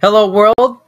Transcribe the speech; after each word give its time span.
Hello, 0.00 0.30
world. 0.30 0.80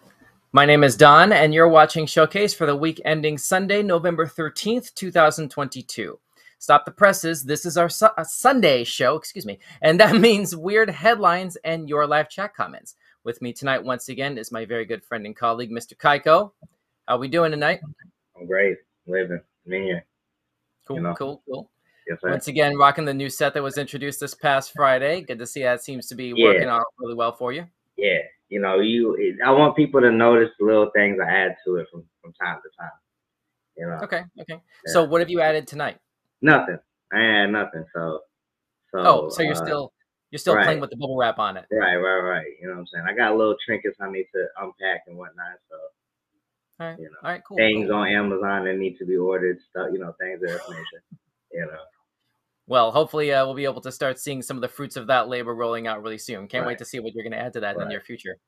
My 0.52 0.64
name 0.66 0.84
is 0.84 0.96
Don, 0.96 1.32
and 1.32 1.52
you're 1.54 1.68
watching 1.68 2.06
Showcase 2.06 2.54
for 2.54 2.66
the 2.66 2.76
week 2.76 3.00
ending 3.04 3.38
Sunday, 3.38 3.82
November 3.82 4.26
13th, 4.26 4.94
2022. 4.94 6.18
Stop 6.58 6.84
the 6.84 6.90
presses. 6.90 7.44
This 7.44 7.66
is 7.66 7.76
our 7.76 7.88
su- 7.88 8.06
uh, 8.16 8.24
Sunday 8.24 8.84
show, 8.84 9.16
excuse 9.16 9.46
me, 9.46 9.58
and 9.80 9.98
that 10.00 10.16
means 10.20 10.54
weird 10.56 10.90
headlines 10.90 11.56
and 11.64 11.88
your 11.88 12.06
live 12.06 12.28
chat 12.30 12.54
comments. 12.54 12.94
With 13.24 13.40
me 13.42 13.52
tonight, 13.52 13.82
once 13.84 14.08
again, 14.08 14.36
is 14.38 14.52
my 14.52 14.64
very 14.64 14.84
good 14.84 15.04
friend 15.04 15.26
and 15.26 15.36
colleague, 15.36 15.70
Mr. 15.70 15.96
Kaiko. 15.96 16.52
How 17.06 17.16
are 17.16 17.18
we 17.18 17.28
doing 17.28 17.50
tonight? 17.50 17.80
I'm 18.38 18.46
great. 18.46 18.78
Living. 19.06 19.40
Me 19.66 19.82
here. 19.84 20.04
Cool, 20.86 20.96
You 20.96 21.02
know. 21.02 21.14
cool, 21.14 21.42
cool. 21.48 21.70
Yes, 22.08 22.18
sir. 22.20 22.30
Once 22.30 22.48
again, 22.48 22.76
rocking 22.76 23.04
the 23.04 23.14
new 23.14 23.28
set 23.28 23.54
that 23.54 23.62
was 23.62 23.78
introduced 23.78 24.18
this 24.20 24.34
past 24.34 24.72
Friday. 24.72 25.20
Good 25.20 25.38
to 25.38 25.46
see 25.46 25.62
that 25.62 25.82
seems 25.84 26.08
to 26.08 26.14
be 26.16 26.32
Yeah. 26.36 26.46
working 26.46 26.68
out 26.68 26.84
really 26.98 27.14
well 27.14 27.32
for 27.32 27.52
you. 27.52 27.64
Yeah. 27.96 28.18
You 28.52 28.60
know, 28.60 28.80
you. 28.80 29.14
It, 29.18 29.36
I 29.42 29.50
want 29.50 29.76
people 29.76 30.02
to 30.02 30.12
notice 30.12 30.50
the 30.58 30.66
little 30.66 30.90
things 30.94 31.18
I 31.18 31.30
add 31.30 31.56
to 31.64 31.76
it 31.76 31.86
from 31.90 32.04
from 32.20 32.34
time 32.34 32.58
to 32.62 32.68
time. 32.78 32.90
You 33.78 33.86
know, 33.86 33.98
Okay, 34.02 34.24
okay. 34.42 34.60
Yeah. 34.84 34.92
So, 34.92 35.04
what 35.04 35.22
have 35.22 35.30
you 35.30 35.40
added 35.40 35.66
tonight? 35.66 35.96
nothing. 36.42 36.76
I 37.14 37.18
had 37.18 37.46
nothing. 37.46 37.86
So. 37.94 38.20
So. 38.90 38.98
Oh, 38.98 39.28
so 39.30 39.40
you're 39.42 39.54
uh, 39.54 39.64
still 39.64 39.92
you're 40.30 40.38
still 40.38 40.54
right. 40.54 40.64
playing 40.64 40.80
with 40.80 40.90
the 40.90 40.96
bubble 40.96 41.16
wrap 41.16 41.38
on 41.38 41.56
it. 41.56 41.64
Right, 41.72 41.96
right, 41.96 42.18
right. 42.20 42.46
You 42.60 42.66
know 42.68 42.74
what 42.74 42.80
I'm 42.80 42.86
saying? 42.88 43.06
I 43.08 43.14
got 43.14 43.38
little 43.38 43.56
trinkets 43.64 43.96
I 44.02 44.10
need 44.10 44.26
to 44.34 44.46
unpack 44.60 45.04
and 45.06 45.16
whatnot. 45.16 45.56
So 45.70 45.76
All 46.78 46.90
right, 46.90 46.98
you 46.98 47.04
know, 47.06 47.16
all 47.24 47.30
right, 47.30 47.42
cool. 47.48 47.56
things 47.56 47.88
cool. 47.88 47.96
on 47.96 48.08
Amazon 48.08 48.66
that 48.66 48.76
need 48.76 48.98
to 48.98 49.06
be 49.06 49.16
ordered. 49.16 49.58
Stuff. 49.70 49.88
You 49.94 49.98
know, 50.00 50.14
things 50.20 50.42
of 50.42 50.50
that 50.50 50.68
nature. 50.68 51.02
You 51.52 51.66
know. 51.66 51.78
Well, 52.66 52.92
hopefully, 52.92 53.32
uh, 53.32 53.44
we'll 53.44 53.54
be 53.54 53.64
able 53.64 53.80
to 53.80 53.92
start 53.92 54.18
seeing 54.18 54.40
some 54.40 54.56
of 54.56 54.60
the 54.60 54.68
fruits 54.68 54.96
of 54.96 55.08
that 55.08 55.28
labor 55.28 55.54
rolling 55.54 55.86
out 55.86 56.02
really 56.02 56.18
soon. 56.18 56.46
Can't 56.46 56.66
wait 56.66 56.78
to 56.78 56.84
see 56.84 57.00
what 57.00 57.14
you're 57.14 57.24
going 57.24 57.32
to 57.32 57.38
add 57.38 57.52
to 57.54 57.60
that 57.60 57.74
in 57.74 57.80
the 57.82 57.88
near 57.88 58.00
future. 58.00 58.38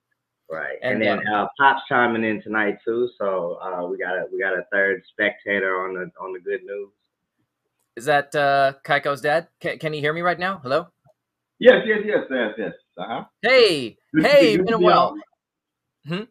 Right, 0.51 0.77
And, 0.83 1.03
and, 1.03 1.21
then 1.21 1.27
uh, 1.27 1.47
Pop's 1.59 1.83
chiming 1.89 2.23
in 2.23 2.43
tonight 2.43 2.77
too. 2.85 3.09
So 3.19 3.59
uh, 3.63 3.87
we 3.87 3.97
got 3.97 4.15
a 4.15 4.27
we 4.31 4.39
got 4.39 4.53
a 4.53 4.63
third 4.71 5.03
spectator 5.11 5.85
on 5.85 5.95
the 5.95 6.11
on 6.21 6.33
the 6.35 6.41
good 6.41 6.63
news. 6.65 6.91
Is 7.97 8.05
that 8.05 8.35
uh, 8.35 8.75
Kaiko's 8.85 9.21
dad? 9.21 9.49
Can, 9.61 9.79
can 9.79 9.93
he 9.93 10.01
hear 10.01 10.13
me 10.13 10.21
right 10.21 10.39
now? 10.39 10.59
Hello. 10.59 10.89
Yes, 11.59 11.83
yes, 11.87 12.01
yes, 12.05 12.25
yes, 12.31 12.51
yes. 12.59 12.73
Uh-huh. 12.99 13.25
Hey, 13.41 13.97
Good 14.15 14.27
hey, 14.27 14.41
be- 14.41 14.57
good 14.59 14.67
been 14.67 14.73
to 14.73 14.77
a 14.77 14.79
be 14.79 14.85
while. 14.85 15.15
Hmm? 16.07 16.23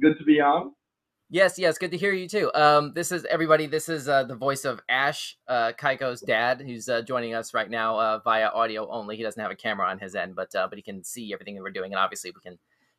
Good 0.00 0.18
to 0.18 0.24
be 0.24 0.40
on. 0.40 0.72
Yes, 1.32 1.60
yes, 1.60 1.78
good 1.78 1.92
to 1.92 1.96
hear 1.96 2.12
you 2.12 2.28
too. 2.28 2.50
Um, 2.56 2.92
this 2.92 3.12
is 3.12 3.24
everybody. 3.26 3.66
This 3.66 3.88
is 3.88 4.08
uh, 4.08 4.24
the 4.24 4.34
voice 4.34 4.64
of 4.64 4.80
Ash, 4.88 5.38
uh, 5.46 5.70
Kaiko's 5.78 6.20
dad, 6.20 6.60
who's 6.60 6.88
uh, 6.88 7.02
joining 7.02 7.34
us 7.34 7.54
right 7.54 7.70
now 7.70 7.96
uh, 8.00 8.18
via 8.24 8.48
audio 8.48 8.88
only. 8.90 9.16
He 9.16 9.22
doesn't 9.22 9.40
have 9.40 9.52
a 9.52 9.56
camera 9.56 9.86
on 9.86 10.00
his 10.00 10.16
end, 10.16 10.34
but 10.34 10.52
uh, 10.56 10.66
but 10.66 10.76
he 10.76 10.82
can 10.82 11.04
see 11.04 11.32
everything 11.32 11.54
that 11.54 11.62
we're 11.62 11.70
doing, 11.70 11.92
and 11.92 12.00
obviously 12.00 12.32
we 12.32 12.40
can 12.40 12.58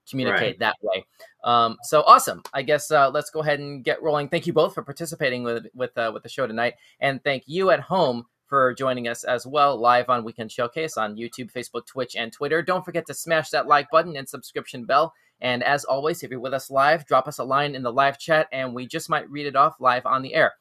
communicate 0.09 0.59
that 0.59 0.77
way. 0.81 1.05
Um, 1.43 1.75
so 1.83 2.03
awesome! 2.03 2.41
I 2.53 2.61
guess 2.61 2.89
uh, 2.89 3.09
let's 3.09 3.31
go 3.31 3.41
ahead 3.41 3.59
and 3.59 3.83
get 3.83 4.01
rolling. 4.01 4.29
Thank 4.29 4.47
you 4.47 4.53
both 4.53 4.73
for 4.73 4.81
participating 4.81 5.43
with 5.43 5.65
with 5.73 5.97
uh, 5.97 6.11
with 6.13 6.23
the 6.23 6.29
show 6.29 6.47
tonight, 6.47 6.75
and 7.01 7.21
thank 7.25 7.43
you 7.47 7.71
at 7.71 7.81
home 7.81 8.23
for 8.45 8.73
joining 8.73 9.09
us 9.09 9.25
as 9.25 9.45
well 9.45 9.77
live 9.77 10.09
on 10.09 10.23
Weekend 10.23 10.53
Showcase 10.53 10.95
on 10.95 11.17
YouTube, 11.17 11.51
Facebook, 11.51 11.85
Twitch, 11.85 12.15
and 12.15 12.31
Twitter. 12.31 12.61
Don't 12.61 12.85
forget 12.85 13.05
to 13.07 13.13
smash 13.13 13.49
that 13.49 13.67
like 13.67 13.89
button 13.91 14.15
and 14.15 14.27
subscription 14.27 14.85
bell. 14.85 15.13
And 15.41 15.63
as 15.63 15.83
always, 15.83 16.23
if 16.23 16.29
you're 16.31 16.39
with 16.39 16.53
us 16.53 16.69
live, 16.69 17.05
drop 17.05 17.27
us 17.27 17.39
a 17.39 17.43
line 17.43 17.75
in 17.75 17.83
the 17.83 17.91
live 17.91 18.19
chat 18.19 18.47
and 18.51 18.73
we 18.73 18.85
just 18.85 19.09
might 19.09 19.29
read 19.29 19.47
it 19.47 19.55
off 19.55 19.79
live 19.79 20.05
on 20.05 20.21
the 20.21 20.35
air. 20.35 20.53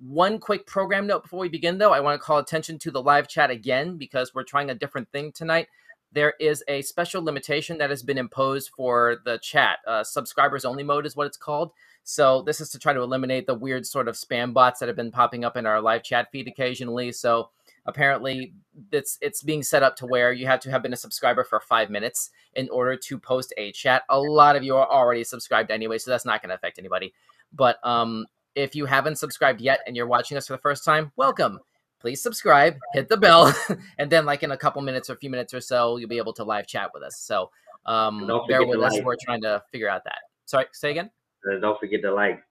One 0.00 0.38
quick 0.38 0.66
program 0.66 1.06
note 1.06 1.22
before 1.22 1.40
we 1.40 1.48
begin, 1.48 1.78
though, 1.78 1.92
I 1.92 2.00
want 2.00 2.20
to 2.20 2.24
call 2.24 2.38
attention 2.38 2.78
to 2.80 2.90
the 2.90 3.02
live 3.02 3.28
chat 3.28 3.50
again 3.50 3.96
because 3.96 4.34
we're 4.34 4.42
trying 4.42 4.70
a 4.70 4.74
different 4.74 5.10
thing 5.12 5.32
tonight. 5.32 5.68
There 6.12 6.34
is 6.38 6.62
a 6.68 6.82
special 6.82 7.24
limitation 7.24 7.78
that 7.78 7.90
has 7.90 8.02
been 8.02 8.18
imposed 8.18 8.70
for 8.76 9.18
the 9.24 9.38
chat. 9.38 9.78
Uh, 9.86 10.04
subscribers 10.04 10.64
only 10.64 10.82
mode 10.82 11.06
is 11.06 11.16
what 11.16 11.26
it's 11.26 11.36
called. 11.36 11.72
So, 12.02 12.42
this 12.42 12.60
is 12.60 12.68
to 12.70 12.78
try 12.78 12.92
to 12.92 13.00
eliminate 13.00 13.46
the 13.46 13.54
weird 13.54 13.86
sort 13.86 14.08
of 14.08 14.14
spam 14.14 14.52
bots 14.52 14.78
that 14.80 14.88
have 14.88 14.96
been 14.96 15.10
popping 15.10 15.44
up 15.44 15.56
in 15.56 15.64
our 15.64 15.80
live 15.80 16.02
chat 16.02 16.28
feed 16.30 16.46
occasionally. 16.46 17.10
So, 17.12 17.50
apparently, 17.86 18.54
it's 18.92 19.18
it's 19.20 19.42
being 19.42 19.62
set 19.62 19.82
up 19.82 19.96
to 19.96 20.06
where 20.06 20.32
you 20.32 20.46
have 20.46 20.60
to 20.60 20.70
have 20.70 20.82
been 20.82 20.92
a 20.92 20.96
subscriber 20.96 21.44
for 21.44 21.60
five 21.60 21.90
minutes 21.90 22.30
in 22.54 22.68
order 22.70 22.96
to 22.96 23.18
post 23.18 23.52
a 23.56 23.72
chat. 23.72 24.02
A 24.08 24.18
lot 24.18 24.56
of 24.56 24.62
you 24.62 24.76
are 24.76 24.90
already 24.90 25.24
subscribed 25.24 25.70
anyway, 25.70 25.98
so 25.98 26.10
that's 26.10 26.24
not 26.24 26.42
going 26.42 26.50
to 26.50 26.54
affect 26.54 26.78
anybody. 26.78 27.12
But 27.52 27.84
um, 27.86 28.26
if 28.54 28.74
you 28.74 28.86
haven't 28.86 29.16
subscribed 29.16 29.60
yet 29.60 29.80
and 29.86 29.96
you're 29.96 30.06
watching 30.06 30.36
us 30.36 30.46
for 30.46 30.54
the 30.54 30.58
first 30.58 30.84
time, 30.84 31.12
welcome. 31.16 31.58
Please 32.00 32.22
subscribe, 32.22 32.76
hit 32.92 33.08
the 33.08 33.16
bell, 33.16 33.54
and 33.98 34.10
then 34.10 34.26
like 34.26 34.42
in 34.42 34.50
a 34.50 34.56
couple 34.56 34.82
minutes 34.82 35.08
or 35.08 35.14
a 35.14 35.16
few 35.16 35.30
minutes 35.30 35.54
or 35.54 35.60
so, 35.60 35.96
you'll 35.96 36.08
be 36.08 36.18
able 36.18 36.34
to 36.34 36.44
live 36.44 36.66
chat 36.66 36.90
with 36.92 37.02
us. 37.02 37.16
So 37.16 37.50
um, 37.86 38.26
bear 38.48 38.66
with 38.66 38.80
us. 38.80 38.92
like. 38.92 39.04
We're 39.04 39.16
trying 39.24 39.42
to 39.42 39.62
figure 39.72 39.88
out 39.88 40.04
that. 40.04 40.18
Sorry, 40.44 40.66
say 40.72 40.90
again. 40.90 41.10
Uh, 41.50 41.58
don't 41.60 41.78
forget 41.80 42.02
to 42.02 42.12
like. 42.12 42.42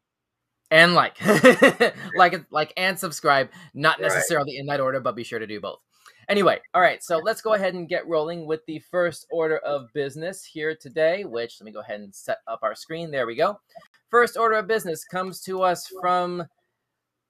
And 0.71 0.93
like, 0.95 1.17
like, 2.17 2.45
like, 2.51 2.73
and 2.77 2.97
subscribe. 2.97 3.49
Not 3.73 3.99
Right. 3.99 4.07
necessarily 4.07 4.57
in 4.57 4.65
that 4.67 4.79
order, 4.79 4.99
but 4.99 5.15
be 5.15 5.23
sure 5.23 5.39
to 5.39 5.45
do 5.47 5.59
both. 5.61 5.81
Anyway, 6.29 6.59
all 6.73 6.81
right. 6.81 7.03
So 7.03 7.17
let's 7.17 7.41
go 7.41 7.53
ahead 7.53 7.73
and 7.73 7.87
get 7.89 8.07
rolling 8.07 8.45
with 8.47 8.65
the 8.65 8.79
first 8.79 9.27
order 9.31 9.57
of 9.59 9.91
business 9.93 10.43
here 10.43 10.73
today. 10.75 11.25
Which 11.25 11.59
let 11.59 11.65
me 11.65 11.71
go 11.71 11.81
ahead 11.81 11.99
and 11.99 12.15
set 12.15 12.39
up 12.47 12.59
our 12.63 12.75
screen. 12.75 13.11
There 13.11 13.27
we 13.27 13.35
go. 13.35 13.59
First 14.09 14.37
order 14.37 14.55
of 14.55 14.67
business 14.67 15.03
comes 15.03 15.41
to 15.41 15.61
us 15.63 15.91
from 16.01 16.43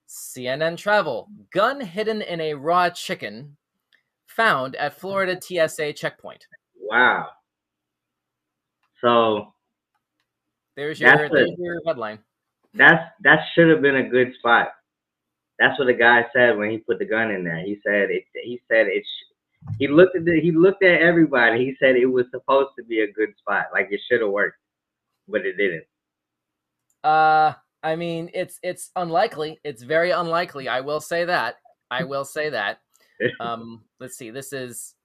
CNN 0.07 0.77
Travel. 0.77 1.27
Gun 1.51 1.81
hidden 1.81 2.21
in 2.21 2.39
a 2.39 2.53
raw 2.53 2.89
chicken 2.89 3.57
found 4.27 4.75
at 4.75 4.93
Florida 4.93 5.39
TSA 5.41 5.93
checkpoint. 5.93 6.45
Wow. 6.79 7.29
So 9.01 9.53
There's 10.75 10.99
your, 10.99 11.29
there's 11.29 11.51
your 11.57 11.81
headline. 11.85 12.19
That's 12.73 13.03
that 13.23 13.39
should 13.53 13.69
have 13.69 13.81
been 13.81 13.97
a 13.97 14.09
good 14.09 14.33
spot. 14.39 14.69
That's 15.59 15.77
what 15.77 15.85
the 15.85 15.93
guy 15.93 16.25
said 16.33 16.57
when 16.57 16.71
he 16.71 16.77
put 16.79 16.99
the 16.99 17.05
gun 17.05 17.31
in 17.31 17.43
there. 17.43 17.59
He 17.59 17.79
said 17.85 18.09
it. 18.09 18.23
He 18.43 18.59
said 18.69 18.87
it. 18.87 19.03
sh- 19.05 19.33
He 19.79 19.87
looked 19.87 20.15
at 20.15 20.25
the, 20.25 20.39
he 20.41 20.51
looked 20.51 20.83
at 20.83 21.01
everybody. 21.01 21.65
He 21.65 21.75
said 21.79 21.95
it 21.95 22.05
was 22.07 22.25
supposed 22.31 22.71
to 22.77 22.83
be 22.83 23.01
a 23.01 23.11
good 23.11 23.29
spot. 23.37 23.67
Like 23.71 23.87
it 23.91 24.01
should 24.09 24.21
have 24.21 24.31
worked, 24.31 24.57
but 25.27 25.45
it 25.45 25.55
didn't. 25.57 25.85
Uh, 27.03 27.53
I 27.83 27.95
mean, 27.95 28.29
it's 28.33 28.59
it's 28.63 28.91
unlikely. 28.95 29.59
It's 29.63 29.83
very 29.83 30.11
unlikely. 30.11 30.67
I 30.67 30.81
will 30.81 31.01
say 31.01 31.25
that. 31.25 31.57
I 31.91 32.03
will 32.03 32.25
say 32.25 32.49
that. 32.49 32.79
Um, 33.39 33.83
let's 33.99 34.17
see. 34.17 34.31
This 34.31 34.51
is. 34.51 34.95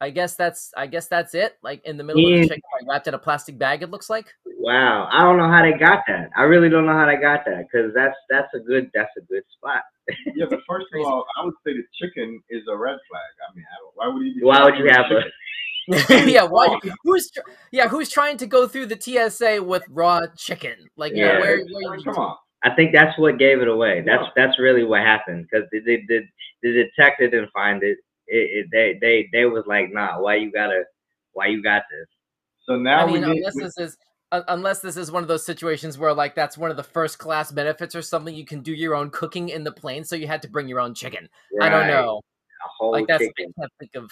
I 0.00 0.10
guess 0.10 0.34
that's. 0.36 0.70
I 0.76 0.86
guess 0.86 1.06
that's 1.06 1.34
it. 1.34 1.56
Like 1.62 1.84
in 1.84 1.96
the 1.96 2.04
middle 2.04 2.24
of 2.24 2.30
the 2.30 2.42
chicken, 2.48 2.62
like, 2.80 2.88
wrapped 2.88 3.06
in 3.06 3.14
a 3.14 3.18
plastic 3.18 3.58
bag. 3.58 3.82
It 3.82 3.90
looks 3.90 4.10
like. 4.10 4.26
Wow. 4.58 5.08
I 5.12 5.20
don't 5.22 5.36
know 5.36 5.48
how 5.48 5.62
they 5.62 5.72
got 5.78 6.00
that. 6.08 6.30
I 6.36 6.42
really 6.42 6.68
don't 6.68 6.86
know 6.86 6.92
how 6.92 7.06
they 7.06 7.16
got 7.16 7.44
that 7.46 7.66
because 7.70 7.92
that's 7.94 8.16
that's 8.28 8.48
a 8.54 8.60
good 8.60 8.90
that's 8.94 9.12
a 9.18 9.22
good 9.22 9.42
spot. 9.56 9.82
Yeah, 10.36 10.46
but 10.50 10.60
first 10.68 10.86
of 10.94 11.06
all, 11.06 11.24
I 11.40 11.44
would 11.44 11.54
say 11.66 11.72
the 11.74 11.84
chicken 12.00 12.42
is 12.50 12.62
a 12.70 12.76
red 12.76 12.98
flag. 13.08 13.22
I 13.48 13.54
mean, 13.54 13.64
I 13.72 13.76
don't, 13.80 13.92
why 13.94 14.08
would 14.14 14.26
you? 14.26 14.34
Be 14.34 14.44
Why 14.44 14.64
would 14.64 14.76
you 14.76 14.86
have 14.90 15.06
chicken? 15.06 16.26
a 16.26 16.30
yeah. 16.30 16.42
Why? 16.44 16.78
Who's? 17.04 17.30
Yeah. 17.72 17.88
Who's 17.88 18.10
trying 18.10 18.36
to 18.38 18.46
go 18.46 18.66
through 18.68 18.86
the 18.86 19.00
TSA 19.00 19.62
with 19.62 19.84
raw 19.88 20.22
chicken? 20.36 20.74
Like, 20.96 21.12
yeah. 21.14 21.34
Yeah. 21.34 21.40
Where? 21.40 21.54
I 21.56 21.62
where 21.72 21.90
mean, 21.92 22.00
you- 22.00 22.04
come 22.04 22.16
on. 22.16 22.36
I 22.64 22.74
think 22.74 22.94
that's 22.94 23.18
what 23.18 23.38
gave 23.38 23.60
it 23.60 23.68
away. 23.68 24.02
That's 24.04 24.22
Yeah. 24.22 24.30
that's 24.46 24.58
really 24.58 24.84
what 24.84 25.02
happened 25.02 25.46
because 25.50 25.68
the, 25.70 25.80
the, 25.80 26.02
the, 26.08 26.20
the 26.62 26.72
detective 26.72 27.32
didn't 27.32 27.50
find 27.52 27.82
it. 27.82 27.98
It, 28.26 28.66
it. 28.66 28.66
They 28.70 28.98
they 29.00 29.28
they 29.32 29.44
was 29.44 29.64
like, 29.66 29.92
nah, 29.92 30.20
why 30.20 30.36
you 30.36 30.50
gotta, 30.50 30.84
why 31.32 31.46
you 31.46 31.62
got 31.62 31.82
this? 31.90 32.08
So 32.66 32.76
now 32.76 33.00
I 33.00 33.06
mean, 33.06 33.22
we 33.22 33.38
unless 33.38 33.54
we- 33.54 33.62
this 33.62 33.78
is. 33.78 33.96
un- 34.32 34.44
Unless 34.48 34.80
this 34.80 34.96
is 34.96 35.12
one 35.12 35.22
of 35.22 35.28
those 35.28 35.46
situations 35.46 35.96
where, 35.96 36.12
like, 36.12 36.34
that's 36.34 36.58
one 36.58 36.70
of 36.70 36.76
the 36.76 36.82
first 36.82 37.18
class 37.18 37.52
benefits 37.52 37.94
or 37.94 38.02
something, 38.02 38.34
you 38.34 38.44
can 38.44 38.62
do 38.62 38.72
your 38.72 38.96
own 38.96 39.10
cooking 39.10 39.50
in 39.50 39.62
the 39.62 39.70
plane, 39.70 40.02
so 40.02 40.16
you 40.16 40.26
had 40.26 40.42
to 40.42 40.48
bring 40.48 40.66
your 40.66 40.80
own 40.80 40.92
chicken. 40.94 41.28
I 41.60 41.68
don't 41.68 41.86
know. 41.86 42.20
A 42.64 42.68
whole 42.78 42.90
like 42.92 43.06
that's 43.06 43.22
chicken. 43.22 43.54
I 43.56 43.60
can't 43.60 43.72
think 43.78 43.94
of. 43.94 44.10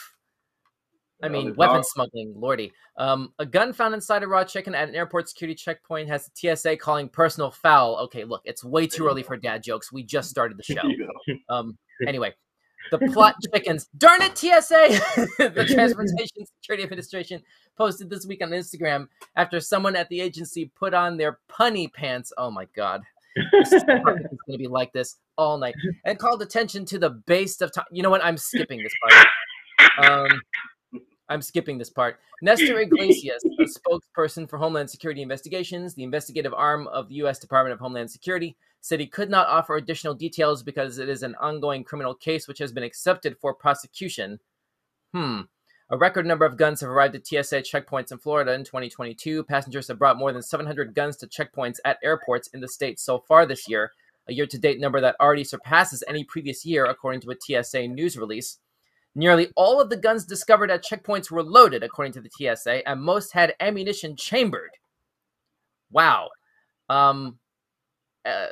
I 1.25 1.29
mean, 1.29 1.49
the 1.49 1.55
weapon 1.55 1.83
smuggling, 1.85 2.35
lordy. 2.37 2.73
Um, 2.97 3.33
a 3.39 3.47
gun 3.47 3.73
found 3.73 3.95
inside 3.95 4.23
a 4.23 4.29
raw 4.29 4.45
chicken 4.45 4.75
at 4.75 4.89
an 4.89 4.95
airport 4.95 5.29
security 5.29 5.55
checkpoint 5.55 6.09
has 6.09 6.29
the 6.29 6.57
TSA 6.57 6.77
calling 6.77 7.09
personal 7.09 7.51
foul. 7.51 7.97
Okay, 8.05 8.25
look, 8.25 8.43
it's 8.45 8.63
way 8.65 8.87
too 8.89 9.07
early 9.07 9.23
for 9.23 9.37
dad 9.37 9.63
jokes. 9.63 9.93
We 9.93 10.03
just 10.03 10.31
started 10.31 10.57
the 10.59 10.63
show. 10.75 10.83
Um, 11.49 11.79
anyway, 12.07 12.35
the 12.91 12.99
plot 12.99 13.37
chickens. 13.43 13.89
Darn 13.97 14.23
it, 14.23 14.37
TSA! 14.37 14.49
the 15.39 15.67
Transportation 15.73 16.47
Security 16.61 16.83
Administration 16.83 17.43
posted 17.77 18.11
this 18.11 18.27
week 18.27 18.43
on 18.43 18.51
Instagram 18.51 19.09
after 19.37 19.61
someone 19.61 19.97
at 19.97 20.09
the 20.09 20.21
agency 20.21 20.71
put 20.77 20.95
on 20.95 21.17
their 21.17 21.39
punny 21.51 21.93
pants. 21.93 22.33
Oh 22.37 22.51
my 22.51 22.67
god. 22.77 23.03
This 23.53 23.73
is 23.73 23.83
going 23.85 24.27
to 24.51 24.59
be 24.59 24.69
like 24.69 24.93
this 24.93 25.17
all 25.39 25.57
night 25.57 25.75
and 26.05 26.19
called 26.19 26.43
attention 26.43 26.85
to 26.85 26.99
the 26.99 27.11
base 27.11 27.61
of 27.63 27.73
time. 27.73 27.87
You 27.91 28.03
know 28.03 28.11
what? 28.11 28.23
I'm 28.23 28.37
skipping 28.37 28.83
this 28.83 28.93
part. 29.03 29.27
Um, 30.07 30.43
I'm 31.33 31.41
skipping 31.41 31.79
this 31.79 31.91
part. 31.91 32.19
Nestor 32.43 32.79
Iglesias, 32.81 33.43
a 33.45 33.65
spokesperson 33.65 34.49
for 34.49 34.59
Homeland 34.59 34.91
Security 34.91 35.23
Investigations, 35.23 35.95
the 35.95 36.03
investigative 36.03 36.53
arm 36.53 36.87
of 36.89 37.09
the 37.09 37.15
U.S. 37.17 37.39
Department 37.39 37.73
of 37.73 37.81
Homeland 37.81 38.11
Security, 38.11 38.57
said 38.83 39.01
he 39.01 39.07
could 39.07 39.31
not 39.31 39.47
offer 39.47 39.77
additional 39.77 40.13
details 40.13 40.63
because 40.63 40.99
it 40.99 41.09
is 41.09 41.23
an 41.23 41.37
ongoing 41.37 41.85
criminal 41.85 42.15
case 42.15 42.47
which 42.47 42.59
has 42.59 42.73
been 42.73 42.83
accepted 42.83 43.39
for 43.39 43.55
prosecution. 43.55 44.39
Hmm. 45.15 45.43
A 45.89 45.97
record 45.97 46.27
number 46.27 46.45
of 46.45 46.57
guns 46.57 46.81
have 46.81 46.91
arrived 46.91 47.15
at 47.15 47.27
TSA 47.27 47.63
checkpoints 47.63 48.13
in 48.13 48.19
Florida 48.19 48.53
in 48.55 48.65
2022. 48.65 49.45
Passengers 49.45 49.89
have 49.89 49.99
brought 49.99 50.19
more 50.19 50.33
than 50.33 50.43
700 50.43 50.95
guns 50.95 51.17
to 51.19 51.27
checkpoints 51.27 51.79
at 51.85 51.99
airports 52.03 52.49
in 52.49 52.61
the 52.61 52.69
state 52.69 52.99
so 52.99 53.21
far 53.21 53.47
this 53.47 53.69
year, 53.69 53.93
a 54.27 54.33
year 54.33 54.47
to 54.47 54.59
date 54.59 54.81
number 54.81 55.01
that 55.01 55.17
already 55.21 55.45
surpasses 55.45 56.03
any 56.09 56.25
previous 56.25 56.67
year, 56.67 56.87
according 56.87 57.21
to 57.21 57.31
a 57.31 57.63
TSA 57.63 57.87
news 57.89 58.17
release. 58.17 58.59
Nearly 59.15 59.49
all 59.55 59.81
of 59.81 59.91
the 59.91 59.97
guns 59.97 60.25
discovered 60.25 60.71
at 60.71 60.85
checkpoints 60.85 61.31
were 61.31 61.43
loaded, 61.43 61.83
according 61.83 62.15
to 62.15 62.21
the 62.21 62.31
TSA, 62.31 62.89
and 62.89 63.01
most 63.01 63.33
had 63.33 63.55
ammunition 63.61 64.17
chambered. 64.17 64.71
Wow. 65.91 66.31
Um, 66.89 67.39
uh, 68.25 68.47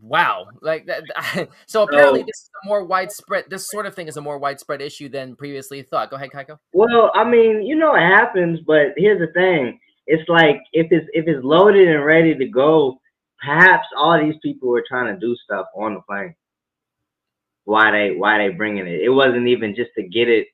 wow. 0.00 0.46
Like 0.60 0.86
that. 0.86 1.48
so 1.66 1.82
apparently, 1.82 2.20
So- 2.20 2.26
this 2.26 2.36
is 2.36 2.50
a 2.64 2.66
more 2.66 2.84
widespread. 2.84 3.44
This 3.48 3.68
sort 3.68 3.86
of 3.86 3.94
thing 3.94 4.08
is 4.08 4.16
a 4.16 4.20
more 4.20 4.38
widespread 4.38 4.80
issue 4.80 5.08
than 5.08 5.36
previously 5.36 5.82
thought. 5.82 6.10
Go 6.10 6.16
ahead, 6.16 6.30
Kaiko. 6.30 6.58
Well, 6.72 7.10
I 7.14 7.24
mean, 7.24 7.62
you 7.62 7.76
know 7.76 7.94
it 7.94 8.00
happens, 8.00 8.60
but 8.66 8.88
here's 8.96 9.20
the 9.20 9.32
thing: 9.32 9.78
it's 10.06 10.28
like 10.28 10.60
if 10.72 10.88
it's 10.90 11.06
if 11.12 11.26
it's 11.26 11.44
loaded 11.44 11.88
and 11.88 12.04
ready 12.04 12.34
to 12.34 12.46
go, 12.46 13.00
perhaps 13.44 13.86
all 13.96 14.18
these 14.20 14.38
people 14.42 14.68
were 14.68 14.84
trying 14.88 15.12
to 15.12 15.20
do 15.20 15.36
stuff 15.44 15.66
on 15.76 15.94
the 15.94 16.00
plane. 16.00 16.34
Why 17.64 17.90
they 17.90 18.14
why 18.16 18.38
they 18.38 18.48
bringing 18.50 18.86
it? 18.86 19.00
It 19.02 19.10
wasn't 19.10 19.48
even 19.48 19.74
just 19.74 19.90
to 19.96 20.02
get 20.02 20.28
it 20.28 20.46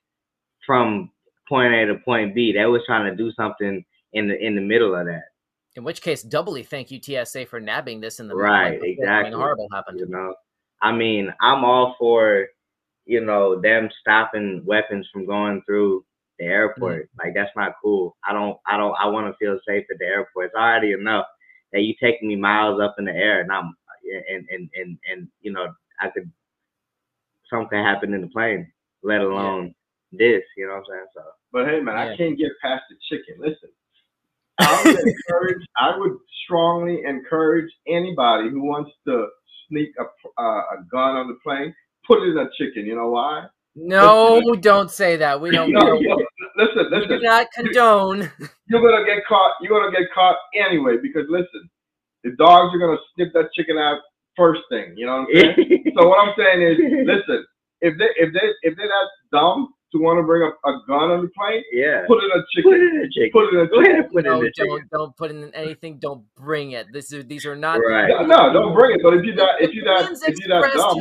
from 0.65 1.11
point 1.47 1.73
A 1.73 1.85
to 1.85 1.95
point 2.03 2.35
B. 2.35 2.51
They 2.51 2.65
was 2.65 2.81
trying 2.85 3.09
to 3.09 3.15
do 3.15 3.31
something 3.33 3.85
in 4.13 4.27
the 4.27 4.37
in 4.37 4.55
the 4.55 4.61
middle 4.61 4.95
of 4.95 5.05
that. 5.05 5.23
In 5.75 5.83
which 5.83 6.01
case, 6.01 6.23
doubly 6.23 6.63
thank 6.63 6.89
you 6.89 7.01
TSA 7.01 7.45
for 7.47 7.59
nabbing 7.59 7.99
this 7.99 8.19
in 8.19 8.27
the 8.27 8.35
Right, 8.35 8.79
before 8.79 8.87
something 8.87 8.97
exactly. 8.97 9.31
horrible 9.33 9.67
happened. 9.73 9.99
You 9.99 10.07
know, 10.07 10.33
I 10.81 10.91
mean, 10.91 11.33
I'm 11.41 11.65
all 11.65 11.95
for 11.99 12.47
you 13.05 13.23
know 13.23 13.59
them 13.59 13.89
stopping 14.01 14.63
weapons 14.65 15.07
from 15.11 15.25
going 15.25 15.61
through 15.65 16.05
the 16.39 16.45
mm-hmm. 16.45 16.53
airport. 16.53 17.09
Like 17.17 17.33
that's 17.33 17.51
not 17.55 17.73
cool. 17.83 18.15
I 18.27 18.33
don't, 18.33 18.57
I 18.65 18.77
don't, 18.77 18.95
I 18.99 19.07
want 19.07 19.27
to 19.27 19.37
feel 19.37 19.59
safe 19.67 19.85
at 19.91 19.99
the 19.99 20.05
airport. 20.05 20.47
It's 20.47 20.55
already 20.55 20.93
enough 20.93 21.25
that 21.73 21.81
you 21.81 21.93
taking 22.01 22.27
me 22.27 22.35
miles 22.35 22.79
up 22.79 22.95
in 22.97 23.05
the 23.05 23.11
air, 23.11 23.41
and 23.41 23.51
I'm, 23.51 23.75
and 24.29 24.47
and 24.49 24.69
and 24.75 24.97
and 25.11 25.27
you 25.41 25.51
know, 25.51 25.67
I 25.99 26.09
could 26.09 26.31
something 27.49 27.69
could 27.69 27.85
happen 27.85 28.13
in 28.13 28.21
the 28.21 28.27
plane, 28.27 28.71
let 29.03 29.21
alone 29.21 29.75
this. 30.11 30.43
You 30.57 30.67
know 30.67 30.73
what 30.73 30.79
I'm 30.79 30.85
saying? 30.89 31.05
So 31.15 31.21
But 31.51 31.67
hey, 31.67 31.79
man, 31.79 31.95
Yeah. 31.95 32.13
I 32.13 32.17
can't 32.17 32.37
get 32.37 32.51
past 32.61 32.83
the 32.89 32.95
chicken. 33.09 33.35
Listen, 33.39 33.69
I 34.59 34.83
would 34.85 34.99
encourage. 34.99 35.65
I 35.77 35.97
would 35.97 36.17
strongly 36.43 37.01
encourage 37.05 37.71
anybody 37.87 38.49
who 38.49 38.61
wants 38.63 38.91
to 39.07 39.27
sneak 39.69 39.89
a 39.99 40.03
uh, 40.41 40.43
a 40.43 40.83
gun 40.91 41.15
on 41.15 41.27
the 41.27 41.37
plane, 41.43 41.73
put 42.07 42.23
it 42.23 42.31
in 42.31 42.37
a 42.37 42.49
chicken. 42.57 42.85
You 42.85 42.95
know 42.95 43.09
why? 43.09 43.47
No, 43.75 44.55
don't 44.61 44.89
say 44.89 45.17
that. 45.17 45.39
We 45.39 45.51
don't. 45.51 45.67
We, 45.67 45.73
No, 45.79 45.81
don't, 45.81 46.25
listen, 46.55 46.87
we 46.91 47.07
do 47.07 47.19
not 47.19 47.47
condone. 47.53 48.31
You're 48.67 48.81
gonna 48.81 49.05
get 49.05 49.25
caught. 49.27 49.55
You're 49.61 49.77
gonna 49.77 49.91
get 49.91 50.11
caught 50.13 50.37
anyway 50.55 50.95
because 51.01 51.25
listen, 51.29 51.69
the 52.23 52.31
dogs 52.37 52.73
are 52.73 52.79
gonna 52.79 52.97
snip 53.15 53.33
that 53.33 53.49
chicken 53.53 53.77
out 53.77 53.99
first 54.37 54.61
thing. 54.69 54.93
You 54.95 55.05
know 55.05 55.25
what 55.27 55.35
I'm 55.35 55.55
saying? 55.57 55.83
so 55.97 56.07
what 56.07 56.27
I'm 56.27 56.33
saying 56.37 56.61
is, 56.61 56.77
listen, 57.05 57.45
if 57.81 57.97
they 57.97 58.09
if 58.15 58.33
they 58.33 58.47
if 58.63 58.77
they're 58.77 58.87
that 58.87 59.09
dumb 59.31 59.73
to 59.91 60.01
want 60.01 60.17
to 60.19 60.23
bring 60.23 60.41
a, 60.41 60.47
a 60.69 60.81
gun 60.87 61.11
on 61.11 61.21
the 61.21 61.29
plane, 61.37 61.63
yeah, 61.71 62.03
put 62.07 62.23
in 62.23 62.29
a 62.31 62.35
put 62.39 62.45
chicken. 62.55 62.73
it 62.73 62.81
in 62.81 63.01
the 63.01 63.09
chicken. 63.13 63.31
Put 63.31 63.43
it 63.45 63.53
in 63.53 63.65
a 63.65 63.67
Go 63.67 63.79
ahead 63.79 63.85
chicken. 63.85 64.03
and 64.03 64.11
put 64.11 64.25
it 64.25 64.29
No, 64.29 64.35
in 64.37 64.43
the 64.43 64.51
chicken. 64.51 64.69
don't 64.69 64.89
don't 64.91 65.17
put 65.17 65.31
in 65.31 65.53
anything. 65.53 65.97
Don't 65.99 66.23
bring 66.35 66.71
it. 66.71 66.87
This 66.91 67.11
is 67.13 67.25
these 67.25 67.45
are 67.45 67.55
not. 67.55 67.77
Right. 67.79 68.07
No, 68.09 68.25
no, 68.25 68.53
don't 68.53 68.73
bring 68.73 68.95
it. 68.95 69.01
But 69.03 69.13
if 69.15 69.23
you 69.25 69.35
that 69.35 69.61
if 69.61 69.73
you 69.73 69.83
that 69.83 69.99
Opinions 70.01 70.23
if 70.23 70.39
you 70.39 70.47
that 70.47 70.63
expressed 70.63 70.77
dumb, 70.77 70.99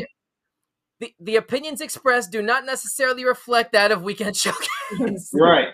The, 1.01 1.15
the 1.21 1.37
opinions 1.37 1.81
expressed 1.81 2.31
do 2.31 2.41
not 2.43 2.65
necessarily 2.65 3.25
reflect 3.25 3.73
that 3.73 3.91
of 3.91 4.03
Weekend 4.03 4.37
Showcase. 4.45 5.31
right? 5.35 5.69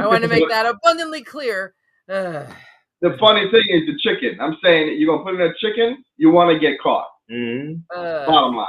I 0.00 0.06
want 0.06 0.22
to 0.22 0.28
make 0.28 0.48
that 0.48 0.66
abundantly 0.66 1.22
clear. 1.22 1.74
Ugh. 2.08 2.46
The 3.02 3.16
funny 3.18 3.50
thing 3.50 3.64
is 3.70 3.86
the 3.86 3.96
chicken. 3.98 4.38
I'm 4.42 4.58
saying 4.62 4.88
that 4.88 4.96
you're 4.98 5.10
gonna 5.16 5.24
put 5.24 5.34
in 5.34 5.50
a 5.50 5.54
chicken, 5.56 6.04
you 6.18 6.30
want 6.30 6.52
to 6.52 6.58
get 6.58 6.78
caught. 6.80 7.06
Mhm. 7.32 7.82
Uh, 7.96 8.26
Bottom 8.26 8.54
line. 8.56 8.66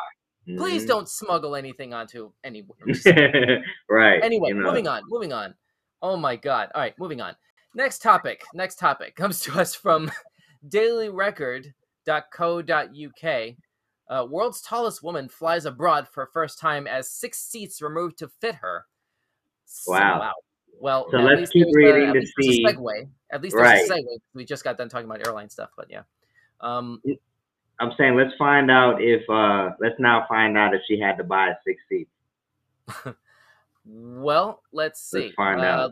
Please 0.57 0.83
Mhm. 0.83 0.87
don't 0.87 1.09
smuggle 1.09 1.55
anything 1.55 1.93
onto 1.93 2.31
any. 2.43 2.65
right. 3.89 4.23
Anyway, 4.23 4.49
you 4.49 4.55
know. 4.55 4.63
moving 4.63 4.87
on, 4.87 5.03
moving 5.07 5.33
on. 5.33 5.53
Oh 6.01 6.17
my 6.17 6.35
god. 6.35 6.69
All 6.73 6.81
right, 6.81 6.97
moving 6.99 7.21
on. 7.21 7.35
Next 7.75 7.99
topic. 8.01 8.43
Next 8.53 8.77
topic 8.79 9.15
comes 9.21 9.39
to 9.41 9.59
us 9.59 9.75
from 9.75 10.11
dailyrecord.co.uk. 10.67 13.55
Uh, 14.09 14.25
world's 14.29 14.61
tallest 14.61 15.03
woman 15.03 15.29
flies 15.29 15.65
abroad 15.65 16.07
for 16.07 16.29
first 16.33 16.59
time 16.59 16.85
as 16.87 17.09
six 17.09 17.39
seats 17.39 17.81
removed 17.81 18.17
to 18.19 18.27
fit 18.41 18.55
her. 18.55 18.85
So- 19.65 19.93
Wow. 19.93 20.33
Well, 20.79 21.07
So 21.11 21.17
let's 21.19 21.51
keep 21.51 21.67
reading 21.73 22.09
a, 22.09 22.13
to 22.13 22.19
least 22.19 22.33
there's 22.37 22.49
a 22.49 22.53
see- 22.53 22.65
segue. 22.65 23.09
At 23.31 23.41
least 23.43 23.55
Right. 23.55 23.87
there's 23.87 23.91
a 23.91 23.93
segue. 24.01 24.17
We 24.33 24.45
just 24.45 24.63
got 24.63 24.77
done 24.79 24.89
talking 24.89 25.05
about 25.05 25.25
airline 25.25 25.47
stuff, 25.49 25.69
but 25.77 25.85
yeah. 25.91 26.01
Um, 26.59 26.99
I'm 27.81 27.91
saying 27.97 28.15
let's 28.15 28.35
find 28.37 28.69
out 28.71 29.01
if 29.01 29.27
uh 29.29 29.71
let's 29.79 29.99
now 29.99 30.25
find 30.29 30.57
out 30.57 30.73
if 30.73 30.81
she 30.87 30.99
had 30.99 31.17
to 31.17 31.23
buy 31.23 31.53
six 31.65 31.81
seats. 31.89 32.11
well, 33.85 34.61
let's 34.71 35.01
see. 35.01 35.23
Let's 35.23 35.35
find 35.35 35.59
Uh, 35.61 35.63
out. 35.63 35.91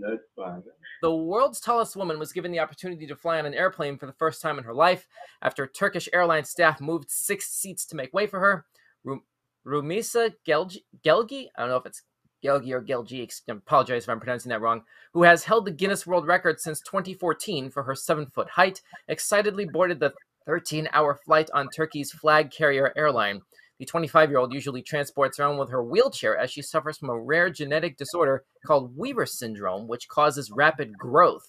That's 0.00 0.22
fine. 0.36 0.62
The 1.02 1.14
world's 1.14 1.60
tallest 1.60 1.96
woman 1.96 2.18
was 2.18 2.32
given 2.32 2.52
the 2.52 2.60
opportunity 2.60 3.06
to 3.06 3.16
fly 3.16 3.38
on 3.38 3.46
an 3.46 3.54
airplane 3.54 3.98
for 3.98 4.06
the 4.06 4.12
first 4.14 4.40
time 4.40 4.58
in 4.58 4.64
her 4.64 4.72
life 4.74 5.06
after 5.42 5.66
Turkish 5.66 6.08
airline 6.12 6.44
staff 6.44 6.80
moved 6.80 7.10
six 7.10 7.48
seats 7.48 7.84
to 7.86 7.96
make 7.96 8.14
way 8.14 8.26
for 8.26 8.40
her. 8.40 8.64
Ru- 9.04 9.22
Rumeysa 9.66 10.34
Gelgi, 10.46 10.84
Gelgi, 11.04 11.48
I 11.56 11.60
don't 11.62 11.70
know 11.70 11.76
if 11.76 11.86
it's 11.86 12.02
Gelgi 12.44 12.70
or 12.70 12.80
Gelgi, 12.82 13.28
I 13.48 13.52
apologize 13.52 14.04
if 14.04 14.08
I'm 14.08 14.20
pronouncing 14.20 14.50
that 14.50 14.60
wrong, 14.60 14.84
who 15.12 15.24
has 15.24 15.42
held 15.44 15.64
the 15.64 15.70
Guinness 15.72 16.06
World 16.06 16.26
Record 16.26 16.60
since 16.60 16.80
2014 16.82 17.70
for 17.70 17.82
her 17.82 17.94
seven 17.96 18.26
foot 18.26 18.48
height, 18.48 18.80
excitedly 19.08 19.64
boarded 19.64 19.98
the 19.98 20.12
13 20.46 20.88
hour 20.92 21.18
flight 21.24 21.50
on 21.52 21.68
Turkey's 21.68 22.12
flag 22.12 22.50
carrier 22.50 22.92
airline. 22.96 23.42
The 23.78 23.84
25 23.84 24.30
year 24.30 24.38
old 24.38 24.54
usually 24.54 24.82
transports 24.82 25.38
around 25.38 25.58
with 25.58 25.70
her 25.70 25.84
wheelchair 25.84 26.36
as 26.36 26.50
she 26.50 26.62
suffers 26.62 26.96
from 26.98 27.10
a 27.10 27.18
rare 27.18 27.50
genetic 27.50 27.96
disorder 27.98 28.44
called 28.64 28.96
Weaver 28.96 29.26
syndrome, 29.26 29.86
which 29.86 30.08
causes 30.08 30.50
rapid 30.50 30.96
growth. 30.96 31.46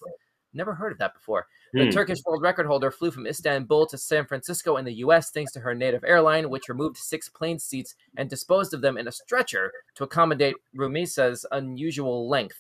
Never 0.54 0.74
heard 0.74 0.92
of 0.92 0.98
that 0.98 1.14
before. 1.14 1.46
The 1.74 1.86
Hmm. 1.86 1.90
Turkish 1.92 2.20
world 2.26 2.42
record 2.42 2.66
holder 2.66 2.90
flew 2.92 3.12
from 3.12 3.28
Istanbul 3.28 3.86
to 3.88 3.98
San 3.98 4.26
Francisco 4.26 4.78
in 4.78 4.86
the 4.86 4.96
US 4.96 5.30
thanks 5.32 5.52
to 5.54 5.60
her 5.60 5.76
native 5.76 6.04
airline, 6.04 6.50
which 6.50 6.68
removed 6.70 6.98
six 6.98 7.30
plane 7.30 7.60
seats 7.60 7.96
and 8.18 8.30
disposed 8.30 8.74
of 8.74 8.82
them 8.82 8.98
in 8.98 9.08
a 9.08 9.12
stretcher 9.12 9.72
to 9.96 10.04
accommodate 10.04 10.56
Rumeysa's 10.76 11.46
unusual 11.52 12.28
length. 12.28 12.58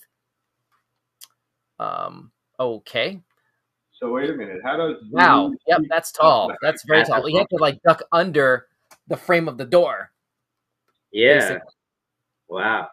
Um, 1.79 2.31
okay. 2.59 3.21
So 3.99 4.11
wait 4.11 4.29
a 4.29 4.33
minute. 4.33 4.57
How 4.63 4.77
does 4.77 4.95
Wow. 5.09 5.51
Yep, 5.67 5.81
that's 5.89 6.11
tall. 6.11 6.51
That's 6.61 6.83
very 6.85 6.99
That's 6.99 7.09
tall. 7.09 7.27
You 7.29 7.37
have 7.39 7.47
to 7.49 7.57
like 7.57 7.81
duck 7.83 8.03
under 8.11 8.67
the 9.07 9.17
frame 9.17 9.47
of 9.47 9.57
the 9.57 9.65
door. 9.65 10.11
Yeah. 11.11 11.39
basically. 11.39 11.59
Wow. 12.49 12.87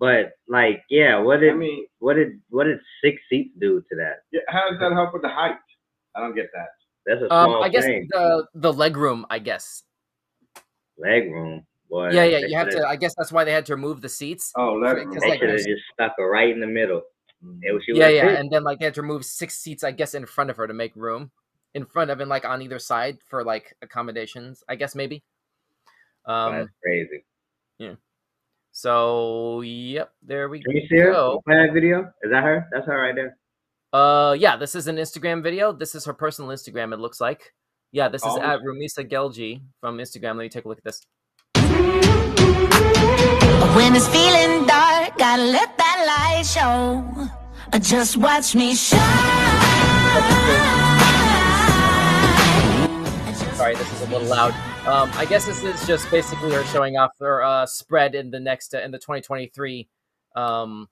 But 0.00 0.32
like, 0.48 0.82
yeah, 0.90 1.18
what 1.18 1.40
did 1.40 1.50
I 1.52 1.54
mean, 1.54 1.86
what 1.98 2.14
did 2.14 2.40
what 2.48 2.64
did 2.64 2.78
six 3.04 3.20
seats 3.28 3.50
do 3.60 3.80
to 3.80 3.96
that? 3.96 4.22
yeah, 4.32 4.40
how 4.48 4.68
does 4.70 4.78
that 4.80 4.92
help 4.92 5.12
with 5.12 5.22
the 5.22 5.28
height? 5.28 5.56
I 6.16 6.20
don't 6.20 6.34
get 6.34 6.50
that. 6.54 6.68
That's 7.06 7.20
a 7.22 7.32
Um, 7.32 7.50
small 7.50 7.64
I 7.64 7.68
guess 7.68 7.84
thing. 7.84 8.08
the 8.10 8.46
the 8.54 8.72
leg 8.72 8.96
room, 8.96 9.26
I 9.30 9.38
guess. 9.38 9.82
Leg 10.98 11.30
room. 11.30 11.66
Boy, 11.90 12.10
Yeah, 12.10 12.24
yeah. 12.24 12.38
You 12.46 12.56
have 12.56 12.70
to 12.70 12.86
I 12.88 12.96
guess 12.96 13.14
that's 13.16 13.30
why 13.32 13.44
they 13.44 13.52
had 13.52 13.66
to 13.66 13.74
remove 13.74 14.00
the 14.00 14.08
seats. 14.08 14.50
Oh, 14.56 14.72
let 14.74 14.96
Because, 14.96 15.20
They 15.22 15.28
like, 15.30 15.40
should 15.40 15.50
have 15.50 15.58
there's- 15.58 15.64
just 15.66 15.82
stuck 15.92 16.14
her 16.16 16.28
right 16.30 16.48
in 16.50 16.58
the 16.60 16.66
middle. 16.66 17.02
It 17.62 17.72
was 17.72 17.82
she 17.84 17.92
yeah, 17.92 18.06
would've 18.06 18.16
yeah, 18.16 18.28
fit. 18.28 18.38
and 18.40 18.50
then 18.50 18.62
like 18.64 18.78
they 18.78 18.84
had 18.86 18.94
to 18.94 19.02
remove 19.02 19.24
six 19.24 19.56
seats, 19.58 19.82
I 19.82 19.90
guess, 19.90 20.14
in 20.14 20.26
front 20.26 20.50
of 20.50 20.56
her 20.56 20.66
to 20.66 20.74
make 20.74 20.94
room, 20.94 21.30
in 21.74 21.84
front 21.84 22.10
of 22.10 22.20
and 22.20 22.28
like 22.30 22.44
on 22.44 22.62
either 22.62 22.78
side 22.78 23.18
for 23.28 23.42
like 23.44 23.76
accommodations. 23.82 24.62
I 24.68 24.76
guess 24.76 24.94
maybe. 24.94 25.22
Um. 26.24 26.52
That's 26.52 26.70
crazy. 26.82 27.24
Yeah. 27.78 27.94
So 28.70 29.60
yep, 29.62 30.12
there 30.22 30.48
we 30.48 30.60
go. 30.60 30.70
Can 30.70 30.80
you 30.80 30.88
see 30.88 30.98
her? 30.98 31.12
go. 31.12 31.42
Play 31.46 31.56
that 31.66 31.72
video? 31.74 32.12
Is 32.22 32.30
that 32.30 32.42
her? 32.44 32.68
That's 32.72 32.86
her 32.86 32.98
right 33.00 33.14
there. 33.14 33.36
Uh, 33.92 34.32
yeah, 34.32 34.56
this 34.56 34.74
is 34.74 34.86
an 34.86 34.96
Instagram 34.96 35.42
video. 35.42 35.72
This 35.72 35.94
is 35.94 36.04
her 36.06 36.14
personal 36.14 36.50
Instagram. 36.50 36.94
It 36.94 36.98
looks 37.00 37.20
like. 37.20 37.52
Yeah, 37.90 38.08
this 38.08 38.22
is 38.22 38.32
Oh. 38.32 38.40
at 38.40 38.60
Rumeysa 38.60 39.10
Gelgi 39.10 39.60
from 39.80 39.98
Instagram. 39.98 40.36
Let 40.36 40.44
me 40.44 40.48
take 40.48 40.64
a 40.64 40.68
look 40.68 40.78
at 40.78 40.84
this. 40.84 41.04
When 43.76 43.94
it's 43.94 44.08
feeling 44.08 44.66
dark, 44.66 45.18
gotta 45.18 45.42
let 45.42 45.76
that 45.96 46.34
light 46.36 46.46
show. 46.46 47.28
Just 47.80 48.16
watch 48.16 48.54
me 48.54 48.74
shine. 48.74 48.98
Sorry, 53.54 53.74
this 53.76 53.92
is 53.92 54.02
a 54.02 54.06
little 54.12 54.28
loud. 54.28 54.52
Um, 54.86 55.10
I 55.14 55.24
guess 55.24 55.46
this 55.46 55.62
is 55.62 55.86
just 55.86 56.10
basically 56.10 56.52
her 56.52 56.64
showing 56.64 56.96
off 56.96 57.12
her 57.20 57.42
uh, 57.42 57.64
spread 57.66 58.14
in 58.14 58.30
the 58.30 58.40
next 58.40 58.74
uh, 58.74 58.80
in 58.80 58.90
the 58.90 58.98
2023 58.98 59.88
um, 60.34 60.88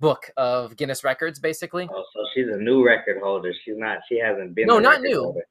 book 0.00 0.30
of 0.36 0.76
Guinness 0.76 1.02
records. 1.04 1.38
Basically, 1.38 1.88
Oh, 1.90 2.04
so 2.14 2.20
she's 2.34 2.48
a 2.52 2.58
new 2.58 2.84
record 2.84 3.18
holder. 3.22 3.52
She's 3.64 3.76
not. 3.78 3.98
She 4.08 4.18
hasn't 4.18 4.54
been. 4.54 4.66
No, 4.66 4.78
not 4.78 5.00
new. 5.00 5.22
holder. 5.22 5.46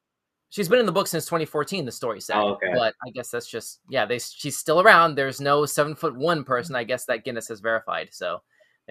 she's 0.50 0.68
been 0.68 0.78
in 0.78 0.86
the 0.86 0.92
book 0.92 1.08
since 1.08 1.24
2014. 1.24 1.84
The 1.84 1.90
story 1.92 2.20
said, 2.20 2.36
Oh, 2.36 2.50
okay. 2.54 2.70
but 2.74 2.94
I 3.04 3.10
guess 3.10 3.30
that's 3.30 3.48
just 3.48 3.80
yeah. 3.90 4.06
They 4.06 4.18
she's 4.20 4.56
still 4.56 4.80
around. 4.80 5.16
There's 5.16 5.40
no 5.40 5.66
seven 5.66 5.94
foot 5.96 6.14
one 6.16 6.44
person. 6.44 6.76
I 6.76 6.84
guess 6.84 7.04
that 7.06 7.24
Guinness 7.24 7.48
has 7.48 7.58
verified. 7.60 8.10
So 8.12 8.40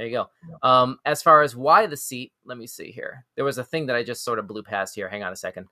There 0.02 0.08
you 0.08 0.18
go. 0.18 0.68
Um, 0.68 0.98
as 1.06 1.22
far 1.22 1.44
as 1.44 1.56
why 1.56 1.86
the 1.86 1.96
seat, 1.96 2.34
let 2.44 2.58
me 2.58 2.66
see 2.66 2.90
here. 2.90 3.24
There 3.36 3.46
was 3.46 3.60
a 3.60 3.64
thing 3.64 3.86
that 3.86 3.96
I 3.96 4.02
just 4.02 4.24
sort 4.24 4.40
of 4.40 4.48
blew 4.48 4.64
past 4.64 4.96
here. 4.96 5.08
Hang 5.08 5.22
on 5.22 5.32
a 5.32 5.36
second. 5.36 5.68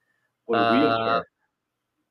Uh. 0.53 1.21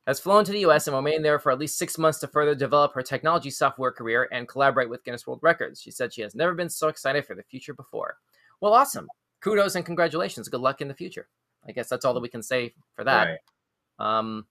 Has 0.04 0.18
flown 0.18 0.44
to 0.44 0.50
the 0.50 0.58
U.S. 0.60 0.88
and 0.88 0.94
will 0.94 1.02
remain 1.02 1.22
there 1.22 1.38
for 1.38 1.52
at 1.52 1.60
least 1.60 1.78
six 1.78 1.96
months 1.96 2.18
to 2.18 2.26
further 2.26 2.56
develop 2.56 2.92
her 2.94 3.02
technology 3.02 3.50
software 3.50 3.92
career 3.92 4.28
and 4.32 4.48
collaborate 4.48 4.90
with 4.90 5.04
Guinness 5.04 5.28
World 5.28 5.38
Records. 5.42 5.80
She 5.80 5.92
said 5.92 6.12
she 6.12 6.22
has 6.22 6.34
never 6.34 6.54
been 6.54 6.68
so 6.68 6.88
excited 6.88 7.24
for 7.24 7.36
the 7.36 7.42
future 7.44 7.72
before. 7.74 8.16
Well, 8.60 8.74
awesome. 8.74 9.06
Kudos 9.40 9.76
and 9.76 9.86
congratulations. 9.86 10.48
Good 10.48 10.60
luck 10.60 10.80
in 10.80 10.88
the 10.88 10.94
future. 10.94 11.28
I 11.68 11.70
guess 11.70 11.88
that's 11.88 12.04
all 12.04 12.14
that 12.14 12.20
we 12.20 12.28
can 12.28 12.42
say 12.42 12.74
for 12.96 13.04
that. 13.04 13.38
Right. 14.00 14.18
Um, 14.18 14.46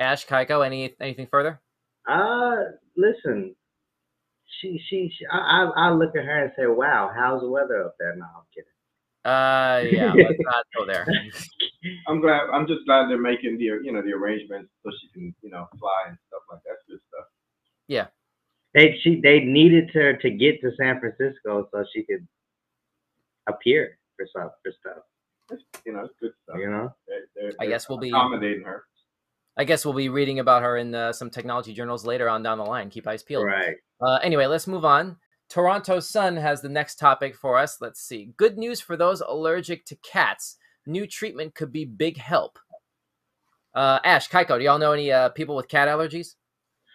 Ash 0.00 0.24
Kaiko, 0.26 0.64
any 0.64 0.94
anything 1.00 1.26
further? 1.26 1.60
Uh, 2.08 2.56
listen, 2.96 3.54
she, 4.60 4.80
she, 4.88 5.12
she 5.16 5.26
I, 5.30 5.38
I, 5.38 5.88
I 5.88 5.90
look 5.90 6.16
at 6.16 6.24
her 6.24 6.44
and 6.44 6.52
say, 6.56 6.66
"Wow, 6.66 7.10
how's 7.14 7.40
the 7.40 7.48
weather 7.48 7.84
up 7.84 7.94
there?" 7.98 8.14
No, 8.16 8.24
I'm 8.24 8.44
kidding. 8.54 8.70
Uh, 9.24 9.84
yeah, 9.96 10.12
let's 10.12 10.40
not 10.40 10.64
go 10.76 10.86
there. 10.86 11.06
I'm 12.08 12.20
glad. 12.20 12.42
I'm 12.52 12.66
just 12.66 12.84
glad 12.86 13.08
they're 13.08 13.18
making 13.18 13.58
the 13.58 13.64
you 13.64 13.92
know 13.92 14.02
the 14.02 14.12
arrangements 14.12 14.70
so 14.84 14.90
she 15.00 15.08
can 15.08 15.34
you 15.42 15.50
know 15.50 15.66
fly 15.78 16.04
and 16.08 16.18
stuff 16.28 16.42
like 16.50 16.60
that. 16.64 16.70
That's 16.70 16.82
good 16.88 17.00
stuff. 17.08 17.26
Yeah. 17.88 18.06
They, 18.74 18.98
she, 19.02 19.20
they 19.20 19.40
needed 19.40 19.90
her 19.94 20.14
to 20.14 20.30
get 20.30 20.60
to 20.62 20.72
San 20.76 20.98
Francisco 20.98 21.68
so 21.72 21.84
she 21.94 22.02
could 22.02 22.26
appear 23.46 23.98
for 24.16 24.26
stuff, 24.26 24.52
for 24.62 24.72
stuff. 24.80 25.60
You 25.86 25.92
know, 25.92 26.08
good 26.20 26.32
stuff. 26.42 26.56
You 26.58 26.70
know. 26.70 26.92
They're, 27.06 27.20
they're, 27.36 27.52
I 27.60 27.66
guess 27.66 27.88
we'll 27.88 27.98
be- 27.98 28.08
accommodating 28.08 28.64
her. 28.64 28.84
I 29.56 29.64
guess 29.64 29.84
we'll 29.84 29.94
be 29.94 30.08
reading 30.08 30.40
about 30.40 30.62
her 30.62 30.76
in 30.76 30.94
uh, 30.94 31.12
some 31.12 31.30
technology 31.30 31.72
journals 31.72 32.04
later 32.04 32.28
on 32.28 32.42
down 32.42 32.58
the 32.58 32.64
line. 32.64 32.90
Keep 32.90 33.06
eyes 33.06 33.22
peeled. 33.22 33.44
Right. 33.44 33.76
Uh, 34.00 34.18
anyway, 34.22 34.46
let's 34.46 34.66
move 34.66 34.84
on. 34.84 35.16
Toronto 35.48 36.00
Sun 36.00 36.36
has 36.36 36.60
the 36.60 36.68
next 36.68 36.96
topic 36.96 37.36
for 37.36 37.56
us. 37.56 37.78
Let's 37.80 38.00
see. 38.00 38.32
Good 38.36 38.58
news 38.58 38.80
for 38.80 38.96
those 38.96 39.20
allergic 39.20 39.84
to 39.86 39.96
cats. 39.96 40.56
New 40.86 41.06
treatment 41.06 41.54
could 41.54 41.72
be 41.72 41.84
big 41.84 42.16
help. 42.16 42.58
Uh, 43.74 44.00
Ash, 44.04 44.28
Kaiko, 44.28 44.58
do 44.58 44.64
y'all 44.64 44.78
know 44.78 44.92
any 44.92 45.12
uh, 45.12 45.28
people 45.30 45.54
with 45.54 45.68
cat 45.68 45.88
allergies? 45.88 46.34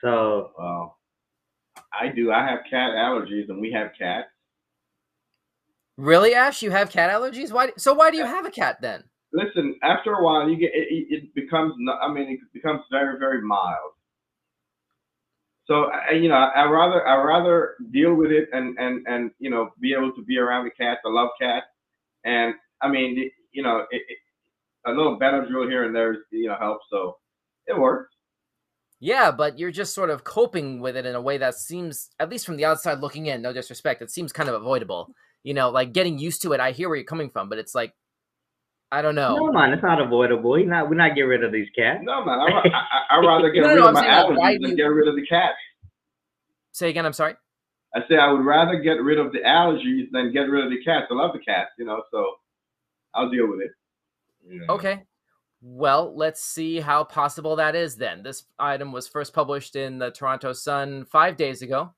So 0.02 0.52
I 1.94 2.08
do. 2.10 2.32
I 2.32 2.46
have 2.46 2.60
cat 2.70 2.92
allergies, 2.92 3.50
and 3.50 3.60
we 3.60 3.72
have 3.72 3.92
cats. 3.98 4.28
Really, 5.98 6.34
Ash? 6.34 6.62
You 6.62 6.72
have 6.72 6.90
cat 6.90 7.10
allergies? 7.12 7.52
Why? 7.52 7.72
So 7.78 7.94
why 7.94 8.12
do 8.12 8.18
you 8.18 8.26
have 8.26 8.46
a 8.46 8.52
cat 8.52 8.78
then? 8.82 9.04
Listen, 9.32 9.76
after 9.84 10.14
a 10.14 10.24
while, 10.24 10.50
you 10.50 10.58
get 10.58 10.72
it, 10.74 11.08
it 11.10 11.36
becomes. 11.36 11.74
I 12.02 12.12
mean, 12.12 12.30
it 12.30 12.40
becomes 12.54 12.82
very, 12.92 13.20
very 13.20 13.42
mild. 13.42 13.92
So 15.66 15.92
I, 15.92 16.14
you 16.14 16.30
know, 16.30 16.36
I 16.36 16.64
rather 16.66 17.08
I 17.08 17.16
rather 17.24 17.76
deal 17.92 18.16
with 18.16 18.32
it 18.32 18.50
and 18.54 18.78
and 18.80 19.06
and 19.08 19.32
you 19.38 19.52
know 19.52 19.70
be 19.80 19.94
able 19.94 20.12
to 20.14 20.24
be 20.24 20.40
around 20.40 20.66
the 20.66 20.72
cats. 20.72 21.02
I 21.06 21.10
love 21.10 21.30
cats, 21.40 21.68
and 22.26 22.56
I 22.82 22.90
mean, 22.90 23.30
you 23.52 23.62
know, 23.62 23.86
it, 23.92 24.02
it, 24.08 24.18
a 24.86 24.92
little 24.92 25.20
Benadryl 25.20 25.70
here 25.70 25.84
and 25.86 25.96
there, 25.96 26.18
you 26.32 26.48
know, 26.48 26.56
helps. 26.60 26.86
So 26.90 27.18
it 27.68 27.78
works. 27.78 28.14
Yeah, 29.00 29.32
but 29.32 29.58
you're 29.58 29.72
just 29.72 29.94
sort 29.94 30.10
of 30.10 30.24
coping 30.24 30.82
with 30.82 30.98
it 30.98 31.06
in 31.06 31.16
a 31.16 31.22
way 31.22 31.38
that 31.38 31.56
seems, 31.56 32.10
at 32.20 32.30
least 32.30 32.46
from 32.46 32.58
the 32.58 32.66
outside 32.66 33.00
looking 33.00 33.28
in, 33.28 33.42
no 33.42 33.54
disrespect, 33.54 34.02
it 34.02 34.12
seems 34.12 34.34
kind 34.34 34.50
of 34.50 34.56
avoidable. 34.56 35.14
You 35.44 35.54
know, 35.54 35.70
like 35.70 35.94
getting 35.94 36.20
used 36.20 36.42
to 36.42 36.52
it. 36.52 36.60
I 36.60 36.72
hear 36.72 36.90
where 36.90 36.98
you're 36.98 37.06
coming 37.06 37.30
from, 37.30 37.48
but 37.48 37.60
it's 37.60 37.74
like, 37.74 37.94
I 38.92 39.02
don't 39.04 39.16
know. 39.16 39.36
no, 39.36 39.52
man, 39.52 39.72
it's 39.72 39.84
not 39.84 40.02
avoidable. 40.02 40.52
We're 40.52 40.66
not, 40.66 40.90
we're 40.90 40.96
not 40.96 41.16
get 41.16 41.22
rid 41.24 41.44
of 41.44 41.52
these 41.52 41.68
cats. 41.78 42.00
No, 42.04 42.26
man, 42.26 42.40
I, 42.40 42.46
I, 42.46 42.68
I 42.68 43.18
I'd 43.20 43.26
rather 43.26 43.50
get 43.54 43.62
No, 43.62 43.68
no, 43.68 43.74
rid 43.76 43.80
no, 43.80 43.84
of 43.84 43.88
I'm 43.90 43.94
my 43.94 44.02
saying, 44.02 44.36
like, 44.36 44.58
allergies 44.58 44.62
than 44.62 44.72
you- 44.72 44.78
get 44.78 44.84
rid 44.86 45.08
of 45.08 45.16
the 45.16 45.26
cats. 45.28 45.58
Say 46.72 46.90
again. 46.90 47.06
I'm 47.06 47.14
sorry. 47.14 47.36
I 47.96 48.02
say 48.08 48.18
I 48.18 48.32
would 48.32 48.46
rather 48.46 48.80
get 48.80 49.02
rid 49.02 49.18
of 49.20 49.32
the 49.32 49.40
allergies 49.40 50.10
than 50.12 50.32
get 50.32 50.42
rid 50.42 50.64
of 50.66 50.70
the 50.72 50.82
cats. 50.84 51.08
I 51.12 51.16
love 51.16 51.34
the 51.34 51.40
cats, 51.40 51.72
you 51.78 51.86
know, 51.86 52.02
so 52.12 52.36
I'll 53.16 53.30
deal 53.30 53.48
with 53.50 53.62
it. 53.62 53.72
You 54.48 54.60
know. 54.66 54.74
Okay. 54.76 55.04
Well, 55.62 56.16
let's 56.16 56.42
see 56.42 56.80
how 56.80 57.04
possible 57.04 57.56
that 57.58 57.76
is 57.76 57.96
then. 57.96 58.24
This 58.24 58.46
item 58.60 58.92
was 58.92 59.08
first 59.08 59.34
published 59.34 59.76
in 59.76 59.98
the 59.98 60.12
Toronto 60.12 60.54
Sun 60.54 61.06
five 61.06 61.36
days 61.36 61.62
ago. 61.64 61.92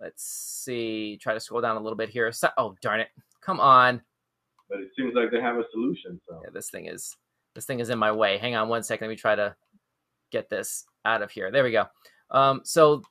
Let's 0.00 0.22
see. 0.24 1.18
Try 1.20 1.34
to 1.34 1.40
scroll 1.40 1.60
down 1.60 1.76
a 1.76 1.80
little 1.80 1.96
bit 1.96 2.08
here. 2.08 2.30
So- 2.32 2.50
oh, 2.56 2.74
darn 2.80 3.00
it. 3.00 3.08
Come 3.40 3.60
on. 3.60 4.00
But 4.68 4.80
it 4.80 4.90
seems 4.96 5.14
like 5.14 5.30
they 5.30 5.40
have 5.40 5.56
a 5.56 5.64
solution. 5.72 6.20
So 6.28 6.40
Yeah, 6.44 6.50
this 6.52 6.70
thing 6.70 6.86
is 6.86 7.16
this 7.54 7.64
thing 7.64 7.80
is 7.80 7.90
in 7.90 7.98
my 7.98 8.12
way. 8.12 8.38
Hang 8.38 8.54
on 8.54 8.68
one 8.68 8.82
second. 8.82 9.06
Let 9.06 9.10
me 9.10 9.16
try 9.16 9.34
to 9.34 9.54
get 10.30 10.48
this 10.48 10.84
out 11.04 11.22
of 11.22 11.30
here. 11.30 11.50
There 11.50 11.64
we 11.64 11.72
go. 11.72 11.86
Um, 12.30 12.60
so 12.64 13.02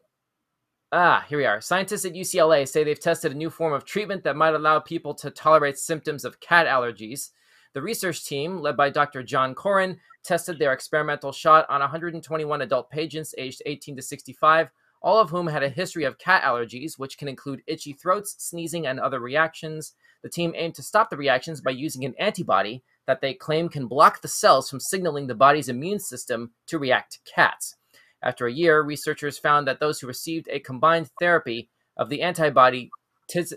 ah, 0.91 1.25
here 1.27 1.37
we 1.37 1.45
are. 1.45 1.61
Scientists 1.61 2.05
at 2.05 2.13
UCLA 2.13 2.67
say 2.67 2.83
they've 2.83 2.99
tested 2.99 3.31
a 3.31 3.35
new 3.35 3.49
form 3.49 3.73
of 3.73 3.85
treatment 3.85 4.23
that 4.23 4.35
might 4.35 4.53
allow 4.53 4.79
people 4.79 5.13
to 5.15 5.31
tolerate 5.31 5.77
symptoms 5.77 6.25
of 6.25 6.39
cat 6.39 6.67
allergies. 6.67 7.31
The 7.73 7.81
research 7.81 8.25
team, 8.25 8.59
led 8.59 8.77
by 8.77 8.89
Dr. 8.89 9.21
John 9.21 9.53
Corren, 9.53 9.97
tested 10.23 10.57
their 10.57 10.73
experimental 10.73 11.31
shot 11.31 11.65
on 11.69 11.81
121 11.81 12.61
adult 12.61 12.89
patients 12.89 13.35
aged 13.37 13.61
18 13.65 13.97
to 13.97 14.01
65, 14.01 14.69
all 15.05 15.19
of 15.19 15.29
whom 15.29 15.45
had 15.45 15.61
a 15.61 15.69
history 15.69 16.03
of 16.03 16.17
cat 16.17 16.41
allergies, 16.41 16.97
which 16.97 17.17
can 17.19 17.27
include 17.27 17.61
itchy 17.67 17.93
throats, 17.93 18.35
sneezing, 18.39 18.87
and 18.87 18.99
other 18.99 19.19
reactions. 19.19 19.93
The 20.23 20.29
team 20.29 20.53
aimed 20.55 20.73
to 20.75 20.83
stop 20.83 21.11
the 21.11 21.15
reactions 21.15 21.61
by 21.61 21.71
using 21.71 22.03
an 22.03 22.15
antibody 22.17 22.81
that 23.05 23.21
they 23.21 23.35
claim 23.35 23.69
can 23.69 23.85
block 23.85 24.21
the 24.21 24.27
cells 24.27 24.67
from 24.67 24.79
signaling 24.79 25.27
the 25.27 25.35
body's 25.35 25.69
immune 25.69 25.99
system 25.99 26.53
to 26.65 26.79
react 26.79 27.13
to 27.13 27.31
cats. 27.31 27.75
After 28.23 28.47
a 28.47 28.51
year, 28.51 28.81
researchers 28.81 29.37
found 29.37 29.67
that 29.67 29.79
those 29.79 29.99
who 29.99 30.07
received 30.07 30.47
a 30.49 30.59
combined 30.59 31.11
therapy 31.19 31.69
of 31.97 32.09
the 32.09 32.23
antibody 32.23 32.89
tiz 33.29 33.53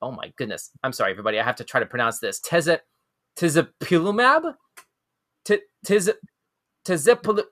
oh 0.00 0.12
my 0.12 0.32
goodness, 0.36 0.70
I'm 0.84 0.92
sorry 0.92 1.10
everybody, 1.10 1.40
I 1.40 1.44
have 1.44 1.56
to 1.56 1.64
try 1.64 1.80
to 1.80 1.86
pronounce 1.86 2.20
this. 2.20 2.40
Teze 2.40 2.78
tizapilumab? 3.36 4.54
Ti- 5.44 5.58
Tiz 5.84 6.10
tizapil 6.86 7.42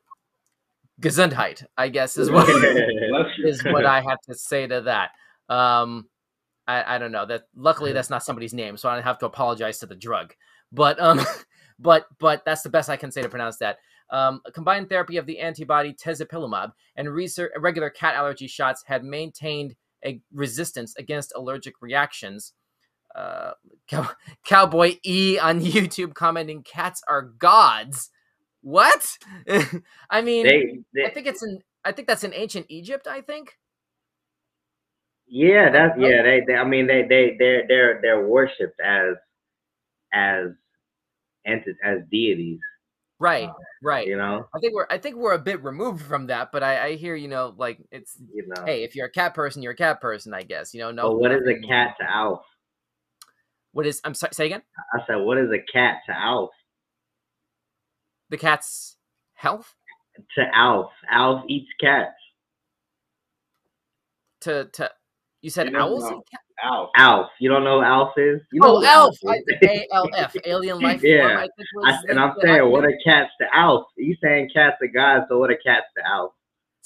Gesundheit, 1.00 1.64
I 1.76 1.88
guess 1.88 2.16
is 2.18 2.30
what 2.30 2.46
bless 3.10 3.26
you. 3.38 3.46
is 3.46 3.62
what 3.64 3.86
I 3.86 4.00
have 4.00 4.20
to 4.28 4.34
say 4.36 4.66
to 4.66 4.80
that. 4.82 5.10
Um, 5.48 6.08
I, 6.66 6.96
I 6.96 6.98
don't 6.98 7.12
know 7.12 7.24
that. 7.26 7.44
Luckily, 7.54 7.92
that's 7.92 8.10
not 8.10 8.24
somebody's 8.24 8.52
name, 8.54 8.76
so 8.76 8.88
I 8.88 8.94
don't 8.94 9.04
have 9.04 9.18
to 9.20 9.26
apologize 9.26 9.78
to 9.78 9.86
the 9.86 9.94
drug. 9.94 10.34
But 10.72 11.00
um, 11.00 11.20
but 11.78 12.06
but 12.18 12.44
that's 12.44 12.62
the 12.62 12.68
best 12.70 12.90
I 12.90 12.96
can 12.96 13.10
say 13.10 13.22
to 13.22 13.28
pronounce 13.28 13.58
that. 13.58 13.78
Um, 14.10 14.40
a 14.46 14.52
combined 14.52 14.88
therapy 14.88 15.18
of 15.18 15.26
the 15.26 15.38
antibody 15.38 15.92
tezepelumab 15.92 16.72
and 16.96 17.10
research, 17.10 17.52
regular 17.58 17.90
cat 17.90 18.14
allergy 18.14 18.46
shots 18.46 18.82
had 18.86 19.04
maintained 19.04 19.76
a 20.04 20.20
resistance 20.32 20.94
against 20.96 21.32
allergic 21.36 21.74
reactions. 21.80 22.54
Uh, 23.14 23.52
Cow- 23.88 24.10
Cowboy 24.44 24.96
E 25.04 25.38
on 25.38 25.60
YouTube 25.60 26.14
commenting, 26.14 26.62
"Cats 26.62 27.02
are 27.08 27.22
gods." 27.22 28.10
What? 28.62 29.18
I 30.10 30.20
mean, 30.20 30.46
They, 30.46 30.80
they, 30.94 31.06
I 31.06 31.10
think 31.10 31.26
it's 31.26 31.42
in. 31.42 31.60
I 31.84 31.92
think 31.92 32.08
that's 32.08 32.24
in 32.24 32.34
ancient 32.34 32.66
Egypt. 32.68 33.06
I 33.06 33.20
think. 33.20 33.56
yeah, 35.26 35.70
that's 35.70 35.94
oh. 35.96 36.06
yeah. 36.06 36.22
They, 36.22 36.42
they, 36.46 36.54
I 36.54 36.64
mean, 36.64 36.86
they, 36.86 37.02
they, 37.02 37.36
they're, 37.38 37.66
they're, 37.68 38.00
they're 38.02 38.26
worshipped 38.26 38.80
as, 38.80 39.14
as, 40.12 40.46
as 41.46 41.98
deities. 42.10 42.60
Right. 43.20 43.48
Um, 43.48 43.54
right. 43.82 44.06
You 44.06 44.16
know, 44.16 44.46
I 44.54 44.58
think 44.60 44.74
we're. 44.74 44.86
I 44.90 44.98
think 44.98 45.16
we're 45.16 45.32
a 45.34 45.38
bit 45.38 45.62
removed 45.64 46.04
from 46.04 46.28
that, 46.28 46.52
but 46.52 46.62
I, 46.62 46.86
I 46.86 46.94
hear 46.94 47.16
you 47.16 47.28
know 47.28 47.52
like 47.56 47.80
it's. 47.90 48.16
you 48.32 48.46
know. 48.46 48.64
Hey, 48.64 48.84
if 48.84 48.94
you're 48.94 49.06
a 49.06 49.10
cat 49.10 49.34
person, 49.34 49.60
you're 49.62 49.72
a 49.72 49.76
cat 49.76 50.00
person. 50.00 50.34
I 50.34 50.42
guess 50.42 50.72
you 50.72 50.80
know. 50.80 50.92
No. 50.92 51.10
but 51.10 51.18
what 51.18 51.32
is 51.32 51.42
a 51.48 51.66
cat 51.66 51.96
to 52.00 52.08
Alf? 52.08 52.42
What 53.72 53.86
is? 53.86 54.00
I'm 54.04 54.14
sorry. 54.14 54.34
Say 54.34 54.46
again. 54.46 54.62
I 54.94 55.04
said, 55.06 55.16
what 55.16 55.36
is 55.38 55.50
a 55.50 55.58
cat 55.72 55.98
to 56.06 56.16
Alf? 56.16 56.50
The 58.30 58.36
cat's 58.36 58.96
health 59.34 59.74
To 60.36 60.44
Alf. 60.54 60.90
Alf 61.10 61.44
eats 61.48 61.68
cats. 61.80 62.12
to 64.42 64.66
to. 64.72 64.90
You 65.40 65.50
said 65.50 65.66
You 65.66 65.72
don't 65.74 65.82
owls. 65.82 66.02
know. 66.10 66.22
Alf. 66.64 66.90
Alf. 66.96 67.26
You 67.38 67.48
don't 67.48 67.62
know 67.62 67.78
who 67.78 67.84
Alf 67.84 68.12
is? 68.18 68.40
You 68.52 68.60
Oh, 68.64 68.74
know 68.74 68.80
who 68.80 68.86
elf. 68.86 69.14
is. 69.14 69.44
A 69.62 69.86
L 69.92 70.08
F. 70.16 70.34
Alien 70.44 70.80
life 70.80 71.00
form. 71.00 71.12
Yeah. 71.12 71.38
I 71.38 71.42
think 71.42 71.68
I, 71.84 71.98
and 72.08 72.18
I'm 72.20 72.34
saying, 72.42 72.68
what 72.70 72.82
think- 72.84 72.94
are 72.94 72.98
cats 73.04 73.30
to 73.40 73.46
Alf? 73.56 73.84
You 73.96 74.16
saying 74.22 74.50
cats 74.52 74.76
are 74.82 74.88
God, 74.88 75.26
so 75.28 75.38
what 75.38 75.50
are 75.50 75.58
cats 75.64 75.86
to 75.96 76.06
Alf? 76.06 76.32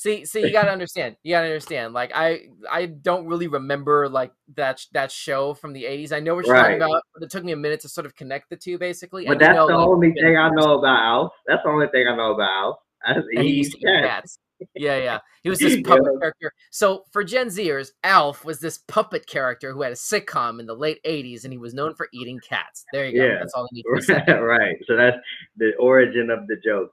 See, 0.03 0.25
see, 0.25 0.41
you 0.41 0.51
gotta 0.51 0.73
understand. 0.73 1.15
You 1.23 1.37
gotta 1.37 1.47
understand. 1.47 1.95
Like, 1.95 2.11
I, 2.13 2.47
I 2.69 2.87
don't 2.87 3.25
really 3.27 3.47
remember 3.47 4.09
like 4.09 4.33
that 4.57 4.81
sh- 4.81 4.87
that 4.95 5.13
show 5.13 5.55
from 5.55 5.73
the 5.73 5.85
'80s. 5.85 6.11
I 6.11 6.19
know 6.19 6.35
what 6.35 6.45
you're 6.45 6.57
talking 6.57 6.75
about, 6.75 7.03
but 7.15 7.23
it 7.23 7.31
took 7.31 7.45
me 7.45 7.53
a 7.53 7.57
minute 7.57 7.79
to 7.83 7.89
sort 7.89 8.05
of 8.05 8.17
connect 8.17 8.51
the 8.51 8.57
two, 8.57 8.79
basically. 8.79 9.27
But 9.27 9.35
and 9.35 9.41
you 9.41 9.47
that's 9.47 9.57
know, 9.57 9.69
the 9.69 9.77
like, 9.77 9.87
only 9.87 10.13
thing 10.15 10.37
I 10.37 10.51
know 10.51 10.77
about 10.81 11.05
Alf. 11.05 11.33
That's 11.47 11.63
the 11.63 11.71
only 11.71 11.87
thing 11.93 12.09
I 12.09 12.17
know 12.17 12.35
about 12.35 12.51
Alf. 12.51 12.77
And 13.05 13.47
he 13.47 13.53
used 13.53 13.73
to 13.75 13.79
eat 13.79 14.03
cats. 14.03 14.41
Yeah, 14.75 14.97
yeah. 14.97 15.19
He 15.45 15.51
was 15.51 15.61
this 15.61 15.81
puppet 15.85 16.05
Yeah. 16.05 16.19
character. 16.19 16.53
So 16.73 17.05
for 17.13 17.23
Gen 17.23 17.47
Zers, 17.47 17.91
Alf 18.03 18.45
was 18.45 18.59
this 18.59 18.79
puppet 18.89 19.29
character 19.29 19.73
who 19.73 19.83
had 19.83 19.93
a 19.93 19.95
sitcom 19.95 20.59
in 20.59 20.67
the 20.67 20.75
late 20.75 20.99
'80s, 21.05 21.45
and 21.45 21.53
he 21.53 21.59
was 21.61 21.75
known 21.75 21.95
for 21.95 22.09
eating 22.13 22.41
cats. 22.41 22.85
There 22.93 23.07
you 23.07 23.21
go. 23.21 23.25
Yeah. 23.25 23.39
That's 23.39 23.55
all 23.55 23.63
I 23.63 23.69
need 23.71 23.85
to 23.95 24.03
say. 24.03 24.25
right. 24.41 24.75
So 24.89 24.97
that's 24.97 25.17
the 25.59 25.75
origin 25.79 26.29
of 26.29 26.49
the 26.49 26.57
joke. 26.65 26.93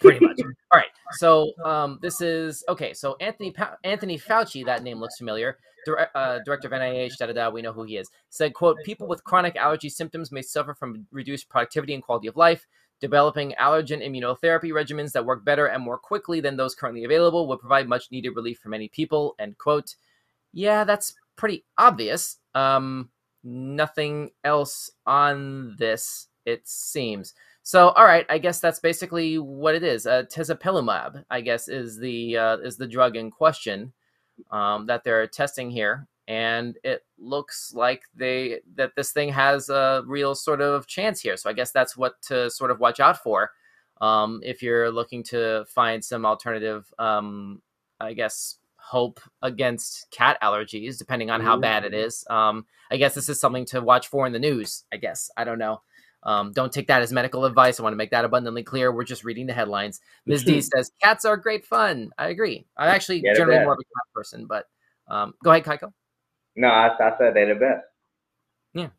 Pretty 0.00 0.24
much. 0.24 0.38
All 0.40 0.78
right. 0.78 0.86
So 1.12 1.52
um, 1.64 1.98
this 2.02 2.20
is 2.20 2.64
okay. 2.68 2.94
So 2.94 3.16
Anthony 3.20 3.50
pa- 3.50 3.76
Anthony 3.84 4.18
Fauci, 4.18 4.64
that 4.64 4.82
name 4.82 5.00
looks 5.00 5.18
familiar. 5.18 5.58
Dire- 5.84 6.10
uh, 6.14 6.38
director 6.44 6.68
of 6.68 6.72
NIH, 6.72 7.16
da 7.18 7.26
da 7.26 7.32
da. 7.32 7.50
We 7.50 7.62
know 7.62 7.72
who 7.72 7.82
he 7.84 7.96
is. 7.96 8.10
Said, 8.30 8.54
"quote 8.54 8.78
People 8.84 9.08
with 9.08 9.24
chronic 9.24 9.56
allergy 9.56 9.88
symptoms 9.88 10.30
may 10.32 10.42
suffer 10.42 10.74
from 10.74 11.06
reduced 11.10 11.48
productivity 11.48 11.94
and 11.94 12.02
quality 12.02 12.28
of 12.28 12.36
life. 12.36 12.66
Developing 13.00 13.52
allergen 13.60 14.00
immunotherapy 14.00 14.70
regimens 14.70 15.10
that 15.12 15.26
work 15.26 15.44
better 15.44 15.66
and 15.66 15.82
more 15.82 15.98
quickly 15.98 16.40
than 16.40 16.56
those 16.56 16.74
currently 16.74 17.02
available 17.04 17.48
would 17.48 17.58
provide 17.58 17.88
much 17.88 18.10
needed 18.10 18.30
relief 18.36 18.58
for 18.60 18.68
many 18.68 18.88
people." 18.88 19.34
End 19.38 19.58
quote. 19.58 19.96
Yeah, 20.52 20.84
that's 20.84 21.14
pretty 21.36 21.64
obvious. 21.78 22.38
Um, 22.54 23.10
nothing 23.42 24.30
else 24.44 24.90
on 25.06 25.76
this, 25.78 26.28
it 26.44 26.68
seems. 26.68 27.34
So, 27.64 27.90
all 27.90 28.04
right, 28.04 28.26
I 28.28 28.38
guess 28.38 28.60
that's 28.60 28.80
basically 28.80 29.38
what 29.38 29.74
it 29.74 29.84
is. 29.84 30.06
Uh, 30.06 30.24
tezepelumab, 30.24 31.24
I 31.30 31.40
guess, 31.40 31.68
is 31.68 31.98
the 31.98 32.36
uh, 32.36 32.56
is 32.58 32.76
the 32.76 32.88
drug 32.88 33.16
in 33.16 33.30
question 33.30 33.92
um, 34.50 34.86
that 34.86 35.04
they're 35.04 35.26
testing 35.28 35.70
here, 35.70 36.08
and 36.26 36.76
it 36.82 37.04
looks 37.18 37.72
like 37.74 38.02
they 38.16 38.60
that 38.74 38.96
this 38.96 39.12
thing 39.12 39.28
has 39.30 39.68
a 39.68 40.02
real 40.06 40.34
sort 40.34 40.60
of 40.60 40.88
chance 40.88 41.20
here. 41.20 41.36
So, 41.36 41.48
I 41.48 41.52
guess 41.52 41.70
that's 41.70 41.96
what 41.96 42.20
to 42.22 42.50
sort 42.50 42.72
of 42.72 42.80
watch 42.80 42.98
out 42.98 43.22
for 43.22 43.52
um, 44.02 44.40
if 44.42 44.62
you're 44.62 44.90
looking 44.90 45.22
to 45.24 45.64
find 45.68 46.04
some 46.04 46.26
alternative, 46.26 46.92
um, 46.98 47.62
I 48.00 48.12
guess, 48.12 48.58
hope 48.76 49.20
against 49.42 50.10
cat 50.10 50.36
allergies, 50.42 50.98
depending 50.98 51.30
on 51.30 51.40
how 51.40 51.56
bad 51.56 51.84
it 51.84 51.94
is. 51.94 52.26
Um, 52.28 52.66
I 52.90 52.96
guess 52.96 53.14
this 53.14 53.28
is 53.28 53.40
something 53.40 53.64
to 53.66 53.80
watch 53.80 54.08
for 54.08 54.26
in 54.26 54.32
the 54.32 54.40
news. 54.40 54.82
I 54.92 54.96
guess 54.96 55.30
I 55.36 55.44
don't 55.44 55.60
know. 55.60 55.82
Um, 56.24 56.52
don't 56.52 56.72
take 56.72 56.86
that 56.86 57.02
as 57.02 57.12
medical 57.12 57.44
advice. 57.44 57.80
I 57.80 57.82
want 57.82 57.92
to 57.94 57.96
make 57.96 58.10
that 58.12 58.24
abundantly 58.24 58.62
clear. 58.62 58.92
We're 58.92 59.04
just 59.04 59.24
reading 59.24 59.46
the 59.46 59.52
headlines. 59.52 60.00
Ms. 60.26 60.44
D 60.44 60.60
says 60.74 60.90
cats 61.02 61.24
are 61.24 61.36
great 61.36 61.64
fun. 61.64 62.10
I 62.16 62.28
agree. 62.28 62.66
I'm 62.76 62.88
actually 62.88 63.20
they're 63.22 63.34
generally 63.34 63.64
more 63.64 63.72
of 63.72 63.78
a 63.80 63.82
cat 63.82 64.14
person, 64.14 64.46
but 64.46 64.66
um, 65.08 65.34
go 65.42 65.50
ahead, 65.50 65.64
Kaiko. 65.64 65.92
No, 66.54 66.68
I, 66.68 66.88
I 66.88 67.18
said 67.18 67.34
they're 67.34 67.54
the 67.54 67.60
best. 68.74 68.90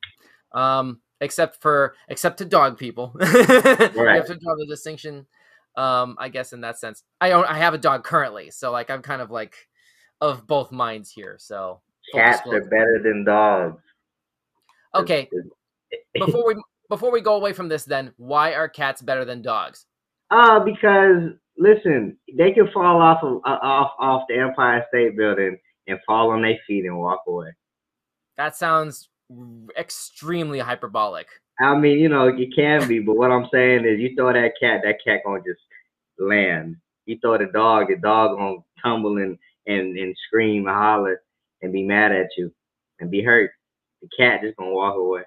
Um, 0.51 1.01
except 1.21 1.61
for 1.61 1.95
except 2.09 2.37
to 2.39 2.45
dog 2.45 2.77
people, 2.77 3.15
you 3.19 3.25
have 3.27 3.95
Right. 3.95 4.25
to 4.25 4.35
draw 4.35 4.55
the 4.55 4.67
distinction. 4.69 5.25
Um, 5.75 6.15
I 6.19 6.29
guess 6.29 6.53
in 6.53 6.61
that 6.61 6.77
sense, 6.77 7.03
I 7.19 7.31
own 7.31 7.45
I 7.45 7.57
have 7.57 7.73
a 7.73 7.79
dog 7.79 8.03
currently, 8.03 8.51
so 8.51 8.71
like 8.71 8.91
I'm 8.91 9.01
kind 9.01 9.21
of 9.21 9.31
like 9.31 9.55
of 10.21 10.45
both 10.45 10.71
minds 10.71 11.09
here. 11.09 11.37
So 11.39 11.81
Cats 12.13 12.41
are 12.47 12.61
better 12.65 12.99
than 13.03 13.23
dogs. 13.23 13.81
okay. 14.93 15.29
Before 16.13 16.45
we 16.45 16.55
before 16.89 17.11
we 17.11 17.21
go 17.21 17.35
away 17.35 17.53
from 17.53 17.69
this, 17.69 17.85
then 17.85 18.13
why 18.17 18.53
are 18.53 18.67
cats 18.67 19.01
better 19.01 19.25
than 19.25 19.41
dogs? 19.41 19.85
Uh, 20.31 20.59
because 20.59 21.33
listen, 21.57 22.17
they 22.37 22.51
can 22.51 22.69
fall 22.73 23.01
off 23.01 23.23
of 23.23 23.41
uh, 23.45 23.59
off 23.61 23.91
off 23.99 24.23
the 24.27 24.37
Empire 24.37 24.83
State 24.89 25.17
Building 25.17 25.57
and 25.87 25.99
fall 26.05 26.31
on 26.31 26.41
their 26.41 26.57
feet 26.65 26.85
and 26.85 26.97
walk 26.97 27.21
away. 27.27 27.49
That 28.37 28.55
sounds 28.55 29.09
extremely 29.77 30.59
hyperbolic. 30.59 31.27
I 31.59 31.75
mean, 31.77 31.99
you 31.99 32.09
know, 32.09 32.27
it 32.27 32.55
can 32.55 32.87
be, 32.87 32.99
but 32.99 33.15
what 33.15 33.31
I'm 33.31 33.47
saying 33.53 33.85
is, 33.85 33.99
you 33.99 34.15
throw 34.15 34.33
that 34.33 34.53
cat, 34.59 34.81
that 34.83 34.97
cat 35.05 35.21
gonna 35.25 35.39
just 35.39 35.61
land. 36.17 36.77
You 37.05 37.17
throw 37.21 37.37
the 37.37 37.45
dog, 37.53 37.87
the 37.89 37.97
dog 37.97 38.37
gonna 38.37 38.57
tumble 38.83 39.17
and 39.17 39.37
and 39.67 39.97
and 39.97 40.15
scream 40.27 40.67
and 40.67 40.75
holler 40.75 41.21
and 41.61 41.71
be 41.71 41.83
mad 41.83 42.11
at 42.11 42.29
you 42.37 42.51
and 42.99 43.11
be 43.11 43.23
hurt. 43.23 43.51
The 44.01 44.09
cat 44.17 44.41
just 44.41 44.57
gonna 44.57 44.71
walk 44.71 44.95
away. 44.95 45.23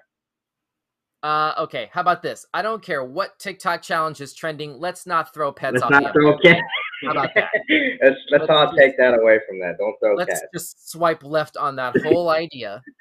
Uh, 1.23 1.53
okay, 1.57 1.89
how 1.91 2.01
about 2.01 2.21
this? 2.21 2.45
I 2.53 2.61
don't 2.61 2.81
care 2.81 3.03
what 3.03 3.39
TikTok 3.39 3.81
challenge 3.81 4.21
is 4.21 4.33
trending. 4.33 4.79
Let's 4.79 5.05
not 5.07 5.33
throw 5.33 5.51
pets 5.51 5.73
Let's 5.73 5.83
off 5.83 5.89
not 5.91 6.13
throw 6.13 6.33
Empire. 6.33 6.53
cat. 6.55 6.63
How 7.05 7.11
about 7.11 7.29
that? 7.35 7.49
let's 7.69 8.01
let's, 8.01 8.15
Let's 8.31 8.49
all 8.49 8.65
just- 8.67 8.77
take 8.77 8.97
that 8.97 9.13
away 9.19 9.39
from 9.47 9.59
that. 9.59 9.75
Don't 9.79 9.95
throw 9.99 10.15
cats. 10.17 10.29
Let's 10.29 10.39
cats. 10.41 10.51
just 10.53 10.91
swipe 10.91 11.23
left 11.23 11.57
on 11.57 11.75
that 11.77 11.95
whole 12.03 12.29
idea. 12.29 12.81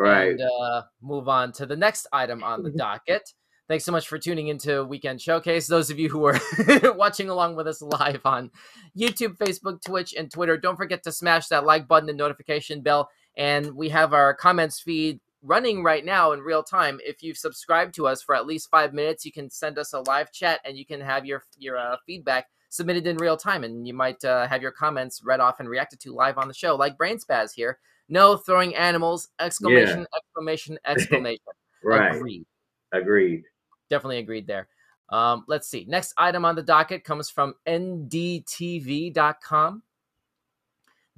Right. 0.00 0.28
and 0.30 0.40
uh, 0.40 0.82
move 1.02 1.28
on 1.28 1.50
to 1.54 1.66
the 1.66 1.74
next 1.74 2.06
item 2.12 2.44
on 2.44 2.62
the 2.62 2.70
docket. 2.70 3.32
Thanks 3.66 3.84
so 3.84 3.90
much 3.90 4.06
for 4.06 4.16
tuning 4.16 4.46
into 4.46 4.84
Weekend 4.84 5.20
Showcase. 5.20 5.66
Those 5.66 5.90
of 5.90 5.98
you 5.98 6.08
who 6.08 6.24
are 6.24 6.38
watching 6.94 7.28
along 7.30 7.56
with 7.56 7.66
us 7.66 7.82
live 7.82 8.20
on 8.24 8.52
YouTube, 8.96 9.36
Facebook, 9.38 9.82
Twitch, 9.84 10.14
and 10.16 10.30
Twitter, 10.30 10.56
don't 10.56 10.76
forget 10.76 11.02
to 11.02 11.10
smash 11.10 11.48
that 11.48 11.64
like 11.64 11.88
button 11.88 12.08
and 12.08 12.16
notification 12.16 12.80
bell. 12.80 13.10
And 13.36 13.74
we 13.74 13.88
have 13.88 14.12
our 14.12 14.34
comments 14.34 14.78
feed 14.78 15.18
running 15.42 15.82
right 15.82 16.04
now 16.04 16.32
in 16.32 16.40
real 16.40 16.62
time. 16.62 17.00
If 17.04 17.22
you've 17.22 17.38
subscribed 17.38 17.94
to 17.94 18.06
us 18.06 18.22
for 18.22 18.34
at 18.34 18.46
least 18.46 18.70
five 18.70 18.92
minutes, 18.92 19.24
you 19.24 19.32
can 19.32 19.50
send 19.50 19.78
us 19.78 19.92
a 19.92 20.00
live 20.00 20.32
chat 20.32 20.60
and 20.64 20.76
you 20.76 20.86
can 20.86 21.00
have 21.00 21.24
your 21.26 21.44
your 21.56 21.78
uh, 21.78 21.96
feedback 22.06 22.46
submitted 22.70 23.06
in 23.06 23.16
real 23.16 23.36
time, 23.36 23.64
and 23.64 23.86
you 23.86 23.94
might 23.94 24.24
uh, 24.24 24.46
have 24.46 24.62
your 24.62 24.72
comments 24.72 25.22
read 25.24 25.40
off 25.40 25.60
and 25.60 25.68
reacted 25.68 26.00
to 26.00 26.14
live 26.14 26.38
on 26.38 26.48
the 26.48 26.54
show, 26.54 26.76
like 26.76 26.98
Brain 26.98 27.18
Spaz 27.18 27.52
here. 27.54 27.78
No 28.08 28.36
throwing 28.36 28.74
animals! 28.74 29.28
Exclamation! 29.38 30.06
Exclamation! 30.14 30.78
Exclamation! 30.86 31.44
right. 31.84 32.16
Agreed. 32.16 32.46
Agreed. 32.92 33.42
Definitely 33.90 34.18
agreed 34.18 34.46
there. 34.46 34.68
Um, 35.10 35.44
let's 35.48 35.68
see. 35.68 35.86
Next 35.88 36.12
item 36.16 36.44
on 36.44 36.54
the 36.54 36.62
docket 36.62 37.04
comes 37.04 37.30
from 37.30 37.54
ndtv.com. 37.66 38.22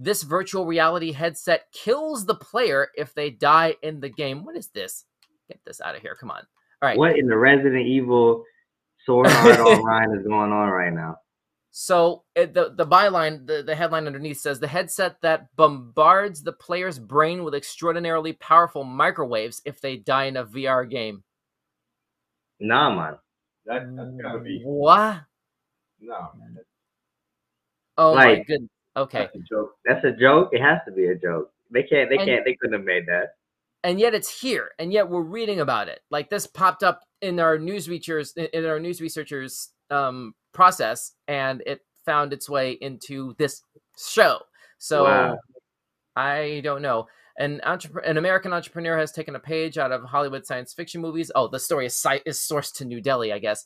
This 0.02 0.22
virtual 0.22 0.64
reality 0.64 1.12
headset 1.12 1.66
kills 1.72 2.24
the 2.24 2.34
player 2.34 2.88
if 2.96 3.12
they 3.12 3.28
die 3.28 3.74
in 3.82 4.00
the 4.00 4.08
game. 4.08 4.46
What 4.46 4.56
is 4.56 4.68
this? 4.68 5.04
Get 5.46 5.60
this 5.66 5.82
out 5.82 5.94
of 5.94 6.00
here. 6.00 6.16
Come 6.18 6.30
on. 6.30 6.38
All 6.80 6.88
right. 6.88 6.96
What 6.96 7.18
in 7.18 7.26
the 7.26 7.36
Resident 7.36 7.86
Evil 7.86 8.44
Sword 9.04 9.26
Art 9.30 9.60
Online 9.60 10.18
is 10.18 10.26
going 10.26 10.52
on 10.52 10.70
right 10.70 10.92
now? 10.92 11.16
So 11.70 12.24
it, 12.34 12.54
the 12.54 12.72
the 12.74 12.86
byline, 12.86 13.46
the, 13.46 13.62
the 13.62 13.74
headline 13.76 14.06
underneath 14.06 14.40
says 14.40 14.58
the 14.58 14.66
headset 14.66 15.20
that 15.20 15.54
bombards 15.54 16.42
the 16.42 16.52
player's 16.54 16.98
brain 16.98 17.44
with 17.44 17.54
extraordinarily 17.54 18.32
powerful 18.32 18.84
microwaves 18.84 19.60
if 19.66 19.82
they 19.82 19.96
die 19.98 20.24
in 20.24 20.36
a 20.38 20.44
VR 20.46 20.88
game. 20.88 21.22
Nah, 22.58 22.94
man. 22.94 23.18
That, 23.66 23.82
that's 23.94 24.10
gotta 24.22 24.38
be 24.40 24.62
What? 24.64 25.20
no, 26.00 26.30
man. 26.38 26.54
That's, 26.54 26.66
Oh 27.98 28.14
my 28.14 28.24
Like- 28.24 28.46
goodness. 28.46 28.70
Okay. 28.96 29.20
that's 29.33 29.37
a 29.37 29.38
joke. 29.48 29.76
That's 29.85 30.05
a 30.05 30.12
joke. 30.12 30.50
It 30.53 30.61
has 30.62 30.79
to 30.87 30.92
be 30.92 31.07
a 31.07 31.14
joke. 31.14 31.53
They 31.70 31.83
can't. 31.85 32.11
They 32.11 32.16
And- 32.16 32.26
can't. 32.26 32.44
They 32.44 32.55
couldn't 32.55 32.74
have 32.79 32.85
made 32.85 33.07
that. 33.07 33.35
and 33.83 33.98
yet 33.98 34.12
it's 34.14 34.40
here 34.42 34.72
and 34.79 34.92
yet 34.92 35.09
we're 35.09 35.22
reading 35.22 35.61
about 35.61 35.88
it 35.88 36.00
like 36.11 36.29
this 36.29 36.46
popped 36.46 36.83
up 36.83 37.00
in 37.22 37.40
our 37.40 37.57
news 37.59 37.88
researchers 37.88 38.33
in 38.37 38.66
our 38.66 38.79
news 38.79 39.00
researchers 39.00 39.70
um 39.88 40.35
process 40.53 41.12
and 41.29 41.62
it 41.64 41.81
found 42.05 42.35
its 42.35 42.46
way 42.46 42.72
into 42.83 43.35
this 43.38 43.62
show 43.96 44.38
so 44.76 45.05
Wow. 45.05 45.38
i 46.14 46.61
don't 46.62 46.83
know 46.83 47.07
an 47.38 47.61
entrepreneur 47.64 48.07
an 48.11 48.18
american 48.18 48.53
entrepreneur 48.53 48.98
has 48.98 49.12
taken 49.12 49.35
a 49.35 49.40
page 49.40 49.79
out 49.79 49.92
of 49.92 50.03
hollywood 50.05 50.44
science 50.44 50.74
fiction 50.74 51.00
movies 51.00 51.31
oh 51.35 51.48
the 51.48 51.59
story 51.59 51.87
is 51.87 51.96
site 51.96 52.22
is 52.26 52.38
sourced 52.38 52.74
to 52.74 52.85
new 52.85 53.00
delhi 53.00 53.33
i 53.33 53.38
guess 53.38 53.64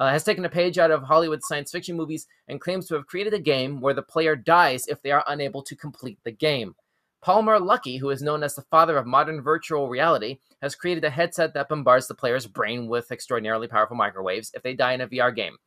uh, 0.00 0.10
has 0.10 0.24
taken 0.24 0.44
a 0.44 0.48
page 0.48 0.78
out 0.78 0.90
of 0.90 1.04
hollywood 1.04 1.40
science 1.44 1.70
fiction 1.70 1.96
movies 1.96 2.26
and 2.48 2.60
claims 2.60 2.88
to 2.88 2.94
have 2.94 3.06
created 3.06 3.32
a 3.32 3.38
game 3.38 3.80
where 3.80 3.94
the 3.94 4.02
player 4.02 4.34
dies 4.34 4.88
if 4.88 5.00
they 5.02 5.12
are 5.12 5.24
unable 5.28 5.62
to 5.62 5.76
complete 5.76 6.18
the 6.24 6.32
game 6.32 6.74
Palmer 7.22 7.58
Luckey, 7.58 8.00
who 8.00 8.08
is 8.08 8.22
known 8.22 8.42
as 8.42 8.54
the 8.54 8.62
father 8.62 8.96
of 8.96 9.06
modern 9.06 9.42
virtual 9.42 9.90
reality, 9.90 10.38
has 10.62 10.74
created 10.74 11.04
a 11.04 11.10
headset 11.10 11.52
that 11.52 11.68
bombards 11.68 12.08
the 12.08 12.14
player's 12.14 12.46
brain 12.46 12.88
with 12.88 13.12
extraordinarily 13.12 13.68
powerful 13.68 13.96
microwaves 13.96 14.50
if 14.54 14.62
they 14.62 14.72
die 14.72 14.94
in 14.94 15.02
a 15.02 15.06
VR 15.06 15.34
game. 15.34 15.58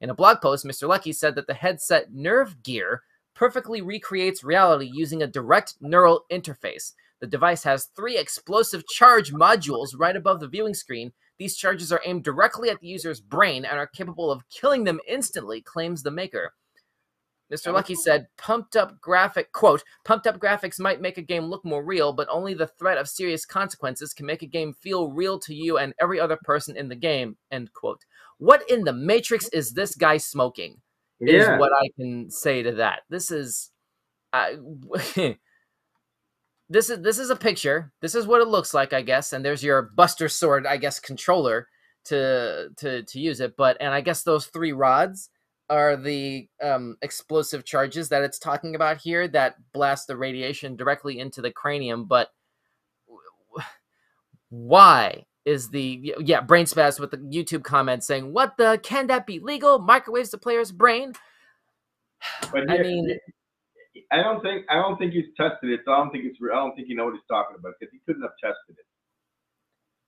In 0.00 0.08
a 0.08 0.14
blog 0.14 0.40
post, 0.40 0.64
Mr. 0.64 0.88
Luckey 0.88 1.14
said 1.14 1.34
that 1.34 1.46
the 1.46 1.54
headset 1.54 2.12
Nerve 2.12 2.62
Gear 2.62 3.02
perfectly 3.34 3.82
recreates 3.82 4.42
reality 4.42 4.90
using 4.92 5.22
a 5.22 5.26
direct 5.26 5.74
neural 5.80 6.24
interface. 6.32 6.92
The 7.20 7.26
device 7.26 7.62
has 7.64 7.90
three 7.94 8.16
explosive 8.18 8.86
charge 8.88 9.32
modules 9.32 9.90
right 9.96 10.16
above 10.16 10.40
the 10.40 10.48
viewing 10.48 10.74
screen. 10.74 11.12
These 11.42 11.56
charges 11.56 11.90
are 11.90 12.00
aimed 12.06 12.22
directly 12.22 12.70
at 12.70 12.78
the 12.78 12.86
user's 12.86 13.20
brain 13.20 13.64
and 13.64 13.76
are 13.76 13.88
capable 13.88 14.30
of 14.30 14.48
killing 14.48 14.84
them 14.84 15.00
instantly, 15.08 15.60
claims 15.60 16.04
the 16.04 16.12
maker. 16.12 16.54
Mr. 17.52 17.74
Luckey 17.74 17.96
said, 17.96 18.28
pumped 18.38 18.76
up 18.76 19.00
graphic, 19.00 19.50
quote, 19.50 19.82
pumped 20.04 20.28
up 20.28 20.38
graphics 20.38 20.78
might 20.78 21.00
make 21.00 21.18
a 21.18 21.20
game 21.22 21.46
look 21.46 21.64
more 21.64 21.84
real, 21.84 22.12
but 22.12 22.28
only 22.30 22.54
the 22.54 22.68
threat 22.68 22.96
of 22.96 23.08
serious 23.08 23.44
consequences 23.44 24.14
can 24.14 24.24
make 24.24 24.42
a 24.42 24.46
game 24.46 24.72
feel 24.72 25.10
real 25.10 25.36
to 25.40 25.52
you 25.52 25.78
and 25.78 25.94
every 26.00 26.20
other 26.20 26.38
person 26.44 26.76
in 26.76 26.88
the 26.88 26.94
game, 26.94 27.36
end 27.50 27.72
quote. 27.72 28.04
What 28.38 28.62
in 28.70 28.84
the 28.84 28.92
Matrix 28.92 29.48
is 29.48 29.72
this 29.72 29.96
guy 29.96 30.18
smoking? 30.18 30.80
Is 31.18 31.44
Yeah. 31.44 31.58
what 31.58 31.72
I 31.72 31.88
can 31.98 32.30
say 32.30 32.62
to 32.62 32.70
that. 32.74 33.02
This 33.08 33.32
is, 33.32 33.72
uh, 34.32 34.52
this 36.72 36.90
is 36.90 37.02
this 37.02 37.18
is 37.18 37.30
a 37.30 37.36
picture. 37.36 37.92
This 38.00 38.14
is 38.14 38.26
what 38.26 38.40
it 38.40 38.48
looks 38.48 38.72
like, 38.74 38.92
I 38.92 39.02
guess. 39.02 39.32
And 39.32 39.44
there's 39.44 39.62
your 39.62 39.82
Buster 39.82 40.28
Sword, 40.28 40.66
I 40.66 40.76
guess, 40.78 40.98
controller 40.98 41.68
to 42.06 42.70
to 42.78 43.02
to 43.02 43.20
use 43.20 43.40
it. 43.40 43.56
But 43.56 43.76
and 43.80 43.92
I 43.92 44.00
guess 44.00 44.22
those 44.22 44.46
three 44.46 44.72
rods 44.72 45.28
are 45.68 45.96
the 45.96 46.48
um, 46.62 46.96
explosive 47.02 47.64
charges 47.64 48.08
that 48.08 48.22
it's 48.22 48.38
talking 48.38 48.74
about 48.74 48.98
here 48.98 49.28
that 49.28 49.56
blast 49.72 50.06
the 50.06 50.16
radiation 50.16 50.76
directly 50.76 51.18
into 51.18 51.42
the 51.42 51.50
cranium. 51.50 52.06
But 52.06 52.30
why? 54.48 55.26
is 55.44 55.70
the 55.70 56.14
yeah 56.20 56.40
brain 56.40 56.66
spaz 56.66 57.00
with 57.00 57.10
the 57.10 57.16
YouTube 57.16 57.64
comment 57.64 58.04
saying, 58.04 58.32
"What 58.32 58.56
the 58.58 58.78
can 58.82 59.08
that 59.08 59.26
be 59.26 59.40
legal? 59.40 59.80
Microwaves 59.80 60.30
the 60.30 60.38
player's 60.38 60.70
brain." 60.70 61.14
But 62.52 62.70
I 62.70 62.74
here- 62.74 62.84
mean- 62.84 63.18
I 64.12 64.22
don't 64.22 64.42
think 64.42 64.66
I 64.70 64.74
don't 64.74 64.98
think 64.98 65.12
he's 65.12 65.26
tested 65.36 65.70
it. 65.70 65.80
So 65.84 65.92
I 65.92 65.96
don't 65.98 66.10
think 66.12 66.24
it's. 66.26 66.40
real. 66.40 66.52
I 66.54 66.58
don't 66.58 66.74
think 66.76 66.86
he 66.88 66.94
knows 66.94 67.06
what 67.06 67.14
he's 67.14 67.22
talking 67.28 67.56
about 67.58 67.72
because 67.80 67.92
he 67.92 67.98
couldn't 68.06 68.22
have 68.22 68.32
tested 68.40 68.76
it. 68.78 68.86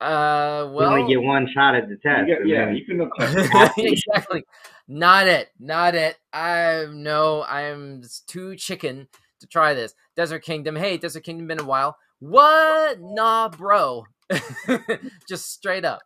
Uh, 0.00 0.68
well, 0.72 0.90
You 0.90 0.96
only 1.02 1.14
get 1.14 1.22
one 1.22 1.48
shot 1.54 1.74
at 1.74 1.88
the 1.88 1.96
test. 1.96 2.28
You 2.28 2.36
get- 2.36 2.46
yeah, 2.46 2.64
then- 2.66 2.74
he 2.74 2.84
couldn't 2.84 3.00
have 3.18 3.32
tested 3.34 3.50
it. 3.84 3.92
exactly. 4.08 4.44
Not 4.88 5.26
it. 5.26 5.48
Not 5.58 5.94
it. 5.94 6.16
I'm 6.32 7.02
no. 7.02 7.44
I'm 7.44 8.00
s- 8.04 8.22
too 8.26 8.56
chicken 8.56 9.08
to 9.40 9.46
try 9.46 9.72
this. 9.72 9.94
Desert 10.16 10.40
Kingdom. 10.40 10.76
Hey, 10.76 10.96
Desert 10.98 11.22
Kingdom. 11.24 11.46
Been 11.46 11.60
a 11.60 11.64
while. 11.64 11.96
What? 12.20 12.98
Nah, 13.00 13.48
bro. 13.48 14.04
Just 15.28 15.52
straight 15.52 15.84
up. 15.84 16.00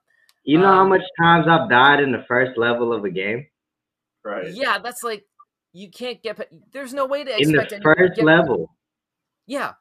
you 0.45 0.59
know 0.59 0.67
how 0.67 0.83
um, 0.83 0.89
much 0.91 1.03
times 1.21 1.47
I've 1.49 1.69
died 1.71 2.01
in 2.03 2.13
the 2.13 2.25
first 2.29 2.57
level 2.59 2.93
of 2.93 3.05
a 3.05 3.11
game? 3.11 3.47
Right. 4.25 4.53
Yeah, 4.53 4.79
that's 4.79 5.03
like 5.03 5.25
you 5.79 5.91
can't 5.91 6.23
get. 6.23 6.39
There's 6.73 6.93
no 6.93 7.07
way 7.07 7.25
to 7.25 7.31
In 7.31 7.53
the 7.53 7.61
expect 7.61 7.73
anyone 7.73 7.97
to 7.97 8.09
first 8.09 8.23
level. 8.23 8.75
Yeah. 9.47 9.73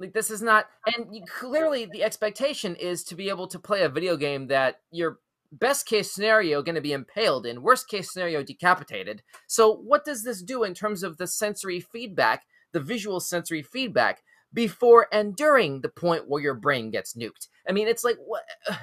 like 0.00 0.12
this 0.12 0.30
is 0.30 0.42
not, 0.42 0.66
and 0.86 1.14
you, 1.14 1.22
clearly 1.26 1.86
the 1.86 2.02
expectation 2.02 2.74
is 2.76 3.04
to 3.04 3.14
be 3.14 3.28
able 3.28 3.46
to 3.48 3.58
play 3.58 3.82
a 3.82 3.88
video 3.88 4.16
game 4.16 4.48
that 4.48 4.80
your 4.90 5.18
best 5.52 5.86
case 5.86 6.12
scenario 6.12 6.62
going 6.62 6.74
to 6.74 6.80
be 6.80 6.92
impaled 6.92 7.46
in, 7.46 7.62
worst 7.62 7.88
case 7.88 8.12
scenario 8.12 8.42
decapitated. 8.42 9.22
So 9.46 9.76
what 9.76 10.04
does 10.04 10.24
this 10.24 10.42
do 10.42 10.64
in 10.64 10.74
terms 10.74 11.02
of 11.02 11.16
the 11.16 11.26
sensory 11.26 11.80
feedback, 11.80 12.44
the 12.72 12.80
visual 12.80 13.20
sensory 13.20 13.62
feedback 13.62 14.22
before 14.52 15.06
and 15.12 15.36
during 15.36 15.80
the 15.80 15.88
point 15.88 16.28
where 16.28 16.42
your 16.42 16.54
brain 16.54 16.90
gets 16.90 17.14
nuked? 17.14 17.48
I 17.68 17.72
mean, 17.72 17.88
it's 17.88 18.04
like 18.04 18.16
what? 18.24 18.42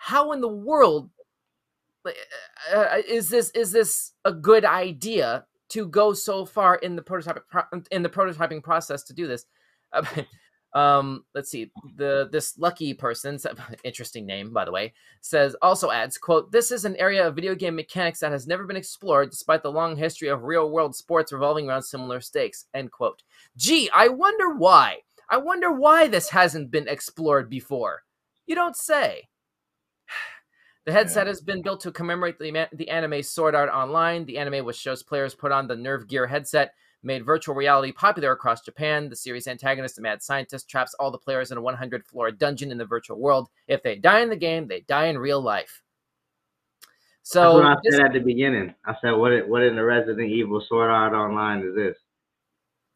How 0.00 0.30
in 0.32 0.40
the 0.40 0.48
world 0.48 1.10
uh, 2.72 2.78
uh, 2.78 3.02
is 3.08 3.28
this 3.28 3.50
is 3.50 3.72
this 3.72 4.12
a 4.24 4.32
good 4.32 4.64
idea 4.64 5.44
to 5.70 5.86
go 5.86 6.12
so 6.12 6.44
far 6.44 6.76
in 6.76 6.96
the 6.96 7.02
prototyping 7.02 7.42
pro- 7.48 7.82
in 7.90 8.02
the 8.02 8.08
prototyping 8.08 8.62
process 8.62 9.02
to 9.04 9.14
do 9.14 9.26
this? 9.26 9.44
Uh, 9.92 10.04
um, 10.78 11.24
let's 11.34 11.50
see. 11.50 11.70
The 11.96 12.28
this 12.30 12.58
lucky 12.58 12.94
person, 12.94 13.38
interesting 13.84 14.26
name 14.26 14.52
by 14.52 14.64
the 14.64 14.72
way, 14.72 14.94
says 15.20 15.56
also 15.62 15.90
adds 15.90 16.18
quote 16.18 16.52
This 16.52 16.70
is 16.70 16.84
an 16.84 16.96
area 16.96 17.26
of 17.26 17.34
video 17.34 17.54
game 17.54 17.76
mechanics 17.76 18.20
that 18.20 18.32
has 18.32 18.46
never 18.46 18.64
been 18.64 18.76
explored, 18.76 19.30
despite 19.30 19.62
the 19.62 19.72
long 19.72 19.96
history 19.96 20.28
of 20.28 20.44
real 20.44 20.70
world 20.70 20.94
sports 20.94 21.32
revolving 21.32 21.68
around 21.68 21.82
similar 21.82 22.20
stakes. 22.20 22.66
End 22.74 22.90
quote. 22.90 23.22
Gee, 23.56 23.90
I 23.94 24.08
wonder 24.08 24.54
why. 24.54 24.98
I 25.30 25.36
wonder 25.36 25.70
why 25.70 26.08
this 26.08 26.30
hasn't 26.30 26.70
been 26.70 26.88
explored 26.88 27.50
before. 27.50 28.02
You 28.46 28.54
don't 28.54 28.76
say. 28.76 29.28
The 30.88 30.94
headset 30.94 31.26
has 31.26 31.42
been 31.42 31.60
built 31.60 31.80
to 31.80 31.92
commemorate 31.92 32.38
the, 32.38 32.66
the 32.72 32.88
anime 32.88 33.22
Sword 33.22 33.54
Art 33.54 33.68
Online. 33.68 34.24
The 34.24 34.38
anime, 34.38 34.64
which 34.64 34.78
shows 34.78 35.02
players 35.02 35.34
put 35.34 35.52
on 35.52 35.66
the 35.66 35.76
Nerve 35.76 36.08
Gear 36.08 36.26
headset, 36.26 36.72
made 37.02 37.26
virtual 37.26 37.54
reality 37.54 37.92
popular 37.92 38.32
across 38.32 38.62
Japan. 38.62 39.10
The 39.10 39.14
series 39.14 39.46
antagonist, 39.48 39.96
the 39.96 40.00
mad 40.00 40.22
scientist, 40.22 40.66
traps 40.66 40.94
all 40.94 41.10
the 41.10 41.18
players 41.18 41.50
in 41.50 41.58
a 41.58 41.60
100 41.60 42.06
floor 42.06 42.30
dungeon 42.30 42.72
in 42.72 42.78
the 42.78 42.86
virtual 42.86 43.18
world. 43.20 43.50
If 43.66 43.82
they 43.82 43.96
die 43.96 44.20
in 44.20 44.30
the 44.30 44.36
game, 44.36 44.66
they 44.66 44.80
die 44.80 45.08
in 45.08 45.18
real 45.18 45.42
life. 45.42 45.82
So 47.22 47.42
That's 47.42 47.54
what 47.54 47.66
I 47.66 47.76
this- 47.84 47.96
said 47.96 48.06
at 48.06 48.12
the 48.14 48.20
beginning. 48.20 48.74
I 48.86 48.94
said, 49.02 49.10
"What? 49.10 49.46
What 49.46 49.64
in 49.64 49.76
the 49.76 49.84
Resident 49.84 50.30
Evil 50.30 50.62
Sword 50.66 50.90
Art 50.90 51.12
Online 51.12 51.64
is 51.68 51.74
this?" 51.74 51.98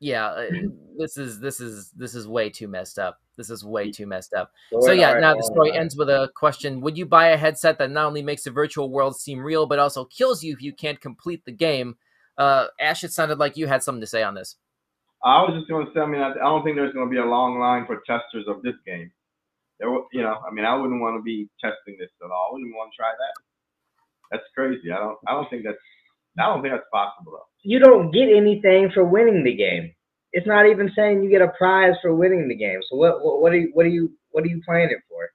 Yeah, 0.02 0.26
uh, 0.26 0.50
this 0.98 1.16
is 1.16 1.38
this 1.38 1.60
is 1.60 1.92
this 1.92 2.16
is 2.16 2.26
way 2.26 2.50
too 2.50 2.66
messed 2.66 2.98
up. 2.98 3.20
This 3.36 3.50
is 3.50 3.64
way 3.64 3.92
too 3.92 4.04
messed 4.04 4.34
up. 4.34 4.50
So 4.80 4.90
yeah, 4.90 5.14
now 5.20 5.34
the 5.34 5.44
story 5.44 5.72
ends 5.72 5.96
with 5.96 6.10
a 6.10 6.28
question: 6.34 6.80
Would 6.80 6.98
you 6.98 7.06
buy 7.06 7.28
a 7.28 7.36
headset 7.36 7.78
that 7.78 7.92
not 7.92 8.06
only 8.06 8.20
makes 8.20 8.42
the 8.42 8.50
virtual 8.50 8.90
world 8.90 9.16
seem 9.16 9.38
real, 9.38 9.64
but 9.64 9.78
also 9.78 10.04
kills 10.04 10.42
you 10.42 10.52
if 10.52 10.60
you 10.60 10.72
can't 10.72 11.00
complete 11.00 11.44
the 11.44 11.52
game? 11.52 11.96
Uh, 12.36 12.66
Ash, 12.80 13.04
it 13.04 13.12
sounded 13.12 13.38
like 13.38 13.56
you 13.56 13.68
had 13.68 13.84
something 13.84 14.00
to 14.00 14.06
say 14.06 14.24
on 14.24 14.34
this. 14.34 14.56
I 15.22 15.42
was 15.42 15.54
just 15.56 15.70
going 15.70 15.86
to 15.86 15.92
say. 15.94 16.00
I 16.00 16.06
mean, 16.06 16.20
I, 16.20 16.34
don't 16.34 16.64
think 16.64 16.74
there's 16.74 16.92
going 16.92 17.06
to 17.06 17.10
be 17.10 17.20
a 17.20 17.24
long 17.24 17.60
line 17.60 17.86
for 17.86 18.02
testers 18.04 18.46
of 18.48 18.60
this 18.62 18.74
game. 18.84 19.12
There, 19.78 19.88
will- 19.88 20.08
you 20.12 20.22
know, 20.22 20.36
I 20.44 20.52
mean, 20.52 20.64
I 20.64 20.74
wouldn't 20.74 21.00
want 21.00 21.16
to 21.16 21.22
be 21.22 21.48
testing 21.62 21.96
this 22.00 22.10
at 22.20 22.30
all. 22.30 22.48
I 22.50 22.52
wouldn't 22.54 22.74
want 22.74 22.90
to 22.90 22.96
try 22.96 23.12
that. 23.12 23.34
That's 24.32 24.50
crazy. 24.52 24.90
I 24.90 24.98
don't. 24.98 25.18
I 25.28 25.32
don't 25.32 25.48
think 25.48 25.62
that's. 25.62 25.78
I 26.38 26.46
don't 26.46 26.62
think 26.62 26.74
that's 26.74 26.86
possible 26.92 27.32
though. 27.32 27.46
You 27.62 27.78
don't 27.78 28.10
get 28.10 28.28
anything 28.28 28.90
for 28.92 29.04
winning 29.04 29.44
the 29.44 29.54
game. 29.54 29.92
It's 30.32 30.46
not 30.46 30.66
even 30.66 30.90
saying 30.96 31.22
you 31.22 31.30
get 31.30 31.42
a 31.42 31.48
prize 31.58 31.94
for 32.00 32.14
winning 32.14 32.48
the 32.48 32.56
game. 32.56 32.80
So 32.90 32.96
what? 32.96 33.22
What, 33.22 33.42
what 33.42 33.52
are 33.52 33.56
you? 33.58 33.70
What 33.74 33.84
are 33.86 33.90
you? 33.90 34.12
What 34.30 34.44
are 34.44 34.48
you 34.48 34.60
playing 34.66 34.90
it 34.90 34.98
for? 35.08 35.28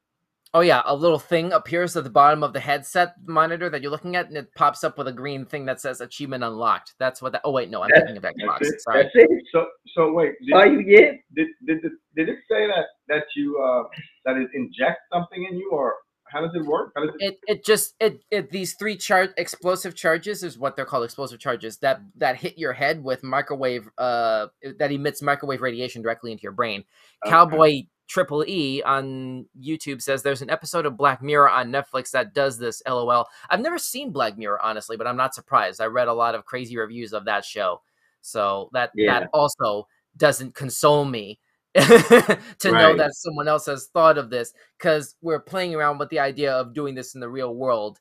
Oh 0.53 0.61
yeah, 0.61 0.81
a 0.85 0.95
little 0.95 1.19
thing 1.19 1.51
appears 1.53 1.95
at 1.95 2.03
the 2.03 2.09
bottom 2.09 2.41
of 2.41 2.51
the 2.53 2.59
headset 2.59 3.13
monitor 3.27 3.69
that 3.69 3.81
you're 3.81 3.91
looking 3.91 4.15
at, 4.15 4.27
and 4.27 4.37
it 4.37 4.47
pops 4.55 4.83
up 4.83 4.97
with 4.97 5.07
a 5.07 5.11
green 5.13 5.45
thing 5.45 5.65
that 5.65 5.79
says 5.79 6.01
"Achievement 6.01 6.43
Unlocked." 6.43 6.95
That's 6.99 7.21
what. 7.21 7.33
That, 7.33 7.41
oh 7.43 7.51
wait, 7.51 7.69
no, 7.69 7.83
I'm 7.83 7.89
That's- 7.89 8.07
thinking 8.07 8.17
of 8.17 8.23
that's 8.23 8.37
Xbox. 8.41 8.61
it. 8.73 8.81
Sorry. 8.81 9.03
That's 9.03 9.15
it. 9.15 9.29
So, 9.53 9.67
so 9.95 10.13
wait. 10.13 10.33
Did, 10.45 10.53
All 10.53 10.65
you 10.65 10.83
get. 10.83 11.19
did, 11.35 11.47
did, 11.67 11.81
did, 11.83 11.91
did 12.15 12.29
it 12.29 12.39
say 12.49 12.65
that 12.65 12.85
that 13.09 13.23
you 13.35 13.59
uh, 13.61 13.83
that 14.25 14.37
it 14.37 14.49
injects 14.55 15.01
something 15.13 15.45
in 15.51 15.57
you, 15.57 15.69
or 15.71 15.93
how 16.31 16.41
does 16.41 16.51
it 16.55 16.65
work? 16.65 16.93
Does 16.95 17.09
it? 17.19 17.23
it 17.23 17.39
it 17.47 17.65
just 17.65 17.95
it, 17.99 18.21
it 18.29 18.51
these 18.51 18.75
three 18.75 18.95
charge 18.95 19.31
explosive 19.37 19.95
charges 19.95 20.43
is 20.43 20.57
what 20.57 20.75
they're 20.75 20.85
called 20.85 21.03
explosive 21.03 21.39
charges 21.39 21.77
that 21.79 22.01
that 22.15 22.35
hit 22.35 22.57
your 22.57 22.73
head 22.73 23.03
with 23.03 23.23
microwave 23.23 23.89
uh 23.97 24.47
that 24.77 24.91
emits 24.91 25.21
microwave 25.21 25.61
radiation 25.61 26.01
directly 26.01 26.31
into 26.31 26.43
your 26.43 26.51
brain 26.51 26.83
Okay. 27.25 27.31
cowboy 27.31 27.81
triple 28.07 28.43
e 28.47 28.83
on 28.83 29.45
youtube 29.59 30.01
says 30.01 30.21
there's 30.21 30.41
an 30.43 30.49
episode 30.49 30.85
of 30.85 30.95
black 30.95 31.21
mirror 31.21 31.49
on 31.49 31.71
netflix 31.71 32.11
that 32.11 32.33
does 32.33 32.57
this 32.59 32.81
lol 32.87 33.25
i've 33.49 33.59
never 33.61 33.79
seen 33.79 34.11
black 34.11 34.37
mirror 34.37 34.61
honestly 34.63 34.95
but 34.95 35.07
i'm 35.07 35.17
not 35.17 35.33
surprised 35.33 35.81
i 35.81 35.85
read 35.85 36.07
a 36.07 36.13
lot 36.13 36.35
of 36.35 36.45
crazy 36.45 36.77
reviews 36.77 37.13
of 37.13 37.25
that 37.25 37.43
show 37.43 37.81
so 38.21 38.69
that 38.73 38.91
Yeah. 38.93 39.19
that 39.21 39.29
also 39.33 39.87
doesn't 40.15 40.53
console 40.53 41.03
me 41.05 41.39
to 42.59 42.71
know 42.71 42.95
that 42.95 43.13
someone 43.13 43.47
else 43.47 43.67
has 43.67 43.87
thought 43.87 44.17
of 44.17 44.29
this 44.29 44.53
because 44.77 45.15
we're 45.21 45.39
playing 45.39 45.75
around 45.75 45.99
with 45.99 46.09
the 46.09 46.19
idea 46.19 46.51
of 46.51 46.73
doing 46.73 46.95
this 46.95 47.13
in 47.13 47.21
the 47.21 47.29
real 47.29 47.53
world. 47.53 47.99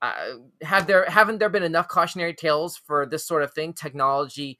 Uh, 0.00 0.36
have 0.62 0.86
there 0.86 1.04
haven't 1.06 1.38
there 1.38 1.48
been 1.48 1.64
enough 1.64 1.88
cautionary 1.88 2.32
tales 2.32 2.76
for 2.76 3.06
this 3.06 3.26
sort 3.26 3.42
of 3.42 3.52
thing? 3.52 3.72
Technology 3.72 4.58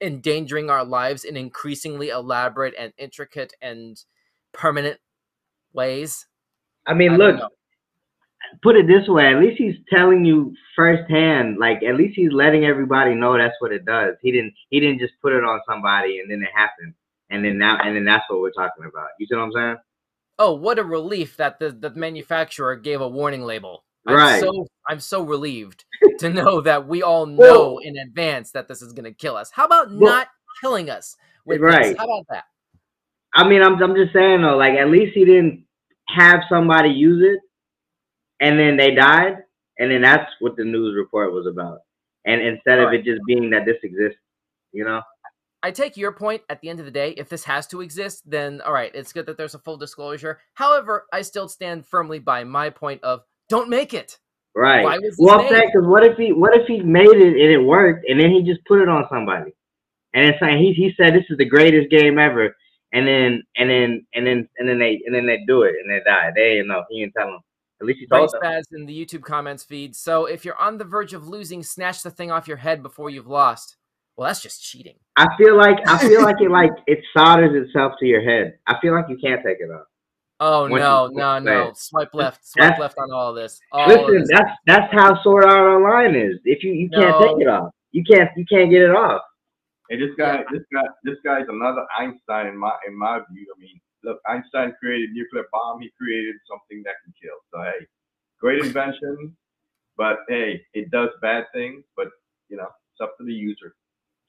endangering 0.00 0.70
our 0.70 0.84
lives 0.84 1.24
in 1.24 1.36
increasingly 1.36 2.08
elaborate 2.08 2.74
and 2.78 2.92
intricate 2.98 3.52
and 3.60 4.02
permanent 4.52 4.98
ways. 5.72 6.26
I 6.86 6.94
mean, 6.94 7.12
I 7.12 7.16
look. 7.16 7.52
Put 8.62 8.76
it 8.76 8.86
this 8.86 9.08
way. 9.08 9.26
At 9.34 9.40
least 9.40 9.58
he's 9.58 9.74
telling 9.92 10.24
you 10.24 10.54
firsthand. 10.74 11.58
Like 11.58 11.82
at 11.82 11.96
least 11.96 12.14
he's 12.16 12.32
letting 12.32 12.64
everybody 12.64 13.14
know 13.14 13.36
that's 13.36 13.56
what 13.58 13.72
it 13.72 13.84
does. 13.84 14.14
He 14.22 14.32
didn't. 14.32 14.54
He 14.70 14.80
didn't 14.80 15.00
just 15.00 15.14
put 15.20 15.32
it 15.32 15.44
on 15.44 15.60
somebody 15.68 16.20
and 16.20 16.30
then 16.30 16.42
it 16.42 16.50
happened. 16.54 16.94
And 17.30 17.44
then 17.44 17.58
now 17.58 17.78
and 17.82 17.96
then 17.96 18.04
that's 18.04 18.24
what 18.28 18.40
we're 18.40 18.52
talking 18.52 18.84
about. 18.84 19.08
You 19.18 19.26
see 19.26 19.34
what 19.34 19.42
I'm 19.42 19.52
saying? 19.52 19.76
Oh, 20.38 20.54
what 20.54 20.78
a 20.78 20.84
relief 20.84 21.36
that 21.38 21.58
the, 21.58 21.70
the 21.70 21.90
manufacturer 21.90 22.76
gave 22.76 23.00
a 23.00 23.08
warning 23.08 23.42
label. 23.42 23.84
I'm 24.06 24.14
Right. 24.16 24.40
so 24.40 24.66
I'm 24.88 25.00
so 25.00 25.22
relieved 25.22 25.84
to 26.20 26.30
know 26.30 26.60
that 26.60 26.86
we 26.86 27.02
all 27.02 27.26
know 27.26 27.78
in 27.82 27.96
advance 27.96 28.52
that 28.52 28.68
this 28.68 28.82
is 28.82 28.92
going 28.92 29.04
to 29.04 29.12
kill 29.12 29.36
us. 29.36 29.50
How 29.50 29.64
about 29.64 29.92
not 29.92 30.28
killing 30.60 30.90
us 30.90 31.16
with 31.44 31.60
Right. 31.60 31.82
this? 31.82 31.98
How 31.98 32.04
about 32.04 32.26
that? 32.30 32.44
I 33.34 33.48
mean, 33.48 33.62
I'm 33.62 33.82
I'm 33.82 33.94
just 33.94 34.12
saying 34.12 34.42
though. 34.42 34.56
Like 34.56 34.74
at 34.74 34.88
least 34.88 35.12
he 35.14 35.24
didn't 35.24 35.64
have 36.08 36.40
somebody 36.48 36.90
use 36.90 37.22
it, 37.26 37.40
and 38.40 38.58
then 38.58 38.76
they 38.76 38.94
died, 38.94 39.38
and 39.78 39.90
then 39.90 40.02
that's 40.02 40.30
what 40.40 40.56
the 40.56 40.64
news 40.64 40.94
report 40.96 41.32
was 41.32 41.46
about. 41.46 41.80
And 42.24 42.40
instead 42.40 42.78
of 42.78 42.86
Right. 42.86 43.00
it 43.00 43.04
just 43.04 43.20
being 43.26 43.50
that 43.50 43.64
this 43.66 43.76
exists, 43.82 44.18
you 44.72 44.84
know. 44.84 45.02
I 45.62 45.70
take 45.70 45.96
your 45.96 46.12
point 46.12 46.42
at 46.48 46.60
the 46.60 46.68
end 46.68 46.78
of 46.78 46.84
the 46.84 46.92
day. 46.92 47.10
If 47.16 47.28
this 47.28 47.44
has 47.44 47.66
to 47.68 47.80
exist, 47.80 48.22
then 48.28 48.60
all 48.60 48.72
right, 48.72 48.94
it's 48.94 49.12
good 49.12 49.26
that 49.26 49.36
there's 49.36 49.54
a 49.54 49.58
full 49.58 49.76
disclosure. 49.76 50.40
However, 50.54 51.06
I 51.12 51.22
still 51.22 51.48
stand 51.48 51.86
firmly 51.86 52.18
by 52.18 52.44
my 52.44 52.70
point 52.70 53.02
of 53.02 53.22
don't 53.48 53.68
make 53.68 53.94
it. 53.94 54.18
Right. 54.54 54.84
Why 54.84 54.98
was 54.98 55.02
this 55.02 55.16
well, 55.18 55.42
because 55.42 55.86
what 55.86 56.04
if 56.04 56.16
he 56.16 56.32
what 56.32 56.56
if 56.56 56.66
he 56.66 56.80
made 56.80 57.08
it 57.08 57.34
and 57.34 57.52
it 57.52 57.58
worked, 57.58 58.08
and 58.08 58.18
then 58.18 58.30
he 58.30 58.42
just 58.42 58.64
put 58.64 58.80
it 58.80 58.88
on 58.88 59.06
somebody, 59.10 59.52
and 60.14 60.26
it's 60.26 60.40
like 60.40 60.56
he 60.56 60.72
he 60.72 60.94
said 60.96 61.14
this 61.14 61.24
is 61.28 61.36
the 61.36 61.44
greatest 61.44 61.90
game 61.90 62.18
ever, 62.18 62.56
and 62.92 63.06
then 63.06 63.42
and 63.56 63.68
then 63.68 64.06
and 64.14 64.26
then 64.26 64.48
and 64.58 64.68
then 64.68 64.78
they 64.78 65.02
and 65.04 65.14
then 65.14 65.26
they 65.26 65.44
do 65.46 65.62
it 65.62 65.74
and 65.82 65.90
they 65.90 66.00
die. 66.04 66.30
They 66.34 66.54
didn't 66.54 66.68
know. 66.68 66.84
He 66.88 67.00
didn't 67.00 67.14
tell 67.14 67.26
them. 67.26 67.40
At 67.80 67.86
least 67.86 68.00
he 68.00 68.06
Brain 68.06 68.20
told 68.20 68.32
them. 68.32 68.40
spaz 68.42 68.62
in 68.72 68.86
the 68.86 69.04
YouTube 69.04 69.22
comments 69.22 69.62
feed. 69.62 69.94
So 69.94 70.24
if 70.24 70.44
you're 70.44 70.58
on 70.58 70.78
the 70.78 70.84
verge 70.84 71.12
of 71.12 71.28
losing, 71.28 71.62
snatch 71.62 72.02
the 72.02 72.10
thing 72.10 72.30
off 72.30 72.48
your 72.48 72.56
head 72.56 72.82
before 72.82 73.10
you've 73.10 73.26
lost. 73.26 73.76
Well, 74.16 74.26
that's 74.28 74.42
just 74.42 74.62
cheating. 74.62 74.94
I 75.16 75.26
feel 75.36 75.56
like 75.56 75.76
I 75.86 75.98
feel 75.98 76.22
like 76.22 76.36
it 76.40 76.50
like 76.60 76.70
it 76.86 77.00
solders 77.16 77.66
itself 77.66 77.92
to 78.00 78.06
your 78.06 78.22
head. 78.22 78.58
I 78.66 78.78
feel 78.80 78.94
like 78.94 79.06
you 79.08 79.18
can't 79.18 79.42
take 79.44 79.58
it 79.60 79.70
off. 79.70 79.86
Oh 80.38 80.68
Once 80.68 80.80
no, 80.82 81.06
no, 81.08 81.38
no! 81.38 81.64
right. 81.66 81.76
Swipe 81.76 82.14
left, 82.14 82.46
swipe 82.46 82.62
That's- 82.64 82.80
left 82.80 82.98
on 82.98 83.10
all 83.12 83.32
this. 83.32 83.58
All 83.72 83.90
of 83.90 84.00
Listen, 84.00 84.20
this. 84.20 84.28
that's 84.30 84.50
that's 84.66 84.92
how 84.92 85.22
Sword 85.22 85.44
Art 85.44 85.68
Online 85.82 86.14
is. 86.14 86.38
If 86.44 86.62
you 86.62 86.72
you 86.72 86.88
can't 86.90 87.18
No. 87.20 87.26
take 87.34 87.42
it 87.42 87.48
off, 87.48 87.70
you 87.92 88.04
can't 88.04 88.30
you 88.36 88.44
can't 88.46 88.70
get 88.70 88.82
it 88.82 88.90
off. 88.90 89.22
Hey, 89.88 89.98
this 89.98 90.10
guy, 90.18 90.42
this 90.52 90.62
guy, 90.72 90.82
this 91.04 91.16
guy's 91.24 91.46
another 91.48 91.86
Einstein 91.98 92.48
in 92.48 92.58
my 92.58 92.72
in 92.88 92.98
my 92.98 93.20
view. 93.32 93.46
I 93.56 93.60
mean, 93.60 93.80
look, 94.04 94.18
Einstein 94.28 94.74
created 94.80 95.10
nuclear 95.12 95.44
bomb. 95.52 95.80
He 95.80 95.90
created 95.96 96.34
something 96.50 96.82
that 96.84 96.96
can 97.04 97.14
kill. 97.22 97.36
So 97.52 97.62
hey, 97.62 97.86
great 98.40 98.62
invention, 98.64 99.36
but 99.96 100.18
hey, 100.28 100.60
it 100.74 100.90
does 100.90 101.10
bad 101.22 101.44
things. 101.54 101.84
But 101.96 102.08
you 102.48 102.56
know, 102.56 102.68
it's 102.92 103.00
up 103.00 103.16
to 103.18 103.24
the 103.24 103.32
user. 103.32 103.74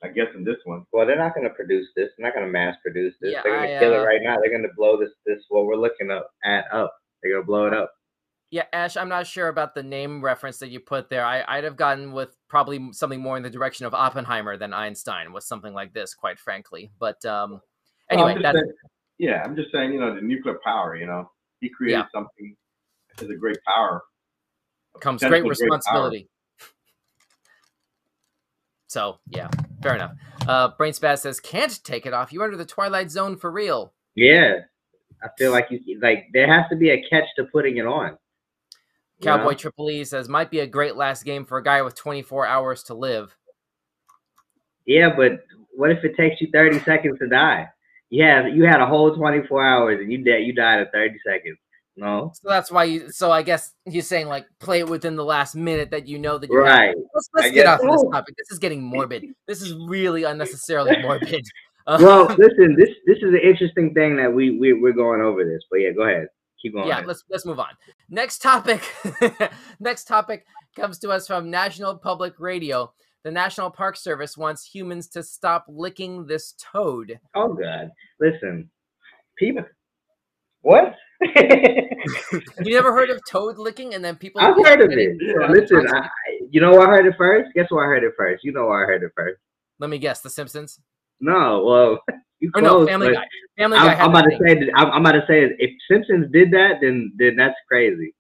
I 0.04 0.10
guess 0.10 0.28
in 0.36 0.44
this 0.44 0.58
one. 0.66 0.86
Well, 0.92 1.08
they're 1.08 1.18
not 1.18 1.34
going 1.34 1.48
to 1.48 1.54
produce 1.54 1.88
this. 1.96 2.10
They're 2.18 2.28
not 2.28 2.36
going 2.36 2.46
to 2.46 2.52
mass 2.52 2.76
produce 2.84 3.16
this. 3.20 3.34
Yeah, 3.34 3.42
they're 3.44 3.58
going 3.58 3.70
to 3.70 3.76
I, 3.76 3.80
kill 3.80 3.94
uh, 3.94 3.98
it 3.98 4.06
right 4.06 4.22
now. 4.22 4.38
They're 4.40 4.52
going 4.52 4.64
to 4.64 4.74
blow 4.78 5.00
this 5.00 5.10
this 5.26 5.44
what 5.50 5.66
we're 5.66 5.76
looking 5.76 6.12
up 6.12 6.30
at 6.44 6.66
up. 6.72 6.94
They're 7.22 7.32
going 7.34 7.44
to 7.44 7.48
blow 7.48 7.66
it 7.66 7.74
up. 7.74 7.92
Yeah, 8.50 8.64
Ash, 8.72 8.96
I'm 8.96 9.10
not 9.10 9.28
sure 9.28 9.50
about 9.50 9.76
the 9.76 9.84
name 9.84 10.24
reference 10.24 10.60
that 10.60 10.70
you 10.70 10.80
put 10.80 11.10
there. 11.10 11.26
I, 11.26 11.44
I'd 11.48 11.66
have 11.66 11.76
gotten 11.76 12.14
with 12.14 12.38
probably 12.48 12.94
something 12.94 13.20
more 13.20 13.36
in 13.36 13.44
the 13.44 13.50
direction 13.50 13.86
of 13.86 13.94
Oppenheimer 13.94 14.56
than 14.56 14.74
Einstein 14.74 15.34
with 15.34 15.44
something 15.44 15.74
like 15.74 15.94
this, 15.94 16.14
quite 16.14 16.40
frankly. 16.40 16.90
But 16.98 17.26
um, 17.26 17.52
Well, 17.52 17.62
I'm 18.24 18.30
anyway, 18.30 18.42
that's 18.42 18.58
saying- 18.58 18.74
yeah, 19.18 19.42
I'm 19.44 19.56
just 19.56 19.72
saying, 19.74 19.92
you 19.92 20.00
know, 20.00 20.16
the 20.16 20.22
nuclear 20.22 20.60
power. 20.64 20.96
You 20.96 21.08
know, 21.08 21.30
he 21.60 21.70
created 21.70 22.06
something 22.14 22.56
as 23.20 23.30
a 23.30 23.36
great 23.36 23.58
power. 23.66 24.04
comes 25.02 25.22
potential 25.22 25.42
great 25.50 25.58
great 25.58 25.70
power. 25.70 25.78
responsibility. 25.78 26.30
So 28.88 29.20
yeah, 29.30 29.50
fair 29.88 29.96
enough. 29.96 30.12
Uh, 30.48 30.68
Brain 30.78 30.94
Spaz 30.94 31.20
says, 31.20 31.40
"Can't 31.40 31.84
take 31.84 32.06
it 32.06 32.14
off. 32.14 32.32
You're 32.32 32.44
under 32.44 32.58
the 32.58 32.66
twilight 32.66 33.12
zone 33.12 33.38
for 33.38 33.52
real." 33.52 33.94
Yeah, 34.16 34.62
I 35.24 35.28
feel 35.38 35.52
like 35.52 35.68
you 35.70 36.00
like 36.02 36.28
there 36.34 36.48
has 36.48 36.70
to 36.70 36.76
be 36.76 36.90
a 36.92 37.04
catch 37.10 37.26
to 37.38 37.46
putting 37.46 37.78
it 37.78 37.86
on. 37.86 38.18
you 39.20 39.26
know? 39.26 39.38
Cowboy 39.38 39.54
Triple 39.54 39.90
E 39.90 40.04
says, 40.04 40.30
"Might 40.30 40.52
be 40.52 40.60
a 40.60 40.68
great 40.68 40.96
last 40.96 41.26
game 41.26 41.46
for 41.46 41.58
a 41.58 41.64
guy 41.64 41.82
with 41.82 41.96
24 41.96 42.46
hours 42.46 42.84
to 42.84 42.94
live." 42.94 43.36
Yeah, 44.86 45.14
but 45.16 45.44
what 45.76 45.92
if 45.92 46.04
it 46.04 46.16
takes 46.16 46.42
you 46.42 46.50
30 46.52 46.80
seconds 46.80 47.20
to 47.20 47.28
die? 47.28 47.68
Yeah, 48.10 48.48
you 48.48 48.64
had 48.64 48.80
a 48.80 48.86
whole 48.86 49.14
24 49.14 49.62
hours 49.62 50.00
and 50.00 50.12
you 50.12 50.24
dead. 50.24 50.44
You 50.44 50.54
died 50.54 50.80
in 50.80 50.88
30 50.94 51.20
seconds. 51.26 51.58
No, 52.00 52.32
So 52.36 52.48
that's 52.48 52.72
why 52.72 52.84
you. 52.84 53.12
So 53.12 53.32
I 53.32 53.42
guess 53.42 53.74
you're 53.86 54.04
saying 54.04 54.28
like 54.28 54.46
play 54.60 54.80
it 54.80 54.88
within 54.88 55.16
the 55.16 55.26
last 55.26 55.56
minute 55.56 55.90
that 55.92 56.08
you 56.08 56.20
know 56.20 56.38
that 56.38 56.50
you're 56.50 56.62
right? 56.64 56.96
Let's, 57.16 57.30
let's 57.34 57.52
get 57.52 57.66
off 57.66 57.80
of 57.82 57.88
this 57.92 58.04
topic. 58.12 58.36
This 58.38 58.52
is 58.52 58.60
getting 58.60 58.84
morbid. 58.84 59.26
This 59.48 59.62
is 59.64 59.74
really 59.88 60.24
unnecessarily 60.24 60.96
morbid. 61.02 61.44
Uh, 61.88 61.98
Well, 62.02 62.26
listen, 62.38 62.76
this 62.78 62.90
this 63.08 63.18
is 63.18 63.34
an 63.34 63.40
interesting 63.44 63.94
thing 63.96 64.16
that 64.18 64.32
we 64.32 64.60
we 64.60 64.74
we're 64.74 64.94
going 64.94 65.22
over 65.22 65.44
this, 65.44 65.64
but 65.72 65.78
yeah, 65.78 65.92
go 65.92 66.04
ahead, 66.04 66.28
keep 66.62 66.74
going. 66.74 66.88
yeah, 66.88 67.00
let's 67.06 67.24
let's 67.32 67.46
move 67.46 67.60
on. 67.60 67.70
Next 68.10 68.44
topic. 68.44 68.82
Next 69.80 70.04
topic 70.04 70.46
comes 70.76 71.00
to 71.00 71.10
us 71.10 71.26
from 71.26 71.50
National 71.50 71.96
Public 71.98 72.40
Radio. 72.40 72.94
The 73.24 73.32
National 73.32 73.72
Park 73.72 73.98
Service 73.98 74.38
wants 74.38 74.64
humans 74.64 75.08
to 75.10 75.24
stop 75.24 75.66
licking 75.68 76.28
this 76.28 76.54
toad. 76.60 77.20
oh 77.34 77.54
God, 77.54 77.90
listen, 78.20 78.70
people, 79.38 79.64
what? 80.68 80.96
You 82.64 82.74
never 82.76 82.94
heard 82.94 83.10
of 83.10 83.20
toad 83.30 83.58
licking, 83.58 83.94
and 83.96 84.04
then 84.06 84.16
people. 84.16 84.40
I've 84.42 84.56
heard 84.56 84.82
of 84.82 84.92
it. 84.92 85.18
Yeah. 85.20 85.48
Listen, 85.50 85.86
I, 85.94 86.08
you 86.52 86.62
know 86.62 86.72
where 86.72 86.88
I 86.88 86.90
heard 86.98 87.06
it 87.06 87.16
first? 87.18 87.50
Guess 87.56 87.68
where 87.70 87.84
I 87.84 87.88
heard 87.88 88.04
it 88.04 88.14
first? 88.18 88.44
You 88.44 88.52
know 88.54 88.66
where 88.68 88.84
I 88.84 88.88
heard 88.88 89.04
it 89.04 89.12
first? 89.16 89.40
Let 89.80 89.90
me 89.90 89.98
guess. 89.98 90.22
The 90.22 90.30
Simpsons. 90.30 90.80
No, 91.20 91.64
well, 91.66 92.00
you 92.40 92.52
Or 92.56 92.62
no, 92.62 92.70
close, 92.78 92.90
Family 92.90 93.14
Guy. 93.14 93.24
Family 93.58 93.78
Guy. 93.78 93.94
I'm, 93.96 94.02
I'm 94.02 94.10
about 94.12 94.30
to 94.30 94.38
say 94.46 94.54
that 94.60 94.70
I'm, 94.76 94.92
I'm 94.92 95.02
about 95.06 95.14
to 95.20 95.26
say 95.28 95.42
that 95.48 95.56
if 95.60 95.72
Simpsons 95.92 96.28
did 96.32 96.52
that, 96.52 96.76
then 96.82 97.12
then 97.18 97.36
that's 97.36 97.56
crazy. 97.68 98.14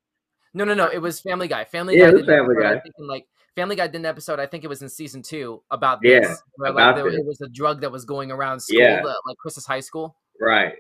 No, 0.54 0.64
no, 0.66 0.74
no. 0.74 0.88
It 0.88 1.00
was 1.00 1.20
Family 1.22 1.48
Guy. 1.48 1.66
Family 1.66 1.98
Yeah, 1.98 2.12
Guy. 2.12 2.18
it 2.20 2.26
Family 2.26 2.56
Guy. 2.60 2.80
think, 2.80 2.96
in, 2.98 3.08
like 3.08 3.26
Family 3.56 3.76
Guy 3.76 3.88
did 3.88 3.98
an 3.98 4.06
episode. 4.06 4.40
I 4.40 4.48
think 4.48 4.64
it 4.64 4.68
was 4.68 4.82
in 4.82 4.90
season 4.90 5.22
two 5.22 5.62
about 5.72 6.00
Yeah, 6.02 6.22
this. 6.22 6.42
where, 6.56 6.72
about 6.72 6.96
like 6.96 7.04
there, 7.04 7.12
this. 7.12 7.20
it 7.20 7.26
was 7.26 7.42
a 7.42 7.50
drug 7.50 7.82
that 7.82 7.92
was 7.92 8.06
going 8.06 8.32
around 8.32 8.60
school, 8.60 8.80
Yeah. 8.80 9.02
uh, 9.06 9.14
like 9.28 9.38
Chris's 9.38 9.66
high 9.68 9.80
school. 9.82 10.16
Right. 10.42 10.74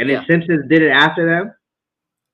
And 0.00 0.08
Yeah. 0.08 0.24
Simpsons 0.26 0.66
did 0.68 0.82
it 0.82 0.90
after 0.90 1.26
them. 1.26 1.54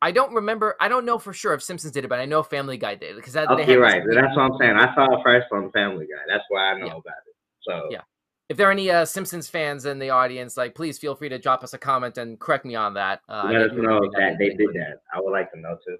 I 0.00 0.12
don't 0.12 0.32
remember. 0.34 0.76
I 0.80 0.88
don't 0.88 1.04
know 1.04 1.18
for 1.18 1.32
sure 1.32 1.52
if 1.54 1.62
Simpsons 1.62 1.92
did 1.92 2.04
it, 2.04 2.08
but 2.08 2.20
I 2.20 2.26
know 2.26 2.42
Family 2.42 2.76
Guy 2.76 2.94
did 2.94 3.16
because 3.16 3.32
that. 3.32 3.50
Okay, 3.50 3.76
right. 3.76 4.02
That's 4.08 4.36
what 4.36 4.52
I'm 4.52 4.58
saying. 4.60 4.76
I 4.76 4.94
saw 4.94 5.18
it 5.18 5.22
first 5.24 5.46
on 5.52 5.72
Family 5.72 6.06
Guy. 6.06 6.22
That's 6.28 6.44
why 6.48 6.72
I 6.72 6.78
know 6.78 6.86
Yeah. 6.86 6.92
about 6.92 7.14
it. 7.26 7.34
So 7.62 7.88
Yeah. 7.90 8.02
If 8.48 8.56
there 8.56 8.68
are 8.68 8.70
any 8.70 8.88
uh, 8.92 9.04
Simpsons 9.04 9.48
fans 9.48 9.86
in 9.86 9.98
the 9.98 10.10
audience, 10.10 10.56
like 10.56 10.76
please 10.76 10.98
feel 10.98 11.16
free 11.16 11.28
to 11.30 11.38
drop 11.38 11.64
us 11.64 11.72
a 11.74 11.78
comment 11.78 12.16
and 12.18 12.38
correct 12.38 12.64
me 12.64 12.76
on 12.76 12.94
that. 12.94 13.22
Uh, 13.28 13.50
let 13.52 13.62
us 13.62 13.72
know 13.74 13.98
that 14.12 14.38
they 14.38 14.50
did 14.50 14.68
that. 14.74 15.00
I 15.12 15.20
would 15.20 15.32
like 15.32 15.50
to 15.52 15.58
know 15.58 15.76
too. 15.84 15.96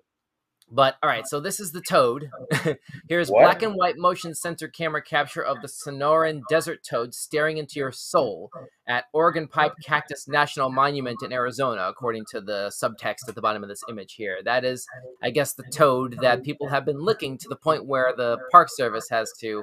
But 0.71 0.97
all 1.01 1.09
right, 1.09 1.27
so 1.27 1.39
this 1.39 1.61
is 1.61 1.71
the 1.71 1.81
toad. 1.81 2.29
Here's 3.09 3.29
What? 3.29 3.43
black 3.43 3.63
and 3.63 3.75
white 3.75 3.97
motion 3.97 4.35
sensor 4.35 4.67
camera 4.67 5.01
capture 5.01 5.43
of 5.43 5.63
the 5.63 5.69
Sonoran 5.69 6.41
desert 6.51 6.81
toad 6.89 7.15
staring 7.15 7.59
into 7.59 7.79
your 7.79 7.93
soul 7.93 8.51
at 8.89 9.05
Organ 9.13 9.47
Pipe 9.47 9.75
Cactus 9.85 10.27
National 10.27 10.69
Monument 10.71 11.23
in 11.23 11.33
Arizona, 11.33 11.87
according 11.89 12.25
to 12.33 12.41
the 12.41 12.73
subtext 12.83 13.29
at 13.29 13.37
the 13.37 13.41
bottom 13.41 13.63
of 13.63 13.69
this 13.69 13.83
image 13.89 14.15
here. 14.15 14.39
That 14.45 14.65
is, 14.65 14.87
I 15.23 15.31
guess, 15.31 15.55
the 15.55 15.63
toad 15.73 16.19
that 16.21 16.43
people 16.43 16.69
have 16.69 16.85
been 16.85 16.99
licking 17.01 17.39
to 17.39 17.49
the 17.49 17.57
point 17.57 17.87
where 17.87 18.13
the 18.17 18.39
Park 18.51 18.69
Service 18.71 19.09
has 19.09 19.33
to 19.41 19.63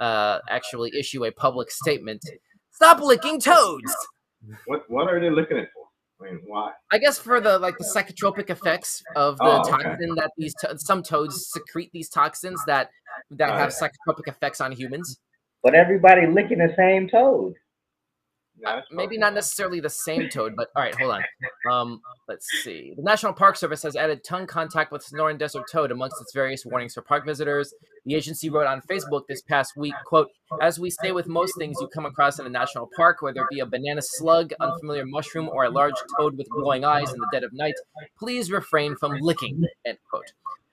uh, 0.00 0.40
actually 0.50 0.90
issue 0.98 1.24
a 1.24 1.30
public 1.30 1.70
statement. 1.70 2.20
Stop 2.72 3.00
licking 3.00 3.40
toads. 3.40 3.94
What 4.66 4.82
what 4.88 5.08
are 5.08 5.18
they 5.18 5.30
looking 5.30 5.56
at 5.56 5.68
for? 5.72 5.75
I 6.20 6.24
mean, 6.24 6.40
why? 6.46 6.72
I 6.90 6.98
guess 6.98 7.18
for 7.18 7.40
the 7.40 7.58
like 7.58 7.76
the 7.78 7.84
psychotropic 7.84 8.48
effects 8.50 9.02
of 9.14 9.36
the 9.38 9.44
Oh, 9.44 9.60
okay. 9.60 9.70
toxin 9.70 10.14
that 10.16 10.30
these 10.36 10.54
to- 10.60 10.78
some 10.78 11.02
toads 11.02 11.46
secrete 11.48 11.90
these 11.92 12.08
toxins 12.08 12.62
that 12.66 12.90
that 13.30 13.50
have 13.50 13.70
psychotropic 13.70 14.26
effects 14.26 14.60
on 14.60 14.72
humans. 14.72 15.18
But 15.62 15.74
everybody 15.74 16.26
licking 16.26 16.58
the 16.58 16.72
same 16.76 17.08
toad. 17.08 17.54
No, 18.58 18.76
that's 18.76 18.86
Maybe 18.90 19.18
not 19.18 19.34
necessarily 19.34 19.80
the 19.80 19.90
same 19.90 20.28
toad, 20.30 20.54
but 20.56 20.68
all 20.74 20.82
right, 20.84 20.94
hold 20.94 21.12
on. 21.12 21.24
Um, 21.70 22.00
let's 22.28 22.46
see. 22.62 22.94
The 22.96 23.02
National 23.02 23.32
Park 23.32 23.56
Service 23.56 23.82
has 23.82 23.96
added 23.96 24.24
tongue 24.24 24.46
contact 24.46 24.92
with 24.92 25.06
Sonoran 25.06 25.38
Desert 25.38 25.64
toad 25.70 25.90
amongst 25.90 26.20
its 26.20 26.32
various 26.32 26.64
warnings 26.64 26.94
for 26.94 27.02
park 27.02 27.24
visitors. 27.24 27.72
The 28.04 28.14
agency 28.14 28.50
wrote 28.50 28.66
on 28.66 28.80
Facebook 28.82 29.26
this 29.26 29.42
past 29.42 29.76
week, 29.76 29.94
"quote 30.04 30.30
As 30.60 30.78
we 30.78 30.90
say 30.90 31.12
with 31.12 31.26
most 31.26 31.54
things 31.58 31.76
you 31.80 31.88
come 31.88 32.06
across 32.06 32.38
in 32.38 32.46
a 32.46 32.50
national 32.50 32.88
park, 32.96 33.22
whether 33.22 33.42
it 33.42 33.48
be 33.50 33.60
a 33.60 33.66
banana 33.66 34.02
slug, 34.02 34.52
unfamiliar 34.60 35.06
mushroom, 35.06 35.48
or 35.48 35.64
a 35.64 35.70
large 35.70 35.96
toad 36.16 36.36
with 36.36 36.48
glowing 36.50 36.84
eyes 36.84 37.12
in 37.12 37.20
the 37.20 37.28
dead 37.32 37.44
of 37.44 37.52
night, 37.52 37.74
please 38.18 38.50
refrain 38.50 38.96
from 38.96 39.18
licking." 39.20 39.64
End 39.84 39.98
quote. 40.08 40.32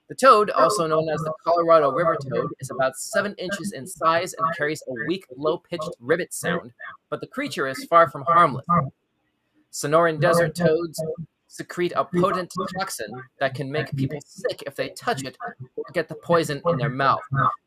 The 0.09 0.15
toad, 0.15 0.49
also 0.51 0.85
known 0.85 1.09
as 1.09 1.21
the 1.21 1.33
Colorado 1.43 1.91
River 1.91 2.17
toad, 2.29 2.51
is 2.59 2.69
about 2.69 2.97
seven 2.97 3.33
inches 3.35 3.71
in 3.71 3.87
size 3.87 4.33
and 4.33 4.55
carries 4.55 4.83
a 4.87 4.93
weak, 5.07 5.25
low-pitched 5.35 5.95
ribbit 5.99 6.33
sound 6.33 6.73
but 7.09 7.21
the 7.21 7.27
creature 7.27 7.67
is 7.67 7.85
far 7.85 8.09
from 8.09 8.23
harmless. 8.23 8.65
Sonoran 9.71 10.19
desert 10.19 10.55
toads 10.55 11.01
secrete 11.53 11.93
a 11.95 12.03
potent 12.03 12.51
toxin 12.79 13.11
that 13.39 13.53
can 13.53 13.71
make 13.71 13.95
people 13.95 14.19
sick 14.25 14.63
if 14.65 14.75
they 14.75 14.89
touch 14.89 15.23
it 15.23 15.37
or 15.75 15.83
get 15.93 16.07
the 16.07 16.15
poison 16.15 16.59
in 16.65 16.77
their 16.77 16.89
mouth. 16.89 17.21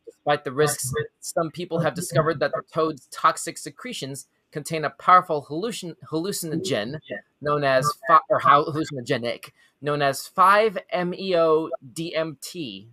Despite 0.04 0.42
the 0.42 0.50
risks, 0.50 0.92
some 1.20 1.52
people 1.52 1.78
have 1.78 1.94
discovered 1.94 2.40
that 2.40 2.50
the 2.50 2.62
toad's 2.74 3.06
toxic 3.12 3.56
secretions 3.56 4.26
contain 4.50 4.84
a 4.84 4.90
powerful 4.90 5.46
hallucin- 5.48 5.94
hallucinogen 6.10 6.98
known 7.40 7.62
as 7.62 7.88
fi- 8.08 8.18
or 8.28 8.40
hallucinogenic 8.40 9.50
known 9.80 10.02
as 10.02 10.28
5-MeO 10.36 11.68
DMT. 11.94 12.88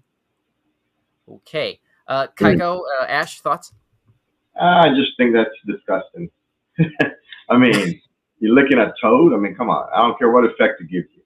Okay. 1.27 1.79
Uh, 2.07 2.27
Kaiko, 2.35 2.81
uh, 3.01 3.05
Ash, 3.05 3.39
thoughts? 3.41 3.73
I 4.61 4.89
just 4.89 5.17
think 5.17 5.33
that's 5.33 5.49
disgusting. 5.65 6.29
I 7.49 7.57
mean, 7.57 7.99
you're 8.43 8.53
looking 8.53 8.77
at 8.77 8.93
toad. 9.01 9.33
I 9.33 9.37
mean, 9.37 9.55
come 9.55 9.69
on. 9.69 9.87
I 9.95 9.99
don't 9.99 10.19
care 10.19 10.29
what 10.29 10.43
effect 10.43 10.81
it 10.81 10.89
gives 10.89 11.07
you. 11.15 11.21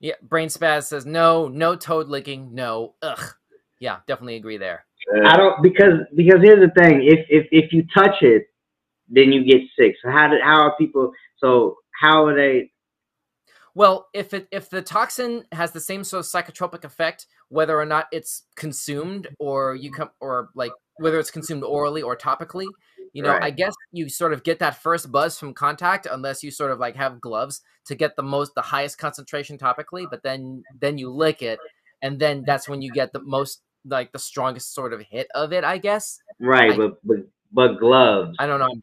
Yeah, 0.00 0.14
Brain 0.22 0.48
Spaz 0.48 0.84
says 0.84 1.04
no, 1.04 1.48
no 1.48 1.76
toad 1.76 2.08
licking, 2.08 2.54
no. 2.54 2.94
Ugh. 3.02 3.34
Yeah, 3.78 3.98
definitely 4.06 4.36
agree 4.36 4.56
there. 4.56 4.86
I 5.26 5.36
don't 5.36 5.62
because 5.62 6.00
because 6.14 6.40
here's 6.42 6.60
the 6.60 6.72
thing. 6.80 7.02
If 7.04 7.26
if 7.28 7.46
if 7.50 7.72
you 7.74 7.84
touch 7.94 8.22
it, 8.22 8.46
then 9.10 9.32
you 9.32 9.44
get 9.44 9.60
sick. 9.78 9.96
So 10.02 10.10
how 10.10 10.28
did 10.28 10.40
how 10.42 10.62
are 10.62 10.76
people? 10.76 11.12
So 11.38 11.76
how 12.00 12.24
are 12.24 12.34
they? 12.34 12.70
Well, 13.74 14.08
if 14.14 14.32
it 14.32 14.48
if 14.50 14.70
the 14.70 14.80
toxin 14.80 15.44
has 15.52 15.72
the 15.72 15.80
same 15.80 16.04
sort 16.04 16.20
of 16.20 16.26
psychotropic 16.26 16.84
effect, 16.84 17.26
whether 17.48 17.78
or 17.78 17.86
not 17.86 18.06
it's 18.12 18.44
consumed 18.56 19.28
or 19.38 19.74
you 19.74 19.90
come 19.92 20.10
or 20.20 20.48
like 20.54 20.72
whether 20.96 21.18
it's 21.18 21.30
consumed 21.30 21.64
orally 21.64 22.00
or 22.00 22.16
topically, 22.16 22.66
you 23.12 23.22
know, 23.22 23.30
Right. 23.32 23.42
I 23.44 23.50
guess 23.50 23.74
you 23.92 24.08
sort 24.08 24.32
of 24.32 24.42
get 24.42 24.58
that 24.60 24.82
first 24.82 25.10
buzz 25.10 25.38
from 25.38 25.54
contact 25.54 26.06
unless 26.10 26.42
you 26.42 26.50
sort 26.50 26.70
of 26.70 26.78
like 26.78 26.96
have 26.96 27.20
gloves 27.20 27.60
to 27.86 27.94
get 27.94 28.16
the 28.16 28.22
most 28.22 28.54
the 28.54 28.62
highest 28.62 28.98
concentration 28.98 29.58
topically, 29.58 30.06
but 30.10 30.22
then 30.22 30.62
then 30.80 30.98
you 30.98 31.10
lick 31.10 31.42
it 31.42 31.58
and 32.02 32.18
then 32.18 32.44
that's 32.46 32.68
when 32.68 32.82
you 32.82 32.90
get 32.92 33.12
the 33.12 33.20
most 33.22 33.62
like 33.84 34.12
the 34.12 34.18
strongest 34.18 34.74
sort 34.74 34.92
of 34.92 35.00
hit 35.00 35.26
of 35.34 35.52
it, 35.52 35.64
I 35.64 35.78
guess. 35.78 36.20
Right, 36.38 36.72
I- 36.72 36.76
but 36.76 36.98
but 37.04 37.16
but 37.52 37.74
gloves. 37.80 38.36
I 38.38 38.46
don't 38.46 38.60
know. 38.60 38.74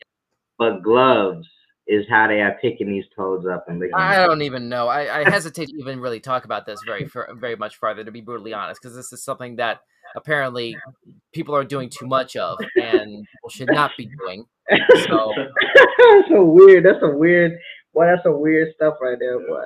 But 0.57 0.81
gloves 0.81 1.47
is 1.87 2.05
how 2.09 2.27
they 2.27 2.41
are 2.41 2.57
picking 2.61 2.89
these 2.91 3.05
toads 3.15 3.45
up 3.45 3.65
and. 3.67 3.83
I 3.95 4.17
them. 4.17 4.27
don't 4.27 4.41
even 4.41 4.69
know. 4.69 4.87
I, 4.87 5.21
I 5.21 5.29
hesitate 5.29 5.69
to 5.69 5.77
even 5.77 5.99
really 5.99 6.19
talk 6.19 6.45
about 6.45 6.65
this 6.65 6.79
very 6.85 7.09
very 7.35 7.55
much 7.55 7.77
farther, 7.77 8.03
to 8.03 8.11
be 8.11 8.21
brutally 8.21 8.53
honest, 8.53 8.81
because 8.81 8.95
this 8.95 9.13
is 9.13 9.23
something 9.23 9.55
that 9.57 9.81
apparently 10.15 10.75
people 11.33 11.55
are 11.55 11.63
doing 11.63 11.89
too 11.89 12.07
much 12.07 12.35
of 12.35 12.57
and 12.75 13.25
should 13.49 13.69
not 13.71 13.91
be 13.97 14.09
doing. 14.19 14.45
So 15.07 15.33
That's 15.97 16.29
so 16.29 16.43
weird. 16.43 16.85
That's 16.85 17.01
a 17.01 17.09
weird. 17.09 17.57
Boy, 17.93 18.05
that's 18.05 18.23
some 18.23 18.39
weird 18.39 18.73
stuff 18.75 18.95
right 19.01 19.17
there, 19.19 19.39
boy. 19.39 19.61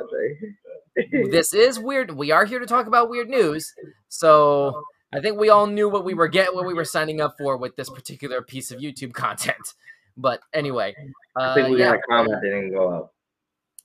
This 1.31 1.53
is 1.53 1.79
weird. 1.79 2.12
We 2.12 2.31
are 2.31 2.45
here 2.45 2.60
to 2.60 2.65
talk 2.65 2.86
about 2.86 3.10
weird 3.10 3.29
news, 3.29 3.73
so 4.10 4.84
I 5.13 5.21
think 5.21 5.39
we 5.39 5.49
all 5.49 5.67
knew 5.67 5.89
what 5.89 6.03
we 6.03 6.13
were 6.13 6.27
getting, 6.27 6.53
what 6.53 6.67
we 6.67 6.73
were 6.73 6.86
signing 6.86 7.21
up 7.21 7.36
for 7.38 7.55
with 7.57 7.77
this 7.77 7.89
particular 7.89 8.41
piece 8.41 8.71
of 8.71 8.79
YouTube 8.79 9.13
content. 9.13 9.73
But 10.17 10.41
anyway, 10.54 10.95
I 11.38 11.54
think 11.54 11.67
uh, 11.67 11.71
we 11.71 11.80
yeah. 11.80 11.91
got 11.91 11.95
a 11.95 12.02
comment 12.10 12.41
that 12.41 12.41
didn't 12.41 12.71
go 12.71 12.89
up. 12.89 13.13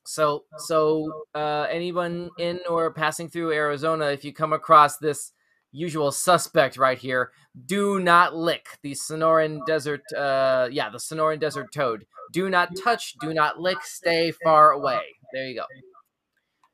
So, 0.05 0.45
so 0.59 1.25
uh, 1.35 1.67
anyone 1.71 2.31
in 2.39 2.61
or 2.69 2.93
passing 2.93 3.29
through 3.29 3.53
Arizona, 3.53 4.07
if 4.07 4.25
you 4.25 4.33
come 4.33 4.53
across 4.53 4.99
this 4.99 5.33
usual 5.73 6.13
suspect 6.13 6.77
right 6.77 6.99
here, 6.99 7.33
do 7.67 7.99
not 7.99 8.37
lick 8.37 8.67
the 8.83 8.93
Sonoran 8.93 9.65
Desert. 9.67 10.03
Uh, 10.13 10.69
yeah, 10.71 10.91
the 10.91 10.99
Sonoran 10.99 11.41
Desert 11.41 11.73
toad. 11.73 12.07
Do 12.33 12.49
not 12.51 12.71
touch. 12.83 13.15
Do 13.21 13.35
not 13.35 13.61
lick. 13.61 13.79
Stay 13.83 14.33
far 14.45 14.73
away. 14.73 15.01
There 15.33 15.47
you 15.47 15.57
go. 15.57 15.65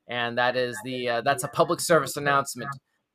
And 0.08 0.36
that 0.38 0.56
is 0.56 0.78
the 0.84 1.08
uh, 1.08 1.20
that's 1.22 1.44
a 1.44 1.48
public 1.48 1.80
service 1.80 2.16
announcement, 2.16 2.70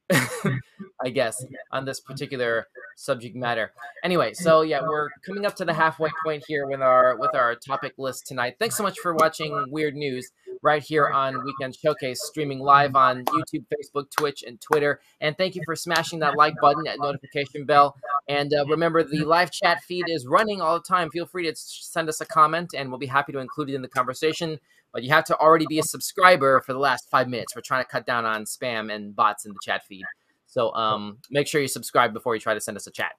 I 1.04 1.10
guess, 1.10 1.43
on 1.72 1.86
this 1.86 2.00
particular 2.00 2.67
subject 2.96 3.36
matter. 3.36 3.72
Anyway, 4.04 4.34
so 4.34 4.62
yeah, 4.62 4.82
we're 4.82 5.10
coming 5.26 5.46
up 5.46 5.56
to 5.58 5.65
the 5.65 5.74
halfway 5.74 6.10
point 6.26 6.43
here 6.48 6.65
with 6.67 6.82
our 6.82 7.17
with 7.17 7.36
our 7.36 7.56
topic 7.56 7.93
list 7.98 8.26
tonight. 8.26 8.56
Thanks 8.60 8.76
so 8.76 8.84
much 8.84 8.98
for 9.00 9.13
watching 9.13 9.65
Weird 9.70 9.96
News 9.96 10.32
right 10.62 10.82
here 10.82 11.08
on 11.08 11.43
Weekend 11.43 11.76
Showcase, 11.76 12.20
streaming 12.24 12.60
live 12.60 12.96
on 12.96 13.26
YouTube, 13.26 13.65
Facebook, 13.72 14.06
Twitch, 14.17 14.43
and 14.43 14.60
Twitter. 14.60 15.00
And 15.22 15.38
thank 15.38 15.56
you 15.56 15.62
for 15.65 15.76
smashing 15.76 16.20
that 16.20 16.36
like 16.36 16.56
button, 16.62 16.84
that 16.86 17.00
notification 17.00 17.65
bell. 17.65 17.96
And 18.28 18.54
uh, 18.54 18.65
remember, 18.65 19.04
the 19.04 19.24
live 19.24 19.52
chat 19.52 19.82
feed 19.84 20.06
is 20.08 20.26
running 20.26 20.62
all 20.62 20.76
the 20.76 20.84
time. 20.84 21.10
Feel 21.10 21.26
free 21.26 21.50
to 21.50 21.56
send 21.56 22.10
us 22.10 22.22
a 22.22 22.26
comment, 22.26 22.72
and 22.76 22.89
we'll 22.89 23.00
be 23.00 23.06
happy 23.08 23.32
to 23.34 23.39
include 23.39 23.70
it 23.70 23.76
in 23.76 23.82
the 23.82 23.88
conversation. 23.88 24.60
But 24.93 25.04
you 25.04 25.10
have 25.10 25.26
to 25.26 25.38
already 25.38 25.65
be 25.67 25.80
a 25.80 25.84
subscriber 25.84 26.62
for 26.62 26.73
the 26.73 26.80
last 26.80 27.10
five 27.10 27.28
minutes. 27.28 27.56
We're 27.56 27.62
trying 27.62 27.84
to 27.84 27.89
cut 27.89 28.06
down 28.06 28.26
on 28.26 28.45
spam 28.45 28.93
and 28.93 29.15
bots 29.15 29.45
in 29.45 29.52
the 29.52 29.60
chat 29.63 29.86
feed. 29.86 30.06
So 30.47 30.73
um, 30.73 31.19
make 31.30 31.47
sure 31.47 31.62
you 31.62 31.67
subscribe 31.67 32.13
before 32.13 32.34
you 32.34 32.41
try 32.41 32.54
to 32.54 32.62
send 32.62 32.78
us 32.78 32.88
a 32.88 32.91
chat. 32.91 33.12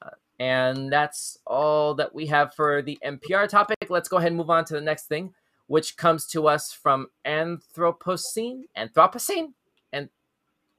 Uh, 0.00 0.10
and 0.38 0.92
that's 0.92 1.38
all 1.46 1.94
that 1.94 2.14
we 2.14 2.26
have 2.26 2.54
for 2.54 2.82
the 2.82 2.98
NPR 3.04 3.48
topic. 3.48 3.76
Let's 3.88 4.08
go 4.08 4.16
ahead 4.16 4.28
and 4.28 4.36
move 4.36 4.50
on 4.50 4.64
to 4.66 4.74
the 4.74 4.80
next 4.80 5.06
thing, 5.06 5.34
which 5.66 5.96
comes 5.96 6.26
to 6.28 6.48
us 6.48 6.72
from 6.72 7.08
Anthropocene, 7.26 8.62
Anthropocene, 8.76 9.52
and 9.92 10.08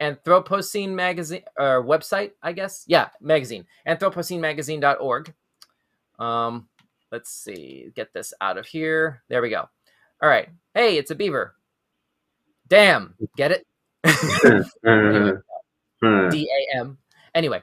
Anthropocene 0.02 0.94
magazine 0.94 1.44
or 1.58 1.84
website, 1.84 2.32
I 2.42 2.54
guess. 2.54 2.86
Yeah, 2.88 3.10
magazine. 3.22 3.66
Anthropocenemagazine.org. 3.86 5.34
Um, 6.18 6.70
let's 7.12 7.32
see, 7.32 7.92
get 7.96 8.14
this 8.14 8.34
out 8.42 8.58
of 8.58 8.66
here. 8.66 9.24
There 9.28 9.42
we 9.42 9.50
go. 9.50 9.70
All 10.22 10.30
right. 10.30 10.50
Hey, 10.74 10.98
it's 10.98 11.12
a 11.12 11.16
beaver. 11.16 11.56
Damn, 12.68 13.16
get 13.36 13.52
it? 13.52 13.66
D 16.32 16.50
A 16.50 16.78
M. 16.78 16.98
Anyway, 17.34 17.62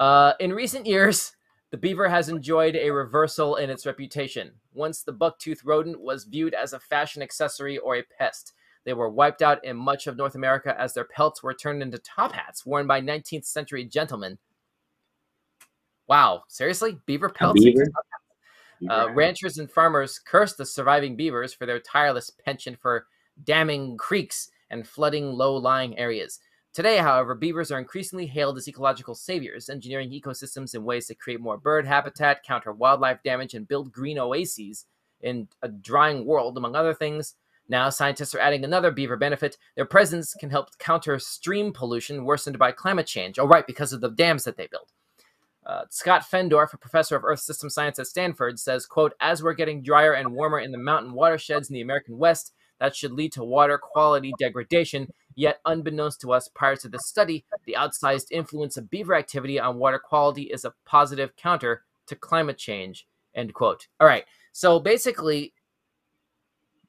uh, 0.00 0.32
in 0.40 0.52
recent 0.52 0.86
years, 0.86 1.36
the 1.70 1.76
beaver 1.76 2.08
has 2.08 2.28
enjoyed 2.28 2.76
a 2.76 2.90
reversal 2.90 3.56
in 3.56 3.70
its 3.70 3.86
reputation. 3.86 4.52
Once 4.74 5.02
the 5.02 5.12
bucktooth 5.12 5.60
rodent 5.64 6.00
was 6.00 6.24
viewed 6.24 6.54
as 6.54 6.72
a 6.72 6.80
fashion 6.80 7.22
accessory 7.22 7.78
or 7.78 7.96
a 7.96 8.02
pest. 8.18 8.52
They 8.84 8.94
were 8.94 9.10
wiped 9.10 9.42
out 9.42 9.62
in 9.64 9.76
much 9.76 10.06
of 10.06 10.16
North 10.16 10.34
America 10.34 10.74
as 10.80 10.94
their 10.94 11.04
pelts 11.04 11.42
were 11.42 11.52
turned 11.52 11.82
into 11.82 11.98
top 11.98 12.32
hats 12.32 12.64
worn 12.64 12.86
by 12.86 13.02
19th 13.02 13.44
century 13.44 13.84
gentlemen. 13.84 14.38
Wow, 16.06 16.44
seriously? 16.48 16.98
Beaver 17.04 17.28
pelts? 17.28 17.62
beaver? 17.62 17.86
Uh, 18.88 19.08
ranchers 19.12 19.58
and 19.58 19.70
farmers 19.70 20.18
cursed 20.18 20.58
the 20.58 20.66
surviving 20.66 21.16
beavers 21.16 21.52
for 21.52 21.66
their 21.66 21.80
tireless 21.80 22.30
penchant 22.30 22.78
for 22.80 23.06
damming 23.44 23.96
creeks 23.96 24.50
and 24.70 24.86
flooding 24.86 25.32
low 25.32 25.56
lying 25.56 25.98
areas. 25.98 26.40
Today, 26.74 26.98
however, 26.98 27.34
beavers 27.34 27.72
are 27.72 27.78
increasingly 27.78 28.26
hailed 28.26 28.56
as 28.56 28.68
ecological 28.68 29.14
saviors, 29.14 29.68
engineering 29.68 30.10
ecosystems 30.10 30.74
in 30.74 30.84
ways 30.84 31.08
that 31.08 31.18
create 31.18 31.40
more 31.40 31.56
bird 31.56 31.86
habitat, 31.86 32.44
counter 32.44 32.72
wildlife 32.72 33.22
damage, 33.24 33.54
and 33.54 33.66
build 33.66 33.90
green 33.90 34.18
oases 34.18 34.84
in 35.20 35.48
a 35.62 35.68
drying 35.68 36.24
world, 36.24 36.56
among 36.56 36.76
other 36.76 36.94
things. 36.94 37.34
Now, 37.68 37.90
scientists 37.90 38.34
are 38.34 38.40
adding 38.40 38.64
another 38.64 38.90
beaver 38.90 39.16
benefit. 39.16 39.58
Their 39.76 39.84
presence 39.84 40.34
can 40.34 40.50
help 40.50 40.76
counter 40.78 41.18
stream 41.18 41.72
pollution 41.72 42.24
worsened 42.24 42.58
by 42.58 42.72
climate 42.72 43.06
change. 43.06 43.38
Oh, 43.38 43.46
right, 43.46 43.66
because 43.66 43.92
of 43.92 44.00
the 44.00 44.10
dams 44.10 44.44
that 44.44 44.56
they 44.56 44.68
build. 44.68 44.92
Uh, 45.68 45.84
Scott 45.90 46.22
Fendorf, 46.22 46.72
a 46.72 46.78
professor 46.78 47.14
of 47.14 47.24
Earth 47.24 47.40
System 47.40 47.68
Science 47.68 47.98
at 47.98 48.06
Stanford, 48.06 48.58
says, 48.58 48.86
quote, 48.86 49.12
as 49.20 49.42
we're 49.42 49.52
getting 49.52 49.82
drier 49.82 50.14
and 50.14 50.32
warmer 50.32 50.60
in 50.60 50.72
the 50.72 50.78
mountain 50.78 51.12
watersheds 51.12 51.68
in 51.68 51.74
the 51.74 51.82
American 51.82 52.16
West, 52.16 52.54
that 52.80 52.96
should 52.96 53.12
lead 53.12 53.32
to 53.32 53.44
water 53.44 53.76
quality 53.76 54.32
degradation. 54.38 55.12
Yet, 55.34 55.60
unbeknownst 55.66 56.22
to 56.22 56.32
us 56.32 56.48
prior 56.48 56.76
to 56.76 56.88
this 56.88 57.06
study, 57.06 57.44
the 57.66 57.76
outsized 57.78 58.30
influence 58.30 58.78
of 58.78 58.88
beaver 58.88 59.14
activity 59.14 59.60
on 59.60 59.76
water 59.76 59.98
quality 59.98 60.44
is 60.44 60.64
a 60.64 60.72
positive 60.86 61.36
counter 61.36 61.82
to 62.06 62.16
climate 62.16 62.56
change, 62.56 63.06
end 63.34 63.52
quote. 63.52 63.88
All 64.00 64.06
right, 64.06 64.24
so 64.52 64.80
basically, 64.80 65.52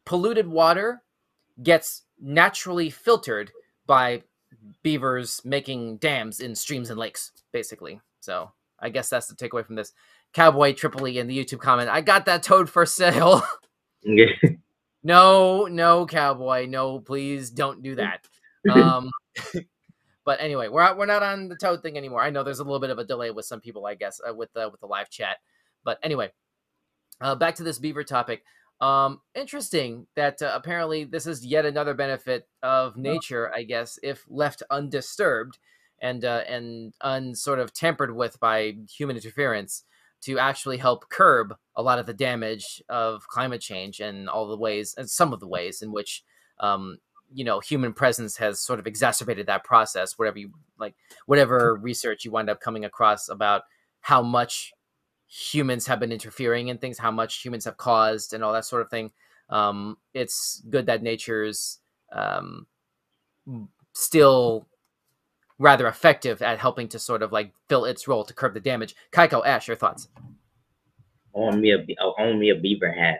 polluted 0.05 0.47
water 0.47 1.03
gets 1.61 2.03
naturally 2.19 2.89
filtered 2.89 3.51
by 3.85 4.23
beavers 4.83 5.41
making 5.43 5.97
dams 5.97 6.39
in 6.39 6.55
streams 6.55 6.89
and 6.89 6.99
lakes, 6.99 7.31
basically. 7.51 7.99
So 8.21 8.51
I 8.81 8.89
guess 8.89 9.09
that's 9.09 9.27
the 9.27 9.35
takeaway 9.35 9.65
from 9.65 9.75
this. 9.75 9.93
Cowboy 10.33 10.73
Tripoli 10.73 11.17
in 11.17 11.27
the 11.27 11.37
YouTube 11.37 11.59
comment. 11.59 11.89
I 11.89 12.01
got 12.01 12.25
that 12.25 12.43
toad 12.43 12.69
for 12.69 12.85
sale. 12.85 13.43
no, 15.03 15.65
no, 15.65 16.05
cowboy, 16.05 16.67
no, 16.67 16.99
please 16.99 17.49
don't 17.49 17.81
do 17.81 17.95
that. 17.95 18.27
Um, 18.69 19.09
but 20.25 20.41
anyway, 20.41 20.67
we're 20.67 20.81
out, 20.81 20.97
we're 20.97 21.05
not 21.05 21.23
on 21.23 21.47
the 21.47 21.55
toad 21.55 21.81
thing 21.81 21.97
anymore. 21.97 22.21
I 22.21 22.29
know 22.29 22.43
there's 22.43 22.59
a 22.59 22.63
little 22.65 22.81
bit 22.81 22.89
of 22.89 22.99
a 22.99 23.05
delay 23.05 23.31
with 23.31 23.45
some 23.45 23.61
people, 23.61 23.85
I 23.85 23.95
guess, 23.95 24.19
uh, 24.27 24.33
with 24.33 24.51
the 24.51 24.69
with 24.69 24.81
the 24.81 24.85
live 24.85 25.09
chat. 25.09 25.37
But 25.85 25.97
anyway, 26.03 26.33
uh, 27.21 27.35
back 27.35 27.55
to 27.55 27.63
this 27.63 27.79
beaver 27.79 28.03
topic. 28.03 28.43
Um, 28.81 29.21
interesting 29.33 30.07
that 30.15 30.41
uh, 30.41 30.51
apparently 30.53 31.05
this 31.05 31.25
is 31.25 31.45
yet 31.45 31.65
another 31.65 31.93
benefit 31.93 32.47
of 32.61 32.97
nature, 32.97 33.49
I 33.53 33.63
guess, 33.63 33.97
if 34.03 34.25
left 34.29 34.61
undisturbed 34.69 35.57
and 36.01 36.25
uh, 36.25 36.43
and 36.47 36.93
unsort 37.03 37.59
of 37.59 37.73
tampered 37.73 38.15
with 38.15 38.39
by 38.39 38.75
human 38.89 39.15
interference 39.15 39.83
to 40.21 40.37
actually 40.37 40.77
help 40.77 41.09
curb 41.09 41.55
a 41.75 41.81
lot 41.81 41.99
of 41.99 42.05
the 42.05 42.13
damage 42.13 42.81
of 42.89 43.27
climate 43.27 43.61
change 43.61 43.99
and 43.99 44.29
all 44.29 44.47
the 44.47 44.57
ways 44.57 44.93
and 44.97 45.09
some 45.09 45.33
of 45.33 45.39
the 45.39 45.47
ways 45.47 45.81
in 45.81 45.91
which 45.91 46.23
um, 46.59 46.97
you 47.33 47.43
know 47.43 47.59
human 47.59 47.93
presence 47.93 48.37
has 48.37 48.59
sort 48.59 48.79
of 48.79 48.87
exacerbated 48.87 49.47
that 49.47 49.63
process 49.63 50.17
whatever 50.17 50.39
you 50.39 50.51
like 50.77 50.95
whatever 51.25 51.75
research 51.75 52.25
you 52.25 52.31
wind 52.31 52.49
up 52.49 52.59
coming 52.59 52.85
across 52.85 53.29
about 53.29 53.63
how 54.01 54.21
much 54.21 54.73
humans 55.27 55.85
have 55.85 55.99
been 55.99 56.11
interfering 56.11 56.69
in 56.69 56.77
things 56.77 56.97
how 56.97 57.11
much 57.11 57.43
humans 57.43 57.65
have 57.65 57.77
caused 57.77 58.33
and 58.33 58.43
all 58.43 58.53
that 58.53 58.65
sort 58.65 58.81
of 58.81 58.89
thing 58.89 59.11
um, 59.49 59.97
it's 60.13 60.61
good 60.69 60.85
that 60.85 61.01
nature's 61.01 61.79
um, 62.11 62.67
still 63.93 64.67
rather 65.59 65.87
effective 65.87 66.41
at 66.41 66.57
helping 66.57 66.87
to 66.87 66.97
sort 66.97 67.21
of 67.21 67.31
like 67.31 67.53
fill 67.67 67.85
its 67.85 68.07
role 68.07 68.23
to 68.23 68.33
curb 68.33 68.53
the 68.53 68.59
damage. 68.59 68.95
Kaiko, 69.11 69.45
Ash, 69.45 69.67
your 69.67 69.77
thoughts? 69.77 70.07
own 71.35 71.61
me 71.61 71.71
a 71.71 71.79
be- 71.79 71.97
uh, 71.99 72.11
own 72.17 72.39
me 72.39 72.49
a 72.49 72.55
beaver 72.55 72.91
hat. 72.91 73.19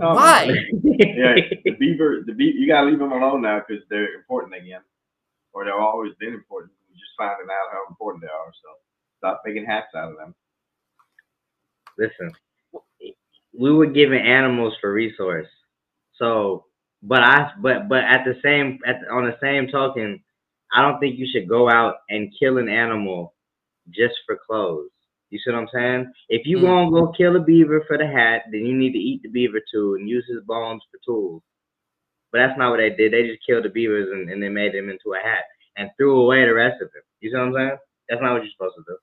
Oh, 0.00 0.14
Why? 0.14 0.46
Yeah, 0.82 1.34
the 1.64 1.72
beaver, 1.78 2.22
the 2.26 2.32
beaver, 2.32 2.58
you 2.58 2.66
gotta 2.66 2.88
leave 2.88 2.98
them 2.98 3.12
alone 3.12 3.42
now 3.42 3.60
because 3.66 3.82
they're 3.90 4.14
important 4.14 4.54
again, 4.54 4.80
or 5.52 5.64
they've 5.64 5.74
always 5.74 6.12
been 6.18 6.32
important. 6.32 6.72
We 6.90 6.94
just 6.96 7.12
finding 7.18 7.46
out 7.50 7.72
how 7.72 7.82
important 7.90 8.22
they 8.22 8.28
are. 8.28 8.52
So 8.62 8.68
stop 9.18 9.42
making 9.44 9.66
hats 9.66 9.88
out 9.94 10.12
of 10.12 10.16
them. 10.16 10.34
Listen, 11.98 12.32
we 13.56 13.72
were 13.72 13.86
given 13.86 14.18
animals 14.18 14.74
for 14.80 14.92
resource. 14.92 15.48
So, 16.16 16.64
but 17.02 17.22
I, 17.22 17.52
but 17.60 17.88
but 17.88 18.04
at 18.04 18.24
the 18.24 18.40
same, 18.42 18.78
at 18.86 19.00
the, 19.00 19.12
on 19.12 19.24
the 19.24 19.36
same 19.42 19.68
token, 19.68 20.22
I 20.74 20.82
don't 20.82 20.98
think 21.00 21.18
you 21.18 21.26
should 21.30 21.48
go 21.48 21.68
out 21.68 21.96
and 22.08 22.32
kill 22.38 22.58
an 22.58 22.68
animal 22.68 23.34
just 23.90 24.14
for 24.26 24.38
clothes. 24.46 24.90
You 25.30 25.38
see 25.38 25.50
what 25.50 25.60
I'm 25.60 25.68
saying? 25.72 26.12
If 26.28 26.46
you 26.46 26.58
Mm. 26.58 26.62
gonna 26.62 26.90
go 26.90 27.12
kill 27.12 27.36
a 27.36 27.40
beaver 27.40 27.84
for 27.86 27.96
the 27.98 28.06
hat, 28.06 28.44
then 28.50 28.66
you 28.66 28.76
need 28.76 28.92
to 28.92 28.98
eat 28.98 29.22
the 29.22 29.28
beaver 29.28 29.60
too 29.72 29.94
and 29.94 30.08
use 30.08 30.26
his 30.26 30.42
bones 30.44 30.82
for 30.90 30.98
tools. 31.04 31.42
But 32.30 32.38
that's 32.38 32.58
not 32.58 32.70
what 32.70 32.78
they 32.78 32.90
did. 32.90 33.12
They 33.12 33.26
just 33.26 33.44
killed 33.46 33.64
the 33.64 33.70
beavers 33.70 34.10
and, 34.10 34.30
and 34.30 34.42
they 34.42 34.48
made 34.48 34.74
them 34.74 34.88
into 34.88 35.14
a 35.14 35.18
hat 35.18 35.44
and 35.76 35.90
threw 35.96 36.20
away 36.20 36.44
the 36.44 36.54
rest 36.54 36.82
of 36.82 36.92
them. 36.92 37.02
You 37.20 37.30
see 37.30 37.36
what 37.36 37.44
I'm 37.44 37.54
saying? 37.54 37.78
That's 38.08 38.22
not 38.22 38.32
what 38.32 38.42
you're 38.42 38.52
supposed 38.52 38.76
to 38.76 38.84
do. 38.86 38.98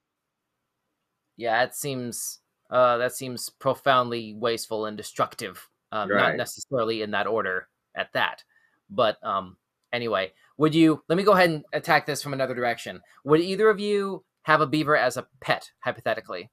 Yeah, 1.37 1.65
that 1.65 1.75
seems 1.75 2.39
uh, 2.69 2.97
that 2.97 3.13
seems 3.13 3.49
profoundly 3.49 4.33
wasteful 4.35 4.85
and 4.85 4.97
destructive. 4.97 5.67
Um, 5.91 6.09
Not 6.09 6.35
necessarily 6.35 7.01
in 7.01 7.11
that 7.11 7.25
order 7.25 7.67
at 7.95 8.13
that, 8.13 8.43
but 8.91 9.17
um, 9.23 9.57
anyway, 9.91 10.31
would 10.59 10.75
you? 10.75 11.01
Let 11.09 11.15
me 11.17 11.23
go 11.23 11.31
ahead 11.31 11.49
and 11.49 11.63
attack 11.73 12.05
this 12.05 12.21
from 12.21 12.33
another 12.33 12.53
direction. 12.53 13.01
Would 13.23 13.41
either 13.41 13.69
of 13.69 13.79
you 13.79 14.23
have 14.43 14.61
a 14.61 14.67
beaver 14.67 14.95
as 14.95 15.17
a 15.17 15.25
pet, 15.41 15.67
hypothetically? 15.79 16.51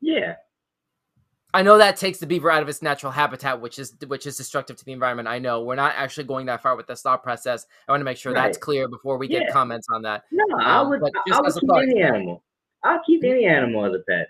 Yeah. 0.00 0.34
I 1.54 1.62
know 1.62 1.78
that 1.78 1.96
takes 1.96 2.18
the 2.18 2.26
beaver 2.26 2.50
out 2.50 2.62
of 2.62 2.68
its 2.68 2.82
natural 2.82 3.12
habitat, 3.12 3.60
which 3.60 3.78
is 3.78 3.94
which 4.08 4.26
is 4.26 4.36
destructive 4.36 4.76
to 4.76 4.84
the 4.84 4.92
environment. 4.92 5.26
I 5.28 5.38
know 5.38 5.62
we're 5.62 5.74
not 5.74 5.94
actually 5.96 6.24
going 6.24 6.44
that 6.46 6.60
far 6.62 6.76
with 6.76 6.86
this 6.86 7.00
thought 7.00 7.22
process. 7.22 7.64
I 7.88 7.92
want 7.92 8.00
to 8.00 8.04
make 8.04 8.18
sure 8.18 8.34
that's 8.34 8.58
clear 8.58 8.88
before 8.88 9.16
we 9.16 9.26
get 9.26 9.42
Yeah. 9.46 9.52
comments 9.52 9.86
on 9.90 10.02
that. 10.02 10.24
No, 10.32 10.44
I 10.58 10.78
Um, 10.80 10.90
would. 10.90 11.00
but 11.00 11.12
I 11.16 11.22
just 11.28 11.40
would 11.40 11.48
as 11.48 11.56
a 11.56 11.60
keep 11.60 11.68
thought. 11.70 11.82
any 11.84 12.02
animal. 12.02 12.44
I'll 12.82 13.02
keep 13.06 13.24
any 13.24 13.46
animal 13.46 13.86
as 13.86 13.94
a 13.94 14.00
pet. 14.08 14.28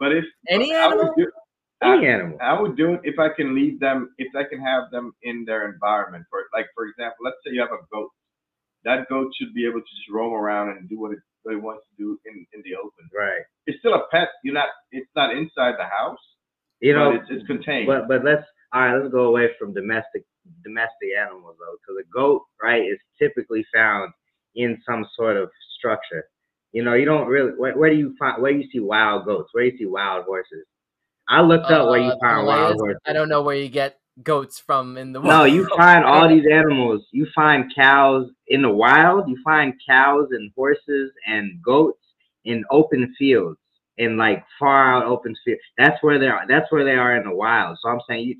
But 0.00 0.12
if 0.12 0.24
Any 0.48 0.74
I 0.74 0.86
would 0.88 0.94
animal? 0.98 1.14
do- 1.16 1.32
Any 1.82 2.06
animal. 2.08 2.38
I 2.42 2.60
would 2.60 2.76
do 2.76 2.94
it 2.94 3.00
if 3.04 3.18
I 3.18 3.28
can 3.28 3.54
leave 3.54 3.78
them, 3.78 4.12
if 4.18 4.34
I 4.34 4.42
can 4.42 4.60
have 4.60 4.90
them 4.90 5.12
in 5.22 5.44
their 5.44 5.70
environment. 5.72 6.24
For 6.28 6.40
like, 6.52 6.66
for 6.74 6.86
example, 6.86 7.18
let's 7.24 7.36
say 7.46 7.52
you 7.52 7.60
have 7.60 7.70
a 7.70 7.84
goat. 7.92 8.10
That 8.84 9.08
goat 9.08 9.30
should 9.38 9.54
be 9.54 9.66
able 9.66 9.80
to 9.80 9.86
just 9.86 10.10
roam 10.10 10.32
around 10.32 10.70
and 10.70 10.88
do 10.88 10.98
what 10.98 11.12
it, 11.12 11.18
what 11.42 11.54
it 11.54 11.62
wants 11.62 11.84
to 11.90 12.02
do 12.02 12.18
in, 12.26 12.46
in 12.52 12.62
the 12.64 12.74
open. 12.76 13.08
Right. 13.16 13.42
It's 13.66 13.78
still 13.78 13.94
a 13.94 14.08
pet. 14.10 14.28
You're 14.42 14.54
not. 14.54 14.68
It's 14.90 15.10
not 15.14 15.36
inside 15.36 15.74
the 15.78 15.84
house. 15.84 16.18
You 16.80 16.94
know, 16.94 17.12
it's, 17.12 17.26
it's 17.28 17.46
contained. 17.46 17.86
But 17.86 18.08
but 18.08 18.24
let's 18.24 18.44
all 18.72 18.82
right. 18.82 18.96
Let's 18.96 19.12
go 19.12 19.26
away 19.26 19.50
from 19.58 19.72
domestic 19.72 20.24
domestic 20.64 21.10
animals 21.18 21.56
though, 21.58 21.76
because 21.80 22.02
a 22.02 22.08
goat, 22.12 22.42
right, 22.62 22.82
is 22.82 22.98
typically 23.20 23.64
found 23.74 24.12
in 24.54 24.80
some 24.86 25.06
sort 25.16 25.36
of 25.36 25.50
structure. 25.76 26.24
You 26.72 26.82
know, 26.82 26.94
you 26.94 27.04
don't 27.04 27.26
really. 27.28 27.52
Where, 27.52 27.76
where 27.76 27.90
do 27.90 27.96
you 27.96 28.14
find? 28.18 28.42
Where 28.42 28.52
do 28.52 28.58
you 28.58 28.68
see 28.72 28.80
wild 28.80 29.26
goats? 29.26 29.50
Where 29.52 29.64
do 29.64 29.70
you 29.70 29.78
see 29.78 29.86
wild 29.86 30.24
horses? 30.24 30.66
I 31.28 31.42
looked 31.42 31.70
up 31.70 31.88
where 31.88 32.00
you 32.00 32.10
Uh, 32.10 32.18
find 32.20 32.46
wild 32.46 32.80
horses. 32.80 33.00
I 33.06 33.12
don't 33.12 33.28
know 33.28 33.42
where 33.42 33.56
you 33.56 33.68
get 33.68 33.98
goats 34.22 34.58
from 34.58 34.96
in 34.96 35.12
the 35.12 35.20
wild. 35.20 35.30
No, 35.30 35.44
you 35.44 35.68
find 35.76 36.04
all 36.04 36.28
these 36.34 36.46
animals. 36.50 37.06
You 37.12 37.26
find 37.34 37.72
cows 37.74 38.30
in 38.48 38.62
the 38.62 38.70
wild. 38.70 39.28
You 39.28 39.38
find 39.44 39.74
cows 39.86 40.28
and 40.30 40.50
horses 40.56 41.12
and 41.26 41.62
goats 41.62 42.00
in 42.44 42.64
open 42.70 43.14
fields, 43.18 43.58
in 43.98 44.16
like 44.16 44.44
far 44.58 44.94
out 44.94 45.04
open 45.04 45.36
fields. 45.44 45.60
That's 45.76 46.02
where 46.02 46.18
they 46.18 46.28
are. 46.28 46.46
That's 46.48 46.70
where 46.72 46.84
they 46.84 46.94
are 46.94 47.16
in 47.16 47.24
the 47.24 47.34
wild. 47.34 47.78
So 47.82 47.90
I'm 47.90 48.00
saying 48.08 48.26
you, 48.26 48.36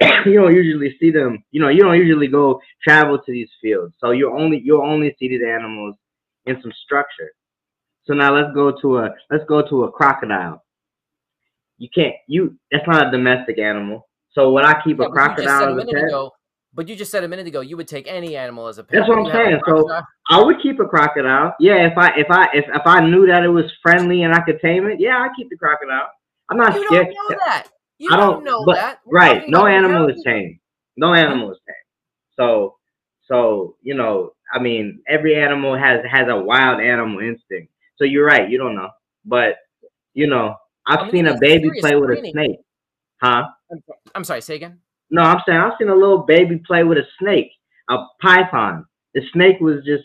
you 0.26 0.40
don't 0.40 0.54
usually 0.54 0.96
see 0.98 1.10
them. 1.10 1.44
You 1.52 1.60
know, 1.60 1.68
you 1.68 1.82
don't 1.82 1.96
usually 1.96 2.28
go 2.28 2.60
travel 2.82 3.18
to 3.18 3.32
these 3.32 3.50
fields. 3.62 3.94
So 4.00 4.10
you 4.10 4.36
only 4.36 4.60
you'll 4.64 4.82
only 4.82 5.14
see 5.18 5.28
these 5.28 5.44
animals 5.46 5.94
in 6.46 6.60
some 6.60 6.72
structure. 6.84 7.30
So 8.04 8.12
now 8.12 8.34
let's 8.34 8.52
go 8.54 8.72
to 8.80 8.98
a 8.98 9.10
let's 9.30 9.44
go 9.44 9.66
to 9.68 9.84
a 9.84 9.92
crocodile. 9.92 10.63
You 11.78 11.88
can't 11.94 12.14
you 12.28 12.56
that's 12.70 12.86
not 12.86 13.08
a 13.08 13.10
domestic 13.10 13.58
animal. 13.58 14.06
So 14.32 14.52
would 14.52 14.64
I 14.64 14.80
keep 14.82 14.98
Yeah, 14.98 15.06
a 15.06 15.10
but 15.10 15.14
you 15.14 15.36
just 15.36 15.36
said 15.36 15.44
crocodile 15.46 15.80
as 15.80 15.84
a 15.88 15.92
pet? 15.92 16.04
ago. 16.04 16.30
But 16.76 16.88
you 16.88 16.96
just 16.96 17.10
said 17.12 17.22
a 17.24 17.28
minute 17.28 17.46
ago 17.46 17.60
you 17.60 17.76
would 17.76 17.86
take 17.88 18.06
any 18.08 18.36
animal 18.36 18.66
as 18.68 18.78
a 18.78 18.84
pet. 18.84 18.98
That's 18.98 19.08
what 19.08 19.18
I'm 19.18 19.32
saying, 19.32 19.60
so- 19.66 19.88
I 20.30 20.42
would 20.42 20.60
keep 20.62 20.80
a 20.80 20.86
crocodile. 20.86 21.54
Yeah, 21.60 21.86
if 21.86 21.96
I 21.98 22.12
if 22.16 22.26
I 22.30 22.48
if, 22.54 22.64
if 22.68 22.82
I 22.86 23.00
knew 23.06 23.26
that 23.26 23.44
it 23.44 23.48
was 23.48 23.64
friendly 23.82 24.22
and 24.22 24.34
I 24.34 24.40
could 24.40 24.60
tame 24.60 24.86
it, 24.88 24.98
yeah, 25.00 25.18
I'd 25.18 25.30
keep 25.36 25.50
the 25.50 25.56
crocodile. 25.56 26.08
I'm 26.50 26.56
not 26.58 26.74
you 26.74 26.86
scared. 26.86 27.06
don't 27.14 27.30
know 27.30 27.36
that. 27.46 27.68
You 27.98 28.10
I 28.12 28.16
don't, 28.16 28.30
don't- 28.34 28.44
know 28.44 28.64
but- 28.64 28.74
that. 28.76 28.98
We're 29.04 29.18
Right. 29.18 29.42
No 29.48 29.66
animal 29.66 30.08
is 30.08 30.22
tame. 30.24 30.58
No 30.96 31.14
animal 31.14 31.50
is 31.52 31.58
tame. 31.66 31.74
So 32.36 32.76
so 33.26 33.76
you 33.82 33.94
know, 33.94 34.32
I 34.52 34.58
mean, 34.58 35.00
every 35.08 35.36
animal 35.36 35.76
has 35.76 36.00
has 36.10 36.28
a 36.28 36.36
wild 36.36 36.80
animal 36.80 37.20
instinct. 37.20 37.72
So 37.96 38.04
you're 38.04 38.26
right, 38.26 38.48
you 38.50 38.58
don't 38.58 38.74
know. 38.74 38.88
But 39.24 39.56
you 40.14 40.26
know, 40.26 40.54
I've 40.86 41.00
I 41.00 41.02
mean, 41.04 41.12
seen 41.12 41.26
a 41.26 41.38
baby 41.38 41.70
play 41.80 41.96
with 41.96 42.10
a 42.10 42.30
snake. 42.30 42.58
Huh? 43.22 43.44
I'm 44.14 44.24
sorry. 44.24 44.40
Say 44.42 44.56
again. 44.56 44.80
No, 45.10 45.22
I'm 45.22 45.40
saying 45.46 45.58
I've 45.58 45.72
seen 45.78 45.88
a 45.88 45.94
little 45.94 46.18
baby 46.18 46.60
play 46.66 46.84
with 46.84 46.98
a 46.98 47.04
snake, 47.18 47.50
a 47.88 47.98
python. 48.20 48.84
The 49.14 49.22
snake 49.32 49.60
was 49.60 49.84
just 49.84 50.04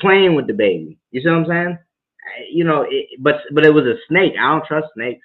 playing 0.00 0.34
with 0.34 0.46
the 0.46 0.52
baby. 0.52 0.98
You 1.10 1.22
see 1.22 1.28
what 1.28 1.38
I'm 1.38 1.46
saying? 1.46 1.78
You 2.50 2.64
know, 2.64 2.86
it, 2.88 3.06
but 3.20 3.36
but 3.52 3.64
it 3.64 3.70
was 3.70 3.84
a 3.86 3.96
snake. 4.08 4.34
I 4.38 4.50
don't 4.50 4.66
trust 4.66 4.88
snakes, 4.94 5.24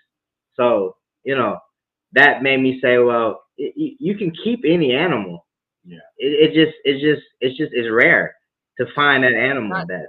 so 0.56 0.96
you 1.24 1.36
know 1.36 1.58
that 2.14 2.44
made 2.44 2.62
me 2.62 2.80
say, 2.82 2.98
well, 3.00 3.44
it, 3.58 3.74
you, 3.76 3.96
you 4.00 4.18
can 4.18 4.32
keep 4.44 4.62
any 4.66 4.94
animal. 4.94 5.46
Yeah. 5.84 5.98
It, 6.18 6.52
it 6.52 6.54
just 6.54 6.78
it's 6.86 7.02
just 7.02 7.28
it's 7.42 7.58
just 7.58 7.72
it's 7.74 7.90
rare 7.92 8.36
to 8.80 8.86
find 8.96 9.24
that 9.24 9.34
animal 9.34 9.78
Not- 9.78 9.88
that. 9.88 10.06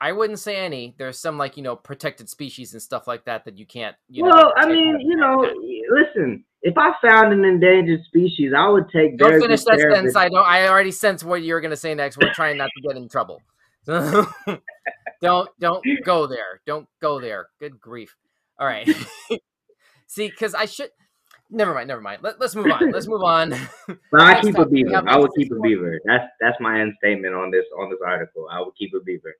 I 0.00 0.12
wouldn't 0.12 0.38
say 0.38 0.56
any. 0.56 0.94
There's 0.98 1.18
some 1.18 1.38
like 1.38 1.56
you 1.56 1.62
know 1.62 1.76
protected 1.76 2.28
species 2.28 2.72
and 2.72 2.82
stuff 2.82 3.06
like 3.06 3.24
that 3.24 3.44
that 3.44 3.58
you 3.58 3.66
can't. 3.66 3.96
You 4.08 4.24
know, 4.24 4.30
well, 4.30 4.52
I 4.56 4.66
mean, 4.66 5.00
you 5.00 5.16
know, 5.16 5.48
listen. 5.90 6.44
If 6.62 6.76
I 6.76 6.92
found 7.00 7.32
an 7.32 7.44
endangered 7.44 8.02
species, 8.04 8.52
I 8.56 8.68
would 8.68 8.88
take 8.88 9.18
Don't 9.18 9.40
finish 9.40 9.62
that 9.64 9.78
sentence. 9.78 10.16
I 10.16 10.28
know. 10.28 10.40
I 10.40 10.68
already 10.68 10.90
sense 10.90 11.22
what 11.22 11.42
you're 11.42 11.60
gonna 11.60 11.76
say 11.76 11.94
next. 11.94 12.18
We're 12.18 12.32
trying 12.32 12.56
not 12.56 12.70
to 12.76 12.88
get 12.88 12.96
in 12.96 13.08
trouble. 13.08 13.40
don't 13.86 15.48
don't 15.60 15.84
go 16.04 16.26
there. 16.26 16.60
Don't 16.66 16.88
go 17.00 17.20
there. 17.20 17.48
Good 17.60 17.80
grief. 17.80 18.16
All 18.58 18.66
right. 18.66 18.88
See, 20.06 20.28
because 20.28 20.54
I 20.54 20.66
should. 20.66 20.90
Never 21.50 21.72
mind. 21.72 21.86
Never 21.86 22.00
mind. 22.00 22.22
Let, 22.22 22.40
let's 22.40 22.56
move 22.56 22.66
on. 22.66 22.90
Let's 22.90 23.06
move 23.06 23.22
on. 23.22 23.54
But 24.10 24.20
I 24.20 24.40
keep 24.40 24.58
a 24.58 24.66
beaver. 24.66 25.02
I 25.06 25.16
would 25.16 25.30
keep 25.36 25.52
a 25.52 25.60
beaver. 25.60 26.00
That's 26.04 26.24
that's 26.40 26.56
my 26.60 26.80
end 26.80 26.94
statement 26.98 27.34
on 27.34 27.50
this 27.50 27.64
on 27.78 27.90
this 27.90 28.00
article. 28.04 28.48
I 28.50 28.60
would 28.60 28.74
keep 28.76 28.92
a 28.94 29.00
beaver. 29.00 29.34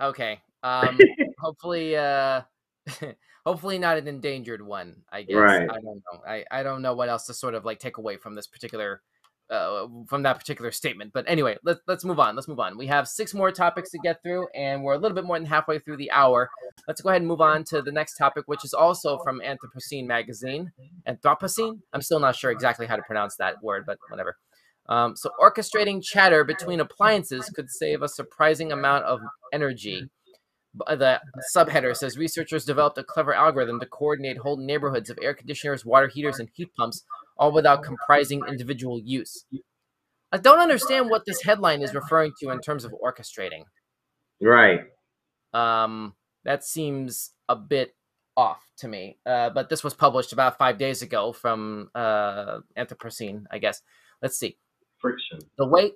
Okay. 0.00 0.40
Um. 0.62 0.98
hopefully. 1.38 1.96
Uh. 1.96 2.42
hopefully 3.46 3.78
not 3.78 3.96
an 3.96 4.08
endangered 4.08 4.62
one. 4.62 4.96
I 5.10 5.22
guess. 5.22 5.36
Right. 5.36 5.62
I 5.70 5.80
don't 5.80 6.02
know. 6.12 6.20
I 6.26 6.44
I 6.50 6.62
don't 6.62 6.82
know 6.82 6.94
what 6.94 7.08
else 7.08 7.26
to 7.26 7.34
sort 7.34 7.54
of 7.54 7.64
like 7.64 7.78
take 7.78 7.98
away 7.98 8.16
from 8.16 8.34
this 8.34 8.46
particular. 8.46 9.02
Uh, 9.50 9.88
from 10.06 10.24
that 10.24 10.38
particular 10.38 10.70
statement, 10.70 11.10
but 11.14 11.24
anyway, 11.26 11.56
let's 11.64 11.80
let's 11.86 12.04
move 12.04 12.20
on. 12.20 12.36
Let's 12.36 12.48
move 12.48 12.60
on. 12.60 12.76
We 12.76 12.86
have 12.88 13.08
six 13.08 13.32
more 13.32 13.50
topics 13.50 13.88
to 13.92 13.98
get 14.04 14.22
through, 14.22 14.46
and 14.54 14.84
we're 14.84 14.92
a 14.92 14.98
little 14.98 15.14
bit 15.14 15.24
more 15.24 15.38
than 15.38 15.46
halfway 15.46 15.78
through 15.78 15.96
the 15.96 16.10
hour. 16.10 16.50
Let's 16.86 17.00
go 17.00 17.08
ahead 17.08 17.22
and 17.22 17.28
move 17.28 17.40
on 17.40 17.64
to 17.64 17.80
the 17.80 17.90
next 17.90 18.18
topic, 18.18 18.44
which 18.44 18.62
is 18.62 18.74
also 18.74 19.16
from 19.24 19.40
Anthropocene 19.40 20.06
magazine. 20.06 20.70
Anthropocene? 21.08 21.78
I'm 21.94 22.02
still 22.02 22.20
not 22.20 22.36
sure 22.36 22.50
exactly 22.50 22.86
how 22.86 22.96
to 22.96 23.02
pronounce 23.02 23.36
that 23.36 23.62
word, 23.62 23.84
but 23.86 23.96
whatever. 24.10 24.36
Um, 24.88 25.16
so, 25.16 25.30
orchestrating 25.40 26.02
chatter 26.02 26.44
between 26.44 26.80
appliances 26.80 27.50
could 27.50 27.70
save 27.70 28.02
a 28.02 28.08
surprising 28.08 28.72
amount 28.72 29.04
of 29.04 29.20
energy. 29.52 30.08
The 30.74 31.20
subheader 31.54 31.96
says 31.96 32.16
researchers 32.16 32.64
developed 32.64 32.98
a 32.98 33.04
clever 33.04 33.34
algorithm 33.34 33.80
to 33.80 33.86
coordinate 33.86 34.38
whole 34.38 34.56
neighborhoods 34.56 35.10
of 35.10 35.18
air 35.22 35.34
conditioners, 35.34 35.84
water 35.84 36.08
heaters, 36.08 36.38
and 36.38 36.48
heat 36.54 36.68
pumps, 36.78 37.04
all 37.36 37.52
without 37.52 37.82
comprising 37.82 38.42
individual 38.46 39.00
use. 39.02 39.44
I 40.30 40.38
don't 40.38 40.60
understand 40.60 41.10
what 41.10 41.24
this 41.26 41.42
headline 41.42 41.82
is 41.82 41.94
referring 41.94 42.32
to 42.40 42.50
in 42.50 42.60
terms 42.60 42.84
of 42.84 42.94
orchestrating. 43.02 43.64
Right. 44.40 44.80
Um, 45.52 46.14
that 46.44 46.64
seems 46.64 47.32
a 47.48 47.56
bit 47.56 47.94
off 48.36 48.62
to 48.78 48.88
me. 48.88 49.18
Uh, 49.26 49.50
but 49.50 49.68
this 49.68 49.82
was 49.82 49.94
published 49.94 50.32
about 50.32 50.58
five 50.58 50.78
days 50.78 51.02
ago 51.02 51.32
from 51.32 51.90
uh, 51.94 52.60
Anthropocene, 52.76 53.44
I 53.50 53.58
guess. 53.58 53.82
Let's 54.22 54.38
see. 54.38 54.58
Friction. 54.98 55.38
The 55.56 55.66
way. 55.66 55.92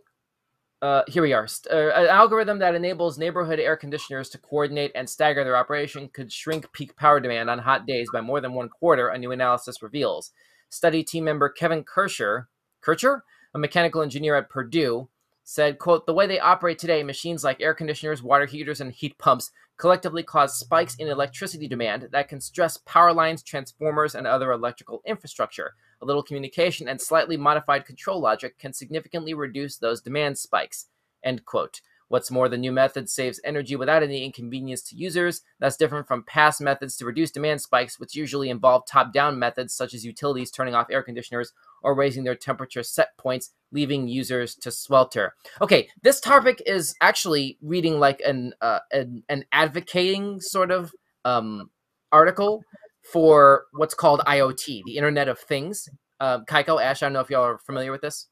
Uh, 0.81 1.03
here 1.07 1.23
we 1.23 1.33
are. 1.33 1.47
Uh, 1.71 1.91
an 1.91 2.07
algorithm 2.07 2.59
that 2.59 2.75
enables 2.75 3.17
neighborhood 3.17 3.61
air 3.61 3.77
conditioners 3.77 4.29
to 4.31 4.39
coordinate 4.39 4.91
and 4.97 5.09
stagger 5.09 5.45
their 5.45 5.57
operation 5.57 6.09
could 6.09 6.33
shrink 6.33 6.71
peak 6.73 6.97
power 6.97 7.21
demand 7.21 7.49
on 7.49 7.61
hot 7.61 7.87
days 7.87 8.09
by 8.13 8.21
more 8.21 8.41
than 8.41 8.53
one 8.53 8.69
quarter, 8.69 9.09
a 9.09 9.19
new 9.19 9.31
analysis 9.31 9.81
reveals. 9.81 10.33
Study 10.71 11.05
team 11.05 11.25
member 11.25 11.49
Kevin 11.49 11.85
Kircher, 11.85 12.49
Kircher, 12.81 13.23
a 13.55 13.59
mechanical 13.59 14.03
engineer 14.03 14.35
at 14.35 14.49
Purdue, 14.51 15.09
said, 15.45 15.79
quote, 15.79 16.07
the 16.07 16.15
way 16.15 16.27
they 16.27 16.41
operate 16.41 16.79
today, 16.79 17.03
machines 17.03 17.45
like 17.45 17.61
air 17.61 17.75
conditioners, 17.75 18.23
water 18.23 18.47
heaters, 18.47 18.81
and 18.81 18.93
heat 18.93 19.17
pumps 19.19 19.51
collectively 19.77 20.23
cause 20.23 20.59
spikes 20.59 20.95
in 20.97 21.09
electricity 21.09 21.67
demand 21.67 22.09
that 22.13 22.29
can 22.29 22.41
stress 22.41 22.77
power 22.79 23.13
lines, 23.13 23.43
transformers, 23.43 24.15
and 24.15 24.27
other 24.27 24.53
electrical 24.53 25.03
infrastructure. 25.07 25.75
A 26.03 26.05
little 26.05 26.23
communication 26.25 26.89
and 26.89 27.01
slightly 27.01 27.37
modified 27.37 27.87
control 27.87 28.21
logic 28.21 28.59
can 28.59 28.73
significantly 28.73 29.35
reduce 29.35 29.79
those 29.79 30.01
demand 30.01 30.37
spikes. 30.37 30.87
End 31.23 31.45
quote. 31.45 31.81
What's 32.09 32.31
more, 32.31 32.49
the 32.49 32.59
new 32.59 32.73
method 32.73 33.09
saves 33.09 33.41
energy 33.43 33.75
without 33.75 34.03
any 34.03 34.23
inconvenience 34.23 34.83
to 34.83 34.97
users. 34.97 35.41
That's 35.61 35.79
different 35.79 36.07
from 36.07 36.25
past 36.25 36.61
methods 36.61 36.95
to 36.97 37.07
reduce 37.07 37.31
demand 37.31 37.63
spikes, 37.63 37.99
which 37.99 38.15
usually 38.15 38.51
involve 38.51 38.85
top 38.85 39.15
down 39.15 39.39
methods 39.39 39.73
such 39.73 39.95
as 39.95 40.05
utilities 40.05 40.51
turning 40.51 40.75
off 40.75 40.91
air 40.91 41.03
conditioners 41.03 41.55
or 41.83 41.95
raising 41.95 42.25
their 42.25 42.35
temperature 42.35 42.83
set 42.83 43.17
points, 43.17 43.53
leaving 43.71 44.09
users 44.09 44.55
to 44.57 44.71
swelter. 44.71 45.35
Okay, 45.63 45.89
this 46.03 46.21
topic 46.21 46.61
is 46.67 46.95
actually 47.01 47.57
reading 47.63 47.99
like 47.99 48.21
an 48.27 48.53
uh, 48.61 48.81
an, 48.91 49.23
an 49.31 49.47
advocating 49.51 50.39
sort 50.39 50.71
of 50.71 50.93
um, 51.25 51.71
article 52.11 52.63
for 53.03 53.65
what's 53.73 53.95
called 53.95 54.21
IoT, 54.27 54.83
the 54.85 54.97
Internet 54.97 55.29
of 55.29 55.39
Things. 55.39 55.89
Uh, 56.21 56.41
Kaiko, 56.49 56.83
Ash, 56.83 57.03
I 57.03 57.07
don't 57.07 57.13
know 57.13 57.21
if 57.21 57.31
y'all 57.31 57.45
are 57.45 57.59
familiar 57.59 57.91
with 57.91 58.01
this. 58.01 58.29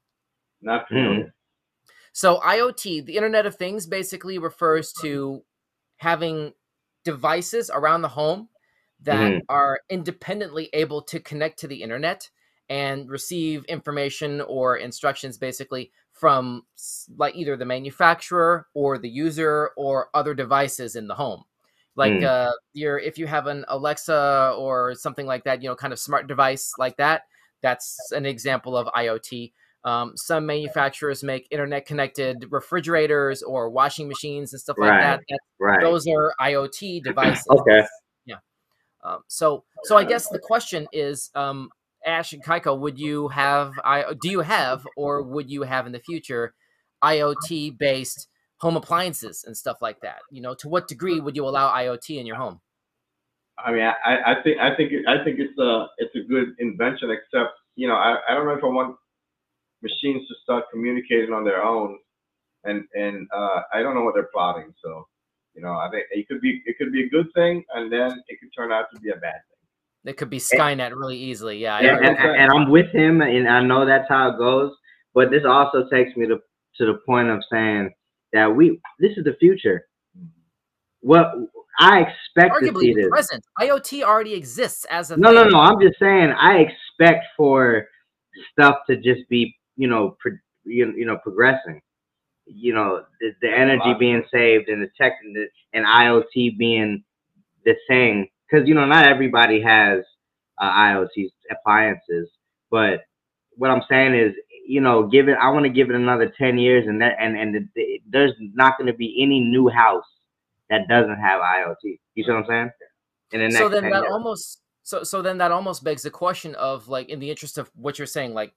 Not 0.62 0.86
Hmm. 0.88 0.94
familiar. 0.94 1.34
So 2.12 2.38
IoT, 2.38 3.04
the 3.06 3.16
Internet 3.16 3.46
of 3.46 3.56
Things, 3.56 3.86
basically 3.86 4.38
refers 4.38 4.92
to 4.94 5.44
having 5.98 6.52
devices 7.04 7.70
around 7.72 8.02
the 8.02 8.08
home 8.08 8.48
that 9.02 9.32
Mhm. 9.32 9.40
are 9.48 9.80
independently 9.88 10.68
able 10.72 11.02
to 11.02 11.20
connect 11.20 11.58
to 11.60 11.66
the 11.66 11.82
internet 11.82 12.28
and 12.68 13.08
receive 13.08 13.64
information 13.64 14.40
or 14.42 14.76
instructions 14.76 15.38
basically 15.38 15.90
from 16.12 16.66
like 17.16 17.34
either 17.34 17.56
the 17.56 17.64
manufacturer 17.64 18.68
or 18.74 18.98
the 18.98 19.08
user 19.08 19.70
or 19.76 20.10
other 20.14 20.34
devices 20.34 20.94
in 20.96 21.08
the 21.08 21.14
home 21.14 21.44
Like 22.00 22.12
Mm. 22.14 22.24
uh, 22.24 22.52
your 22.72 22.98
if 22.98 23.18
you 23.18 23.26
have 23.26 23.46
an 23.46 23.66
Alexa 23.68 24.54
or 24.56 24.94
something 24.94 25.26
like 25.26 25.44
that, 25.44 25.62
you 25.62 25.68
know, 25.68 25.76
kind 25.76 25.92
of 25.92 25.98
smart 25.98 26.26
device 26.28 26.72
like 26.78 26.96
that, 26.96 27.24
that's 27.60 28.10
an 28.12 28.24
example 28.24 28.74
of 28.74 28.86
IoT. 29.02 29.52
Um, 29.84 30.16
some 30.16 30.46
manufacturers 30.46 31.22
make 31.22 31.46
internet 31.50 31.84
connected 31.84 32.46
refrigerators 32.50 33.42
or 33.42 33.68
washing 33.68 34.08
machines 34.08 34.52
and 34.54 34.60
stuff 34.60 34.78
like 34.78 34.92
Right. 34.92 35.00
that. 35.02 35.20
that 35.28 35.40
Right. 35.58 35.80
those 35.82 36.06
are 36.08 36.32
IoT 36.40 37.02
devices. 37.10 37.46
Okay. 37.50 37.82
Yeah. 38.24 38.40
Um, 39.04 39.20
so 39.28 39.64
so 39.84 39.98
I 39.98 40.04
guess 40.04 40.28
the 40.30 40.38
question 40.38 40.86
is, 40.92 41.30
um, 41.34 41.68
Ash 42.06 42.32
and 42.32 42.42
Kaiko, 42.42 42.78
would 42.80 42.98
you 42.98 43.28
have 43.28 43.72
I 43.84 44.14
do 44.22 44.30
you 44.30 44.40
have 44.40 44.86
or 44.96 45.22
would 45.22 45.50
you 45.50 45.62
have 45.64 45.84
in 45.86 45.92
the 45.92 46.00
future 46.00 46.54
IoT 47.04 47.76
based 47.76 48.28
home 48.60 48.76
appliances 48.76 49.44
and 49.46 49.56
stuff 49.56 49.78
like 49.80 50.00
that? 50.00 50.20
You 50.30 50.40
know, 50.40 50.54
to 50.54 50.68
what 50.68 50.88
degree 50.88 51.20
would 51.20 51.36
you 51.36 51.46
allow 51.46 51.72
IoT 51.72 52.18
in 52.18 52.26
your 52.26 52.36
home? 52.36 52.60
I 53.58 53.72
mean, 53.72 53.82
I, 53.82 54.32
I 54.32 54.42
think 54.42 54.58
I 54.58 54.74
think 54.74 54.92
it- 54.92 55.06
I 55.06 55.22
think 55.24 55.38
it's 55.38 55.58
a 55.58 55.86
it's 55.98 56.14
a 56.16 56.20
good 56.28 56.54
invention. 56.58 57.10
Except, 57.10 57.52
you 57.76 57.88
know, 57.88 57.94
I, 57.94 58.18
I 58.28 58.34
don't 58.34 58.46
know 58.46 58.54
if 58.54 58.64
I 58.64 58.68
want 58.68 58.96
machines 59.82 60.26
to 60.28 60.34
start 60.42 60.64
communicating 60.72 61.32
on 61.32 61.44
their 61.44 61.62
own, 61.62 61.98
and 62.64 62.84
and 62.94 63.28
uh, 63.34 63.62
I 63.74 63.82
don't 63.82 63.94
know 63.94 64.02
what 64.02 64.14
they're 64.14 64.30
plotting. 64.32 64.72
So, 64.82 65.06
you 65.54 65.62
know, 65.62 65.72
I 65.72 65.88
think 65.90 66.04
it 66.10 66.26
could 66.28 66.40
be 66.40 66.62
it 66.64 66.76
could 66.78 66.92
be 66.92 67.04
a 67.04 67.08
good 67.10 67.26
thing, 67.34 67.62
and 67.74 67.92
then 67.92 68.22
it 68.28 68.38
could 68.40 68.50
turn 68.56 68.72
out 68.72 68.86
to 68.94 69.00
be 69.00 69.10
a 69.10 69.16
bad 69.16 69.40
thing. 69.48 70.10
It 70.10 70.16
could 70.16 70.30
be 70.30 70.38
Skynet 70.38 70.92
really 70.96 71.18
easily. 71.18 71.58
Yeah, 71.58 71.76
I 71.76 71.80
and, 71.80 72.06
and, 72.06 72.18
and 72.18 72.52
I'm 72.52 72.70
with 72.70 72.90
him, 72.94 73.20
and 73.20 73.46
I 73.46 73.62
know 73.62 73.84
that's 73.84 74.08
how 74.08 74.30
it 74.30 74.38
goes. 74.38 74.72
But 75.12 75.30
this 75.30 75.42
also 75.44 75.86
takes 75.90 76.16
me 76.16 76.26
to 76.28 76.38
to 76.76 76.86
the 76.86 76.98
point 77.04 77.28
of 77.28 77.42
saying 77.52 77.92
that 78.32 78.54
we 78.54 78.80
this 78.98 79.12
is 79.16 79.24
the 79.24 79.36
future. 79.40 79.86
What 81.00 81.32
I 81.78 82.00
expect 82.00 82.54
to 82.60 82.66
see 82.66 82.70
arguably 82.70 82.94
this. 82.94 83.08
present. 83.08 83.44
IoT 83.58 84.02
already 84.02 84.34
exists 84.34 84.84
as 84.90 85.10
a 85.10 85.16
No, 85.16 85.32
no, 85.32 85.44
no. 85.44 85.58
I'm 85.58 85.80
just 85.80 85.98
saying 85.98 86.30
I 86.30 86.58
expect 86.58 87.24
for 87.36 87.86
stuff 88.52 88.76
to 88.88 88.96
just 88.96 89.28
be, 89.30 89.56
you 89.76 89.88
know, 89.88 90.16
pro, 90.20 90.32
you, 90.64 90.92
you 90.96 91.06
know, 91.06 91.16
progressing. 91.16 91.80
You 92.44 92.74
know, 92.74 93.04
the, 93.20 93.32
the 93.40 93.48
energy 93.48 93.94
being 93.98 94.24
saved 94.32 94.68
and 94.68 94.82
the 94.82 94.90
tech 95.00 95.12
and, 95.24 95.34
the, 95.34 95.46
and 95.72 95.86
IoT 95.86 96.58
being 96.58 97.02
the 97.64 97.74
thing. 97.88 98.28
Because 98.50 98.68
you 98.68 98.74
know, 98.74 98.84
not 98.84 99.06
everybody 99.06 99.62
has 99.62 100.00
uh, 100.58 100.70
IoT 100.70 101.30
appliances, 101.50 102.28
but 102.70 103.04
what 103.52 103.70
I'm 103.70 103.82
saying 103.88 104.14
is, 104.14 104.34
you 104.66 104.80
know, 104.80 105.06
give 105.06 105.28
it. 105.28 105.36
I 105.40 105.50
want 105.50 105.64
to 105.64 105.70
give 105.70 105.90
it 105.90 105.96
another 105.96 106.32
ten 106.36 106.58
years, 106.58 106.86
and 106.86 107.00
that 107.02 107.16
and 107.18 107.36
and 107.36 107.54
the, 107.54 107.68
the, 107.74 108.00
there's 108.08 108.32
not 108.38 108.78
going 108.78 108.86
to 108.86 108.96
be 108.96 109.22
any 109.22 109.40
new 109.40 109.68
house 109.68 110.04
that 110.68 110.88
doesn't 110.88 111.18
have 111.18 111.40
IoT. 111.40 111.98
You 112.14 112.24
see 112.24 112.30
what 112.30 112.38
I'm 112.38 112.46
saying? 112.46 112.70
In 113.32 113.40
the 113.40 113.48
next 113.48 113.58
so 113.58 113.68
then 113.68 113.84
that 113.84 114.02
years. 114.02 114.12
almost 114.12 114.62
so 114.82 115.02
so 115.02 115.22
then 115.22 115.38
that 115.38 115.52
almost 115.52 115.84
begs 115.84 116.02
the 116.02 116.10
question 116.10 116.54
of 116.56 116.88
like 116.88 117.08
in 117.08 117.18
the 117.20 117.30
interest 117.30 117.58
of 117.58 117.70
what 117.74 117.98
you're 117.98 118.06
saying 118.06 118.34
like 118.34 118.52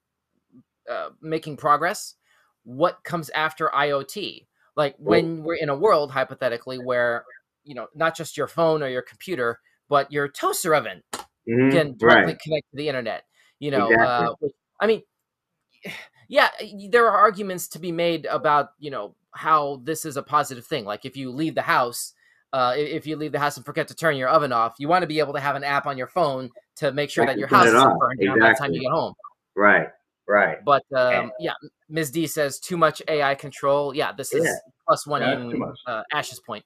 uh, 0.90 1.10
making 1.22 1.58
progress 1.58 2.16
what 2.64 3.04
comes 3.04 3.30
after 3.32 3.70
iot 3.76 4.48
like 4.76 4.96
when 4.98 5.44
we're 5.44 5.56
in 5.56 5.70
a 5.70 5.76
world 5.76 6.12
hypothetically 6.12 6.78
where 6.78 7.26
you 7.64 7.76
know 7.76 7.88
not 7.94 8.16
just 8.16 8.38
your 8.38 8.48
phone 8.48 8.82
or 8.82 8.88
your 8.88 9.02
computer 9.02 9.60
but 9.90 10.12
your 10.12 10.28
toaster 10.28 10.74
oven 10.74 11.02
Mhm, 11.48 11.72
can 11.72 11.98
directly 11.98 12.32
right. 12.32 12.40
connect 12.42 12.70
to 12.72 12.78
the 12.78 12.88
internet 12.88 13.26
you 13.60 13.70
know 13.70 13.90
Exactly. 13.90 14.26
uh, 14.26 14.34
i 14.82 14.88
mean 14.88 15.02
yeah 16.30 16.50
there 16.90 17.08
are 17.10 17.18
arguments 17.18 17.68
to 17.68 17.80
be 17.80 17.92
made 17.92 18.26
about 18.28 18.70
you 18.80 18.90
know 18.92 19.16
how 19.32 19.82
this 19.84 20.06
is 20.06 20.18
a 20.18 20.24
positive 20.24 20.66
thing 20.66 20.86
like 20.86 21.06
if 21.06 21.18
you 21.18 21.30
leave 21.32 21.56
the 21.56 21.62
house 21.62 22.14
uh, 22.54 22.74
if 22.78 23.08
you 23.08 23.16
leave 23.16 23.32
the 23.32 23.40
house 23.40 23.58
and 23.58 23.66
forget 23.66 23.88
to 23.88 23.96
turn 23.96 24.16
your 24.16 24.30
oven 24.30 24.52
off 24.52 24.76
you 24.78 24.88
want 24.88 25.02
to 25.02 25.08
be 25.08 25.20
able 25.20 25.34
to 25.34 25.40
have 25.40 25.56
an 25.56 25.64
app 25.64 25.88
on 25.88 25.98
your 25.98 26.08
phone 26.08 26.50
to 26.76 26.92
make 26.92 27.10
sure 27.10 27.26
that 27.26 27.38
your 27.38 27.48
house 27.48 27.66
it 27.66 27.70
isn't 27.70 27.80
off, 27.80 28.00
burned 28.00 28.20
down 28.20 28.40
by 28.40 28.50
the 28.50 28.56
time 28.56 28.72
you 28.74 28.82
get 28.82 28.92
home 28.92 29.14
Right, 29.56 29.88
right. 30.28 30.58
but 30.64 30.84
um, 30.96 31.32
yeah 31.40 31.54
ms 31.90 32.12
d 32.12 32.28
says 32.28 32.60
too 32.60 32.78
much 32.78 33.02
ai 33.08 33.34
control 33.36 33.94
yeah 33.96 34.12
this 34.12 34.34
is 34.34 34.46
Yeah. 34.46 34.56
plus 34.88 35.08
one 35.08 35.22
That's 35.22 35.42
in 35.42 35.74
uh, 35.88 36.04
ash's 36.14 36.40
point 36.42 36.64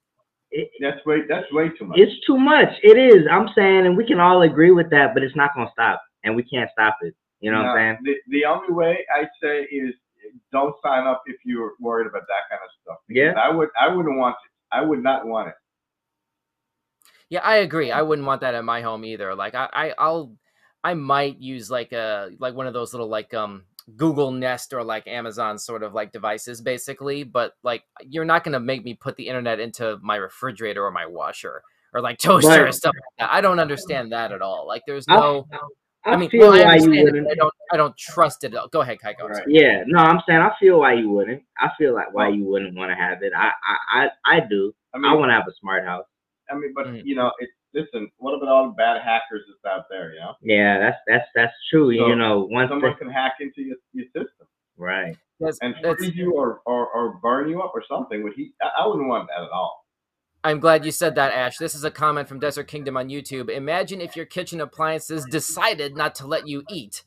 It, 0.51 0.69
That's 0.81 1.03
way 1.05 1.21
that's 1.27 1.51
way 1.53 1.69
too 1.69 1.85
much. 1.85 1.97
it's 1.99 2.25
too 2.25 2.37
much. 2.37 2.69
It 2.83 2.97
is. 2.97 3.25
I'm 3.29 3.49
saying, 3.55 3.85
and 3.85 3.97
we 3.97 4.05
can 4.05 4.19
all 4.19 4.41
agree 4.43 4.71
with 4.71 4.89
that, 4.91 5.13
but 5.13 5.21
it's 5.23 5.35
not 5.35 5.51
gonna 5.53 5.69
stop, 5.73 6.01
and 6.23 6.35
we 6.37 6.43
can't 6.43 6.69
stop 6.71 6.95
it. 7.01 7.13
You 7.39 7.51
know 7.51 7.59
what 7.59 7.67
I'm 7.77 7.97
saying? 8.03 8.15
The, 8.27 8.39
the 8.39 8.45
only 8.45 8.73
way 8.73 9.05
I 9.15 9.27
say 9.41 9.61
is 9.63 9.93
don't 10.51 10.75
sign 10.83 11.05
up 11.07 11.21
if 11.27 11.37
you're 11.45 11.73
worried 11.79 12.07
about 12.07 12.23
that 12.27 12.49
kind 12.49 12.61
of 12.63 12.69
stuff. 12.81 12.97
Yeah. 13.09 13.33
I 13.39 13.53
would 13.53 13.69
I 13.79 13.93
wouldn't 13.93 14.17
want 14.17 14.35
it. 14.43 14.51
I 14.75 14.81
would 14.81 15.01
not 15.03 15.25
want 15.25 15.49
it. 15.49 15.55
Yeah, 17.29 17.41
I 17.41 17.57
agree. 17.57 17.91
I 17.91 18.01
wouldn't 18.01 18.25
want 18.25 18.41
that 18.41 18.55
at 18.55 18.63
my 18.63 18.81
home 18.81 19.03
either. 19.05 19.35
Like 19.35 19.53
I, 19.55 19.69
I 19.73 19.93
I'll 19.97 20.33
I 20.83 20.93
might 20.93 21.39
use 21.39 21.69
like 21.69 21.91
a 21.91 22.29
like 22.39 22.55
one 22.55 22.67
of 22.67 22.73
those 22.73 22.93
little 22.93 23.09
like 23.09 23.33
um 23.33 23.65
Google 23.95 24.31
Nest 24.31 24.73
or 24.73 24.83
like 24.83 25.07
Amazon 25.07 25.57
sort 25.57 25.83
of 25.83 25.93
like 25.93 26.11
devices 26.11 26.61
basically, 26.61 27.23
but 27.23 27.53
like 27.63 27.83
you're 28.01 28.25
not 28.25 28.43
gonna 28.43 28.59
make 28.59 28.83
me 28.83 28.93
put 28.93 29.15
the 29.17 29.27
internet 29.27 29.59
into 29.59 29.97
my 30.01 30.15
refrigerator 30.15 30.85
or 30.85 30.91
my 30.91 31.05
washer 31.05 31.61
or 31.93 32.01
like 32.01 32.17
toaster 32.21 32.49
Right. 32.49 32.61
or 32.61 32.71
stuff 32.71 32.93
like 32.95 33.19
that. 33.29 33.33
I 33.33 33.41
don't 33.41 33.59
understand 33.59 34.11
that 34.11 34.31
at 34.31 34.41
all. 34.41 34.65
Like 34.67 34.83
there's 34.87 35.07
no 35.07 35.45
I, 35.51 35.57
I, 36.13 36.15
mean 36.17 36.29
feel 36.29 36.49
well, 36.49 36.53
I 36.53 36.65
why 36.65 36.75
you 36.77 37.03
wouldn't. 37.03 37.27
I 37.31 37.35
don't 37.35 37.53
I 37.71 37.77
don't 37.77 37.97
trust 37.97 38.43
it. 38.43 38.53
Go 38.71 38.81
ahead, 38.81 38.97
Kaiko. 39.03 39.29
Right. 39.29 39.43
Yeah, 39.47 39.83
no, 39.87 39.99
I'm 39.99 40.21
saying 40.27 40.39
I 40.39 40.51
feel 40.59 40.79
why 40.79 40.93
you 40.93 41.09
wouldn't. 41.09 41.43
I 41.59 41.69
feel 41.77 41.93
like 41.93 42.13
why 42.13 42.29
you 42.29 42.43
wouldn't 42.45 42.75
want 42.77 42.91
to 42.91 42.95
have 42.95 43.21
it. 43.23 43.33
I, 43.35 43.51
I, 43.93 44.07
I, 44.25 44.37
I 44.37 44.39
do. 44.49 44.73
I 44.93 44.97
mean, 44.97 45.11
I 45.11 45.13
want 45.15 45.29
to 45.29 45.33
have 45.33 45.47
a 45.47 45.53
smart 45.59 45.85
house. 45.85 46.05
I 46.49 46.55
mean, 46.55 46.73
but 46.73 46.87
Mm. 46.87 47.01
you 47.03 47.15
know, 47.15 47.31
it, 47.39 47.49
listen. 47.73 48.09
What 48.17 48.33
about 48.35 48.47
all 48.49 48.67
the 48.67 48.73
bad 48.73 49.01
hackers 49.01 49.43
that's 49.47 49.73
out 49.73 49.85
there? 49.89 50.13
You 50.13 50.19
know, 50.21 50.33
Yeah, 50.41 50.79
that's 50.79 50.97
that's 51.07 51.27
that's 51.35 51.53
true. 51.69 51.95
So, 51.97 52.07
you 52.07 52.15
know, 52.15 52.47
once 52.49 52.69
someone 52.69 52.91
the, 52.91 52.97
can 52.97 53.09
hack 53.09 53.33
into 53.41 53.61
your, 53.61 53.77
your 53.93 54.05
system 54.07 54.47
right. 54.77 55.15
That's- 55.39 55.59
and 55.61 55.75
that's- 55.75 55.97
freeze 55.97 56.15
you 56.15 56.33
or, 56.33 56.61
or, 56.65 56.87
or 56.87 57.19
burn 57.21 57.49
you 57.49 57.61
up 57.61 57.71
or 57.75 57.83
something. 57.87 58.23
Would 58.23 58.33
he? 58.33 58.53
I, 58.61 58.83
I 58.83 58.87
wouldn't 58.87 59.07
want 59.07 59.27
that 59.27 59.43
at 59.43 59.49
all. 59.51 59.85
I'm 60.47 60.61
glad 60.61 60.85
you 60.85 60.91
said 60.91 61.15
that, 61.15 61.33
Ash. 61.33 61.57
This 61.57 61.75
is 61.75 61.83
a 61.83 61.91
comment 61.91 62.29
from 62.29 62.39
Desert 62.39 62.69
Kingdom 62.69 62.95
on 62.95 63.09
YouTube. 63.09 63.49
Imagine 63.49 63.99
if 63.99 64.15
your 64.15 64.25
kitchen 64.25 64.61
appliances 64.61 65.25
decided 65.25 65.97
not 65.97 66.15
to 66.15 66.27
let 66.27 66.47
you 66.47 66.63
eat. 66.69 67.03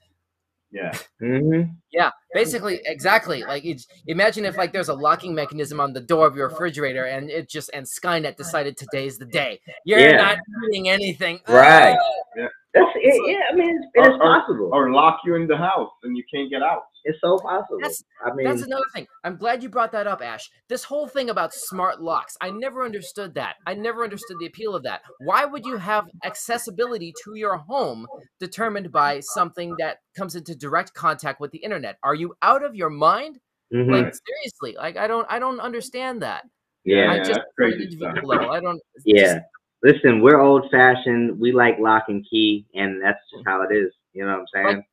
Yeah. 0.70 0.92
hmm 1.18 1.62
Yeah, 1.90 2.10
basically, 2.34 2.80
exactly. 2.84 3.42
Like, 3.42 3.64
it's, 3.64 3.86
imagine 4.06 4.44
if 4.44 4.56
like 4.56 4.72
there's 4.72 4.88
a 4.88 4.94
locking 4.94 5.34
mechanism 5.34 5.80
on 5.80 5.92
the 5.92 6.00
door 6.00 6.26
of 6.26 6.36
your 6.36 6.48
refrigerator, 6.48 7.04
and 7.04 7.30
it 7.30 7.48
just 7.48 7.70
and 7.72 7.86
Skynet 7.86 8.36
decided 8.36 8.76
today's 8.76 9.18
the 9.18 9.26
day. 9.26 9.60
You're 9.84 10.00
Yeah. 10.00 10.16
not 10.16 10.38
eating 10.70 10.88
anything. 10.88 11.40
Right. 11.48 11.96
Ah! 11.98 12.46
That's 12.72 12.86
it. 12.94 13.30
Yeah, 13.32 13.38
I 13.50 13.54
mean, 13.56 13.76
it's, 13.76 13.86
it 13.94 14.00
is 14.00 14.06
Or- 14.06 14.14
or- 14.14 14.18
possible. 14.18 14.70
Or 14.72 14.92
lock 14.92 15.22
you 15.24 15.34
in 15.34 15.48
the 15.48 15.56
house 15.56 15.90
and 16.04 16.16
you 16.16 16.22
can't 16.32 16.48
get 16.50 16.62
out. 16.62 16.82
it's 17.04 17.18
so 17.22 17.38
possible. 17.38 17.78
That's- 17.80 18.04
I 18.24 18.32
mean, 18.34 18.46
That's 18.46 18.60
another 18.62 18.84
thing. 18.94 19.06
I'm 19.24 19.36
glad 19.36 19.62
you 19.62 19.70
brought 19.70 19.90
that 19.92 20.06
up, 20.06 20.20
Ash. 20.22 20.48
This 20.68 20.84
whole 20.84 21.08
thing 21.08 21.30
about 21.30 21.54
smart 21.54 22.00
locks, 22.02 22.36
I 22.42 22.50
never 22.50 22.84
understood 22.84 23.34
that. 23.36 23.56
I 23.66 23.72
never 23.74 24.04
understood 24.04 24.36
the 24.38 24.44
appeal 24.46 24.74
of 24.76 24.82
that. 24.82 25.00
Why 25.20 25.46
would 25.46 25.64
you 25.64 25.78
have 25.78 26.04
accessibility 26.24 27.14
to 27.24 27.34
your 27.36 27.56
home 27.56 28.06
determined 28.38 28.92
by 28.92 29.20
something 29.20 29.74
that 29.78 30.00
comes 30.14 30.34
into 30.36 30.54
direct 30.54 30.92
contact 30.92 31.40
with 31.40 31.50
the 31.52 31.58
internet? 31.58 31.96
Are 32.02 32.14
you 32.20 32.34
out 32.42 32.62
of 32.64 32.74
your 32.76 32.90
mind? 32.90 33.40
mhm, 33.72 33.90
Like 33.90 34.14
seriously, 34.14 34.76
like 34.76 34.96
I 34.96 35.06
don't 35.06 35.26
I 35.30 35.38
don't 35.38 35.60
understand 35.60 36.22
that. 36.22 36.44
yeah, 36.84 37.10
I 37.10 37.18
just 37.18 37.28
that's 37.30 37.38
on 37.60 37.72
an 37.72 37.78
crazy 37.78 37.96
level, 38.22 38.50
I 38.50 38.60
don't 38.60 38.80
yeah. 39.04 39.22
just- 39.34 39.40
Listen, 39.82 40.20
we're 40.20 40.38
old 40.40 40.70
fashioned. 40.70 41.40
We 41.40 41.52
like 41.52 41.78
lock 41.78 42.04
and 42.08 42.22
key, 42.28 42.66
and 42.74 43.02
that's 43.02 43.18
just 43.32 43.44
how 43.46 43.62
it 43.62 43.74
is. 43.74 43.90
You 44.12 44.26
know 44.26 44.32
what 44.32 44.40
I'm 44.40 44.46
saying? 44.52 44.76
Like, 44.76 44.86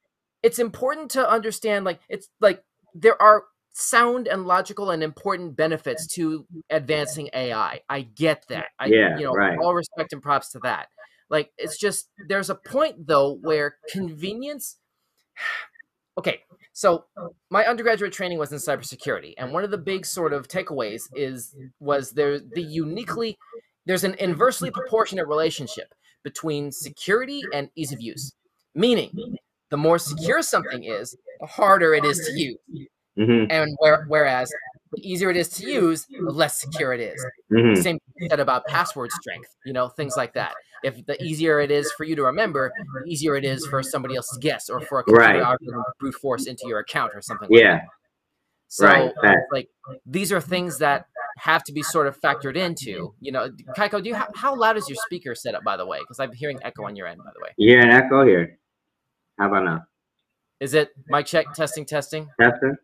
it's 0.43 0.59
important 0.59 1.11
to 1.11 1.29
understand 1.29 1.83
like 1.83 1.99
it's 2.07 2.29
like 2.39 2.63
there 2.95 3.21
are 3.21 3.43
sound 3.73 4.29
and 4.29 4.45
logical 4.47 4.91
and 4.91 5.03
important 5.03 5.57
benefits 5.57 6.07
to 6.15 6.45
advancing 6.69 7.29
AI. 7.33 7.81
I 7.89 8.01
get 8.01 8.45
that. 8.47 8.67
I 8.79 8.85
Yeah, 8.85 9.17
you 9.17 9.25
know, 9.25 9.33
right. 9.33 9.57
all 9.61 9.73
respect 9.75 10.13
and 10.13 10.21
props 10.21 10.51
to 10.53 10.59
that. 10.59 10.87
Like 11.29 11.51
it's 11.57 11.77
just 11.77 12.07
there's 12.29 12.49
a 12.49 12.55
point 12.55 13.05
though 13.07 13.33
where 13.41 13.75
convenience 13.91 14.77
Okay, 16.17 16.41
so 16.73 17.05
my 17.49 17.65
undergraduate 17.65 18.11
training 18.11 18.39
was 18.39 18.51
in 18.51 18.57
cybersecurity, 18.57 19.33
and 19.37 19.53
one 19.53 19.63
of 19.63 19.71
the 19.71 19.77
big 19.77 20.05
sort 20.05 20.33
of 20.33 20.47
takeaways 20.47 21.03
is 21.15 21.55
was 21.79 22.11
there 22.11 22.39
the 22.39 22.61
uniquely 22.61 23.37
there's 23.85 24.03
an 24.03 24.15
inversely 24.19 24.69
proportionate 24.71 25.27
relationship 25.27 25.93
between 26.23 26.71
security 26.71 27.41
and 27.53 27.69
ease 27.75 27.93
of 27.93 28.01
use. 28.01 28.33
Meaning, 28.75 29.37
the 29.69 29.77
more 29.77 29.97
secure 29.97 30.41
something 30.41 30.83
is, 30.83 31.15
the 31.39 31.47
harder 31.47 31.93
it 31.93 32.03
is 32.03 32.19
to 32.27 32.33
use. 32.33 32.57
hmm 33.15 33.45
And 33.49 33.75
where, 33.79 34.05
whereas 34.07 34.51
the 34.91 35.09
easier 35.09 35.29
it 35.29 35.37
is 35.37 35.49
to 35.49 35.65
use, 35.65 36.05
the 36.09 36.31
less 36.31 36.59
secure 36.59 36.93
it 36.93 36.99
is. 36.99 37.25
hmm 37.49 37.75
Same 37.75 37.97
thing 38.19 38.29
said 38.29 38.39
about 38.39 38.65
password 38.67 39.11
strength, 39.11 39.55
you 39.65 39.73
know, 39.73 39.87
things 39.87 40.17
like 40.17 40.33
that. 40.33 40.53
If 40.83 41.05
the 41.05 41.21
easier 41.23 41.59
it 41.59 41.71
is 41.71 41.91
for 41.93 42.03
you 42.03 42.15
to 42.15 42.23
remember, 42.23 42.71
the 43.03 43.09
easier 43.11 43.35
it 43.35 43.43
is 43.45 43.65
for 43.67 43.81
somebody 43.83 44.15
else 44.15 44.29
to 44.33 44.39
guess 44.39 44.69
or 44.69 44.79
for 44.81 44.99
a 44.99 45.03
computer 45.03 45.27
Right. 45.33 45.41
algorithm 45.41 45.81
to 45.83 45.91
brute 45.99 46.15
force 46.15 46.45
into 46.47 46.67
your 46.67 46.79
account 46.79 47.11
or 47.15 47.21
something 47.21 47.47
like 47.49 47.59
Yeah. 47.61 47.73
that. 47.79 47.87
So 48.69 48.85
Right, 48.85 49.13
like 49.51 49.69
these 50.05 50.31
are 50.33 50.41
things 50.41 50.77
that 50.79 51.05
have 51.37 51.63
to 51.63 51.71
be 51.71 51.81
sort 51.83 52.05
of 52.07 52.19
factored 52.19 52.55
into. 52.57 53.13
You 53.21 53.31
know, 53.31 53.49
Kaiko, 53.77 54.01
do 54.03 54.09
you 54.09 54.15
ha- 54.15 54.27
how 54.35 54.55
loud 54.55 54.75
is 54.75 54.89
your 54.89 54.97
speaker 55.05 55.35
set 55.35 55.55
up 55.55 55.63
by 55.63 55.77
the 55.77 55.85
way? 55.85 55.99
Because 55.99 56.19
I'm 56.19 56.33
hearing 56.33 56.59
echo 56.63 56.83
on 56.83 56.95
your 56.95 57.07
end, 57.07 57.19
by 57.23 57.31
the 57.33 57.39
way. 57.41 57.49
Yeah, 57.57 57.83
an 57.83 57.91
echo 57.91 58.25
here. 58.25 58.57
How 59.39 59.47
about 59.47 59.63
now? 59.63 59.85
Is 60.59 60.73
it 60.73 60.91
mic 61.07 61.27
check 61.27 61.53
testing 61.53 61.85
testing? 61.85 62.29
Testing? 62.41 62.75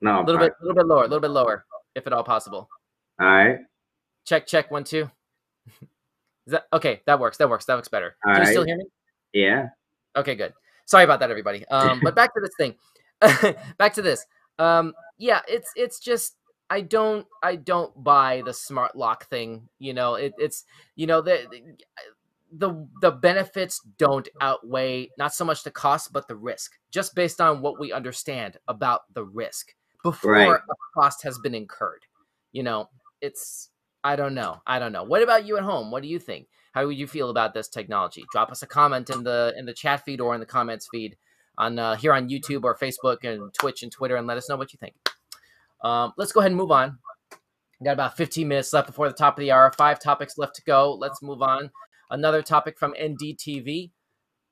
No. 0.00 0.20
A 0.20 0.24
little 0.24 0.38
bit, 0.40 0.52
a 0.60 0.64
little 0.64 0.76
bit 0.76 0.86
lower, 0.86 1.00
a 1.00 1.08
little 1.08 1.20
bit 1.20 1.30
lower, 1.32 1.66
if 1.94 2.06
at 2.06 2.12
all 2.12 2.22
possible. 2.24 2.68
All 3.20 3.26
right. 3.26 3.58
Check 4.24 4.46
check 4.46 4.70
one 4.70 4.84
two. 4.84 5.10
Is 6.48 6.52
that 6.52 6.66
okay? 6.72 7.02
That 7.04 7.20
works. 7.20 7.36
That 7.36 7.50
works. 7.50 7.66
That 7.66 7.74
looks 7.74 7.88
better. 7.88 8.16
All 8.26 8.32
Can 8.32 8.44
you 8.44 8.50
still 8.50 8.64
hear 8.64 8.78
me? 8.78 8.86
Yeah. 9.34 9.68
Okay, 10.16 10.34
good. 10.34 10.54
Sorry 10.86 11.04
about 11.04 11.20
that, 11.20 11.30
everybody. 11.30 11.66
Um, 11.66 12.00
but 12.02 12.14
back 12.16 12.32
to 12.32 12.40
this 12.40 12.54
thing. 12.58 12.74
back 13.76 13.92
to 13.92 14.00
this. 14.00 14.24
Um, 14.58 14.94
yeah, 15.18 15.42
it's 15.46 15.70
it's 15.76 16.00
just 16.00 16.36
I 16.70 16.80
don't 16.80 17.26
I 17.42 17.56
don't 17.56 18.02
buy 18.02 18.42
the 18.46 18.54
smart 18.54 18.96
lock 18.96 19.26
thing. 19.28 19.68
You 19.78 19.92
know, 19.92 20.14
it, 20.14 20.32
it's 20.38 20.64
you 20.96 21.06
know 21.06 21.20
the 21.20 21.46
the 22.50 22.88
the 23.02 23.10
benefits 23.10 23.82
don't 23.98 24.26
outweigh 24.40 25.10
not 25.18 25.34
so 25.34 25.44
much 25.44 25.64
the 25.64 25.70
cost 25.70 26.14
but 26.14 26.28
the 26.28 26.36
risk, 26.36 26.78
just 26.90 27.14
based 27.14 27.42
on 27.42 27.60
what 27.60 27.78
we 27.78 27.92
understand 27.92 28.56
about 28.68 29.02
the 29.12 29.24
risk 29.24 29.74
before 30.02 30.32
Right. 30.32 30.48
a 30.54 30.74
cost 30.98 31.22
has 31.24 31.38
been 31.40 31.54
incurred. 31.54 32.06
You 32.52 32.62
know, 32.62 32.88
it's 33.20 33.68
I 34.04 34.16
don't 34.16 34.34
know. 34.34 34.60
I 34.66 34.78
don't 34.78 34.92
know. 34.92 35.04
What 35.04 35.22
about 35.22 35.46
you 35.46 35.56
at 35.56 35.64
home? 35.64 35.90
What 35.90 36.02
do 36.02 36.08
you 36.08 36.18
think? 36.18 36.46
How 36.72 36.86
would 36.86 36.96
you 36.96 37.06
feel 37.06 37.30
about 37.30 37.54
this 37.54 37.68
technology? 37.68 38.24
Drop 38.32 38.50
us 38.50 38.62
a 38.62 38.66
comment 38.66 39.10
in 39.10 39.24
the 39.24 39.54
in 39.56 39.66
the 39.66 39.72
chat 39.72 40.04
feed 40.04 40.20
or 40.20 40.34
in 40.34 40.40
the 40.40 40.46
comments 40.46 40.88
feed 40.90 41.16
on 41.56 41.78
uh, 41.78 41.96
here 41.96 42.12
on 42.12 42.28
YouTube 42.28 42.64
or 42.64 42.76
Facebook 42.76 43.24
and 43.24 43.52
Twitch 43.54 43.82
and 43.82 43.90
Twitter, 43.90 44.16
and 44.16 44.26
let 44.26 44.36
us 44.36 44.48
know 44.48 44.56
what 44.56 44.72
you 44.72 44.78
think. 44.78 44.94
Um, 45.82 46.12
let's 46.16 46.32
go 46.32 46.40
ahead 46.40 46.52
and 46.52 46.58
move 46.58 46.70
on. 46.70 46.98
We 47.80 47.84
got 47.84 47.92
about 47.92 48.16
15 48.16 48.46
minutes 48.48 48.72
left 48.72 48.88
before 48.88 49.08
the 49.08 49.14
top 49.14 49.38
of 49.38 49.40
the 49.40 49.52
hour. 49.52 49.72
Five 49.76 50.00
topics 50.00 50.38
left 50.38 50.56
to 50.56 50.62
go. 50.62 50.94
Let's 50.94 51.22
move 51.22 51.42
on. 51.42 51.70
Another 52.10 52.42
topic 52.42 52.78
from 52.78 52.94
NDTV. 53.00 53.90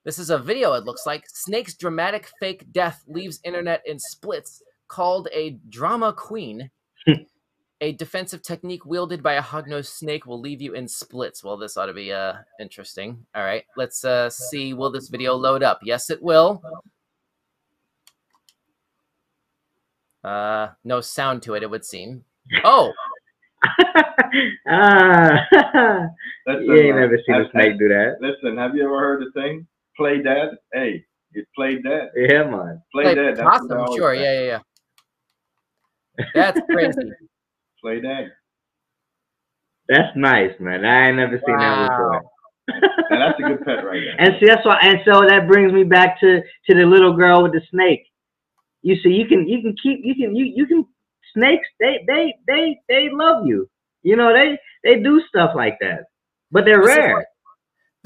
This 0.04 0.18
is 0.18 0.30
a 0.30 0.38
video. 0.38 0.74
It 0.74 0.84
looks 0.84 1.06
like 1.06 1.24
Snake's 1.28 1.74
dramatic 1.74 2.30
fake 2.38 2.72
death 2.72 3.02
leaves 3.08 3.40
internet 3.42 3.82
in 3.84 3.98
splits. 3.98 4.62
Called 4.88 5.28
a 5.32 5.58
drama 5.68 6.12
queen. 6.12 6.70
a 7.80 7.92
defensive 7.92 8.42
technique 8.42 8.86
wielded 8.86 9.22
by 9.22 9.34
a 9.34 9.42
hognose 9.42 9.86
snake 9.86 10.26
will 10.26 10.40
leave 10.40 10.62
you 10.62 10.74
in 10.74 10.88
splits. 10.88 11.44
Well, 11.44 11.56
this 11.56 11.76
ought 11.76 11.86
to 11.86 11.92
be 11.92 12.12
uh 12.12 12.34
interesting. 12.60 13.24
All 13.34 13.44
right, 13.44 13.64
let's 13.76 14.04
uh 14.04 14.30
see. 14.30 14.72
Will 14.74 14.90
this 14.90 15.08
video 15.08 15.34
load 15.34 15.62
up? 15.62 15.80
Yes, 15.82 16.08
it 16.10 16.22
will. 16.22 16.62
Uh, 20.24 20.68
no 20.84 21.00
sound 21.00 21.42
to 21.42 21.54
it. 21.54 21.62
It 21.62 21.70
would 21.70 21.84
seem. 21.84 22.24
Oh, 22.64 22.92
ah. 24.68 25.38
Listen, 26.46 26.64
you 26.64 26.74
ain't 26.76 26.96
man, 26.96 27.00
never 27.00 27.18
seen 27.26 27.36
a 27.36 27.50
snake 27.52 27.78
do 27.78 27.88
that. 27.88 28.16
Listen, 28.20 28.56
have 28.58 28.74
you 28.74 28.84
ever 28.84 28.98
heard 28.98 29.22
the 29.24 29.30
thing? 29.40 29.66
Play 29.96 30.22
dead. 30.22 30.50
Hey, 30.72 31.04
it 31.32 31.46
played 31.54 31.82
dead. 31.84 32.10
Yeah, 32.16 32.44
man. 32.44 32.82
Play 32.92 33.04
like 33.04 33.16
dead. 33.16 33.36
That's 33.36 33.46
what 33.46 33.68
they 33.68 33.74
possum. 33.74 33.78
always 33.78 33.96
Sure, 33.98 34.14
say. 34.16 34.22
yeah, 34.22 34.40
yeah, 34.40 34.60
yeah. 36.18 36.24
That's 36.34 36.60
crazy. 36.70 36.98
Play 37.80 38.00
dead. 38.00 38.32
That's 39.88 40.16
nice, 40.16 40.52
man. 40.58 40.84
I 40.84 41.08
ain't 41.08 41.16
never 41.16 41.40
seen 41.46 41.58
that 41.58 41.88
before. 41.88 42.22
Wow. 42.68 42.80
And 43.10 43.22
that's 43.22 43.38
a 43.38 43.42
good 43.42 43.64
pet 43.64 43.84
right 43.86 44.00
there. 44.00 44.20
And 44.20 44.34
see, 44.40 44.46
that's 44.46 44.66
why. 44.66 44.76
And 44.82 44.98
so 45.04 45.20
that 45.20 45.46
brings 45.46 45.72
me 45.72 45.84
back 45.84 46.18
to 46.18 46.40
to 46.40 46.74
the 46.74 46.84
little 46.84 47.12
girl 47.16 47.44
with 47.44 47.52
the 47.52 47.60
snake. 47.70 48.04
You 48.82 48.96
see, 49.02 49.10
you 49.10 49.26
can 49.26 49.48
you 49.48 49.62
can 49.62 49.76
keep 49.80 50.00
you 50.02 50.16
can 50.16 50.34
you 50.34 50.46
you 50.46 50.66
can 50.66 50.84
snakes. 51.32 51.68
They 51.78 52.04
they 52.08 52.34
they 52.48 52.76
they 52.88 53.08
love 53.12 53.46
you. 53.46 53.70
You 54.02 54.16
know 54.16 54.32
they 54.32 54.58
they 54.82 55.00
do 55.00 55.22
stuff 55.28 55.52
like 55.54 55.78
that, 55.80 56.06
but 56.50 56.64
they're 56.64 56.82
This 56.82 56.90
is 56.90 56.96
rare. 56.96 57.26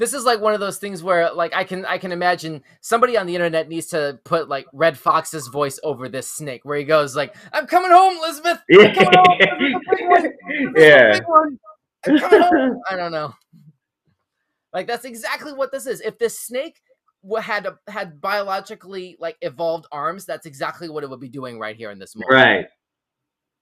This 0.01 0.13
is 0.13 0.25
like 0.25 0.41
one 0.41 0.55
of 0.55 0.59
those 0.59 0.79
things 0.79 1.03
where, 1.03 1.31
like, 1.31 1.53
I 1.53 1.63
can 1.63 1.85
I 1.85 1.99
can 1.99 2.11
imagine 2.11 2.63
somebody 2.79 3.17
on 3.17 3.27
the 3.27 3.35
internet 3.35 3.69
needs 3.69 3.85
to 3.89 4.19
put 4.23 4.49
like 4.49 4.65
Redd 4.73 4.97
Foxx's 4.97 5.47
voice 5.47 5.79
over 5.83 6.09
this 6.09 6.27
snake, 6.27 6.61
where 6.65 6.75
he 6.75 6.83
goes 6.83 7.15
like, 7.15 7.35
"I'm 7.53 7.67
coming 7.67 7.91
home, 7.91 8.17
Elizabeth. 8.17 8.63
I'm 8.71 8.95
coming 8.95 9.13
home. 9.13 9.37
This 9.39 9.49
is 9.51 9.69
the 9.69 9.79
big 9.95 10.07
one. 10.07 10.23
This 10.23 10.33
is 10.33 10.73
the 10.73 10.81
yeah. 10.81 11.19
I'm 12.07 12.17
coming 12.17 12.41
home." 12.41 12.81
I 12.89 12.95
don't 12.95 13.11
know. 13.11 13.31
Like 14.73 14.87
that's 14.87 15.05
exactly 15.05 15.53
what 15.53 15.71
this 15.71 15.85
is. 15.85 16.01
If 16.01 16.17
this 16.17 16.39
snake 16.39 16.81
had 17.39 17.67
had 17.87 18.19
biologically 18.19 19.17
like 19.19 19.37
evolved 19.41 19.85
arms, 19.91 20.25
that's 20.25 20.47
exactly 20.47 20.89
what 20.89 21.03
it 21.03 21.11
would 21.11 21.19
be 21.19 21.29
doing 21.29 21.59
right 21.59 21.75
here 21.75 21.91
in 21.91 21.99
this 21.99 22.15
moment. 22.15 22.33
Right. 22.33 22.65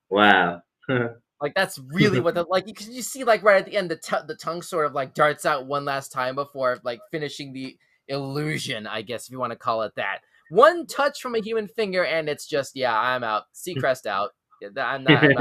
Wow. 0.10 0.62
Like 1.42 1.54
that's 1.56 1.80
really 1.80 2.20
what 2.22 2.36
the 2.36 2.46
like 2.50 2.68
you 2.68 2.74
you 2.92 3.02
see 3.02 3.24
like 3.24 3.44
right 3.44 3.60
at 3.60 3.66
the 3.66 3.78
end 3.78 3.90
the 3.90 3.98
t- 3.98 4.16
the 4.28 4.36
tongue 4.36 4.62
sort 4.62 4.86
of 4.86 4.94
like 4.94 5.14
darts 5.14 5.46
out 5.46 5.68
one 5.68 5.86
last 5.86 6.12
time 6.12 6.36
before 6.36 6.80
like 6.84 7.00
finishing 7.12 7.54
the 7.54 7.78
illusion, 8.08 8.88
I 8.88 9.02
guess 9.02 9.28
if 9.28 9.32
you 9.32 9.40
want 9.40 9.52
to 9.52 9.58
call 9.58 9.84
it 9.84 9.94
that. 9.96 10.20
One 10.50 10.88
touch 10.88 11.22
from 11.22 11.36
a 11.36 11.40
human 11.40 11.68
finger 11.68 12.04
and 12.04 12.28
it's 12.28 12.48
just 12.48 12.76
yeah, 12.76 13.00
I'm 13.00 13.24
out. 13.24 13.44
Seacrest 13.56 14.06
out. 14.06 14.32
I'm 14.78 15.04
not, 15.04 15.24
I'm 15.24 15.34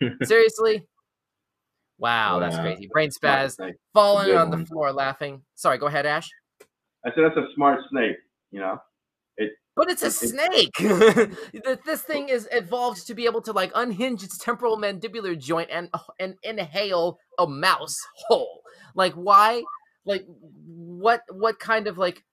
not 0.00 0.12
seriously. 0.24 0.86
Wow, 1.98 2.38
that's 2.38 2.56
crazy. 2.56 2.88
Brain 2.92 3.10
spaz, 3.10 3.56
snake. 3.56 3.74
falling 3.92 4.34
on 4.36 4.50
the 4.50 4.58
one. 4.58 4.66
floor 4.66 4.92
laughing. 4.92 5.42
Sorry, 5.56 5.78
go 5.78 5.86
ahead, 5.86 6.06
Ash. 6.06 6.28
I 7.04 7.10
said 7.10 7.24
that's 7.24 7.36
a 7.36 7.46
smart 7.54 7.80
snake. 7.90 8.16
You 8.52 8.60
know. 8.60 8.78
But 9.78 9.90
it's 9.90 10.02
a 10.02 10.10
snake. 10.10 10.74
This 11.86 12.02
thing 12.02 12.28
is 12.28 12.48
evolved 12.50 13.06
to 13.06 13.14
be 13.14 13.26
able 13.26 13.40
to 13.42 13.52
like 13.52 13.70
unhinge 13.76 14.24
its 14.24 14.36
temporal 14.36 14.76
mandibular 14.76 15.38
joint 15.38 15.70
and 15.70 15.88
oh, 15.94 16.04
and 16.18 16.34
inhale 16.42 17.18
a 17.38 17.46
mouse 17.46 17.96
whole. 18.26 18.62
Like 18.96 19.14
why? 19.14 19.62
Like 20.04 20.26
what? 20.66 21.22
What 21.30 21.60
kind 21.60 21.86
of 21.86 21.96
like? 21.96 22.24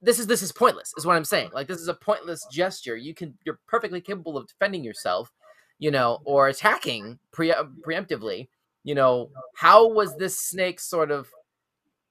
This 0.00 0.18
is 0.18 0.26
this 0.26 0.42
is 0.42 0.50
pointless. 0.50 0.92
Is 0.96 1.04
what 1.04 1.16
I'm 1.16 1.24
saying. 1.24 1.50
Like 1.52 1.68
this 1.68 1.80
is 1.80 1.88
a 1.88 1.94
pointless 1.94 2.46
gesture. 2.50 2.96
You 2.96 3.14
can 3.14 3.36
you're 3.44 3.58
perfectly 3.68 4.00
capable 4.00 4.38
of 4.38 4.48
defending 4.48 4.82
yourself, 4.82 5.30
you 5.78 5.90
know, 5.90 6.20
or 6.24 6.48
attacking 6.48 7.18
pre- 7.30 7.54
preemptively. 7.86 8.48
You 8.84 8.94
know, 8.94 9.30
how 9.54 9.86
was 9.86 10.16
this 10.16 10.38
snake 10.38 10.80
sort 10.80 11.10
of 11.10 11.28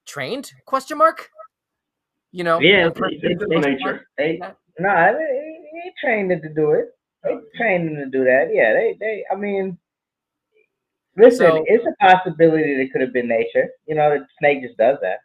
trained? 0.06 0.52
Question 0.66 1.00
mark. 1.00 1.32
You 2.32 2.44
know, 2.44 2.60
Yeah, 2.60 2.86
and 2.88 2.96
per- 2.96 3.08
it's- 3.10 3.22
It's 3.24 3.40
just 3.40 3.66
nature. 3.66 4.08
They, 4.18 4.40
nah, 4.80 5.14
they, 5.14 5.60
they 5.74 5.94
trained 6.04 6.32
it 6.32 6.42
to 6.42 6.50
do 6.54 6.72
it. 6.72 6.86
They 7.24 7.36
trained 7.58 7.88
them 7.90 7.96
to 7.96 8.10
do 8.10 8.24
that. 8.26 8.50
Yeah, 8.54 8.74
they, 8.74 8.96
they. 9.00 9.24
I 9.32 9.36
mean, 9.36 9.78
listen, 11.16 11.48
So- 11.48 11.64
it's 11.68 11.86
a 11.86 11.96
possibility 12.06 12.76
that 12.76 12.82
it 12.84 12.92
could 12.92 13.02
have 13.02 13.14
been 13.14 13.28
nature. 13.28 13.70
You 13.88 13.96
know, 13.96 14.10
the 14.12 14.26
snake 14.40 14.62
just 14.62 14.78
does 14.78 14.98
that. 15.02 15.20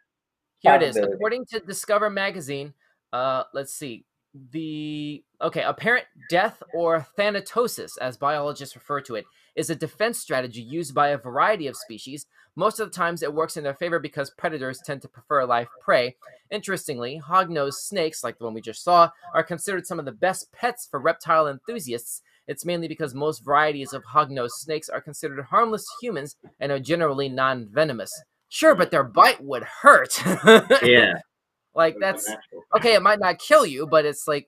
Here 0.59 0.75
it 0.75 0.83
is. 0.83 0.97
According 0.97 1.45
to 1.47 1.59
Discover 1.59 2.09
magazine, 2.09 2.73
uh, 3.11 3.43
let's 3.53 3.73
see. 3.73 4.05
The 4.51 5.23
okay, 5.41 5.61
apparent 5.61 6.05
death 6.29 6.63
or 6.73 7.05
thanatosis, 7.19 7.97
as 8.01 8.17
biologists 8.17 8.75
refer 8.75 8.99
to 9.01 9.15
it, 9.15 9.25
is 9.55 9.69
a 9.69 9.75
defense 9.75 10.17
strategy 10.17 10.61
used 10.61 10.95
by 10.95 11.09
a 11.09 11.17
variety 11.17 11.67
of 11.67 11.75
species. 11.75 12.25
Most 12.55 12.79
of 12.79 12.87
the 12.87 12.95
times, 12.95 13.23
it 13.23 13.33
works 13.33 13.57
in 13.57 13.63
their 13.63 13.73
favor 13.73 13.99
because 13.99 14.29
predators 14.31 14.79
tend 14.85 15.01
to 15.01 15.07
prefer 15.07 15.43
live 15.45 15.67
prey. 15.81 16.15
Interestingly, 16.51 17.19
hognose 17.25 17.73
snakes, 17.73 18.23
like 18.23 18.37
the 18.37 18.43
one 18.43 18.53
we 18.53 18.61
just 18.61 18.83
saw, 18.83 19.09
are 19.33 19.43
considered 19.43 19.87
some 19.87 19.97
of 19.97 20.05
the 20.05 20.11
best 20.11 20.51
pets 20.51 20.87
for 20.89 20.99
reptile 20.99 21.47
enthusiasts. 21.47 22.21
It's 22.47 22.65
mainly 22.65 22.87
because 22.87 23.15
most 23.15 23.43
varieties 23.43 23.93
of 23.93 24.03
hognose 24.03 24.51
snakes 24.51 24.89
are 24.89 25.01
considered 25.01 25.43
harmless 25.45 25.83
to 25.83 26.05
humans 26.05 26.35
and 26.59 26.71
are 26.71 26.79
generally 26.79 27.29
non-venomous. 27.29 28.11
Sure, 28.49 28.75
but 28.75 28.91
their 28.91 29.03
bite 29.03 29.43
would 29.43 29.63
hurt. 29.63 30.21
Yeah. 30.83 31.13
like 31.73 31.95
that's 31.99 32.29
okay. 32.75 32.93
It 32.93 33.01
might 33.01 33.19
not 33.19 33.39
kill 33.39 33.65
you, 33.65 33.87
but 33.87 34.05
it's 34.05 34.27
like, 34.27 34.47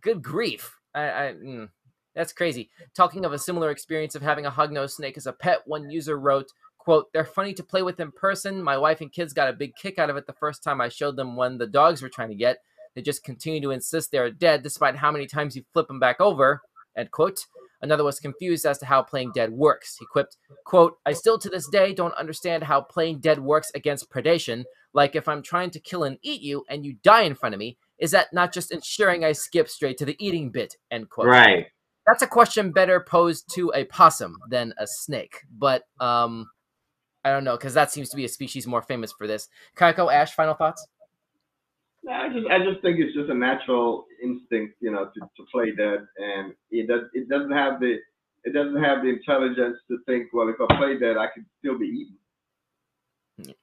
good 0.00 0.20
grief. 0.20 0.76
I, 0.94 1.02
I 1.02 1.34
mm, 1.34 1.68
that's 2.14 2.32
crazy. 2.32 2.70
Talking 2.94 3.24
of 3.24 3.32
a 3.32 3.38
similar 3.38 3.70
experience 3.70 4.14
of 4.14 4.22
having 4.22 4.46
a 4.46 4.50
hognose 4.50 4.92
snake 4.92 5.16
as 5.16 5.26
a 5.26 5.32
pet, 5.32 5.60
one 5.66 5.90
user 5.90 6.18
wrote, 6.18 6.50
"quote 6.82 7.12
They're 7.12 7.24
funny 7.24 7.54
to 7.54 7.62
play 7.62 7.82
with 7.82 8.00
in 8.00 8.10
person. 8.12 8.62
My 8.62 8.76
wife 8.76 9.00
and 9.00 9.12
kids 9.12 9.32
got 9.32 9.48
a 9.48 9.52
big 9.52 9.76
kick 9.76 9.98
out 9.98 10.10
of 10.10 10.16
it 10.16 10.26
the 10.26 10.32
first 10.32 10.62
time 10.62 10.80
I 10.80 10.88
showed 10.88 11.16
them 11.16 11.36
when 11.36 11.58
the 11.58 11.66
dogs 11.66 12.02
were 12.02 12.08
trying 12.08 12.30
to 12.30 12.34
get. 12.34 12.58
They 12.94 13.02
just 13.02 13.24
continue 13.24 13.60
to 13.62 13.70
insist 13.70 14.10
they 14.10 14.18
are 14.18 14.30
dead, 14.30 14.62
despite 14.62 14.96
how 14.96 15.10
many 15.12 15.26
times 15.26 15.54
you 15.56 15.64
flip 15.72 15.88
them 15.88 16.00
back 16.00 16.20
over." 16.20 16.62
End 16.96 17.10
quote. 17.10 17.46
Another 17.80 18.04
was 18.04 18.20
confused 18.20 18.64
as 18.64 18.78
to 18.78 18.86
how 18.86 19.02
playing 19.02 19.32
dead 19.34 19.50
works. 19.50 19.96
He 19.98 20.06
quipped, 20.06 20.36
quote, 20.64 20.98
I 21.04 21.12
still 21.12 21.36
to 21.38 21.48
this 21.48 21.68
day 21.68 21.92
don't 21.92 22.14
understand 22.14 22.62
how 22.62 22.80
playing 22.80 23.18
dead 23.18 23.40
works 23.40 23.72
against 23.74 24.10
predation. 24.10 24.64
Like 24.94 25.16
if 25.16 25.26
I'm 25.26 25.42
trying 25.42 25.70
to 25.70 25.80
kill 25.80 26.04
and 26.04 26.18
eat 26.22 26.42
you 26.42 26.64
and 26.68 26.84
you 26.84 26.96
die 27.02 27.22
in 27.22 27.34
front 27.34 27.54
of 27.54 27.58
me, 27.58 27.76
is 27.98 28.12
that 28.12 28.32
not 28.32 28.52
just 28.52 28.72
ensuring 28.72 29.24
I 29.24 29.32
skip 29.32 29.68
straight 29.68 29.98
to 29.98 30.04
the 30.04 30.16
eating 30.24 30.50
bit? 30.50 30.76
End 30.90 31.10
quote. 31.10 31.26
Right. 31.26 31.66
That's 32.06 32.22
a 32.22 32.26
question 32.26 32.72
better 32.72 33.00
posed 33.00 33.52
to 33.54 33.72
a 33.74 33.84
possum 33.84 34.36
than 34.48 34.74
a 34.78 34.86
snake. 34.86 35.38
But 35.50 35.82
um 35.98 36.50
I 37.24 37.30
don't 37.30 37.44
know, 37.44 37.56
because 37.56 37.74
that 37.74 37.92
seems 37.92 38.08
to 38.10 38.16
be 38.16 38.24
a 38.24 38.28
species 38.28 38.66
more 38.66 38.82
famous 38.82 39.12
for 39.12 39.26
this. 39.26 39.48
Kaiko, 39.76 40.12
Ash, 40.12 40.32
final 40.32 40.54
thoughts? 40.54 40.86
No, 42.04 42.12
I 42.12 42.28
just 42.28 42.46
I 42.48 42.58
just 42.58 42.82
think 42.82 42.98
it's 42.98 43.14
just 43.14 43.30
a 43.30 43.34
natural 43.34 44.06
instinct, 44.22 44.74
you 44.80 44.90
know, 44.90 45.04
to, 45.04 45.20
to 45.20 45.46
play 45.52 45.70
dead, 45.70 46.00
and 46.18 46.52
it 46.70 46.88
does 46.88 47.02
it 47.14 47.28
doesn't 47.28 47.52
have 47.52 47.78
the 47.78 47.98
it 48.44 48.52
doesn't 48.52 48.82
have 48.82 49.02
the 49.02 49.08
intelligence 49.08 49.78
to 49.88 49.98
think, 50.04 50.28
well, 50.32 50.48
if 50.48 50.56
I 50.60 50.76
play 50.76 50.98
dead, 50.98 51.16
I 51.16 51.28
could 51.32 51.44
still 51.60 51.78
be 51.78 51.86
eaten. 51.86 52.16
Yeah. 53.38 53.54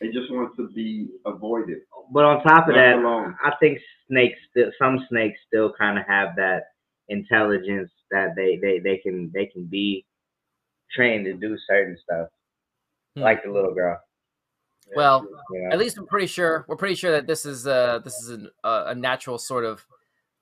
It 0.00 0.12
just 0.12 0.30
wants 0.30 0.54
to 0.58 0.68
be 0.68 1.08
avoided. 1.24 1.78
But 2.12 2.24
on 2.24 2.42
top 2.42 2.68
of 2.68 2.74
Left 2.74 2.76
that, 2.76 2.98
alone. 2.98 3.34
I 3.42 3.52
think 3.58 3.78
snakes 4.06 4.38
some 4.78 5.06
snakes 5.08 5.38
still 5.46 5.72
kind 5.72 5.98
of 5.98 6.04
have 6.06 6.36
that 6.36 6.64
intelligence 7.08 7.90
that 8.10 8.34
they, 8.36 8.56
they, 8.56 8.80
they 8.80 8.98
can 8.98 9.30
they 9.32 9.46
can 9.46 9.64
be 9.64 10.04
trained 10.94 11.24
to 11.24 11.32
do 11.32 11.56
certain 11.66 11.96
stuff. 12.02 12.28
Hmm. 13.18 13.24
Like 13.24 13.42
the 13.44 13.50
little 13.50 13.74
girl. 13.74 13.98
Well, 14.96 15.22
know? 15.22 15.68
at 15.70 15.78
least 15.78 15.98
I'm 15.98 16.06
pretty 16.06 16.26
sure 16.28 16.64
we're 16.66 16.76
pretty 16.76 16.94
sure 16.94 17.10
that 17.12 17.26
this 17.26 17.44
is 17.44 17.66
uh 17.66 17.98
this 18.04 18.14
is 18.22 18.30
an, 18.30 18.50
uh, 18.64 18.84
a 18.88 18.94
natural 18.94 19.36
sort 19.38 19.64
of 19.66 19.84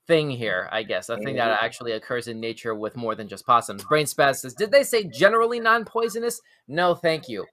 thing 0.07 0.31
here. 0.31 0.68
I 0.70 0.85
guess 0.85 1.09
a 1.09 1.16
thing 1.16 1.35
that 1.37 1.51
Mhm. 1.59 1.62
actually 1.64 1.93
occurs 1.93 2.29
in 2.29 2.39
nature 2.39 2.74
with 2.74 2.95
more 2.97 3.16
than 3.16 3.27
just 3.27 3.45
possums. 3.45 3.83
Brain 3.85 4.07
spaz 4.07 4.37
says, 4.37 4.55
did 4.55 4.70
they 4.70 4.85
say 4.85 5.03
generally 5.03 5.59
non-poisonous? 5.59 6.41
No, 6.68 6.95
thank 6.95 7.29
you. 7.29 7.45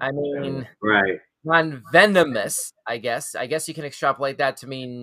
I 0.00 0.10
mean 0.12 0.68
right. 0.80 1.18
non-venomous. 1.44 2.72
I 2.86 2.98
guess. 2.98 3.34
I 3.34 3.46
guess 3.46 3.66
you 3.66 3.74
can 3.74 3.84
extrapolate 3.84 4.38
that 4.38 4.56
to 4.58 4.68
mean 4.68 5.02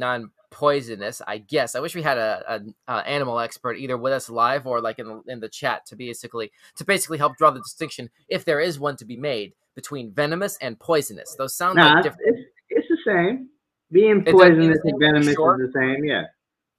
non-poisonous. 0.51 1.21
I 1.27 1.37
guess. 1.39 1.75
I 1.75 1.79
wish 1.79 1.95
we 1.95 2.01
had 2.01 2.17
a, 2.17 2.43
a, 2.87 2.93
a 2.93 3.07
animal 3.07 3.39
expert 3.39 3.77
either 3.77 3.97
with 3.97 4.13
us 4.13 4.29
live 4.29 4.67
or 4.67 4.81
like 4.81 4.99
in 4.99 5.07
the, 5.07 5.21
in 5.27 5.39
the 5.39 5.49
chat 5.49 5.85
to 5.87 5.95
basically 5.95 6.51
to 6.75 6.85
basically 6.85 7.17
help 7.17 7.37
draw 7.37 7.51
the 7.51 7.59
distinction 7.59 8.09
if 8.27 8.45
there 8.45 8.59
is 8.59 8.79
one 8.79 8.95
to 8.97 9.05
be 9.05 9.17
made 9.17 9.53
between 9.75 10.11
venomous 10.11 10.57
and 10.61 10.79
poisonous. 10.79 11.35
Those 11.35 11.55
sound 11.55 11.77
Nah, 11.77 11.93
like 11.95 12.03
different. 12.03 12.37
it's 12.37 12.49
it's 12.69 12.87
the 12.89 12.97
same. 13.05 13.49
Being 13.91 14.23
It 14.25 14.25
doesn't 14.37 14.57
mean 14.57 14.71
the 14.71 14.79
poisonous 14.79 14.79
and 14.83 14.99
venomous 14.99 15.33
sure. 15.35 15.63
is 15.63 15.73
the 15.73 15.79
same. 15.79 16.05
Yeah. 16.05 16.23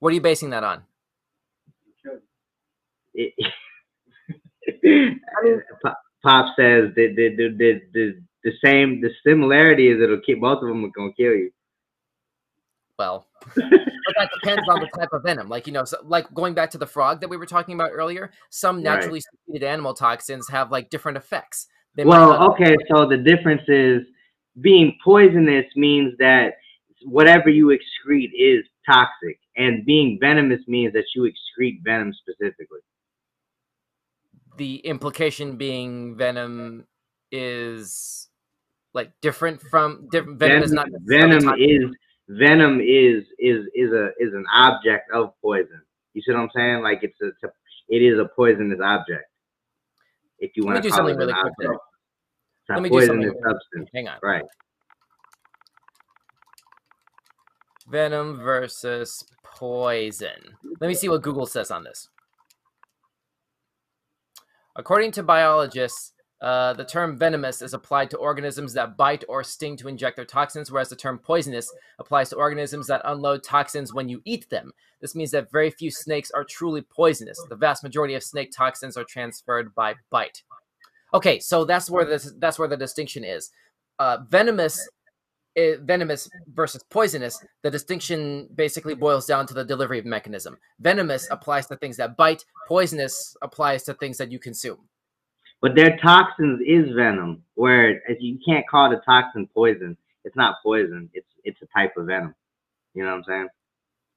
What 0.00 0.10
are 0.10 0.14
you 0.14 0.20
basing 0.20 0.50
that 0.50 0.64
on? 0.64 0.82
It, 3.14 3.34
Pop, 5.82 5.98
Pop 6.22 6.54
says 6.58 6.90
that 6.96 7.14
the, 7.16 7.36
the 7.36 7.48
the 7.58 7.80
the 7.92 8.22
the 8.44 8.52
same 8.64 9.00
the 9.00 9.10
similarity 9.26 9.88
is 9.88 10.00
it'll 10.00 10.20
keep 10.20 10.40
both 10.40 10.62
of 10.62 10.68
them 10.68 10.84
are 10.84 10.90
gonna 10.96 11.12
kill 11.12 11.32
you. 11.32 11.50
Well, 12.98 13.26
but 13.44 14.14
that 14.18 14.30
depends 14.34 14.68
on 14.68 14.80
the 14.80 14.88
type 14.98 15.08
of 15.12 15.22
venom. 15.22 15.48
Like 15.48 15.66
you 15.66 15.72
know, 15.72 15.84
so, 15.84 15.98
like 16.04 16.32
going 16.34 16.54
back 16.54 16.70
to 16.72 16.78
the 16.78 16.86
frog 16.86 17.20
that 17.20 17.30
we 17.30 17.36
were 17.36 17.46
talking 17.46 17.74
about 17.74 17.90
earlier, 17.92 18.32
some 18.50 18.76
Right. 18.76 18.84
naturally 18.84 19.20
secreted 19.20 19.66
animal 19.66 19.94
toxins 19.94 20.48
have 20.48 20.70
like 20.70 20.90
different 20.90 21.16
effects. 21.18 21.66
They 21.94 22.04
Well, 22.04 22.52
okay, 22.52 22.76
so 22.90 23.06
the 23.06 23.18
difference 23.18 23.62
is 23.68 24.02
being 24.60 24.96
poisonous 25.04 25.66
means 25.76 26.14
that 26.18 26.54
whatever 27.04 27.48
you 27.48 27.66
excrete 27.68 28.30
is 28.34 28.64
toxic, 28.86 29.38
and 29.56 29.84
being 29.84 30.18
venomous 30.20 30.60
means 30.66 30.92
that 30.94 31.04
you 31.14 31.22
excrete 31.22 31.82
venom 31.84 32.12
specifically. 32.12 32.80
the 34.56 34.76
implication 34.76 35.56
being 35.56 36.16
venom 36.16 36.86
is 37.30 38.28
like 38.94 39.10
different 39.20 39.60
from 39.60 40.08
different 40.10 40.38
venom, 40.38 40.62
is 40.62 40.72
not 40.72 40.88
venom 41.04 41.54
is 41.58 41.84
venom 42.38 42.80
is 42.80 43.24
is 43.38 43.66
is 43.74 43.92
a 43.92 44.10
is 44.18 44.32
an 44.34 44.44
object 44.54 45.10
of 45.12 45.32
poison. 45.40 45.82
You 46.14 46.22
see 46.22 46.32
what 46.32 46.40
I'm 46.40 46.50
saying? 46.54 46.82
Like 46.82 47.00
it's 47.02 47.20
a, 47.22 47.28
it's 47.28 47.42
a 47.44 47.48
it 47.88 48.02
is 48.02 48.18
a 48.18 48.26
poisonous 48.36 48.80
object. 48.82 49.24
If 50.38 50.52
you 50.56 50.64
want 50.64 50.76
to 50.76 50.82
do 50.82 50.90
call 50.90 51.06
it 51.06 51.12
something 51.12 51.14
an 51.14 51.18
really 51.28 51.32
quick. 51.32 51.68
object, 51.68 51.82
it's 52.62 52.70
a 52.70 52.72
Let 52.74 52.82
me 52.82 52.88
do 52.88 53.06
something 53.06 53.30
poisonous 53.30 53.42
substance, 53.44 53.90
Hang 53.94 54.08
on. 54.08 54.18
right? 54.22 54.44
Venom 57.88 58.38
versus 58.38 59.24
poison. 59.44 60.56
Let 60.80 60.88
me 60.88 60.94
see 60.94 61.08
what 61.08 61.22
Google 61.22 61.46
says 61.46 61.70
on 61.70 61.84
this. 61.84 62.08
According 64.76 65.12
to 65.12 65.22
biologists, 65.22 66.12
uh, 66.42 66.72
the 66.72 66.84
term 66.84 67.16
venomous 67.16 67.62
is 67.62 67.72
applied 67.72 68.10
to 68.10 68.16
organisms 68.16 68.74
that 68.74 68.96
bite 68.96 69.22
or 69.28 69.44
sting 69.44 69.76
to 69.76 69.86
inject 69.86 70.16
their 70.16 70.24
toxins, 70.24 70.72
whereas 70.72 70.88
the 70.88 70.96
term 70.96 71.16
poisonous 71.16 71.72
applies 72.00 72.30
to 72.30 72.36
organisms 72.36 72.88
that 72.88 73.00
unload 73.04 73.44
toxins 73.44 73.94
when 73.94 74.08
you 74.08 74.20
eat 74.24 74.50
them. 74.50 74.72
This 75.00 75.14
means 75.14 75.30
that 75.30 75.52
very 75.52 75.70
few 75.70 75.92
snakes 75.92 76.32
are 76.32 76.42
truly 76.42 76.82
poisonous. 76.82 77.40
The 77.48 77.54
vast 77.54 77.84
majority 77.84 78.14
of 78.14 78.24
snake 78.24 78.50
toxins 78.50 78.96
are 78.96 79.04
transferred 79.04 79.72
by 79.76 79.94
bite. 80.10 80.42
Okay, 81.14 81.38
so 81.38 81.64
that's 81.64 81.88
where 81.88 82.04
this 82.04 82.32
that's 82.38 82.58
where 82.58 82.68
the 82.68 82.76
distinction 82.76 83.22
is. 83.22 83.52
Uh, 84.00 84.18
venomous 84.28 84.88
eh, 85.56 85.76
venomous 85.80 86.28
versus 86.52 86.82
poisonous, 86.90 87.38
the 87.62 87.70
distinction 87.70 88.48
basically 88.56 88.96
boils 88.96 89.26
down 89.26 89.46
to 89.46 89.54
the 89.54 89.64
delivery 89.64 90.02
mechanism. 90.02 90.58
Venomous 90.80 91.28
applies 91.30 91.68
to 91.68 91.76
things 91.76 91.98
that 91.98 92.16
bite, 92.16 92.44
poisonous 92.66 93.36
applies 93.42 93.84
to 93.84 93.94
things 93.94 94.18
that 94.18 94.32
you 94.32 94.40
consume. 94.40 94.88
But 95.62 95.76
their 95.76 95.96
toxins 95.96 96.60
is 96.66 96.94
venom. 96.94 97.42
Where 97.54 98.02
if 98.10 98.20
you 98.20 98.38
can't 98.44 98.68
call 98.68 98.90
the 98.90 98.96
toxin 98.96 99.48
poison, 99.54 99.96
it's 100.24 100.36
not 100.36 100.56
poison. 100.62 101.08
It's 101.14 101.28
it's 101.44 101.62
a 101.62 101.66
type 101.66 101.96
of 101.96 102.06
venom. 102.06 102.34
You 102.94 103.04
know 103.04 103.10
what 103.10 103.16
I'm 103.18 103.24
saying? 103.24 103.48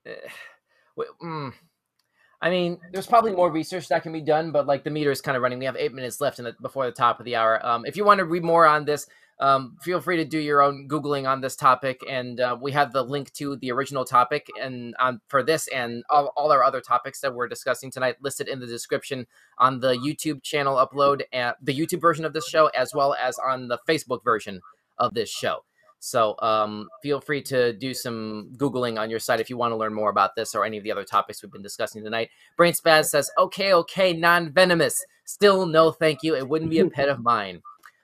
Eh, 0.08 1.06
mm. 1.24 1.54
I 2.42 2.50
mean, 2.50 2.80
there's 2.92 3.08
probably 3.08 3.32
more 3.32 3.50
research 3.50 3.88
that 3.88 4.04
can 4.04 4.12
be 4.12 4.22
done, 4.22 4.52
but 4.52 4.68
like 4.68 4.84
the 4.84 4.90
meter 4.90 5.12
is 5.12 5.22
kind 5.22 5.38
of 5.38 5.44
running. 5.44 5.58
We 5.58 5.66
have 5.66 5.78
eight 5.78 5.94
minutes 5.94 6.20
left 6.20 6.40
in 6.40 6.46
the, 6.46 6.56
before 6.62 6.86
the 6.86 6.92
top 6.92 7.20
of 7.20 7.26
the 7.26 7.36
hour. 7.36 7.66
Um, 7.66 7.86
if 7.86 7.96
you 7.96 8.04
want 8.04 8.18
to 8.20 8.26
read 8.26 8.44
more 8.44 8.68
on 8.68 8.84
this, 8.84 9.08
um, 9.40 9.78
feel 9.82 10.00
free 10.00 10.18
to 10.18 10.26
do 10.26 10.40
your 10.40 10.62
own 10.62 10.88
googling 10.88 11.28
on 11.28 11.42
this 11.42 11.56
topic, 11.56 12.00
and 12.10 12.40
uh, 12.40 12.58
we 12.60 12.72
have 12.72 12.94
the 12.94 13.04
link 13.04 13.34
to 13.34 13.58
the 13.58 13.72
original 13.72 14.06
topic 14.06 14.48
and 14.62 14.96
um, 15.00 15.22
for 15.28 15.44
this 15.44 15.68
and 15.68 16.04
all, 16.10 16.32
all 16.38 16.52
our 16.52 16.64
other 16.64 16.82
topics 16.82 17.20
that 17.20 17.34
we're 17.34 17.48
discussing 17.48 17.92
tonight 17.92 18.16
listed 18.22 18.48
in 18.48 18.60
the 18.60 18.68
description 18.68 19.28
on 19.58 19.80
the 19.80 19.94
YouTube 19.94 20.42
channel 20.42 20.76
upload, 20.78 21.24
and 21.34 21.54
the 21.62 21.78
YouTube 21.78 22.02
version 22.02 22.24
of 22.24 22.34
this 22.34 22.48
show, 22.48 22.68
as 22.68 22.94
well 22.94 23.14
as 23.22 23.38
on 23.40 23.68
the 23.68 23.80
Facebook 23.88 24.24
version 24.24 24.62
of 24.98 25.14
this 25.14 25.30
show. 25.30 25.60
So 26.00 26.36
um, 26.40 26.88
feel 27.02 27.20
free 27.20 27.42
to 27.44 27.74
do 27.74 27.94
some 27.94 28.52
Googling 28.58 29.00
on 29.00 29.10
your 29.10 29.20
site 29.20 29.40
if 29.40 29.50
you 29.50 29.58
want 29.58 29.72
to 29.72 29.76
learn 29.76 29.94
more 29.94 30.12
about 30.12 30.36
this 30.36 30.54
or 30.54 30.64
any 30.64 30.78
of 30.78 30.84
the 30.84 30.92
other 30.92 31.04
topics 31.04 31.42
we've 31.42 31.52
been 31.52 31.64
discussing 31.64 32.04
tonight. 32.04 32.30
Brain 32.58 32.74
Spaz 32.74 33.06
says, 33.06 33.30
okay, 33.40 33.74
okay, 33.74 34.14
non 34.14 34.52
venomous. 34.54 35.04
Still, 35.26 35.66
no 35.66 35.92
thank 35.92 36.22
you. 36.22 36.36
It 36.36 36.48
wouldn't 36.48 36.70
be 36.70 36.80
a 36.80 36.90
pet 36.90 37.10
of 37.10 37.22
mine. 37.24 37.62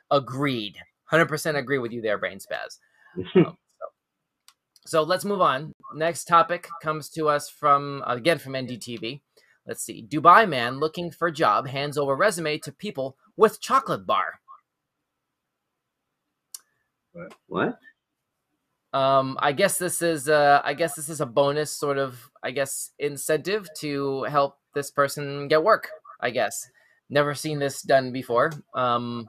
Agreed. 0.10 0.78
100% 1.12 1.58
agree 1.58 1.78
with 1.78 1.92
you 1.92 2.02
there, 2.02 2.18
Brain 2.18 2.40
Spaz. 2.40 2.78
Um, 3.36 3.58
so, 4.84 5.00
so 5.00 5.04
let's 5.04 5.26
move 5.26 5.42
on. 5.42 5.74
Next 5.94 6.26
topic 6.26 6.68
comes 6.82 7.10
to 7.10 7.28
us 7.28 7.50
from, 7.50 8.04
again, 8.08 8.40
from 8.40 8.54
NDTV. 8.54 9.22
Let's 9.68 9.84
see. 9.84 10.06
Dubai 10.08 10.48
man 10.48 10.80
looking 10.80 11.12
for 11.12 11.30
job 11.30 11.68
hands 11.68 11.98
over 11.98 12.16
resume 12.16 12.58
to 12.60 12.72
people 12.72 13.18
with 13.38 13.62
chocolate 13.62 14.06
bar. 14.08 14.40
what? 17.48 17.78
Um, 18.94 19.38
I 19.40 19.52
guess 19.52 19.78
this 19.78 20.02
is 20.02 20.28
uh, 20.28 20.62
I 20.66 20.74
guess 20.74 20.96
this 20.96 21.08
is 21.10 21.22
a 21.22 21.26
bonus 21.26 21.72
sort 21.72 21.98
of 21.98 22.30
I 22.44 22.52
guess 22.52 22.92
incentive 23.00 23.70
to 23.80 24.24
help 24.24 24.58
this 24.74 24.92
person 24.92 25.48
get 25.48 25.64
work. 25.64 25.90
I 26.20 26.32
guess 26.32 26.70
never 27.10 27.34
seen 27.34 27.60
this 27.60 27.82
done 27.82 28.12
before. 28.12 28.52
Um, 28.74 29.28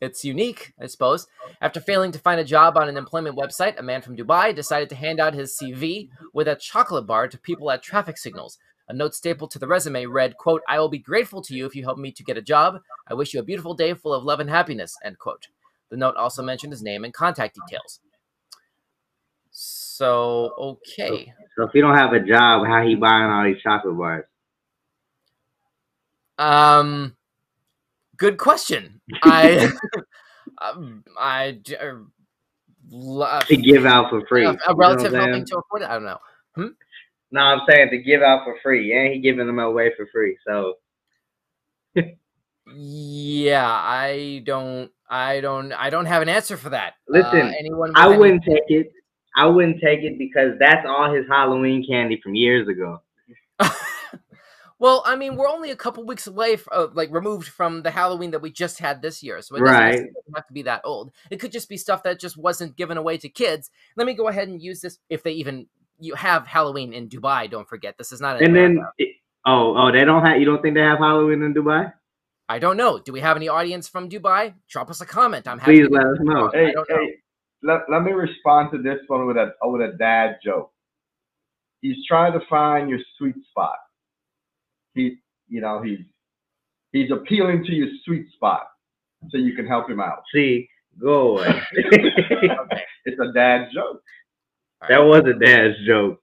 it's 0.00 0.24
unique, 0.24 0.72
I 0.80 0.86
suppose. 0.86 1.26
After 1.60 1.80
failing 1.80 2.12
to 2.12 2.18
find 2.18 2.40
a 2.40 2.44
job 2.44 2.76
on 2.76 2.88
an 2.88 2.96
employment 2.96 3.36
website, 3.36 3.78
a 3.78 3.82
man 3.82 4.00
from 4.00 4.16
Dubai 4.16 4.54
decided 4.54 4.88
to 4.88 4.94
hand 4.94 5.20
out 5.20 5.34
his 5.34 5.58
CV 5.60 6.08
with 6.32 6.48
a 6.48 6.56
chocolate 6.56 7.06
bar 7.06 7.28
to 7.28 7.38
people 7.38 7.70
at 7.70 7.82
traffic 7.82 8.16
signals. 8.16 8.58
A 8.88 8.92
note 8.92 9.14
stapled 9.14 9.50
to 9.52 9.58
the 9.58 9.68
resume 9.68 10.06
read, 10.06 10.36
quote, 10.36 10.62
I 10.68 10.80
will 10.80 10.88
be 10.88 10.98
grateful 10.98 11.42
to 11.42 11.54
you 11.54 11.66
if 11.66 11.76
you 11.76 11.84
help 11.84 11.98
me 11.98 12.10
to 12.12 12.24
get 12.24 12.36
a 12.36 12.42
job. 12.42 12.80
I 13.06 13.14
wish 13.14 13.34
you 13.34 13.40
a 13.40 13.44
beautiful 13.44 13.74
day 13.74 13.94
full 13.94 14.12
of 14.12 14.24
love 14.24 14.40
and 14.40 14.50
happiness, 14.50 14.96
end 15.04 15.18
quote. 15.18 15.48
The 15.90 15.96
note 15.96 16.16
also 16.16 16.42
mentioned 16.42 16.72
his 16.72 16.82
name 16.82 17.04
and 17.04 17.12
contact 17.12 17.56
details. 17.56 18.00
So, 19.50 20.54
okay. 20.58 21.32
So 21.56 21.64
if 21.64 21.74
you 21.74 21.82
don't 21.82 21.96
have 21.96 22.12
a 22.12 22.20
job, 22.20 22.66
how 22.66 22.82
he 22.84 22.94
buying 22.94 23.30
all 23.30 23.44
these 23.44 23.62
chocolate 23.62 23.96
bars? 23.96 24.24
Um, 26.38 27.16
good 28.20 28.38
question. 28.38 29.00
I, 29.22 29.72
um, 30.62 31.02
I, 31.18 31.58
uh, 31.80 31.94
lo- 32.90 33.40
To 33.40 33.56
give 33.56 33.86
out 33.86 34.10
for 34.10 34.24
free. 34.28 34.46
a, 34.46 34.56
a 34.68 34.74
relative 34.76 35.06
I'm 35.06 35.12
saying? 35.12 35.26
helping 35.32 35.46
to 35.46 35.58
afford 35.58 35.82
it. 35.82 35.88
I 35.88 35.94
don't 35.94 36.04
know. 36.04 36.70
No, 37.32 37.40
I'm 37.40 37.60
saying 37.68 37.90
to 37.90 37.98
give 37.98 38.22
out 38.22 38.44
for 38.44 38.56
free, 38.62 38.92
and 38.96 39.12
he 39.14 39.20
giving 39.20 39.46
them 39.46 39.58
away 39.58 39.92
for 39.96 40.06
free. 40.12 40.36
So 40.46 40.74
Yeah, 42.66 43.66
I 43.68 44.42
don't, 44.44 44.90
I 45.08 45.40
don't, 45.40 45.72
I 45.72 45.90
don't 45.90 46.06
have 46.06 46.22
an 46.22 46.28
answer 46.28 46.56
for 46.56 46.70
that. 46.70 46.94
Listen, 47.08 47.40
uh, 47.40 47.52
anyone? 47.58 47.92
I 47.94 48.08
wouldn't 48.08 48.42
take 48.44 48.64
it. 48.68 48.92
I 49.36 49.46
wouldn't 49.46 49.80
take 49.80 50.00
it 50.00 50.18
because 50.18 50.58
that's 50.58 50.84
all 50.86 51.12
his 51.14 51.24
Halloween 51.28 51.86
candy 51.88 52.20
from 52.22 52.34
years 52.34 52.68
ago. 52.68 53.00
well, 54.80 55.04
I 55.06 55.14
mean, 55.14 55.36
we're 55.36 55.46
only 55.48 55.70
a 55.70 55.76
couple 55.76 56.04
weeks 56.04 56.26
away, 56.26 56.54
f- 56.54 56.66
uh, 56.72 56.88
like 56.94 57.12
removed 57.12 57.46
from 57.48 57.82
the 57.82 57.90
Halloween 57.92 58.32
that 58.32 58.40
we 58.42 58.50
just 58.50 58.80
had 58.80 59.00
this 59.02 59.22
year, 59.22 59.40
so 59.42 59.54
it 59.54 59.60
doesn't 59.60 59.76
Right. 59.76 60.00
have 60.34 60.46
to 60.48 60.52
be 60.52 60.62
that 60.62 60.80
old. 60.84 61.12
It 61.30 61.38
could 61.38 61.52
just 61.52 61.68
be 61.68 61.76
stuff 61.76 62.02
that 62.02 62.18
just 62.18 62.36
wasn't 62.36 62.74
given 62.76 62.96
away 62.96 63.18
to 63.18 63.28
kids. 63.28 63.70
Let 63.96 64.06
me 64.08 64.14
go 64.14 64.26
ahead 64.26 64.48
and 64.48 64.60
use 64.60 64.80
this 64.80 64.98
if 65.08 65.22
they 65.22 65.32
even 65.32 65.68
you 66.00 66.14
have 66.14 66.46
Halloween 66.46 66.92
in 66.94 67.08
Dubai. 67.08 67.48
Don't 67.48 67.68
forget, 67.68 67.96
this 67.98 68.10
is 68.10 68.20
not. 68.20 68.40
in 68.40 68.46
And 68.48 68.56
then, 68.56 68.84
it, 68.98 69.16
Oh, 69.46 69.74
oh, 69.76 69.90
they 69.92 70.04
don't 70.04 70.24
have. 70.24 70.38
You 70.38 70.44
don't 70.44 70.60
think 70.60 70.74
they 70.74 70.82
have 70.82 70.98
Halloween 70.98 71.42
in 71.42 71.54
Dubai? 71.54 71.92
I 72.48 72.58
don't 72.58 72.76
know. 72.76 72.98
Do 72.98 73.12
we 73.12 73.20
have 73.20 73.36
any 73.36 73.48
audience 73.48 73.88
from 73.88 74.08
Dubai? 74.08 74.54
Drop 74.68 74.90
us 74.90 75.00
a 75.00 75.06
comment. 75.06 75.46
I'm 75.48 75.58
happy. 75.58 75.78
Please 75.78 75.88
to 75.88 75.94
let 75.94 76.04
us 76.06 76.18
know. 76.20 76.50
Hey, 76.52 76.66
I 76.68 76.72
don't 76.72 76.88
know. 76.90 77.06
let, 77.62 77.80
let 77.88 78.02
me 78.02 78.12
respond 78.12 78.70
to 78.72 78.78
this 78.82 78.98
one 79.06 79.26
with 79.26 79.36
a 79.38 79.52
with 79.62 79.80
a 79.80 79.96
dad 79.96 80.38
joke. 80.44 80.72
He's 81.80 81.96
trying 82.06 82.32
to 82.38 82.40
find 82.50 82.90
your 82.90 82.98
sweet 83.16 83.36
spot. 83.50 83.76
He, 84.94 85.16
you 85.48 85.60
know, 85.60 85.82
he's 85.82 86.00
he's 86.92 87.10
appealing 87.10 87.64
to 87.64 87.72
your 87.72 87.88
sweet 88.04 88.30
spot 88.32 88.68
so 89.30 89.38
you 89.38 89.54
can 89.54 89.66
help 89.66 89.88
him 89.88 90.00
out. 90.00 90.22
See, 90.34 90.68
go 91.00 91.38
away. 91.38 91.62
It's 93.04 93.20
a 93.20 93.32
dad 93.32 93.68
joke. 93.72 94.02
That 94.88 94.98
was 94.98 95.24
a 95.26 95.34
dad's 95.34 95.76
joke. 95.86 96.22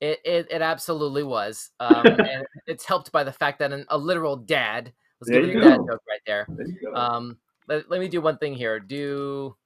It, 0.00 0.18
it 0.24 0.46
it 0.50 0.62
absolutely 0.62 1.22
was. 1.22 1.70
Um, 1.80 2.06
and 2.06 2.46
it's 2.66 2.84
helped 2.84 3.12
by 3.12 3.24
the 3.24 3.32
fact 3.32 3.58
that 3.58 3.72
an, 3.72 3.84
a 3.88 3.98
literal 3.98 4.36
dad 4.36 4.92
was 5.18 5.28
There 5.28 5.40
giving 5.40 5.56
you 5.56 5.62
a 5.62 5.64
dad 5.64 5.76
go. 5.78 5.86
joke 5.88 6.02
right 6.08 6.20
there. 6.26 6.46
There 6.48 6.66
you 6.66 6.78
go. 6.82 6.94
Um, 6.94 7.38
let, 7.68 7.90
let 7.90 8.00
me 8.00 8.08
do 8.08 8.20
one 8.20 8.38
thing 8.38 8.54
here. 8.54 8.80
Do 8.80 9.56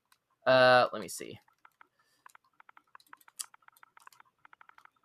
uh, 0.47 0.89
let 0.93 1.01
me 1.01 1.09
see. 1.09 1.39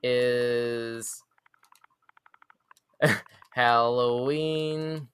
Is 0.02 1.22
Halloween? 3.52 5.08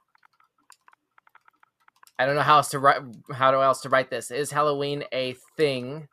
I 2.18 2.26
don't 2.26 2.36
know 2.36 2.42
how 2.42 2.58
else 2.58 2.70
to 2.70 2.80
write. 2.80 3.02
How 3.34 3.52
do 3.52 3.62
else 3.62 3.82
to 3.82 3.90
write 3.90 4.10
this? 4.10 4.32
Is 4.32 4.52
Halloween 4.52 5.04
a 5.12 5.36
thing 5.58 6.08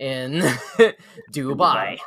in 0.00 0.40
Dubai? 1.32 1.98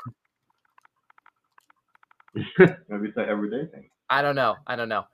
Maybe 2.57 3.07
it's 3.07 3.17
an 3.17 3.29
everyday 3.29 3.69
thing. 3.71 3.89
I 4.09 4.21
don't 4.21 4.35
know. 4.35 4.55
I 4.65 4.75
don't 4.75 4.89
know. 4.89 5.05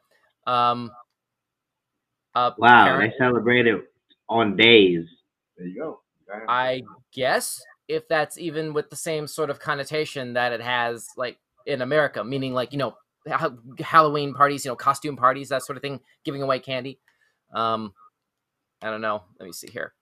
Um. 0.47 0.91
Wow, 2.33 2.51
apparent- 2.57 3.11
they 3.11 3.17
celebrate 3.17 3.67
it 3.67 3.81
on 4.29 4.55
days. 4.55 5.05
There 5.57 5.67
you 5.67 5.75
go. 5.77 5.99
Okay. 6.29 6.45
I 6.47 6.81
guess 7.13 7.61
if 7.89 8.07
that's 8.07 8.37
even 8.37 8.73
with 8.73 8.89
the 8.89 8.95
same 8.95 9.27
sort 9.27 9.49
of 9.49 9.59
connotation 9.59 10.33
that 10.33 10.53
it 10.53 10.61
has, 10.61 11.09
like 11.17 11.37
in 11.65 11.81
America, 11.81 12.23
meaning 12.23 12.53
like 12.53 12.71
you 12.71 12.77
know 12.77 12.91
ha- 12.91 13.00
Halloween 13.79 14.33
parties, 14.33 14.65
you 14.65 14.71
know 14.71 14.75
costume 14.75 15.15
parties, 15.15 15.49
that 15.49 15.63
sort 15.63 15.77
of 15.77 15.81
thing, 15.81 15.99
giving 16.23 16.41
away 16.41 16.59
candy. 16.59 16.99
Um, 17.53 17.93
I 18.81 18.89
don't 18.89 19.01
know. 19.01 19.23
Let 19.39 19.45
me 19.45 19.51
see 19.51 19.69
here. 19.69 19.93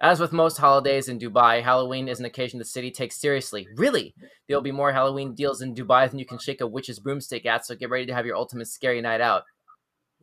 As 0.00 0.20
with 0.20 0.32
most 0.32 0.58
holidays 0.58 1.08
in 1.08 1.18
Dubai, 1.18 1.60
Halloween 1.60 2.06
is 2.06 2.20
an 2.20 2.24
occasion 2.24 2.60
the 2.60 2.64
city 2.64 2.92
takes 2.92 3.16
seriously. 3.16 3.66
Really, 3.74 4.14
there'll 4.46 4.62
be 4.62 4.70
more 4.70 4.92
Halloween 4.92 5.34
deals 5.34 5.60
in 5.60 5.74
Dubai 5.74 6.08
than 6.08 6.20
you 6.20 6.24
can 6.24 6.38
shake 6.38 6.60
a 6.60 6.66
witch's 6.68 7.00
broomstick 7.00 7.44
at. 7.46 7.66
So 7.66 7.74
get 7.74 7.90
ready 7.90 8.06
to 8.06 8.14
have 8.14 8.24
your 8.24 8.36
ultimate 8.36 8.68
scary 8.68 9.00
night 9.00 9.20
out. 9.20 9.42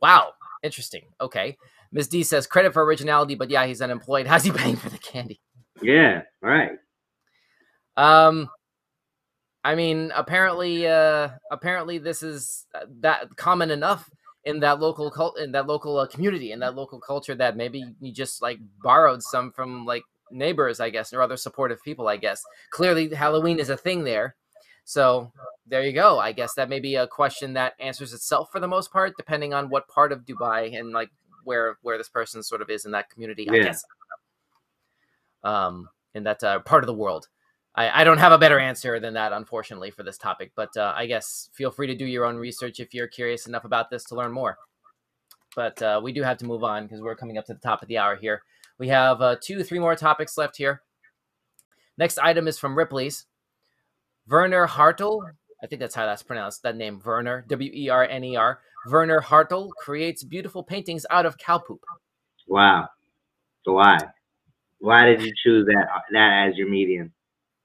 Wow, 0.00 0.32
interesting. 0.62 1.02
Okay, 1.20 1.58
Ms. 1.92 2.08
D 2.08 2.22
says 2.22 2.46
credit 2.46 2.72
for 2.72 2.84
originality, 2.84 3.34
but 3.34 3.50
yeah, 3.50 3.66
he's 3.66 3.82
unemployed. 3.82 4.26
How's 4.30 4.44
he 4.44 4.50
paying 4.50 4.76
for 4.76 4.88
the 4.88 4.98
candy? 4.98 5.40
Yeah, 5.82 6.22
right. 6.40 6.72
Um, 7.98 8.48
I 9.66 9.74
mean, 9.74 10.12
apparently, 10.14 10.86
uh, 10.86 11.30
apparently, 11.50 11.98
this 11.98 12.22
is 12.22 12.66
uh, 12.72 12.86
that 13.00 13.34
common 13.34 13.72
enough 13.72 14.08
in 14.44 14.60
that 14.60 14.78
local 14.78 15.10
cult, 15.10 15.40
in 15.40 15.50
that 15.52 15.66
local 15.66 15.98
uh, 15.98 16.06
community, 16.06 16.52
in 16.52 16.60
that 16.60 16.76
local 16.76 17.00
culture 17.00 17.34
that 17.34 17.56
maybe 17.56 17.82
you 17.98 18.12
just 18.12 18.40
like 18.40 18.60
borrowed 18.80 19.24
some 19.24 19.50
from 19.50 19.84
like 19.84 20.04
neighbors, 20.30 20.78
I 20.78 20.90
guess, 20.90 21.12
or 21.12 21.20
other 21.20 21.36
supportive 21.36 21.82
people, 21.82 22.06
I 22.06 22.16
guess. 22.16 22.40
Clearly, 22.70 23.12
Halloween 23.12 23.58
is 23.58 23.68
a 23.68 23.76
thing 23.76 24.04
there, 24.04 24.36
so 24.84 25.32
there 25.66 25.82
you 25.82 25.92
go. 25.92 26.20
I 26.20 26.30
guess 26.30 26.54
that 26.54 26.68
may 26.68 26.78
be 26.78 26.94
a 26.94 27.08
question 27.08 27.54
that 27.54 27.74
answers 27.80 28.12
itself 28.12 28.50
for 28.52 28.60
the 28.60 28.68
most 28.68 28.92
part, 28.92 29.14
depending 29.16 29.52
on 29.52 29.68
what 29.68 29.88
part 29.88 30.12
of 30.12 30.24
Dubai 30.24 30.78
and 30.78 30.92
like 30.92 31.10
where 31.42 31.76
where 31.82 31.98
this 31.98 32.08
person 32.08 32.40
sort 32.44 32.62
of 32.62 32.70
is 32.70 32.84
in 32.84 32.92
that 32.92 33.10
community. 33.10 33.50
I 33.50 33.58
guess. 33.64 33.84
Um, 35.42 35.88
in 36.14 36.22
that 36.22 36.44
uh, 36.44 36.60
part 36.60 36.84
of 36.84 36.86
the 36.86 36.94
world. 36.94 37.26
I, 37.76 38.00
I 38.00 38.04
don't 38.04 38.18
have 38.18 38.32
a 38.32 38.38
better 38.38 38.58
answer 38.58 38.98
than 38.98 39.14
that, 39.14 39.32
unfortunately, 39.32 39.90
for 39.90 40.02
this 40.02 40.18
topic. 40.18 40.52
But 40.54 40.76
uh, 40.76 40.94
I 40.96 41.06
guess 41.06 41.50
feel 41.52 41.70
free 41.70 41.86
to 41.86 41.94
do 41.94 42.06
your 42.06 42.24
own 42.24 42.36
research 42.36 42.80
if 42.80 42.94
you're 42.94 43.06
curious 43.06 43.46
enough 43.46 43.64
about 43.64 43.90
this 43.90 44.04
to 44.04 44.14
learn 44.14 44.32
more. 44.32 44.58
But 45.54 45.80
uh, 45.82 46.00
we 46.02 46.12
do 46.12 46.22
have 46.22 46.38
to 46.38 46.46
move 46.46 46.64
on 46.64 46.84
because 46.84 47.00
we're 47.00 47.16
coming 47.16 47.38
up 47.38 47.46
to 47.46 47.54
the 47.54 47.60
top 47.60 47.82
of 47.82 47.88
the 47.88 47.98
hour 47.98 48.16
here. 48.16 48.42
We 48.78 48.88
have 48.88 49.22
uh, 49.22 49.36
two, 49.40 49.62
three 49.62 49.78
more 49.78 49.94
topics 49.96 50.36
left 50.36 50.56
here. 50.56 50.82
Next 51.98 52.18
item 52.18 52.46
is 52.46 52.58
from 52.58 52.76
Ripley's. 52.76 53.26
Werner 54.28 54.66
Hartl, 54.66 55.22
I 55.62 55.66
think 55.66 55.80
that's 55.80 55.94
how 55.94 56.04
that's 56.04 56.22
pronounced, 56.22 56.62
that 56.62 56.76
name, 56.76 57.00
Werner, 57.04 57.44
W 57.48 57.70
E 57.72 57.88
R 57.88 58.04
N 58.04 58.24
E 58.24 58.36
R. 58.36 58.60
Werner 58.90 59.20
Hartl 59.20 59.70
creates 59.78 60.22
beautiful 60.24 60.62
paintings 60.62 61.06
out 61.10 61.26
of 61.26 61.38
cow 61.38 61.58
poop. 61.58 61.80
Wow. 62.46 62.88
Why? 63.64 63.98
Why 64.78 65.06
did 65.06 65.22
you 65.22 65.32
choose 65.42 65.66
that 65.66 65.86
that 66.12 66.48
as 66.48 66.56
your 66.56 66.68
medium? 66.68 67.12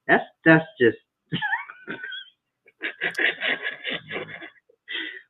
That's 0.08 0.24
that's 0.45 0.66
just 0.80 0.97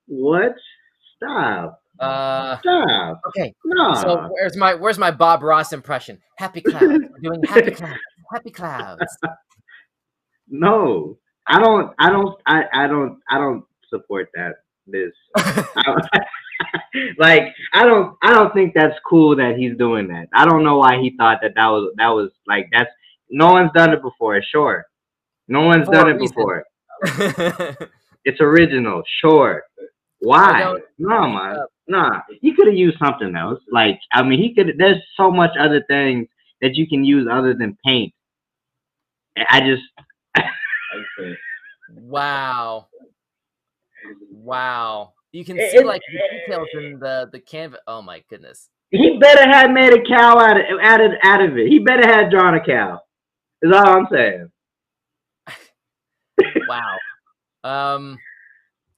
what? 0.07 0.55
Stop. 1.17 1.81
Uh, 1.99 2.57
Stop. 2.59 3.21
okay, 3.27 3.53
No. 3.65 3.93
So 3.93 4.29
where's 4.31 4.57
my 4.57 4.73
where's 4.73 4.97
my 4.97 5.11
Bob 5.11 5.43
Ross 5.43 5.71
impression? 5.73 6.19
Happy 6.37 6.61
clouds. 6.67 6.85
We're 6.87 7.19
doing 7.21 7.43
happy 7.43 7.71
clouds. 7.71 7.99
Happy 8.33 8.49
clouds. 8.51 9.17
no. 10.49 11.17
I 11.47 11.59
don't 11.59 11.93
I 11.99 12.09
don't 12.09 12.39
I, 12.45 12.63
I 12.73 12.87
don't 12.87 13.19
I 13.29 13.37
don't 13.37 13.65
support 13.89 14.29
that 14.35 14.53
this 14.87 15.11
I- 15.35 16.03
like 17.17 17.43
I 17.73 17.83
don't 17.85 18.15
I 18.23 18.31
don't 18.33 18.53
think 18.53 18.73
that's 18.73 18.97
cool 19.07 19.35
that 19.35 19.55
he's 19.57 19.75
doing 19.77 20.07
that. 20.09 20.27
I 20.33 20.45
don't 20.45 20.63
know 20.63 20.77
why 20.77 20.99
he 20.99 21.15
thought 21.17 21.39
that 21.41 21.53
that 21.55 21.67
was 21.67 21.93
that 21.97 22.09
was 22.09 22.31
like 22.47 22.67
that's 22.71 22.89
no 23.31 23.53
one's 23.53 23.71
done 23.73 23.91
it 23.93 24.01
before. 24.01 24.41
Sure, 24.51 24.85
no 25.47 25.61
one's 25.61 25.85
For 25.87 25.93
done 25.93 26.09
it 26.09 26.13
reason. 26.13 26.35
before. 26.35 26.65
It's 28.23 28.39
original. 28.39 29.01
Sure. 29.19 29.63
Why? 30.19 30.75
No, 30.99 31.27
man. 31.27 31.57
Nah. 31.87 32.19
He 32.39 32.53
could 32.53 32.67
have 32.67 32.75
used 32.75 32.99
something 33.03 33.35
else. 33.35 33.59
Like 33.71 33.99
I 34.13 34.21
mean, 34.21 34.39
he 34.39 34.53
could. 34.53 34.75
There's 34.77 35.01
so 35.17 35.31
much 35.31 35.49
other 35.59 35.83
things 35.89 36.27
that 36.61 36.75
you 36.75 36.87
can 36.87 37.03
use 37.03 37.27
other 37.31 37.55
than 37.55 37.75
paint. 37.83 38.13
I 39.49 39.61
just 39.61 39.81
wow. 41.97 42.87
Wow. 44.31 45.13
You 45.31 45.45
can 45.45 45.55
see 45.57 45.77
it- 45.77 45.85
like 45.85 46.01
the 46.11 46.19
details 46.39 46.67
in 46.73 46.99
the 46.99 47.29
the 47.31 47.39
canvas. 47.39 47.79
Oh 47.87 48.01
my 48.03 48.23
goodness. 48.29 48.69
he 48.91 49.17
better 49.17 49.49
have 49.49 49.71
made 49.71 49.93
a 49.93 50.03
cow 50.03 50.37
out 50.37 50.57
of 50.57 50.65
out 50.83 51.01
of, 51.01 51.11
out 51.23 51.41
of 51.41 51.57
it. 51.57 51.67
He 51.69 51.79
better 51.79 52.07
have 52.07 52.29
drawn 52.29 52.53
a 52.53 52.63
cow. 52.63 52.99
Is 53.61 53.71
all 53.71 53.87
I'm 53.87 54.07
saying. 54.11 54.51
Wow. 56.67 56.97
Um 57.63 58.17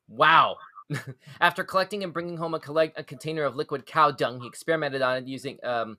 wow. 0.08 0.56
After 1.42 1.64
collecting 1.64 2.04
and 2.04 2.14
bringing 2.14 2.38
home 2.38 2.54
a 2.54 2.60
collect 2.60 3.00
a 3.00 3.04
container 3.04 3.44
of 3.44 3.56
liquid 3.56 3.86
cow 3.86 4.12
dung, 4.12 4.40
he 4.40 4.48
experimented 4.48 5.02
on 5.02 5.18
it 5.18 5.28
using 5.28 5.58
um 5.64 5.98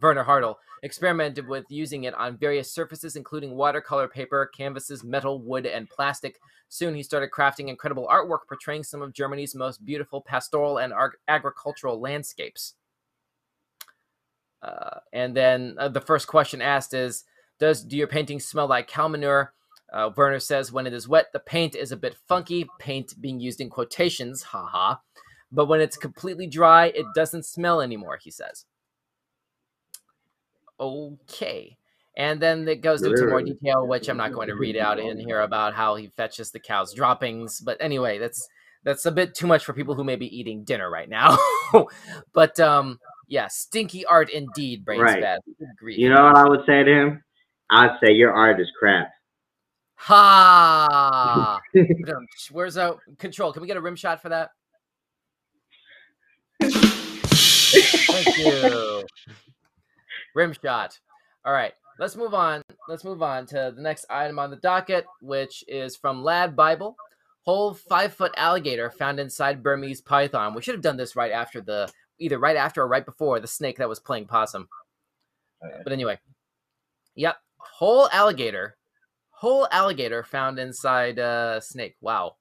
Werner 0.00 0.24
Hartl 0.24 0.56
experimented 0.82 1.46
with 1.48 1.64
using 1.68 2.04
it 2.04 2.14
on 2.14 2.36
various 2.36 2.72
surfaces, 2.72 3.16
including 3.16 3.56
watercolor 3.56 4.08
paper, 4.08 4.50
canvases, 4.54 5.04
metal, 5.04 5.40
wood, 5.40 5.66
and 5.66 5.88
plastic. 5.88 6.38
Soon 6.68 6.94
he 6.94 7.02
started 7.02 7.30
crafting 7.30 7.68
incredible 7.68 8.06
artwork 8.10 8.40
portraying 8.46 8.84
some 8.84 9.02
of 9.02 9.12
Germany's 9.12 9.54
most 9.54 9.84
beautiful 9.84 10.20
pastoral 10.20 10.78
and 10.78 10.92
agricultural 11.28 12.00
landscapes. 12.00 12.74
Uh, 14.62 14.98
and 15.12 15.36
then 15.36 15.74
uh, 15.78 15.88
the 15.88 16.00
first 16.00 16.26
question 16.26 16.60
asked 16.60 16.92
is 16.92 17.24
Does 17.58 17.82
do 17.82 17.96
your 17.96 18.06
paintings 18.06 18.44
smell 18.44 18.68
like 18.68 18.88
cow 18.88 19.08
manure? 19.08 19.52
Uh, 19.92 20.10
Werner 20.16 20.38
says 20.38 20.70
when 20.70 20.86
it 20.86 20.92
is 20.92 21.08
wet, 21.08 21.26
the 21.32 21.40
paint 21.40 21.74
is 21.74 21.92
a 21.92 21.96
bit 21.96 22.16
funky, 22.26 22.66
paint 22.78 23.14
being 23.20 23.40
used 23.40 23.60
in 23.60 23.70
quotations, 23.70 24.42
haha. 24.42 24.96
But 25.50 25.66
when 25.66 25.80
it's 25.80 25.96
completely 25.96 26.46
dry, 26.46 26.86
it 26.86 27.06
doesn't 27.14 27.46
smell 27.46 27.80
anymore, 27.80 28.18
he 28.22 28.30
says. 28.30 28.66
Okay. 30.78 31.76
And 32.16 32.40
then 32.40 32.66
it 32.68 32.82
goes 32.82 33.02
into 33.02 33.26
more 33.26 33.42
detail, 33.42 33.86
which 33.86 34.08
I'm 34.08 34.16
not 34.16 34.32
going 34.32 34.48
to 34.48 34.56
read 34.56 34.76
out 34.76 34.98
in 34.98 35.18
here 35.18 35.40
about 35.40 35.74
how 35.74 35.94
he 35.94 36.08
fetches 36.16 36.50
the 36.50 36.58
cow's 36.58 36.92
droppings. 36.92 37.60
But 37.60 37.78
anyway, 37.80 38.18
that's 38.18 38.46
that's 38.84 39.06
a 39.06 39.12
bit 39.12 39.34
too 39.34 39.46
much 39.46 39.64
for 39.64 39.72
people 39.72 39.94
who 39.94 40.04
may 40.04 40.16
be 40.16 40.36
eating 40.36 40.64
dinner 40.64 40.90
right 40.90 41.08
now. 41.08 41.38
but 42.32 42.58
um, 42.58 42.98
yeah, 43.28 43.46
stinky 43.48 44.04
art 44.04 44.30
indeed, 44.30 44.84
brains 44.84 45.02
Right. 45.02 45.20
bad. 45.20 45.40
You 45.82 46.10
know 46.10 46.24
what 46.24 46.36
I 46.36 46.48
would 46.48 46.66
say 46.66 46.82
to 46.82 46.90
him? 46.90 47.24
I'd 47.70 47.98
say 48.02 48.12
your 48.12 48.32
art 48.32 48.60
is 48.60 48.68
crap. 48.78 49.10
Ha! 49.96 51.60
Where's 52.52 52.76
a 52.76 52.96
control? 53.18 53.52
Can 53.52 53.62
we 53.62 53.68
get 53.68 53.76
a 53.76 53.80
rim 53.80 53.96
shot 53.96 54.22
for 54.22 54.28
that? 54.28 54.50
Thank 56.60 58.38
you. 58.38 59.04
Rim 60.34 60.54
shot. 60.64 60.98
All 61.44 61.52
right, 61.52 61.72
let's 61.98 62.16
move 62.16 62.32
on. 62.32 62.62
Let's 62.88 63.04
move 63.04 63.22
on 63.22 63.46
to 63.46 63.72
the 63.74 63.82
next 63.82 64.06
item 64.08 64.38
on 64.38 64.50
the 64.50 64.56
docket, 64.56 65.04
which 65.20 65.64
is 65.66 65.96
from 65.96 66.22
LADbible. 66.22 66.94
whole 67.42 67.74
five 67.74 68.14
foot 68.14 68.32
alligator 68.36 68.90
found 68.90 69.18
inside 69.18 69.62
Burmese 69.62 70.00
python. 70.00 70.54
We 70.54 70.62
should 70.62 70.74
have 70.74 70.82
done 70.82 70.96
this 70.96 71.16
right 71.16 71.32
after 71.32 71.60
the 71.60 71.90
either 72.18 72.38
right 72.38 72.56
after 72.56 72.82
or 72.82 72.88
right 72.88 73.04
before 73.04 73.40
the 73.40 73.46
snake 73.46 73.78
that 73.78 73.88
was 73.88 74.00
playing 74.00 74.26
possum. 74.26 74.68
Oh, 75.62 75.68
yeah. 75.68 75.80
But 75.82 75.92
anyway, 75.92 76.18
yep, 77.14 77.36
whole 77.58 78.08
alligator, 78.12 78.76
whole 79.30 79.68
alligator 79.70 80.22
found 80.22 80.58
inside 80.58 81.18
uh, 81.18 81.60
snake. 81.60 81.96
Wow. 82.00 82.36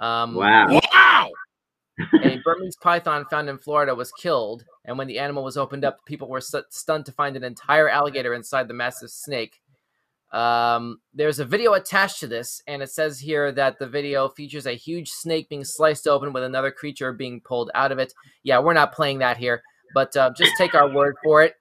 Um, 0.00 0.34
Wow. 0.34 0.80
Wow. 0.92 1.30
a 2.22 2.38
Burmese 2.44 2.76
python 2.82 3.26
found 3.30 3.48
in 3.48 3.58
Florida 3.58 3.94
was 3.94 4.10
killed, 4.12 4.64
and 4.84 4.96
when 4.96 5.06
the 5.06 5.18
animal 5.18 5.44
was 5.44 5.56
opened 5.56 5.84
up, 5.84 6.04
people 6.06 6.28
were 6.28 6.40
stu- 6.40 6.64
stunned 6.70 7.06
to 7.06 7.12
find 7.12 7.36
an 7.36 7.44
entire 7.44 7.88
alligator 7.88 8.34
inside 8.34 8.66
the 8.66 8.74
massive 8.74 9.10
snake. 9.10 9.60
Um, 10.32 11.00
there's 11.12 11.38
a 11.40 11.44
video 11.44 11.74
attached 11.74 12.18
to 12.20 12.26
this, 12.26 12.62
and 12.66 12.82
it 12.82 12.90
says 12.90 13.20
here 13.20 13.52
that 13.52 13.78
the 13.78 13.86
video 13.86 14.30
features 14.30 14.66
a 14.66 14.72
huge 14.72 15.10
snake 15.10 15.50
being 15.50 15.64
sliced 15.64 16.08
open 16.08 16.32
with 16.32 16.42
another 16.42 16.70
creature 16.70 17.12
being 17.12 17.40
pulled 17.42 17.70
out 17.74 17.92
of 17.92 17.98
it. 17.98 18.14
Yeah, 18.42 18.58
we're 18.58 18.72
not 18.72 18.94
playing 18.94 19.18
that 19.18 19.36
here, 19.36 19.62
but 19.92 20.16
uh, 20.16 20.30
just 20.34 20.52
take 20.56 20.74
our 20.74 20.88
word 20.88 21.16
for 21.22 21.42
it. 21.42 21.56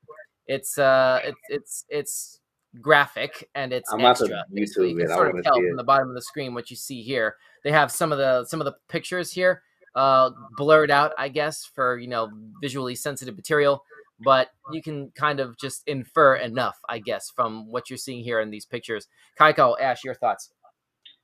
It's 0.47 0.77
uh, 0.77 1.19
it's 1.23 1.39
it's 1.49 1.85
it's 1.89 2.39
graphic 2.79 3.49
and 3.55 3.73
it's 3.73 3.91
I'm 3.91 4.01
extra. 4.01 4.27
So 4.27 4.83
you 4.83 4.95
can 4.95 5.07
it. 5.07 5.11
I 5.11 5.15
sort 5.15 5.37
of 5.37 5.43
tell 5.43 5.55
from 5.55 5.75
the 5.75 5.83
bottom 5.83 6.09
of 6.09 6.15
the 6.15 6.21
screen 6.21 6.53
what 6.53 6.69
you 6.69 6.75
see 6.75 7.01
here. 7.01 7.35
They 7.63 7.71
have 7.71 7.91
some 7.91 8.11
of 8.11 8.17
the 8.17 8.45
some 8.45 8.61
of 8.61 8.65
the 8.65 8.75
pictures 8.87 9.31
here 9.31 9.61
uh, 9.95 10.31
blurred 10.57 10.91
out, 10.91 11.13
I 11.17 11.29
guess, 11.29 11.65
for 11.65 11.97
you 11.97 12.07
know 12.07 12.29
visually 12.61 12.95
sensitive 12.95 13.35
material. 13.35 13.83
But 14.23 14.49
you 14.71 14.83
can 14.83 15.09
kind 15.15 15.39
of 15.39 15.57
just 15.57 15.81
infer 15.87 16.35
enough, 16.35 16.77
I 16.87 16.99
guess, 16.99 17.31
from 17.35 17.65
what 17.71 17.89
you're 17.89 17.97
seeing 17.97 18.23
here 18.23 18.39
in 18.39 18.51
these 18.51 18.65
pictures. 18.65 19.07
Kaiko, 19.39 19.75
Ash, 19.81 20.03
your 20.03 20.13
thoughts? 20.13 20.51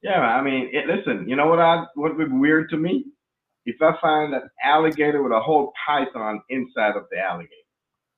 Yeah, 0.01 0.19
I 0.19 0.41
mean, 0.41 0.71
it, 0.73 0.87
listen. 0.87 1.29
You 1.29 1.35
know 1.35 1.47
what? 1.47 1.59
I 1.59 1.85
what 1.93 2.17
would 2.17 2.29
be 2.29 2.35
weird 2.35 2.69
to 2.71 2.77
me 2.77 3.05
if 3.65 3.75
I 3.81 3.93
find 4.01 4.33
an 4.33 4.49
alligator 4.63 5.21
with 5.21 5.31
a 5.31 5.39
whole 5.39 5.73
python 5.85 6.41
inside 6.49 6.95
of 6.95 7.03
the 7.11 7.19
alligator. 7.19 7.53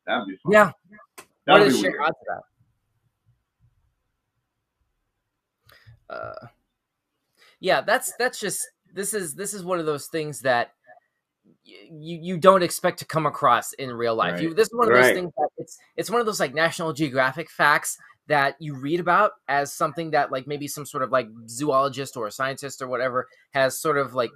That'd 0.07 0.27
be 0.27 0.37
fun. 0.43 0.53
Yeah. 0.53 0.71
What 1.17 1.25
That'd 1.45 1.67
is 1.67 1.73
be 1.75 1.81
your 1.81 1.91
weird. 1.91 2.03
odds 2.03 2.17
of 2.21 2.27
that? 2.27 2.41
Uh, 6.09 6.47
yeah, 7.59 7.81
that's 7.81 8.13
that's 8.17 8.39
just 8.39 8.65
this 8.93 9.13
is 9.13 9.35
this 9.35 9.53
is 9.53 9.63
one 9.63 9.79
of 9.79 9.85
those 9.85 10.07
things 10.07 10.41
that 10.41 10.71
you 11.63 12.19
you 12.21 12.37
don't 12.37 12.63
expect 12.63 12.99
to 12.99 13.05
come 13.05 13.25
across 13.25 13.73
in 13.73 13.91
real 13.91 14.15
life. 14.15 14.33
Right. 14.33 14.43
You 14.43 14.53
this 14.53 14.67
is 14.67 14.73
one 14.73 14.87
of 14.91 14.95
those 14.95 15.11
things 15.11 15.31
that 15.37 15.49
it's 15.57 15.77
it's 15.95 16.09
one 16.09 16.19
of 16.19 16.25
those 16.25 16.39
like 16.39 16.53
National 16.53 16.93
Geographic 16.93 17.49
facts 17.49 17.97
that 18.27 18.55
you 18.59 18.75
read 18.75 18.99
about 18.99 19.31
as 19.47 19.73
something 19.73 20.11
that 20.11 20.31
like 20.31 20.47
maybe 20.47 20.67
some 20.67 20.85
sort 20.85 21.03
of 21.03 21.11
like 21.11 21.27
zoologist 21.47 22.15
or 22.15 22.27
a 22.27 22.31
scientist 22.31 22.81
or 22.81 22.87
whatever 22.87 23.27
has 23.51 23.77
sort 23.77 23.97
of 23.97 24.13
like 24.13 24.29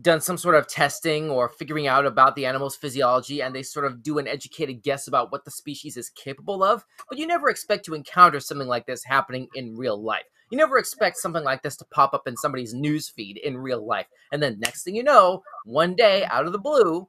done 0.00 0.20
some 0.20 0.36
sort 0.36 0.54
of 0.54 0.66
testing 0.66 1.30
or 1.30 1.48
figuring 1.48 1.86
out 1.86 2.06
about 2.06 2.34
the 2.34 2.44
animal's 2.46 2.74
physiology 2.74 3.42
and 3.42 3.54
they 3.54 3.62
sort 3.62 3.84
of 3.84 4.02
do 4.02 4.18
an 4.18 4.26
educated 4.26 4.82
guess 4.82 5.06
about 5.06 5.30
what 5.30 5.44
the 5.44 5.50
species 5.50 5.96
is 5.96 6.10
capable 6.10 6.64
of 6.64 6.84
but 7.08 7.18
you 7.18 7.26
never 7.26 7.48
expect 7.48 7.84
to 7.84 7.94
encounter 7.94 8.40
something 8.40 8.66
like 8.66 8.86
this 8.86 9.04
happening 9.04 9.46
in 9.54 9.76
real 9.76 10.02
life 10.02 10.24
you 10.50 10.56
never 10.56 10.78
expect 10.78 11.16
something 11.16 11.44
like 11.44 11.62
this 11.62 11.76
to 11.76 11.84
pop 11.86 12.14
up 12.14 12.26
in 12.26 12.36
somebody's 12.36 12.74
news 12.74 13.08
feed 13.08 13.36
in 13.38 13.58
real 13.58 13.84
life 13.84 14.06
and 14.32 14.42
then 14.42 14.58
next 14.60 14.84
thing 14.84 14.94
you 14.94 15.02
know 15.02 15.42
one 15.64 15.94
day 15.94 16.24
out 16.24 16.46
of 16.46 16.52
the 16.52 16.58
blue 16.58 17.06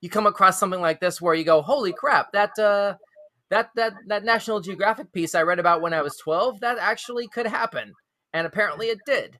you 0.00 0.10
come 0.10 0.26
across 0.26 0.58
something 0.58 0.80
like 0.80 1.00
this 1.00 1.20
where 1.20 1.34
you 1.34 1.44
go 1.44 1.62
holy 1.62 1.92
crap 1.92 2.32
that 2.32 2.58
uh 2.58 2.94
that 3.50 3.70
that 3.76 3.94
that 4.08 4.24
national 4.24 4.60
geographic 4.60 5.12
piece 5.12 5.34
i 5.34 5.42
read 5.42 5.58
about 5.58 5.80
when 5.80 5.94
i 5.94 6.02
was 6.02 6.16
12 6.16 6.60
that 6.60 6.78
actually 6.78 7.26
could 7.28 7.46
happen 7.46 7.92
and 8.32 8.46
apparently 8.46 8.88
it 8.88 8.98
did 9.06 9.38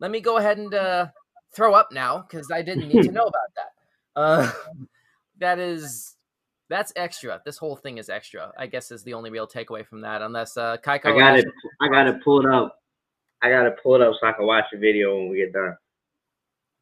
let 0.00 0.10
me 0.10 0.20
go 0.20 0.38
ahead 0.38 0.58
and 0.58 0.74
uh 0.74 1.06
throw 1.54 1.74
up 1.74 1.88
now 1.92 2.24
because 2.28 2.50
I 2.50 2.62
didn't 2.62 2.88
need 2.88 3.02
to 3.04 3.12
know 3.12 3.24
about 3.26 3.54
that. 3.56 3.70
Uh, 4.16 4.52
that 5.38 5.58
is 5.58 6.16
that's 6.68 6.92
extra. 6.96 7.40
This 7.44 7.56
whole 7.56 7.76
thing 7.76 7.98
is 7.98 8.08
extra. 8.08 8.52
I 8.58 8.66
guess 8.66 8.90
is 8.90 9.02
the 9.02 9.14
only 9.14 9.30
real 9.30 9.46
takeaway 9.46 9.86
from 9.86 10.00
that. 10.02 10.22
Unless 10.22 10.56
uh, 10.56 10.76
Kaiko, 10.84 11.14
I 11.14 11.18
got 11.18 11.38
it. 11.38 11.46
I 11.80 11.88
got 11.88 12.04
to 12.04 12.20
pull 12.24 12.40
it 12.40 12.46
up. 12.46 12.78
I 13.42 13.50
got 13.50 13.62
to 13.64 13.74
pull 13.82 13.94
it 13.94 14.02
up 14.02 14.14
so 14.20 14.26
I 14.26 14.32
can 14.32 14.46
watch 14.46 14.64
the 14.72 14.78
video 14.78 15.16
when 15.16 15.28
we 15.30 15.38
get 15.38 15.52
done. 15.52 15.76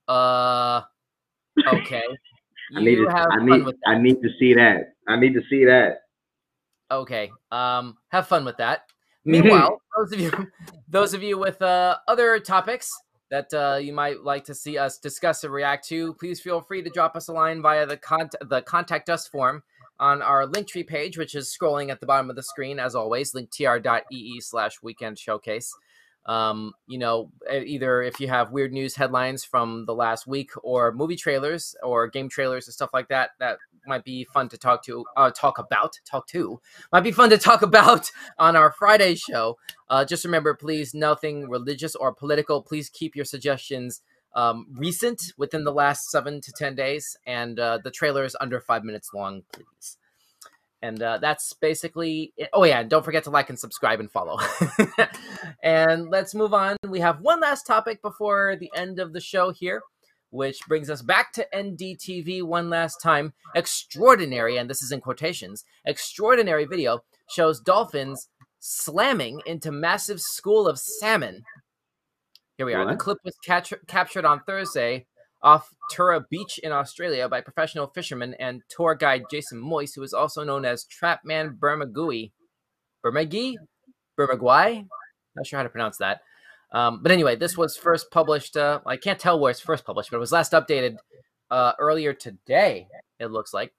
Uh, 0.08 0.82
okay. 1.74 2.02
I 2.76 2.80
need 2.80 2.96
to. 2.96 3.08
I 3.08 3.44
need. 3.44 3.64
I 3.86 3.98
need 3.98 4.22
to 4.22 4.28
see 4.40 4.54
that. 4.54 4.94
I 5.06 5.16
need 5.18 5.34
to 5.34 5.42
see 5.48 5.64
that. 5.64 6.00
Okay. 6.90 7.30
Um, 7.52 7.96
have 8.08 8.26
fun 8.26 8.44
with 8.44 8.56
that. 8.56 8.82
Meanwhile, 9.24 9.80
those 9.96 10.12
of 10.12 10.20
you, 10.20 10.32
those 10.88 11.14
of 11.14 11.22
you 11.22 11.38
with 11.38 11.60
uh, 11.62 11.98
other 12.08 12.38
topics 12.38 12.92
that 13.30 13.52
uh, 13.52 13.76
you 13.76 13.92
might 13.92 14.22
like 14.22 14.44
to 14.44 14.54
see 14.54 14.78
us 14.78 14.98
discuss 14.98 15.42
or 15.44 15.50
react 15.50 15.86
to, 15.88 16.14
please 16.14 16.40
feel 16.40 16.60
free 16.60 16.82
to 16.82 16.90
drop 16.90 17.16
us 17.16 17.28
a 17.28 17.32
line 17.32 17.60
via 17.60 17.86
the 17.86 17.96
con- 17.96 18.30
the 18.48 18.62
contact 18.62 19.10
us 19.10 19.26
form 19.26 19.62
on 19.98 20.22
our 20.22 20.46
Linktree 20.46 20.86
page, 20.86 21.18
which 21.18 21.34
is 21.34 21.54
scrolling 21.54 21.90
at 21.90 22.00
the 22.00 22.06
bottom 22.06 22.30
of 22.30 22.36
the 22.36 22.42
screen 22.42 22.78
as 22.78 22.94
always. 22.94 23.32
linktr.ee 23.32 24.40
slash 24.40 24.82
weekend 24.82 25.18
showcase. 25.18 25.72
Um, 26.26 26.72
you 26.88 26.98
know, 26.98 27.30
either 27.50 28.02
if 28.02 28.18
you 28.18 28.26
have 28.28 28.50
weird 28.50 28.72
news 28.72 28.96
headlines 28.96 29.44
from 29.44 29.86
the 29.86 29.94
last 29.94 30.26
week, 30.26 30.50
or 30.62 30.92
movie 30.92 31.14
trailers, 31.14 31.76
or 31.84 32.08
game 32.08 32.28
trailers 32.28 32.66
and 32.66 32.74
stuff 32.74 32.90
like 32.92 33.08
that, 33.08 33.30
that 33.38 33.58
might 33.86 34.04
be 34.04 34.24
fun 34.24 34.48
to 34.48 34.58
talk 34.58 34.84
to, 34.84 35.04
uh, 35.16 35.30
talk 35.30 35.58
about, 35.58 36.00
talk 36.04 36.26
to, 36.26 36.60
might 36.92 37.04
be 37.04 37.12
fun 37.12 37.30
to 37.30 37.38
talk 37.38 37.62
about 37.62 38.10
on 38.38 38.56
our 38.56 38.72
Friday 38.72 39.14
show. 39.14 39.56
Uh, 39.88 40.04
just 40.04 40.24
remember, 40.24 40.52
please, 40.52 40.94
nothing 40.94 41.48
religious 41.48 41.94
or 41.94 42.12
political. 42.12 42.60
Please 42.60 42.90
keep 42.90 43.14
your 43.14 43.24
suggestions 43.24 44.02
um, 44.36 44.66
recent 44.74 45.32
within 45.38 45.64
the 45.64 45.72
last 45.72 46.10
seven 46.10 46.40
to 46.42 46.52
10 46.52 46.76
days, 46.76 47.16
and 47.26 47.58
uh, 47.58 47.78
the 47.82 47.90
trailer 47.90 48.22
is 48.22 48.36
under 48.40 48.60
five 48.60 48.84
minutes 48.84 49.10
long, 49.12 49.42
please. 49.50 49.96
And 50.82 51.02
uh, 51.02 51.18
that's 51.18 51.54
basically 51.54 52.34
it. 52.36 52.50
Oh, 52.52 52.64
yeah, 52.64 52.80
and 52.80 52.90
don't 52.90 53.04
forget 53.04 53.24
to 53.24 53.30
like 53.30 53.48
and 53.48 53.58
subscribe 53.58 53.98
and 53.98 54.12
follow. 54.12 54.38
and 55.62 56.10
let's 56.10 56.34
move 56.34 56.52
on. 56.52 56.76
We 56.86 57.00
have 57.00 57.22
one 57.22 57.40
last 57.40 57.66
topic 57.66 58.02
before 58.02 58.56
the 58.60 58.70
end 58.76 59.00
of 59.00 59.14
the 59.14 59.20
show 59.20 59.50
here, 59.50 59.80
which 60.30 60.60
brings 60.68 60.90
us 60.90 61.00
back 61.00 61.32
to 61.32 61.48
NDTV 61.54 62.42
one 62.42 62.68
last 62.68 62.98
time. 63.02 63.32
Extraordinary, 63.54 64.58
and 64.58 64.68
this 64.68 64.82
is 64.82 64.92
in 64.92 65.00
quotations, 65.00 65.64
extraordinary 65.86 66.66
video 66.66 67.00
shows 67.28 67.58
dolphins 67.58 68.28
slamming 68.60 69.40
into 69.46 69.72
massive 69.72 70.20
school 70.20 70.68
of 70.68 70.78
salmon. 70.78 71.42
Here 72.56 72.64
we 72.66 72.72
are. 72.72 72.86
The 72.86 72.96
clip 72.96 73.18
was 73.24 73.36
catch- 73.44 73.74
captured 73.86 74.24
on 74.24 74.40
Thursday 74.46 75.06
off 75.42 75.68
Tura 75.90 76.24
Beach 76.30 76.58
in 76.58 76.72
Australia 76.72 77.28
by 77.28 77.42
professional 77.42 77.88
fisherman 77.88 78.34
and 78.40 78.62
tour 78.68 78.94
guide 78.94 79.24
Jason 79.30 79.60
Moyse, 79.60 79.94
who 79.94 80.02
is 80.02 80.14
also 80.14 80.42
known 80.42 80.64
as 80.64 80.84
Trapman 80.84 81.58
Bermagui. 81.60 82.32
Bermagui? 83.04 83.56
Bermagui? 84.18 84.86
Not 85.36 85.46
sure 85.46 85.58
how 85.58 85.62
to 85.62 85.68
pronounce 85.68 85.98
that. 85.98 86.22
Um, 86.72 87.00
but 87.02 87.12
anyway, 87.12 87.36
this 87.36 87.56
was 87.56 87.76
first 87.76 88.10
published. 88.10 88.56
Uh, 88.56 88.80
I 88.86 88.96
can't 88.96 89.18
tell 89.18 89.38
where 89.38 89.50
it's 89.50 89.60
first 89.60 89.84
published, 89.84 90.10
but 90.10 90.16
it 90.16 90.20
was 90.20 90.32
last 90.32 90.52
updated 90.52 90.96
uh, 91.50 91.72
earlier 91.78 92.12
today, 92.12 92.88
it 93.20 93.26
looks 93.26 93.52
like. 93.52 93.72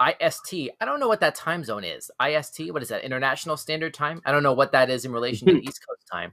IST. 0.00 0.54
I 0.80 0.84
don't 0.84 1.00
know 1.00 1.08
what 1.08 1.20
that 1.20 1.34
time 1.34 1.64
zone 1.64 1.84
is. 1.84 2.10
IST, 2.24 2.72
what 2.72 2.82
is 2.82 2.88
that? 2.88 3.04
International 3.04 3.56
Standard 3.56 3.94
Time? 3.94 4.22
I 4.24 4.32
don't 4.32 4.42
know 4.42 4.52
what 4.52 4.72
that 4.72 4.90
is 4.90 5.04
in 5.04 5.12
relation 5.12 5.48
to 5.48 5.54
East 5.62 5.80
Coast 5.86 6.06
time. 6.10 6.32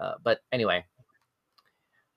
Uh, 0.00 0.14
but 0.22 0.40
anyway. 0.52 0.84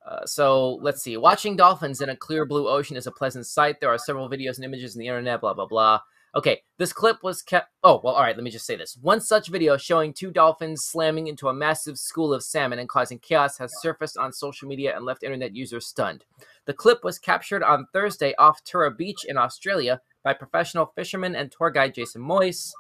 Uh, 0.07 0.25
so 0.25 0.79
let's 0.82 1.03
see. 1.03 1.15
Watching 1.15 1.55
dolphins 1.55 2.01
in 2.01 2.09
a 2.09 2.15
clear 2.15 2.45
blue 2.45 2.67
ocean 2.67 2.97
is 2.97 3.07
a 3.07 3.11
pleasant 3.11 3.45
sight. 3.45 3.79
There 3.79 3.89
are 3.89 3.99
several 3.99 4.29
videos 4.29 4.55
and 4.55 4.65
images 4.65 4.95
in 4.95 4.99
the 4.99 5.07
internet, 5.07 5.41
blah, 5.41 5.53
blah, 5.53 5.67
blah. 5.67 5.99
Okay, 6.34 6.61
this 6.77 6.93
clip 6.93 7.17
was 7.23 7.41
kept. 7.41 7.69
Oh, 7.84 7.99
well, 8.03 8.13
all 8.13 8.21
right, 8.21 8.36
let 8.36 8.43
me 8.43 8.51
just 8.51 8.65
say 8.65 8.77
this. 8.77 8.97
One 9.01 9.19
such 9.19 9.49
video 9.49 9.75
showing 9.75 10.13
two 10.13 10.32
dolphins 10.32 10.86
slamming 10.86 11.27
into 11.27 11.49
a 11.49 11.53
massive 11.53 11.97
school 11.97 12.34
of 12.34 12.41
salmon 12.41 12.79
and 12.79 12.88
causing 12.88 13.19
chaos 13.19 13.57
has 13.57 13.82
surfaced 13.82 14.17
on 14.17 14.32
social 14.32 14.69
media 14.69 14.95
and 14.95 15.05
left 15.05 15.23
internet 15.23 15.53
users 15.53 15.88
stunned. 15.88 16.23
The 16.65 16.73
clip 16.73 17.03
was 17.03 17.19
captured 17.19 17.63
on 17.63 17.88
Thursday 17.91 18.34
off 18.39 18.63
Tura 18.63 18.91
Beach 18.91 19.25
in 19.27 19.38
Australia 19.38 19.99
by 20.23 20.34
professional 20.34 20.93
fisherman 20.95 21.36
and 21.36 21.51
tour 21.51 21.69
guide 21.69 21.95
Jason 21.95 22.21
Moyse, 22.21 22.71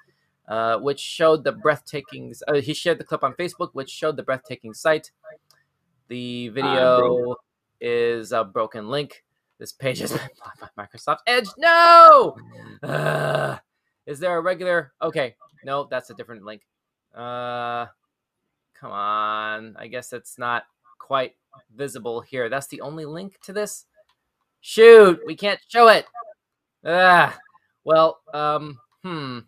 uh, 0.51 0.77
which 0.79 0.99
showed 0.99 1.45
the 1.45 1.53
breathtaking. 1.53 2.33
Uh, 2.45 2.55
he 2.55 2.73
shared 2.73 2.97
the 2.97 3.05
clip 3.05 3.23
on 3.23 3.33
Facebook, 3.35 3.69
which 3.71 3.89
showed 3.89 4.17
the 4.17 4.23
breathtaking 4.23 4.73
sight. 4.73 5.11
The 6.09 6.49
video 6.49 7.37
is 7.79 8.33
a 8.33 8.43
broken 8.43 8.89
link. 8.89 9.23
This 9.59 9.71
page 9.71 10.01
is 10.01 10.11
blocked 10.11 10.59
by 10.75 10.85
Microsoft 10.85 11.19
Edge. 11.25 11.47
No! 11.57 12.35
Uh, 12.83 13.59
is 14.05 14.19
there 14.19 14.37
a 14.37 14.41
regular? 14.41 14.91
Okay, 15.01 15.35
no, 15.63 15.87
that's 15.89 16.09
a 16.09 16.15
different 16.15 16.43
link. 16.43 16.63
Uh, 17.15 17.85
come 18.77 18.91
on. 18.91 19.77
I 19.79 19.87
guess 19.87 20.11
it's 20.11 20.37
not 20.37 20.63
quite 20.99 21.35
visible 21.73 22.19
here. 22.19 22.49
That's 22.49 22.67
the 22.67 22.81
only 22.81 23.05
link 23.05 23.39
to 23.43 23.53
this. 23.53 23.85
Shoot, 24.59 25.21
we 25.25 25.37
can't 25.37 25.61
show 25.69 25.87
it. 25.87 26.07
Ah, 26.85 27.37
well, 27.85 28.19
um, 28.33 28.79
hmm. 29.01 29.39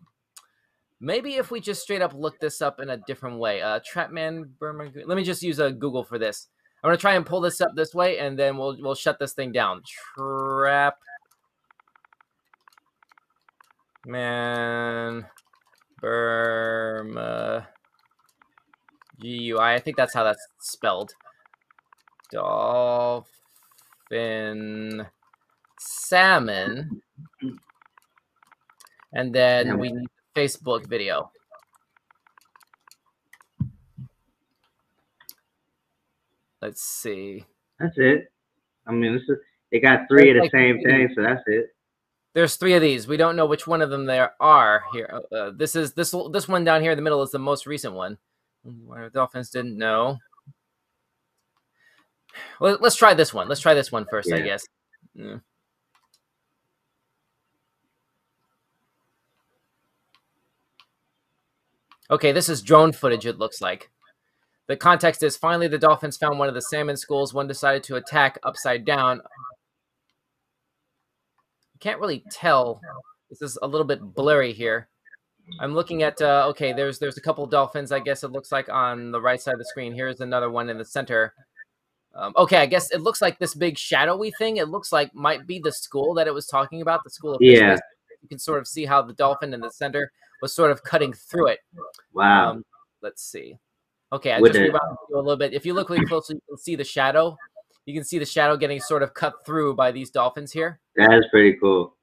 Maybe 1.04 1.36
if 1.36 1.52
we 1.52 1.60
just 1.60 1.82
straight 1.82 2.02
up 2.02 2.14
look 2.14 2.40
this 2.40 2.62
up 2.62 2.80
in 2.80 2.92
a 2.92 2.96
different 2.96 3.38
way. 3.38 3.62
Uh, 3.62 3.82
Trapman 3.86 4.54
Burma. 4.58 4.90
Let 5.06 5.18
me 5.18 5.26
just 5.26 5.44
use 5.44 5.60
a 5.60 5.70
Google 5.70 6.06
for 6.06 6.18
this. 6.18 6.48
I'm 6.82 6.88
gonna 6.88 6.98
try 6.98 7.16
and 7.16 7.26
pull 7.26 7.42
this 7.42 7.60
up 7.60 7.72
this 7.76 7.94
way, 7.94 8.20
and 8.20 8.40
then 8.40 8.58
we'll 8.58 8.78
we'll 8.80 8.96
shut 8.96 9.20
this 9.20 9.34
thing 9.34 9.52
down. 9.52 9.82
Trap 10.16 10.96
man 14.06 15.26
Burma 16.00 17.68
GUI. 19.20 19.60
I 19.60 19.80
think 19.80 19.98
that's 19.98 20.14
how 20.14 20.24
that's 20.24 20.48
spelled. 20.62 21.12
Dolphin 22.32 23.26
salmon. 25.80 27.02
And 29.12 29.36
then 29.36 29.78
we 29.78 29.92
need 29.92 30.08
Facebook 30.36 30.88
video. 30.88 31.32
Let's 36.62 36.82
see. 36.82 37.46
That's 37.80 37.98
it. 37.98 38.32
I 38.88 38.92
mean, 38.92 39.14
this 39.14 39.24
is 39.24 39.38
they 39.72 39.80
got 39.80 40.08
three 40.08 40.30
of 40.30 40.36
the 40.36 40.42
Like- 40.44 40.52
same 40.52 40.82
thing, 40.82 41.10
so 41.16 41.22
that's 41.22 41.42
it. 41.48 41.76
There's 42.34 42.56
three 42.56 42.74
of 42.74 42.82
these. 42.82 43.08
We 43.08 43.18
don't 43.18 43.36
know 43.36 43.46
which 43.46 43.68
one 43.68 43.82
of 43.82 43.90
them 43.92 44.06
there 44.06 44.34
are 44.40 44.86
here. 44.92 45.22
Uh, 45.32 45.52
this 45.52 45.76
is 45.76 45.94
this 45.94 46.16
this 46.32 46.48
one 46.48 46.64
down 46.64 46.82
here 46.82 46.92
in 46.92 46.98
the 46.98 47.04
middle 47.04 47.22
is 47.22 47.32
the 47.32 47.40
most 47.40 47.66
recent 47.68 47.94
one. 47.94 48.18
Why 48.64 49.02
the 49.04 49.10
Dolphins 49.10 49.50
didn't 49.50 49.78
know. 49.78 50.18
Well, 52.60 52.78
let's 52.82 52.96
try 52.96 53.14
this 53.14 53.34
one. 53.34 53.48
Let's 53.48 53.62
try 53.62 53.74
this 53.76 53.92
one 53.92 54.06
first, 54.10 54.32
I 54.32 54.42
guess. 54.42 54.66
Yeah. 55.14 55.38
Okay, 62.14 62.32
this 62.32 62.48
is 62.48 62.62
drone 62.62 62.92
footage, 62.92 63.26
it 63.26 63.40
looks 63.40 63.60
like. 63.60 63.90
The 64.68 64.78
context 64.78 65.24
is 65.24 65.36
finally 65.36 65.68
the 65.68 65.80
Dolphins 65.80 66.16
found 66.16 66.38
one 66.38 66.48
of 66.48 66.54
the 66.54 66.62
salmon 66.62 66.96
schools. 66.96 67.34
One 67.34 67.48
decided 67.48 67.82
to 67.86 67.96
attack 67.96 68.38
upside 68.44 68.86
down. 68.86 69.20
Can't 71.80 72.00
really 72.00 72.24
tell. 72.30 72.80
This 73.32 73.42
is 73.42 73.58
a 73.64 73.68
little 73.68 73.88
bit 73.88 74.00
blurry 74.14 74.54
here. 74.54 74.90
I'm 75.60 75.74
looking 75.74 76.04
at 76.04 76.22
uh, 76.22 76.46
okay. 76.50 76.72
There's 76.72 77.00
there's 77.00 77.18
a 77.18 77.22
couple 77.22 77.48
dolphins. 77.48 77.92
I 77.92 78.00
guess 78.00 78.24
it 78.24 78.32
looks 78.32 78.52
like 78.52 78.70
on 78.70 79.12
the 79.12 79.20
right 79.20 79.42
side 79.42 79.54
of 79.54 79.60
the 79.60 79.66
screen. 79.66 79.92
Here's 79.92 80.22
another 80.22 80.52
one 80.52 80.70
in 80.70 80.78
the 80.78 80.86
center. 80.86 81.34
Um, 82.14 82.34
okay, 82.38 82.58
I 82.58 82.68
guess 82.68 82.92
it 82.92 83.02
looks 83.02 83.24
like 83.24 83.40
this 83.40 83.56
big 83.56 83.76
shadowy 83.76 84.32
thing. 84.38 84.58
It 84.58 84.70
looks 84.70 84.92
like 84.92 85.14
might 85.16 85.48
be 85.48 85.60
the 85.60 85.72
school 85.72 86.14
that 86.14 86.28
it 86.28 86.34
was 86.34 86.46
talking 86.46 86.82
about. 86.84 87.04
The 87.04 87.10
school 87.10 87.34
of 87.34 87.42
Yeah. 87.42 87.72
business. 87.72 87.82
You 88.24 88.30
can 88.30 88.40
sort 88.40 88.60
of 88.60 88.68
see 88.68 88.86
how 88.86 89.02
the 89.02 89.14
dolphin 89.14 89.54
in 89.54 89.60
the 89.60 89.70
center 89.70 90.12
was 90.42 90.54
sort 90.54 90.72
of 90.72 90.82
cutting 90.84 91.14
through 91.14 91.48
it. 91.50 91.60
Wow. 92.14 92.52
Um, 92.52 92.66
let's 93.02 93.22
see. 93.24 93.58
Okay, 94.12 94.32
I 94.32 94.40
With 94.40 94.54
just 94.54 94.60
the- 94.60 94.66
rewound 94.68 94.98
you 95.10 95.18
a 95.18 95.20
little 95.20 95.38
bit. 95.38 95.54
If 95.54 95.66
you 95.66 95.74
look 95.74 95.90
really 95.90 96.06
closely, 96.06 96.36
you 96.36 96.42
can 96.48 96.58
see 96.58 96.76
the 96.76 96.84
shadow. 96.84 97.38
You 97.86 97.94
can 97.94 98.04
see 98.06 98.18
the 98.18 98.26
shadow 98.26 98.56
getting 98.56 98.80
sort 98.80 99.04
of 99.04 99.14
cut 99.14 99.46
through 99.46 99.76
by 99.76 99.92
these 99.92 100.10
dolphins 100.10 100.52
here. 100.52 100.80
that 100.96 101.14
is 101.14 101.26
pretty 101.32 101.58
cool. 101.60 101.96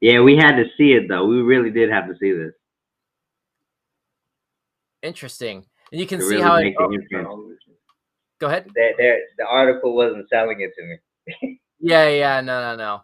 Yeah, 0.00 0.20
we 0.20 0.36
had 0.36 0.52
to 0.56 0.64
see 0.78 0.92
it 0.92 1.08
though. 1.08 1.26
We 1.26 1.42
really 1.42 1.70
did 1.70 1.90
have 1.90 2.06
to 2.08 2.14
see 2.18 2.32
this 2.32 2.52
Interesting. 5.02 5.64
And 5.92 6.00
you 6.00 6.06
can 6.06 6.18
to 6.18 6.24
see 6.24 6.30
really 6.36 6.42
how 6.42 6.56
it. 6.56 6.64
make 6.64 6.78
the 6.78 6.84
inference. 6.92 7.28
Go 8.40 8.46
ahead. 8.46 8.68
There, 8.74 8.94
there, 8.98 9.18
the 9.36 9.46
article 9.46 9.94
wasn't 9.94 10.28
selling 10.28 10.60
it 10.60 10.72
to 10.78 10.82
me. 11.42 11.60
Yeah, 11.80 12.08
yeah, 12.08 12.40
no, 12.40 12.60
no, 12.60 12.76
no. 12.76 13.00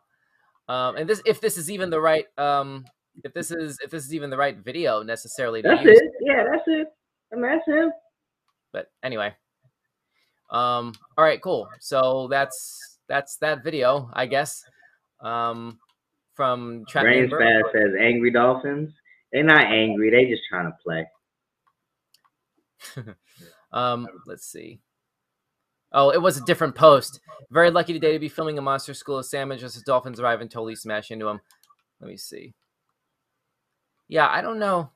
Um, 0.69 0.97
and 0.97 1.09
this, 1.09 1.21
if 1.27 1.41
this 1.41 1.57
is 1.57 1.71
even 1.71 1.91
the 1.91 2.01
right, 2.01 2.27
um, 2.39 2.85
if 3.23 3.33
this 3.33 3.51
is, 3.51 3.79
if 3.83 3.91
this 3.91 4.05
is 4.05 4.15
even 4.15 4.31
the 4.31 4.37
right 4.37 4.57
video 4.57 5.03
necessarily 5.03 5.63
That's 5.63 5.83
use. 5.83 5.99
it. 6.01 6.13
Yeah, 6.21 6.45
that's 6.51 6.65
it. 6.67 6.89
I 7.33 7.37
mean, 7.37 7.43
that's 7.43 7.67
him. 7.67 7.93
But 8.73 8.91
anyway. 9.03 9.35
Um. 10.51 10.93
All 11.17 11.25
right. 11.25 11.41
Cool. 11.41 11.69
So 11.81 12.29
that's 12.31 12.99
that's 13.09 13.37
that 13.39 13.65
video, 13.65 14.11
I 14.13 14.27
guess. 14.27 14.65
Um, 15.21 15.79
from 16.35 16.85
Trap 16.89 17.05
Brains 17.05 17.31
Fast 17.31 17.73
says 17.73 17.93
angry 17.99 18.31
dolphins. 18.31 18.93
They're 19.33 19.43
not 19.43 19.65
angry. 19.65 20.11
They 20.11 20.27
just 20.31 20.43
trying 20.49 20.67
to 20.67 20.77
play. 20.85 21.07
Um, 23.75 24.07
let's 24.25 24.47
see. 24.47 24.79
Oh, 25.95 26.11
it 26.11 26.21
was 26.21 26.37
a 26.37 26.45
different 26.45 26.75
post. 26.75 27.21
Very 27.53 27.71
lucky 27.71 27.93
today 27.93 28.13
to 28.13 28.19
be 28.19 28.29
filming 28.29 28.59
a 28.59 28.63
monster 28.63 28.93
school 28.95 29.19
of 29.19 29.27
just 29.27 29.77
as 29.77 29.83
dolphins 29.85 30.19
arrive 30.19 30.41
and 30.41 30.51
totally 30.51 30.75
smash 30.75 31.13
into 31.13 31.27
them. 31.27 31.41
Let 32.01 32.11
me 32.11 32.17
see. 32.17 32.53
Yeah, 34.09 34.29
I 34.29 34.43
don't 34.43 34.59
know. 34.59 34.91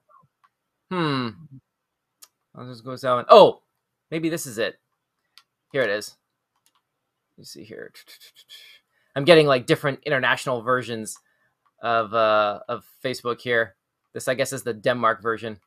Hmm. 0.90 1.28
I'll 2.54 2.66
just 2.66 2.84
go 2.84 2.96
down. 2.96 3.24
Oh, 3.28 3.62
maybe 4.10 4.28
this 4.28 4.44
is 4.44 4.58
it. 4.58 4.80
Here 5.72 5.82
it 5.82 5.90
is. 5.90 6.16
Let 7.36 7.42
me 7.42 7.44
see 7.44 7.62
here. 7.62 7.92
I'm 9.14 9.24
getting 9.24 9.46
like 9.46 9.66
different 9.66 10.00
international 10.04 10.62
versions 10.62 11.16
of 11.80 12.12
uh 12.12 12.60
of 12.68 12.84
Facebook 13.04 13.40
here. 13.40 13.76
This 14.14 14.26
I 14.26 14.34
guess 14.34 14.52
is 14.52 14.64
the 14.64 14.74
Denmark 14.74 15.22
version. 15.22 15.60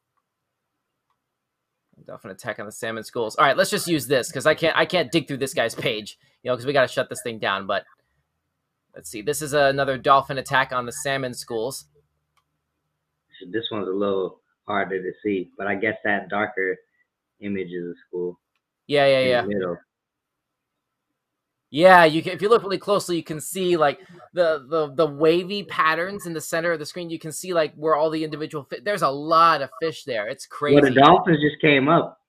Dolphin 2.06 2.32
attack 2.32 2.60
on 2.60 2.66
the 2.66 2.72
salmon 2.72 3.04
schools. 3.04 3.36
All 3.36 3.46
right, 3.46 3.56
let's 3.56 3.70
just 3.70 3.88
use 3.88 4.08
this 4.08 4.28
because 4.30 4.46
I 4.46 4.56
can't 4.56 4.76
I 4.76 4.86
can't 4.86 5.12
dig 5.12 5.28
through 5.28 5.38
this 5.38 5.54
guy's 5.54 5.76
page, 5.76 6.18
you 6.42 6.50
know, 6.50 6.56
because 6.56 6.66
we 6.66 6.74
got 6.74 6.82
to 6.82 6.88
shut 6.88 7.10
this 7.10 7.22
thing 7.22 7.40
down. 7.40 7.68
But 7.68 7.84
let's 8.96 9.10
see. 9.10 9.22
This 9.22 9.42
is 9.42 9.54
another 9.54 9.98
dolphin 9.98 10.38
attack 10.38 10.72
on 10.72 10.86
the 10.86 10.92
salmon 10.92 11.34
schools. 11.34 11.86
This 13.52 13.66
one's 13.72 13.88
a 13.88 13.92
little 13.92 14.40
harder 14.68 15.02
to 15.02 15.12
see, 15.24 15.52
but 15.58 15.68
I 15.68 15.76
guess 15.76 15.98
that 16.04 16.30
darker 16.30 16.78
image 17.40 17.70
is 17.70 17.86
a 17.86 17.94
school. 18.08 18.40
Yeah, 18.88 19.06
yeah, 19.06 19.20
yeah, 19.20 19.42
middle. 19.44 19.78
Yeah. 21.72 22.04
You 22.04 22.22
can 22.22 22.34
if 22.34 22.42
you 22.42 22.50
look 22.50 22.62
really 22.64 22.78
closely, 22.78 23.16
you 23.16 23.24
can 23.24 23.40
see 23.40 23.78
like 23.78 24.00
the 24.34 24.66
the 24.70 24.94
the 24.94 25.08
wavy 25.08 25.64
patterns 25.64 26.26
in 26.28 26.34
the 26.34 26.42
center 26.42 26.72
of 26.74 26.80
the 26.80 26.86
screen. 26.86 27.10
You 27.10 27.18
can 27.18 27.32
see 27.32 27.54
like 27.54 27.74
where 27.76 27.96
all 27.96 28.10
the 28.10 28.24
individual 28.24 28.66
fi- 28.70 28.82
There's 28.84 29.02
a 29.02 29.10
lot 29.10 29.62
of 29.62 29.70
fish 29.82 30.04
there. 30.04 30.28
It's 30.28 30.46
crazy. 30.46 30.76
Well, 30.76 30.84
the 30.84 31.00
dolphins 31.00 31.40
just 31.42 31.60
came 31.62 31.88
up. 31.88 32.20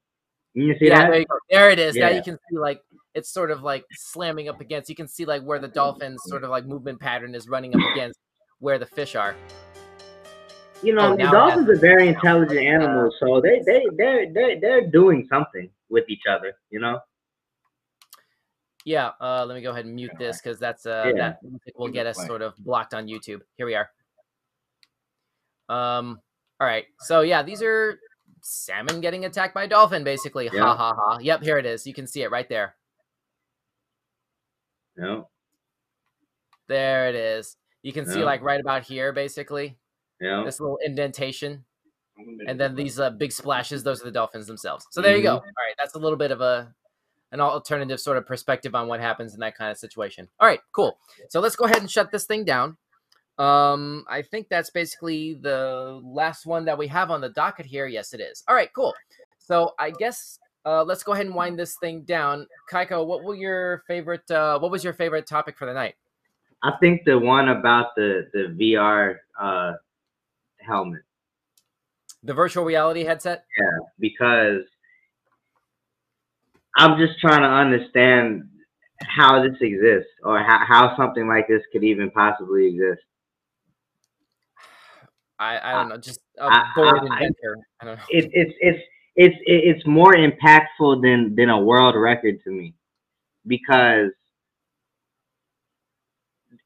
You 0.54 0.74
see 0.78 0.86
yeah, 0.86 1.00
that? 1.00 1.10
there, 1.10 1.20
you 1.20 1.26
go. 1.26 1.38
there 1.50 1.70
it 1.70 1.78
is. 1.78 1.96
Now 1.96 2.10
you 2.10 2.22
can 2.22 2.38
see 2.48 2.56
like 2.56 2.80
it's 3.14 3.30
sort 3.30 3.50
of 3.50 3.62
like 3.62 3.84
slamming 3.92 4.48
up 4.48 4.60
against. 4.60 4.88
You 4.88 4.96
can 4.96 5.08
see 5.08 5.24
like 5.24 5.42
where 5.42 5.58
the 5.58 5.68
dolphins 5.68 6.22
sort 6.26 6.44
of 6.44 6.50
like 6.50 6.64
movement 6.64 7.00
pattern 7.00 7.34
is 7.34 7.48
running 7.48 7.74
up 7.74 7.80
against 7.94 8.18
where 8.60 8.78
the 8.78 8.86
fish 8.86 9.16
are. 9.16 9.34
You 10.82 10.94
know, 10.94 11.12
Oh, 11.12 11.16
the 11.16 11.24
dolphins 11.24 11.68
are 11.68 11.76
very 11.76 12.08
intelligent 12.08 12.58
animals, 12.58 13.14
so 13.18 13.40
they 13.40 13.60
they 13.64 13.84
they 13.96 14.30
they 14.32 14.58
they're 14.60 14.86
doing 14.88 15.26
something 15.28 15.70
with 15.88 16.04
each 16.08 16.22
other. 16.28 16.54
You 16.70 16.80
know. 16.80 17.00
Yeah, 18.84 19.10
uh, 19.20 19.44
let 19.46 19.54
me 19.54 19.62
go 19.62 19.70
ahead 19.70 19.84
and 19.84 19.94
mute 19.94 20.10
this 20.18 20.40
because 20.40 20.58
that's 20.58 20.86
uh, 20.86 21.12
Yeah. 21.14 21.34
that 21.42 21.76
will 21.76 21.88
get 21.88 22.06
us 22.06 22.16
sort 22.26 22.42
of 22.42 22.56
blocked 22.58 22.94
on 22.94 23.06
YouTube. 23.06 23.40
Here 23.56 23.66
we 23.66 23.74
are. 23.74 23.90
Um. 25.68 26.20
All 26.60 26.66
right. 26.66 26.86
So 27.00 27.20
yeah, 27.22 27.42
these 27.42 27.62
are 27.62 27.98
salmon 28.40 29.00
getting 29.00 29.24
attacked 29.24 29.54
by 29.54 29.64
a 29.64 29.68
dolphin, 29.68 30.04
basically. 30.04 30.48
Ha 30.48 30.54
Yeah. 30.56 30.76
ha 30.76 30.94
ha. 30.94 31.18
Yep, 31.20 31.42
here 31.42 31.58
it 31.58 31.66
is. 31.66 31.86
You 31.86 31.94
can 31.94 32.06
see 32.06 32.22
it 32.22 32.30
right 32.30 32.48
there. 32.48 32.74
Know. 34.96 35.28
There 36.68 37.08
it 37.08 37.14
is. 37.14 37.56
You 37.82 37.92
can 37.92 38.06
see 38.06 38.22
like 38.22 38.42
right 38.42 38.60
about 38.60 38.82
here, 38.84 39.12
basically, 39.12 39.76
Yeah. 40.20 40.42
this 40.44 40.60
little 40.60 40.78
indentation, 40.84 41.64
and 42.46 42.60
then 42.60 42.74
these 42.74 43.00
uh, 43.00 43.10
big 43.10 43.32
splashes. 43.32 43.82
Those 43.82 44.00
are 44.02 44.04
the 44.04 44.12
dolphins 44.12 44.46
themselves. 44.46 44.86
So 44.90 45.00
there 45.02 45.16
you 45.16 45.22
go. 45.22 45.34
All 45.34 45.40
right, 45.40 45.74
that's 45.78 45.94
a 45.94 45.98
little 45.98 46.18
bit 46.18 46.30
of 46.30 46.40
a 46.40 46.72
an 47.32 47.40
alternative 47.40 47.98
sort 47.98 48.18
of 48.18 48.26
perspective 48.26 48.74
on 48.74 48.86
what 48.86 49.00
happens 49.00 49.34
in 49.34 49.40
that 49.40 49.56
kind 49.56 49.70
of 49.70 49.78
situation. 49.78 50.28
All 50.38 50.46
right, 50.46 50.60
cool. 50.72 50.98
So 51.28 51.40
let's 51.40 51.56
go 51.56 51.64
ahead 51.64 51.78
and 51.78 51.90
shut 51.90 52.12
this 52.12 52.26
thing 52.26 52.44
down. 52.44 52.76
Um, 53.38 54.04
I 54.08 54.22
think 54.22 54.48
that's 54.48 54.70
basically 54.70 55.34
the 55.34 56.00
last 56.04 56.46
one 56.46 56.66
that 56.66 56.76
we 56.76 56.86
have 56.88 57.10
on 57.10 57.20
the 57.20 57.30
docket 57.30 57.66
here. 57.66 57.86
Yes, 57.86 58.12
it 58.12 58.20
is. 58.20 58.44
All 58.46 58.54
right, 58.54 58.72
cool. 58.74 58.94
So 59.38 59.72
I 59.78 59.90
guess 59.90 60.38
uh, 60.64 60.84
let's 60.84 61.02
go 61.02 61.12
ahead 61.12 61.26
and 61.26 61.34
wind 61.34 61.58
this 61.58 61.76
thing 61.76 62.02
down. 62.02 62.46
Kaiko, 62.70 63.04
what 63.06 63.24
were 63.24 63.34
your 63.34 63.82
favorite? 63.86 64.30
Uh, 64.30 64.58
what 64.58 64.70
was 64.70 64.84
your 64.84 64.92
favorite 64.92 65.26
topic 65.26 65.58
for 65.58 65.66
the 65.66 65.72
night? 65.72 65.94
I 66.62 66.72
think 66.80 67.04
the 67.04 67.18
one 67.18 67.48
about 67.48 67.94
the 67.96 68.28
the 68.32 68.54
VR 68.60 69.16
uh, 69.40 69.72
helmet 70.58 71.02
The 72.22 72.34
virtual 72.34 72.64
reality 72.64 73.04
headset. 73.04 73.44
Yeah, 73.58 73.78
because 73.98 74.62
I'm 76.76 76.98
just 76.98 77.20
trying 77.20 77.42
to 77.42 77.48
understand 77.48 78.48
how 79.00 79.42
this 79.42 79.56
exists 79.60 80.10
or 80.24 80.38
how, 80.38 80.64
how 80.66 80.96
something 80.96 81.26
like 81.26 81.48
this 81.48 81.62
could 81.72 81.84
even 81.84 82.10
possibly 82.10 82.66
exist. 82.68 83.02
I, 85.38 85.58
I 85.62 85.72
don't 85.72 85.88
know, 85.88 85.96
just 85.98 86.20
a 86.38 86.44
I- 86.44 86.72
bored 86.74 87.00
I- 87.00 87.14
inventor. 87.14 87.56
I 87.80 87.84
don't 87.84 87.96
know. 87.98 88.04
It, 88.10 88.30
it's 88.32 88.54
it's 88.60 88.78
it's 89.16 89.36
it's 89.44 89.86
more 89.86 90.14
impactful 90.14 91.02
than 91.02 91.34
than 91.34 91.50
a 91.50 91.60
world 91.60 91.96
record 91.96 92.36
to 92.44 92.50
me 92.50 92.74
because 93.46 94.10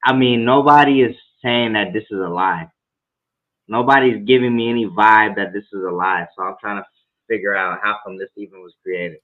I 0.05 0.13
mean 0.13 0.45
nobody 0.45 1.01
is 1.01 1.15
saying 1.43 1.73
that 1.73 1.91
this 1.91 2.03
is 2.11 2.19
a 2.19 2.29
lie. 2.29 2.69
Nobody's 3.67 4.23
giving 4.25 4.55
me 4.55 4.69
any 4.69 4.85
vibe 4.85 5.35
that 5.35 5.53
this 5.53 5.65
is 5.73 5.83
a 5.83 5.91
lie. 5.91 6.25
So 6.37 6.43
I'm 6.43 6.55
trying 6.61 6.77
to 6.81 6.85
figure 7.27 7.55
out 7.55 7.79
how 7.83 7.97
come 8.05 8.17
this 8.17 8.29
even 8.37 8.61
was 8.61 8.73
created. 8.83 9.17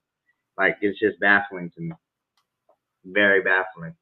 Like 0.58 0.78
it's 0.82 1.00
just 1.00 1.20
baffling 1.20 1.70
to 1.72 1.82
me. 1.82 1.92
Very 3.06 3.42
baffling. 3.42 3.96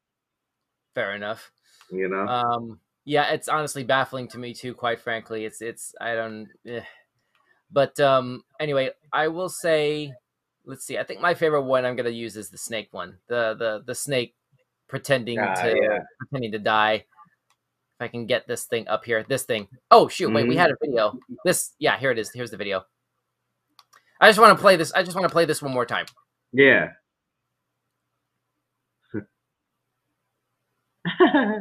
Fair 0.94 1.14
enough. 1.14 1.50
You 1.90 2.08
know. 2.08 2.26
Um, 2.26 2.80
yeah, 3.04 3.32
it's 3.32 3.48
honestly 3.48 3.84
baffling 3.84 4.28
to 4.28 4.38
me 4.38 4.54
too. 4.54 4.74
Quite 4.74 5.00
frankly, 5.00 5.44
it's 5.44 5.60
it's 5.62 5.94
I 6.00 6.14
don't. 6.14 6.48
Eh. 6.66 6.82
But 7.70 7.98
um, 8.00 8.44
anyway, 8.60 8.90
I 9.12 9.28
will 9.28 9.48
say, 9.48 10.12
let's 10.66 10.84
see. 10.84 10.98
I 10.98 11.04
think 11.04 11.20
my 11.20 11.32
favorite 11.34 11.62
one 11.62 11.84
I'm 11.86 11.96
gonna 11.96 12.10
use 12.10 12.36
is 12.36 12.50
the 12.50 12.58
snake 12.58 12.88
one. 12.92 13.16
The 13.28 13.54
the 13.58 13.82
the 13.86 13.94
snake 13.94 14.34
pretending 14.88 15.38
Ah, 15.38 15.54
to 15.54 15.68
yeah. 15.68 15.98
pretending 16.18 16.52
to 16.52 16.58
die. 16.58 16.94
If 17.96 18.00
I 18.00 18.08
can 18.08 18.26
get 18.26 18.46
this 18.46 18.64
thing 18.64 18.86
up 18.88 19.04
here, 19.04 19.24
this 19.26 19.44
thing. 19.44 19.68
Oh 19.90 20.06
shoot! 20.08 20.30
Wait, 20.32 20.46
we 20.46 20.54
Mhm. 20.54 20.58
had 20.58 20.70
a 20.70 20.76
video. 20.80 21.18
This, 21.44 21.72
yeah, 21.78 21.98
here 21.98 22.10
it 22.10 22.18
is. 22.18 22.30
Here's 22.32 22.50
the 22.50 22.56
video. 22.56 22.84
I 24.20 24.28
just 24.28 24.38
want 24.38 24.56
to 24.56 24.60
play 24.60 24.76
this. 24.76 24.92
I 24.92 25.02
just 25.02 25.16
want 25.16 25.26
to 25.26 25.32
play 25.32 25.44
this 25.46 25.62
one 25.62 25.72
more 25.72 25.86
time. 25.86 26.06
Yeah. 26.52 26.90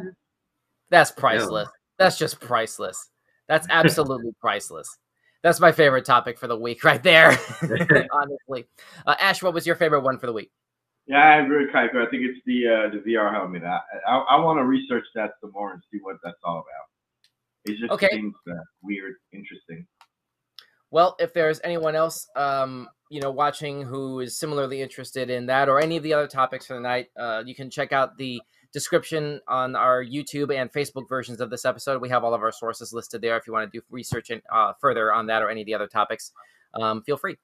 That's 0.89 1.11
priceless. 1.11 1.69
That's 1.97 2.17
just 2.17 2.39
priceless. 2.39 3.09
That's 3.47 3.67
absolutely 3.69 4.31
priceless. 4.41 4.97
That's 5.43 5.59
my 5.59 5.71
favorite 5.71 6.05
topic 6.05 6.37
for 6.37 6.47
the 6.47 6.57
week, 6.57 6.83
right 6.85 7.01
there. 7.01 7.37
Honestly, 8.11 8.67
uh, 9.07 9.15
Ash, 9.19 9.41
what 9.41 9.53
was 9.53 9.65
your 9.65 9.75
favorite 9.75 10.01
one 10.01 10.19
for 10.19 10.27
the 10.27 10.33
week? 10.33 10.51
Yeah, 11.07 11.17
I 11.17 11.37
agree 11.37 11.65
with 11.65 11.73
Kaiko. 11.73 12.05
I 12.05 12.09
think 12.09 12.23
it's 12.23 12.39
the 12.45 12.67
uh, 12.67 12.89
the 12.89 12.99
VR 12.99 13.33
helmet. 13.33 13.63
I 13.63 13.79
I, 14.07 14.17
I 14.17 14.39
want 14.39 14.59
to 14.59 14.65
research 14.65 15.05
that 15.15 15.31
some 15.41 15.51
more 15.51 15.73
and 15.73 15.81
see 15.91 15.97
what 16.01 16.17
that's 16.23 16.37
all 16.43 16.59
about. 16.59 16.87
It 17.65 17.79
just 17.79 17.91
Okay. 17.91 18.09
seems 18.11 18.35
uh, 18.49 18.53
weird, 18.81 19.15
interesting. 19.33 19.85
Well, 20.91 21.15
if 21.19 21.33
there's 21.33 21.59
anyone 21.63 21.95
else, 21.95 22.27
um, 22.35 22.87
you 23.11 23.19
know, 23.19 23.29
watching 23.29 23.81
who 23.81 24.21
is 24.21 24.37
similarly 24.37 24.81
interested 24.81 25.29
in 25.29 25.45
that 25.47 25.67
or 25.67 25.81
any 25.81 25.97
of 25.97 26.03
the 26.03 26.13
other 26.13 26.27
topics 26.27 26.65
for 26.65 26.75
the 26.75 26.79
night, 26.79 27.07
uh, 27.19 27.43
you 27.45 27.53
can 27.53 27.69
check 27.69 27.91
out 27.91 28.17
the 28.17 28.41
description 28.71 29.41
on 29.49 29.75
our 29.75 30.01
YouTube 30.01 30.55
and 30.55 30.71
Facebook 30.71 31.09
versions 31.09 31.41
of 31.41 31.49
this 31.49 31.65
episode. 31.65 32.01
We 32.01 32.07
have 32.07 32.23
all 32.23 32.33
of 32.33 32.41
our 32.41 32.53
sources 32.53 32.93
listed 32.93 33.21
there. 33.21 33.35
If 33.35 33.45
you 33.45 33.51
want 33.51 33.69
to 33.69 33.79
do 33.79 33.83
research 33.91 34.29
and, 34.29 34.41
uh, 34.49 34.71
further 34.79 35.11
on 35.11 35.25
that 35.25 35.41
or 35.41 35.49
any 35.49 35.59
of 35.59 35.65
the 35.65 35.73
other 35.73 35.87
topics, 35.87 36.31
um, 36.73 37.03
feel 37.03 37.17
free 37.17 37.35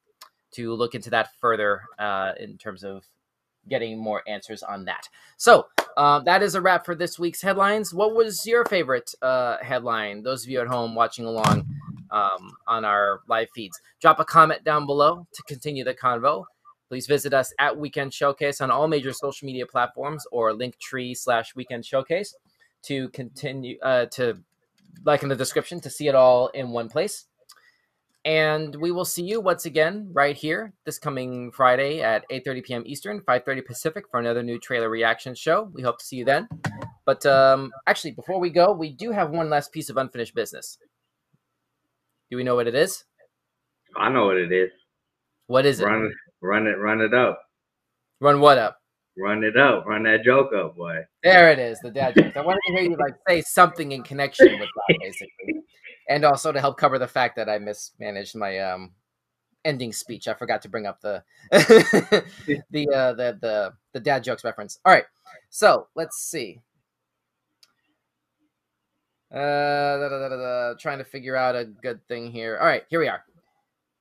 to 0.51 0.73
look 0.73 0.95
into 0.95 1.09
that 1.09 1.31
further 1.41 1.81
uh, 1.99 2.31
in 2.39 2.57
terms 2.57 2.85
of 2.85 3.03
getting 3.67 3.99
more 3.99 4.23
answers 4.25 4.63
on 4.63 4.85
that. 4.85 5.09
So 5.35 5.67
um, 5.97 6.23
that 6.23 6.41
is 6.43 6.55
a 6.55 6.61
wrap 6.61 6.85
for 6.85 6.95
this 6.95 7.19
week's 7.19 7.41
headlines. 7.41 7.93
What 7.93 8.15
was 8.15 8.45
your 8.45 8.63
favorite 8.63 9.13
uh, 9.21 9.57
headline? 9.61 10.23
Those 10.23 10.45
of 10.45 10.49
you 10.49 10.61
at 10.61 10.67
home 10.67 10.95
watching 10.95 11.25
along 11.25 11.67
um, 12.11 12.51
on 12.67 12.85
our 12.85 13.21
live 13.27 13.49
feeds. 13.53 13.79
Drop 14.01 14.19
a 14.19 14.25
comment 14.25 14.63
down 14.63 14.85
below 14.85 15.27
to 15.33 15.43
continue 15.43 15.83
the 15.83 15.93
convo. 15.93 16.45
Please 16.89 17.07
visit 17.07 17.33
us 17.33 17.53
at 17.59 17.77
Weekend 17.77 18.13
Showcase 18.13 18.61
on 18.61 18.71
all 18.71 18.87
major 18.87 19.11
social 19.11 19.45
media 19.45 19.65
platforms 19.65 20.25
or 20.31 20.53
Linktree 20.53 21.17
slash 21.17 21.55
Weekend 21.55 21.85
Showcase 21.85 22.33
to 22.83 23.09
continue 23.09 23.77
uh, 23.81 24.05
to 24.11 24.37
like 25.05 25.23
in 25.23 25.29
the 25.29 25.35
description 25.35 25.79
to 25.81 25.89
see 25.89 26.07
it 26.07 26.15
all 26.15 26.47
in 26.49 26.69
one 26.71 26.89
place. 26.89 27.25
And 28.23 28.75
we 28.75 28.91
will 28.91 29.05
see 29.05 29.23
you 29.23 29.39
once 29.39 29.65
again 29.65 30.09
right 30.11 30.35
here 30.35 30.73
this 30.85 30.99
coming 30.99 31.51
Friday 31.51 32.01
at 32.01 32.25
8:30 32.29 32.63
p.m. 32.63 32.83
Eastern, 32.85 33.21
5:30 33.21 33.65
Pacific 33.65 34.05
for 34.09 34.19
another 34.19 34.43
new 34.43 34.59
trailer 34.59 34.89
reaction 34.89 35.33
show. 35.35 35.69
We 35.73 35.81
hope 35.81 35.99
to 35.99 36.05
see 36.05 36.17
you 36.17 36.25
then. 36.25 36.47
But 37.05 37.25
um, 37.25 37.71
actually, 37.87 38.11
before 38.11 38.39
we 38.39 38.49
go, 38.49 38.73
we 38.73 38.91
do 38.91 39.11
have 39.11 39.29
one 39.29 39.49
last 39.49 39.71
piece 39.71 39.89
of 39.89 39.95
unfinished 39.95 40.35
business. 40.35 40.77
Do 42.29 42.37
we 42.37 42.43
know 42.43 42.55
what 42.55 42.67
it 42.67 42.75
is? 42.75 43.03
I 43.95 44.09
know 44.09 44.25
what 44.25 44.37
it 44.37 44.51
is. 44.51 44.71
What 45.47 45.65
is 45.65 45.79
it? 45.79 45.85
Run 45.85 46.05
it, 46.05 46.11
run 46.41 46.67
it, 46.67 46.77
run 46.77 47.01
it 47.01 47.13
up. 47.13 47.41
Run 48.19 48.41
what 48.41 48.57
up? 48.57 48.77
Run 49.17 49.43
it 49.43 49.57
up. 49.57 49.85
Run 49.85 50.03
that 50.03 50.23
joke 50.23 50.51
up, 50.53 50.75
boy. 50.75 50.99
There 51.23 51.51
it 51.51 51.57
is, 51.57 51.79
the 51.79 51.89
dad 51.89 52.15
jokes. 52.15 52.35
I 52.35 52.41
wanted 52.41 52.59
to 52.67 52.73
hear 52.73 52.83
you 52.83 52.97
like 52.97 53.15
say 53.27 53.41
something 53.41 53.91
in 53.91 54.03
connection 54.03 54.59
with 54.59 54.69
that, 54.69 54.97
basically, 54.99 55.61
and 56.09 56.23
also 56.23 56.51
to 56.51 56.59
help 56.59 56.77
cover 56.77 56.99
the 56.99 57.07
fact 57.07 57.35
that 57.37 57.49
I 57.49 57.57
mismanaged 57.57 58.35
my 58.35 58.59
um 58.59 58.91
ending 59.65 59.91
speech. 59.91 60.27
I 60.27 60.33
forgot 60.33 60.61
to 60.63 60.69
bring 60.69 60.85
up 60.85 61.01
the 61.01 61.23
the 61.51 62.89
uh, 62.93 63.13
the 63.13 63.37
the 63.41 63.73
the 63.93 63.99
dad 63.99 64.23
jokes 64.23 64.43
reference. 64.43 64.79
All 64.85 64.93
right, 64.93 65.05
so 65.49 65.87
let's 65.95 66.17
see. 66.17 66.61
Uh, 69.33 69.97
da, 69.97 70.09
da, 70.09 70.29
da, 70.29 70.73
trying 70.79 70.99
to 70.99 71.03
figure 71.03 71.35
out 71.35 71.55
a 71.55 71.65
good 71.65 72.05
thing 72.07 72.31
here. 72.31 72.57
All 72.57 72.65
right, 72.65 72.83
here 72.89 72.99
we 72.99 73.09
are. 73.09 73.23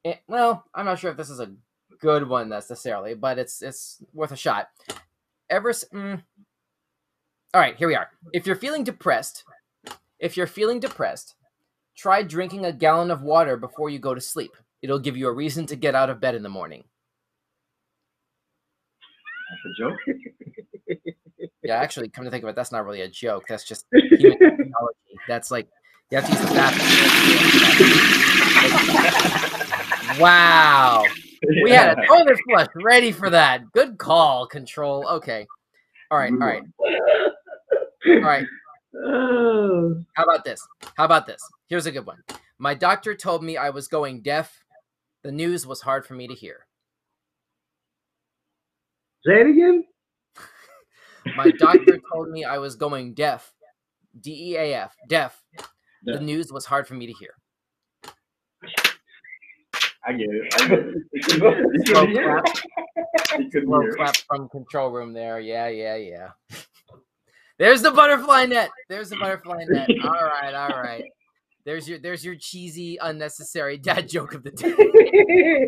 Eh, 0.05 0.15
well, 0.29 0.65
I'm 0.75 0.85
not 0.85 1.01
sure 1.01 1.11
if 1.11 1.17
this 1.17 1.31
is 1.31 1.41
a 1.41 1.53
good 2.01 2.29
one 2.29 2.49
necessarily, 2.49 3.15
but 3.15 3.39
it's 3.39 3.61
it's 3.61 4.03
worth 4.13 4.31
a 4.31 4.37
shot. 4.37 4.69
Ever, 5.51 5.73
mm. 5.73 6.23
all 7.55 7.61
right, 7.61 7.77
here 7.77 7.89
we 7.89 7.97
are. 7.97 8.09
If 8.33 8.47
you're 8.47 8.57
feeling 8.57 8.85
depressed, 8.85 9.43
if 10.21 10.37
you're 10.37 10.47
feeling 10.47 10.79
depressed, 10.79 11.35
try 11.97 12.23
drinking 12.23 12.65
a 12.65 12.73
gallon 12.73 13.11
of 13.11 13.23
water 13.23 13.57
before 13.57 13.91
you 13.91 13.99
go 13.99 14.15
to 14.15 14.21
sleep. 14.21 14.53
It'll 14.81 14.99
give 15.01 15.17
you 15.17 15.27
a 15.27 15.33
reason 15.33 15.67
to 15.67 15.77
get 15.77 15.97
out 15.97 16.11
of 16.11 16.21
bed 16.21 16.37
in 16.37 16.45
the 16.45 16.49
morning. 16.49 16.85
That's 19.51 19.65
a 19.65 19.83
joke. 19.83 21.01
Yeah, 21.67 21.79
actually, 21.79 22.09
come 22.11 22.25
to 22.25 22.31
think 22.31 22.45
of 22.45 22.49
it, 22.49 22.55
that's 22.55 22.71
not 22.71 22.85
really 22.85 23.01
a 23.01 23.09
joke. 23.09 23.47
That's 23.49 23.65
just 23.65 23.87
human. 23.93 24.73
That's 25.29 25.51
like 25.51 25.69
you 26.11 26.19
have 26.19 26.27
to 26.27 26.33
use 26.33 26.41
the 26.41 26.55
bathroom. 26.55 26.87
wow, 30.21 31.05
we 31.63 31.71
had 31.71 31.99
a 31.99 32.07
toilet 32.07 32.39
flush 32.49 32.69
ready 32.77 33.13
for 33.13 33.29
that. 33.31 33.71
Good 33.73 33.99
call, 33.99 34.47
control. 34.47 35.07
Okay, 35.09 35.47
all 36.11 36.19
right, 36.19 36.33
all 36.33 36.39
right, 36.39 36.63
all 38.07 38.21
right. 38.21 38.47
How 40.15 40.25
about 40.25 40.45
this? 40.45 40.67
How 40.97 41.05
about 41.05 41.27
this? 41.27 41.43
Here's 41.69 41.87
a 41.87 41.93
good 41.93 42.07
one. 42.07 42.23
My 42.59 42.75
doctor 42.75 43.15
told 43.15 43.45
me 43.45 43.57
I 43.57 43.71
was 43.71 43.89
going 43.89 44.23
deaf. 44.23 44.63
The 45.23 45.33
news 45.33 45.67
was 45.67 45.81
hard 45.81 46.07
for 46.07 46.15
me 46.15 46.29
to 46.29 46.35
hear. 46.35 46.67
Say 49.27 49.41
it 49.41 49.47
again. 49.49 49.85
My 51.37 51.51
doctor 51.51 51.99
told 52.13 52.31
me 52.31 52.45
I 52.45 52.59
was 52.59 52.77
going 52.77 53.15
deaf. 53.15 53.53
D 54.21 54.53
E 54.53 54.57
A 54.57 54.75
F, 54.75 54.95
deaf. 55.09 55.43
The 56.05 56.21
news 56.21 56.53
was 56.53 56.65
hard 56.65 56.87
for 56.87 56.95
me 56.95 57.07
to 57.07 57.13
hear. 57.13 57.35
I 60.05 60.13
get 60.13 60.29
it. 60.31 60.55
I 60.61 60.69
get 60.69 60.79
it. 60.79 61.87
Slow 61.87 62.07
clap, 62.13 62.47
slow 63.51 63.83
clap 63.97 64.17
from 64.29 64.49
control 64.49 64.91
room 64.91 65.13
there. 65.13 65.41
Yeah, 65.41 65.67
yeah, 65.69 65.97
yeah. 65.97 66.29
There's 67.59 67.83
the 67.83 67.91
butterfly 67.91 68.47
net. 68.47 68.71
There's 68.89 69.11
the 69.11 69.17
butterfly 69.17 69.65
net. 69.69 69.89
All 70.05 70.11
right, 70.11 70.55
all 70.55 70.83
right. 70.83 71.05
There's 71.65 71.89
your 71.89 71.99
there's 71.99 72.25
your 72.25 72.37
cheesy, 72.37 72.99
unnecessary 73.01 73.79
dad 73.79 74.09
joke 74.09 74.35
of 74.35 74.45
the 74.45 74.51
day. 74.51 75.67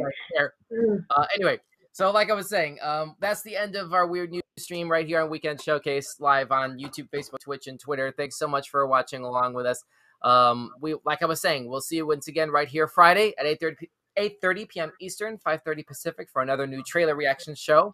Uh, 1.10 1.26
anyway, 1.34 1.58
so 1.92 2.10
like 2.12 2.30
I 2.30 2.34
was 2.34 2.48
saying, 2.48 2.78
um, 2.82 3.16
that's 3.20 3.42
the 3.42 3.56
end 3.56 3.74
of 3.74 3.92
our 3.94 4.06
weird 4.06 4.30
news 4.30 4.42
stream 4.58 4.90
right 4.90 5.06
here 5.06 5.20
on 5.20 5.30
Weekend 5.30 5.60
Showcase 5.60 6.16
live 6.20 6.50
on 6.52 6.78
YouTube, 6.78 7.08
Facebook, 7.10 7.40
Twitch, 7.40 7.66
and 7.66 7.78
Twitter. 7.78 8.12
Thanks 8.16 8.38
so 8.38 8.48
much 8.48 8.70
for 8.70 8.86
watching 8.86 9.22
along 9.22 9.54
with 9.54 9.66
us. 9.66 9.84
Um, 10.22 10.70
we 10.80 10.96
like 11.04 11.22
I 11.22 11.26
was 11.26 11.40
saying, 11.40 11.68
we'll 11.68 11.80
see 11.80 11.96
you 11.96 12.06
once 12.06 12.28
again 12.28 12.50
right 12.50 12.68
here 12.68 12.88
Friday 12.88 13.34
at 13.38 13.46
8:30 13.46 13.76
p- 13.78 13.90
8:30 14.18 14.68
p.m. 14.68 14.92
Eastern, 15.00 15.38
5:30 15.38 15.86
Pacific 15.86 16.28
for 16.32 16.42
another 16.42 16.66
new 16.66 16.82
trailer 16.82 17.14
reaction 17.14 17.54
show. 17.54 17.92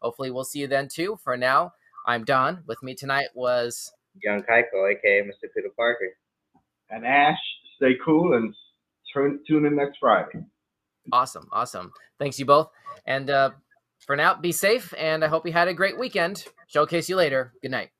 Hopefully, 0.00 0.30
we'll 0.30 0.44
see 0.44 0.60
you 0.60 0.66
then 0.66 0.88
too. 0.88 1.18
For 1.22 1.36
now, 1.36 1.72
I'm 2.06 2.24
Don. 2.24 2.62
With 2.66 2.82
me 2.82 2.94
tonight 2.94 3.28
was 3.34 3.92
Young 4.22 4.42
Kaiko, 4.42 4.90
aka 4.90 5.22
Mr. 5.22 5.48
Peter 5.54 5.68
Parker. 5.76 6.16
And 6.90 7.04
Ash, 7.04 7.38
stay 7.76 7.96
cool 8.04 8.34
and 8.34 8.54
turn, 9.12 9.40
tune 9.46 9.66
in 9.66 9.76
next 9.76 9.98
Friday. 9.98 10.44
awesome, 11.12 11.48
awesome. 11.52 11.92
Thanks 12.18 12.38
you 12.38 12.46
both, 12.46 12.70
and 13.06 13.28
uh, 13.28 13.50
for 14.06 14.16
now, 14.16 14.34
be 14.34 14.52
safe, 14.52 14.94
and 14.96 15.24
I 15.24 15.28
hope 15.28 15.46
you 15.46 15.52
had 15.52 15.68
a 15.68 15.74
great 15.74 15.98
weekend. 15.98 16.44
Showcase 16.68 17.08
you 17.08 17.16
later. 17.16 17.52
Good 17.60 17.72
night. 17.72 17.90